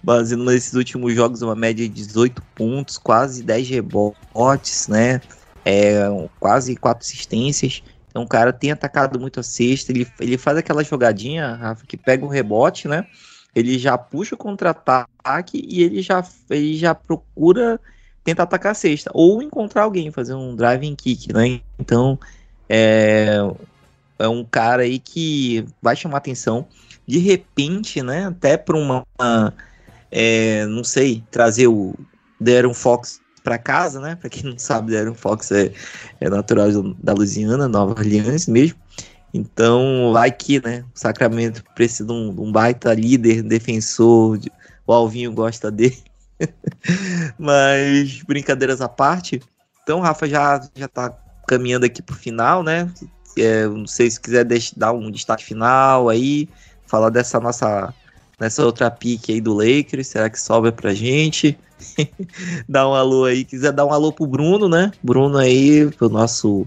Baseando 0.00 0.44
nesses 0.44 0.72
últimos 0.74 1.12
jogos, 1.12 1.42
uma 1.42 1.56
média 1.56 1.88
de 1.88 1.92
18 1.92 2.40
pontos, 2.54 2.96
quase 2.96 3.42
10 3.42 3.68
rebotes, 3.70 4.86
né? 4.86 5.20
É, 5.64 6.02
quase 6.38 6.76
4 6.76 7.04
assistências. 7.04 7.82
Então 8.08 8.22
o 8.22 8.28
cara 8.28 8.52
tem 8.52 8.70
atacado 8.70 9.18
muito 9.18 9.40
a 9.40 9.42
cesta, 9.42 9.90
ele, 9.90 10.06
ele 10.20 10.38
faz 10.38 10.56
aquela 10.56 10.84
jogadinha, 10.84 11.56
Rafa, 11.56 11.84
que 11.84 11.96
pega 11.96 12.24
o 12.24 12.28
rebote, 12.28 12.86
né? 12.86 13.04
Ele 13.52 13.80
já 13.80 13.98
puxa 13.98 14.36
o 14.36 14.38
contra-ataque 14.38 15.60
e 15.68 15.82
ele 15.82 16.02
já, 16.02 16.24
ele 16.48 16.76
já 16.76 16.94
procura 16.94 17.80
tentar 18.22 18.44
atacar 18.44 18.70
a 18.70 18.74
cesta. 18.76 19.10
Ou 19.12 19.42
encontrar 19.42 19.82
alguém, 19.82 20.12
fazer 20.12 20.34
um 20.34 20.54
driving 20.54 20.94
kick, 20.94 21.32
né? 21.32 21.60
Então 21.76 22.16
é, 22.72 23.38
é 24.20 24.28
um 24.28 24.44
cara 24.44 24.82
aí 24.82 25.00
que 25.00 25.66
vai 25.82 25.96
chamar 25.96 26.18
atenção. 26.18 26.68
De 27.04 27.18
repente, 27.18 28.00
né? 28.00 28.26
Até 28.26 28.56
para 28.56 28.76
uma, 28.76 29.04
uma 29.18 29.52
é, 30.08 30.64
não 30.66 30.84
sei, 30.84 31.24
trazer 31.32 31.66
o 31.66 31.96
Darren 32.40 32.72
Fox 32.72 33.20
para 33.42 33.58
casa, 33.58 33.98
né? 33.98 34.14
Para 34.14 34.30
quem 34.30 34.44
não 34.44 34.56
sabe, 34.56 34.92
Darren 34.92 35.14
Fox 35.14 35.50
é, 35.50 35.72
é 36.20 36.30
natural 36.30 36.68
da 37.02 37.12
Louisiana, 37.12 37.66
Nova 37.66 37.92
Orleans 37.92 38.46
mesmo. 38.46 38.78
Então, 39.34 40.12
vai 40.12 40.30
que, 40.30 40.64
né? 40.64 40.84
O 40.94 40.98
Sacramento 40.98 41.64
precisa 41.74 42.04
de 42.04 42.12
um, 42.12 42.32
de 42.32 42.40
um 42.40 42.52
baita 42.52 42.94
líder, 42.94 43.42
defensor. 43.42 44.38
De, 44.38 44.50
o 44.86 44.92
Alvinho 44.92 45.32
gosta 45.32 45.70
dele. 45.72 45.98
Mas, 47.38 48.22
brincadeiras 48.22 48.80
à 48.80 48.88
parte. 48.88 49.40
Então, 49.82 49.98
o 49.98 50.02
Rafa 50.02 50.28
já, 50.28 50.60
já 50.74 50.88
tá 50.88 51.16
caminhando 51.50 51.84
aqui 51.84 52.00
pro 52.00 52.14
final, 52.14 52.62
né? 52.62 52.88
É, 53.36 53.66
não 53.66 53.86
sei 53.86 54.08
se 54.08 54.20
quiser 54.20 54.44
deixar, 54.44 54.74
dar 54.76 54.92
um 54.92 55.10
destaque 55.10 55.44
final 55.44 56.08
aí, 56.08 56.48
falar 56.86 57.10
dessa 57.10 57.40
nossa 57.40 57.92
nessa 58.38 58.64
outra 58.64 58.88
pique 58.88 59.32
aí 59.32 59.40
do 59.40 59.52
Lakers, 59.52 60.06
será 60.06 60.30
que 60.30 60.40
sobra 60.40 60.70
pra 60.70 60.94
gente? 60.94 61.58
dá 62.68 62.88
um 62.88 62.94
alô 62.94 63.24
aí, 63.24 63.44
quiser 63.44 63.72
dar 63.72 63.84
um 63.84 63.92
alô 63.92 64.12
pro 64.12 64.28
Bruno, 64.28 64.68
né? 64.68 64.92
Bruno 65.02 65.36
aí, 65.38 65.90
o 66.00 66.08
nosso 66.08 66.66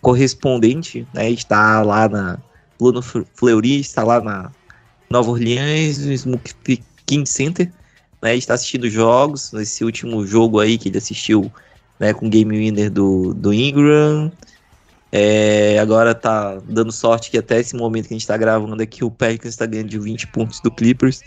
correspondente, 0.00 1.06
né? 1.14 1.30
Está 1.30 1.80
lá 1.82 2.08
na 2.08 2.38
Bruno 2.76 3.00
Fleury, 3.02 3.80
está 3.80 4.02
lá 4.02 4.20
na 4.20 4.50
Nova 5.08 5.30
Orleans, 5.30 5.98
no 5.98 6.18
Smoke 6.18 6.82
King 7.06 7.24
Center, 7.24 7.72
né? 8.20 8.36
Está 8.36 8.54
assistindo 8.54 8.90
jogos, 8.90 9.52
nesse 9.52 9.84
último 9.84 10.26
jogo 10.26 10.58
aí 10.58 10.76
que 10.76 10.88
ele 10.88 10.98
assistiu 10.98 11.50
né, 11.98 12.12
com 12.12 12.26
o 12.26 12.30
game 12.30 12.56
winner 12.56 12.90
do, 12.90 13.34
do 13.34 13.52
Ingram. 13.52 14.30
É, 15.10 15.78
agora 15.78 16.14
tá 16.14 16.58
dando 16.64 16.90
sorte 16.90 17.30
que 17.30 17.38
até 17.38 17.60
esse 17.60 17.76
momento 17.76 18.08
que 18.08 18.14
a 18.14 18.16
gente 18.18 18.26
tá 18.26 18.36
gravando 18.36 18.82
aqui, 18.82 19.04
o 19.04 19.10
Pelicans 19.10 19.54
está 19.54 19.64
ganhando 19.64 19.88
de 19.88 19.98
20 19.98 20.26
pontos 20.28 20.60
do 20.60 20.70
Clippers. 20.70 21.22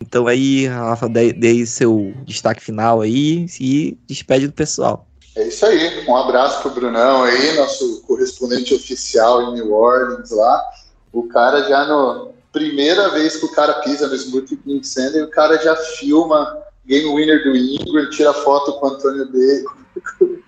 Então 0.00 0.26
aí, 0.26 0.66
Rafa, 0.66 1.08
dê, 1.08 1.64
seu 1.64 2.12
destaque 2.26 2.60
final 2.60 3.00
aí 3.00 3.46
e 3.60 3.96
despede 4.08 4.48
do 4.48 4.52
pessoal. 4.52 5.06
É 5.36 5.46
isso 5.46 5.64
aí, 5.64 6.04
um 6.06 6.16
abraço 6.16 6.60
pro 6.60 6.72
Brunão 6.72 7.22
aí, 7.22 7.56
nosso 7.56 8.02
correspondente 8.02 8.74
oficial 8.74 9.42
em 9.42 9.54
New 9.54 9.72
Orleans 9.72 10.30
lá. 10.30 10.60
O 11.12 11.22
cara 11.28 11.62
já 11.68 11.86
no 11.86 12.32
primeira 12.52 13.08
vez 13.10 13.36
que 13.36 13.46
o 13.46 13.52
cara 13.52 13.74
pisa 13.74 14.08
no 14.08 14.14
Smoothie 14.14 14.58
King 14.58 14.86
Center, 14.86 15.24
o 15.24 15.30
cara 15.30 15.56
já 15.62 15.74
filma 15.74 16.58
game 16.86 17.14
winner 17.14 17.42
do 17.44 17.56
Ingram, 17.56 18.10
tira 18.10 18.32
foto 18.32 18.72
com 18.74 18.86
o 18.86 18.90
Antônio 18.90 19.26
dele, 19.30 19.64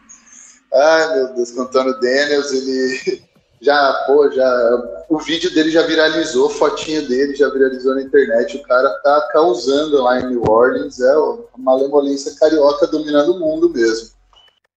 Ai, 0.75 1.15
meu 1.15 1.35
Deus, 1.35 1.53
com 1.53 1.61
o 1.61 1.63
Antônio 1.63 2.01
Daniels, 2.01 2.53
ele 2.53 3.23
já, 3.63 4.05
pô, 4.07 4.29
já. 4.31 5.05
O 5.09 5.19
vídeo 5.19 5.53
dele 5.55 5.71
já 5.71 5.83
viralizou, 5.83 6.51
fotinho 6.51 7.07
dele 7.07 7.37
já 7.37 7.49
viralizou 7.49 7.95
na 7.95 8.03
internet. 8.03 8.57
O 8.57 8.63
cara 8.63 8.89
tá 9.05 9.29
causando 9.33 10.03
lá 10.03 10.21
em 10.21 10.27
New 10.27 10.43
Orleans, 10.43 11.01
é 11.01 11.17
uma 11.17 11.47
malemolência 11.59 12.35
carioca 12.39 12.89
dominando 12.89 13.35
o 13.35 13.39
mundo 13.39 13.71
mesmo. 13.71 14.11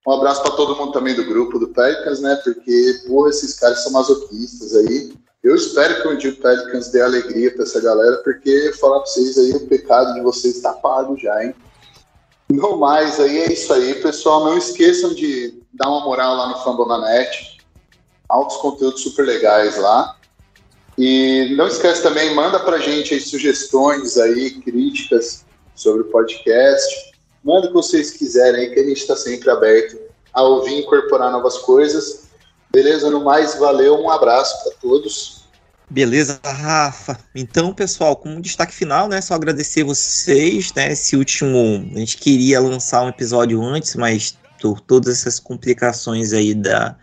Um 0.06 0.12
abraço 0.12 0.42
para 0.44 0.52
todo 0.52 0.76
mundo 0.76 0.92
também 0.92 1.16
do 1.16 1.26
grupo 1.26 1.58
do 1.58 1.70
Pelicans, 1.70 2.22
né? 2.22 2.36
Porque, 2.44 3.02
porra, 3.08 3.30
esses 3.30 3.60
caras 3.60 3.84
são 3.84 3.92
masoquistas 3.92 4.76
aí. 4.76 5.14
Eu 5.48 5.56
espero 5.56 6.18
que 6.18 6.28
o 6.28 6.36
Pelicans 6.36 6.90
dê 6.90 7.02
alegria 7.02 7.54
para 7.54 7.64
essa 7.64 7.80
galera, 7.80 8.18
porque 8.18 8.74
falar 8.74 9.00
para 9.00 9.08
vocês 9.08 9.38
aí, 9.38 9.52
o 9.54 9.66
pecado 9.66 10.14
de 10.14 10.20
vocês 10.20 10.58
está 10.58 10.74
pago 10.74 11.18
já, 11.18 11.42
hein? 11.42 11.56
No 12.52 12.76
mais, 12.76 13.18
aí 13.18 13.38
é 13.38 13.54
isso 13.54 13.72
aí, 13.72 13.96
pessoal. 13.96 14.44
Não 14.44 14.58
esqueçam 14.58 15.14
de 15.14 15.58
dar 15.72 15.88
uma 15.88 16.04
moral 16.04 16.36
lá 16.36 16.50
no 16.50 16.64
Fambonanet. 16.66 17.60
Altos 18.28 18.58
conteúdos 18.58 19.02
super 19.02 19.26
legais 19.26 19.78
lá. 19.78 20.18
E 20.98 21.56
não 21.56 21.68
esquece 21.68 22.04
também, 22.04 22.36
manda 22.36 22.60
pra 22.60 22.80
gente 22.80 23.14
aí 23.14 23.22
sugestões 23.22 24.18
aí, 24.18 24.52
críticas 24.52 25.46
sobre 25.74 26.02
o 26.02 26.12
podcast. 26.12 27.14
Manda 27.42 27.68
o 27.68 27.70
que 27.70 27.74
vocês 27.74 28.12
quiserem 28.12 28.66
aí, 28.66 28.74
que 28.74 28.82
a 28.82 28.84
gente 28.84 29.00
está 29.00 29.16
sempre 29.16 29.50
aberto 29.50 29.98
a 30.34 30.44
ouvir 30.44 30.74
e 30.74 30.82
incorporar 30.82 31.32
novas 31.32 31.58
coisas. 31.60 32.28
Beleza? 32.70 33.10
No 33.10 33.24
mais, 33.24 33.56
valeu, 33.56 33.96
um 33.96 34.10
abraço 34.10 34.62
para 34.64 34.74
todos. 34.82 35.37
Beleza, 35.90 36.40
Rafa. 36.44 37.18
Então, 37.34 37.74
pessoal, 37.74 38.18
como 38.18 38.42
destaque 38.42 38.74
final, 38.74 39.08
né, 39.08 39.22
só 39.22 39.34
agradecer 39.36 39.86
vocês, 39.86 40.74
né, 40.74 40.92
esse 40.92 41.16
último, 41.16 41.90
a 41.96 42.00
gente 42.00 42.18
queria 42.18 42.60
lançar 42.60 43.04
um 43.04 43.08
episódio 43.10 43.64
antes, 43.64 43.96
mas 43.96 44.38
por 44.62 44.82
todas 44.82 45.20
essas 45.20 45.40
complicações 45.40 46.34
aí 46.34 46.54
da, 46.54 46.98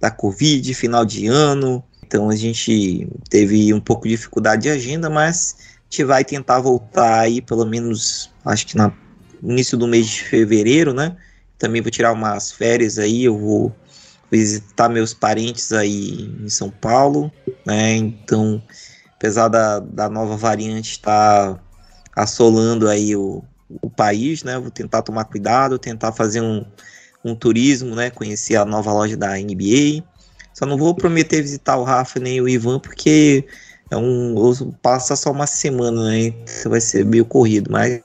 da 0.00 0.10
Covid, 0.10 0.72
final 0.72 1.04
de 1.04 1.26
ano, 1.26 1.84
então 2.06 2.30
a 2.30 2.36
gente 2.36 3.06
teve 3.28 3.72
um 3.74 3.80
pouco 3.80 4.04
de 4.04 4.14
dificuldade 4.14 4.62
de 4.62 4.70
agenda, 4.70 5.10
mas 5.10 5.56
a 5.60 5.84
gente 5.90 6.04
vai 6.04 6.24
tentar 6.24 6.58
voltar 6.60 7.20
aí, 7.20 7.42
pelo 7.42 7.66
menos, 7.66 8.30
acho 8.46 8.66
que 8.66 8.78
no 8.78 8.94
início 9.42 9.76
do 9.76 9.86
mês 9.86 10.06
de 10.06 10.24
fevereiro, 10.24 10.94
né, 10.94 11.14
também 11.58 11.82
vou 11.82 11.90
tirar 11.90 12.12
umas 12.12 12.50
férias 12.50 12.98
aí, 12.98 13.24
eu 13.24 13.36
vou 13.38 13.76
visitar 14.32 14.88
meus 14.88 15.12
parentes 15.12 15.72
aí 15.72 16.34
em 16.42 16.48
São 16.48 16.70
Paulo, 16.70 17.30
né? 17.66 17.96
Então, 17.96 18.62
apesar 19.14 19.48
da, 19.48 19.78
da 19.78 20.08
nova 20.08 20.38
variante 20.38 20.92
estar 20.92 21.54
tá 21.54 21.60
assolando 22.16 22.88
aí 22.88 23.14
o, 23.14 23.44
o 23.82 23.90
país, 23.90 24.42
né? 24.42 24.58
Vou 24.58 24.70
tentar 24.70 25.02
tomar 25.02 25.26
cuidado, 25.26 25.78
tentar 25.78 26.12
fazer 26.12 26.40
um, 26.40 26.64
um 27.22 27.34
turismo, 27.34 27.94
né? 27.94 28.08
Conhecer 28.08 28.56
a 28.56 28.64
nova 28.64 28.90
loja 28.90 29.18
da 29.18 29.38
NBA. 29.38 30.02
Só 30.54 30.64
não 30.64 30.78
vou 30.78 30.94
prometer 30.94 31.42
visitar 31.42 31.76
o 31.76 31.84
Rafa 31.84 32.18
nem 32.18 32.40
o 32.40 32.48
Ivan, 32.48 32.80
porque 32.80 33.46
é 33.90 33.96
um 33.98 34.34
passa 34.80 35.14
só 35.14 35.30
uma 35.30 35.46
semana, 35.46 36.04
né? 36.08 36.18
Então 36.28 36.70
vai 36.70 36.80
ser 36.80 37.04
meio 37.04 37.26
corrido, 37.26 37.70
mas 37.70 38.00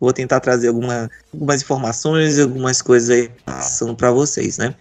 vou 0.00 0.10
tentar 0.10 0.40
trazer 0.40 0.68
alguma, 0.68 1.10
algumas 1.34 1.60
informações, 1.60 2.38
algumas 2.38 2.80
coisas 2.80 3.10
aí 3.10 3.30
para 3.94 4.10
vocês, 4.10 4.56
né? 4.56 4.74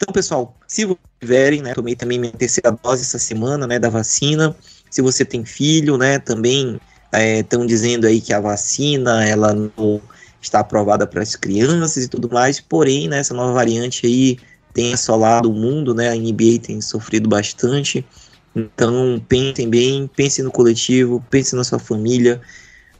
Então, 0.00 0.12
pessoal, 0.12 0.56
se 0.68 0.84
vocês 0.84 0.98
tiverem, 1.18 1.60
né, 1.60 1.74
tomei 1.74 1.96
também 1.96 2.20
minha 2.20 2.30
terceira 2.30 2.70
dose 2.70 3.02
essa 3.02 3.18
semana, 3.18 3.66
né, 3.66 3.80
da 3.80 3.90
vacina. 3.90 4.54
Se 4.88 5.02
você 5.02 5.24
tem 5.24 5.44
filho, 5.44 5.98
né, 5.98 6.20
também 6.20 6.80
estão 7.12 7.64
é, 7.64 7.66
dizendo 7.66 8.06
aí 8.06 8.20
que 8.20 8.32
a 8.32 8.40
vacina, 8.40 9.26
ela 9.26 9.52
não 9.52 10.00
está 10.40 10.60
aprovada 10.60 11.04
para 11.04 11.20
as 11.20 11.34
crianças 11.34 12.04
e 12.04 12.08
tudo 12.08 12.30
mais, 12.30 12.60
porém, 12.60 13.08
né, 13.08 13.18
essa 13.18 13.34
nova 13.34 13.52
variante 13.52 14.06
aí 14.06 14.38
tem 14.72 14.94
assolado 14.94 15.50
o 15.50 15.54
mundo, 15.54 15.92
né, 15.92 16.10
a 16.10 16.14
NBA 16.14 16.60
tem 16.62 16.80
sofrido 16.80 17.28
bastante, 17.28 18.06
então 18.54 19.20
pensem 19.28 19.68
bem, 19.68 20.06
pensem 20.06 20.44
no 20.44 20.52
coletivo, 20.52 21.24
pensem 21.28 21.56
na 21.56 21.64
sua 21.64 21.80
família, 21.80 22.40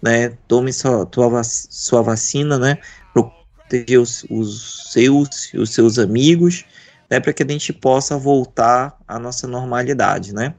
né, 0.02 0.30
tome 0.48 0.72
sua, 0.72 1.06
tua, 1.06 1.44
sua 1.44 2.02
vacina, 2.02 2.58
né, 2.58 2.78
proteger 3.14 4.00
os, 4.00 4.26
os 4.28 4.90
seus 4.92 5.54
os 5.54 5.70
seus 5.70 5.96
amigos, 6.00 6.64
né, 7.10 7.20
para 7.20 7.32
que 7.32 7.43
a 7.43 7.47
gente 7.48 7.72
possa 7.72 8.16
voltar 8.16 8.97
à 9.06 9.18
nossa 9.18 9.47
normalidade, 9.47 10.35
né. 10.35 10.55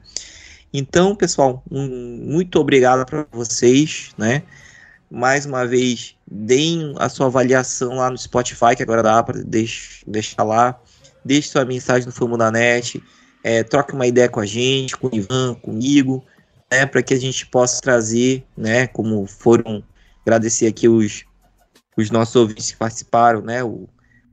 Então, 0.72 1.16
pessoal, 1.16 1.62
um, 1.70 1.86
muito 2.26 2.58
obrigado 2.58 3.04
para 3.04 3.26
vocês, 3.32 4.10
né, 4.16 4.42
mais 5.10 5.44
uma 5.44 5.66
vez, 5.66 6.14
deem 6.30 6.94
a 6.98 7.08
sua 7.08 7.26
avaliação 7.26 7.96
lá 7.96 8.08
no 8.10 8.16
Spotify, 8.16 8.76
que 8.76 8.82
agora 8.82 9.02
dá 9.02 9.22
para 9.22 9.42
deixar 10.06 10.44
lá, 10.44 10.80
deixe 11.24 11.48
sua 11.48 11.64
mensagem 11.64 12.06
no 12.06 12.12
Famo 12.12 12.36
da 12.36 12.50
Net, 12.50 13.02
é, 13.42 13.64
troque 13.64 13.92
uma 13.92 14.06
ideia 14.06 14.28
com 14.28 14.38
a 14.38 14.46
gente, 14.46 14.96
com 14.96 15.08
o 15.08 15.14
Ivan, 15.14 15.54
comigo, 15.54 16.24
né, 16.70 16.86
para 16.86 17.02
que 17.02 17.14
a 17.14 17.18
gente 17.18 17.46
possa 17.46 17.80
trazer, 17.80 18.44
né, 18.56 18.86
como 18.86 19.26
foram, 19.26 19.82
agradecer 20.22 20.66
aqui 20.66 20.88
os, 20.88 21.24
os 21.96 22.10
nossos 22.10 22.36
ouvintes 22.36 22.70
que 22.70 22.76
participaram, 22.76 23.40
né, 23.40 23.64
o, 23.64 23.88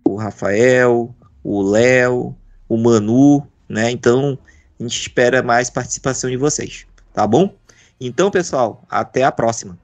o 0.06 0.16
Rafael, 0.16 1.16
o 1.44 1.62
Léo, 1.62 2.36
o 2.68 2.78
Manu, 2.78 3.48
né? 3.68 3.92
Então 3.92 4.38
a 4.80 4.84
gente 4.84 5.00
espera 5.00 5.42
mais 5.42 5.70
participação 5.70 6.30
de 6.30 6.38
vocês, 6.38 6.86
tá 7.14 7.26
bom? 7.26 7.54
Então, 8.00 8.30
pessoal, 8.30 8.84
até 8.90 9.24
a 9.24 9.32
próxima. 9.32 9.78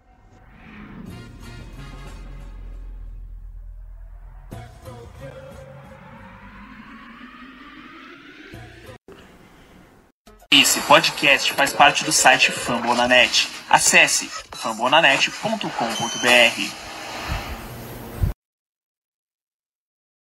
Esse 10.52 10.80
podcast 10.82 11.52
faz 11.54 11.74
parte 11.74 12.06
do 12.06 12.12
site 12.12 12.52
Fambonanet. 12.52 13.50
Acesse 13.68 14.30
fambonanet.com.br. 14.52 16.93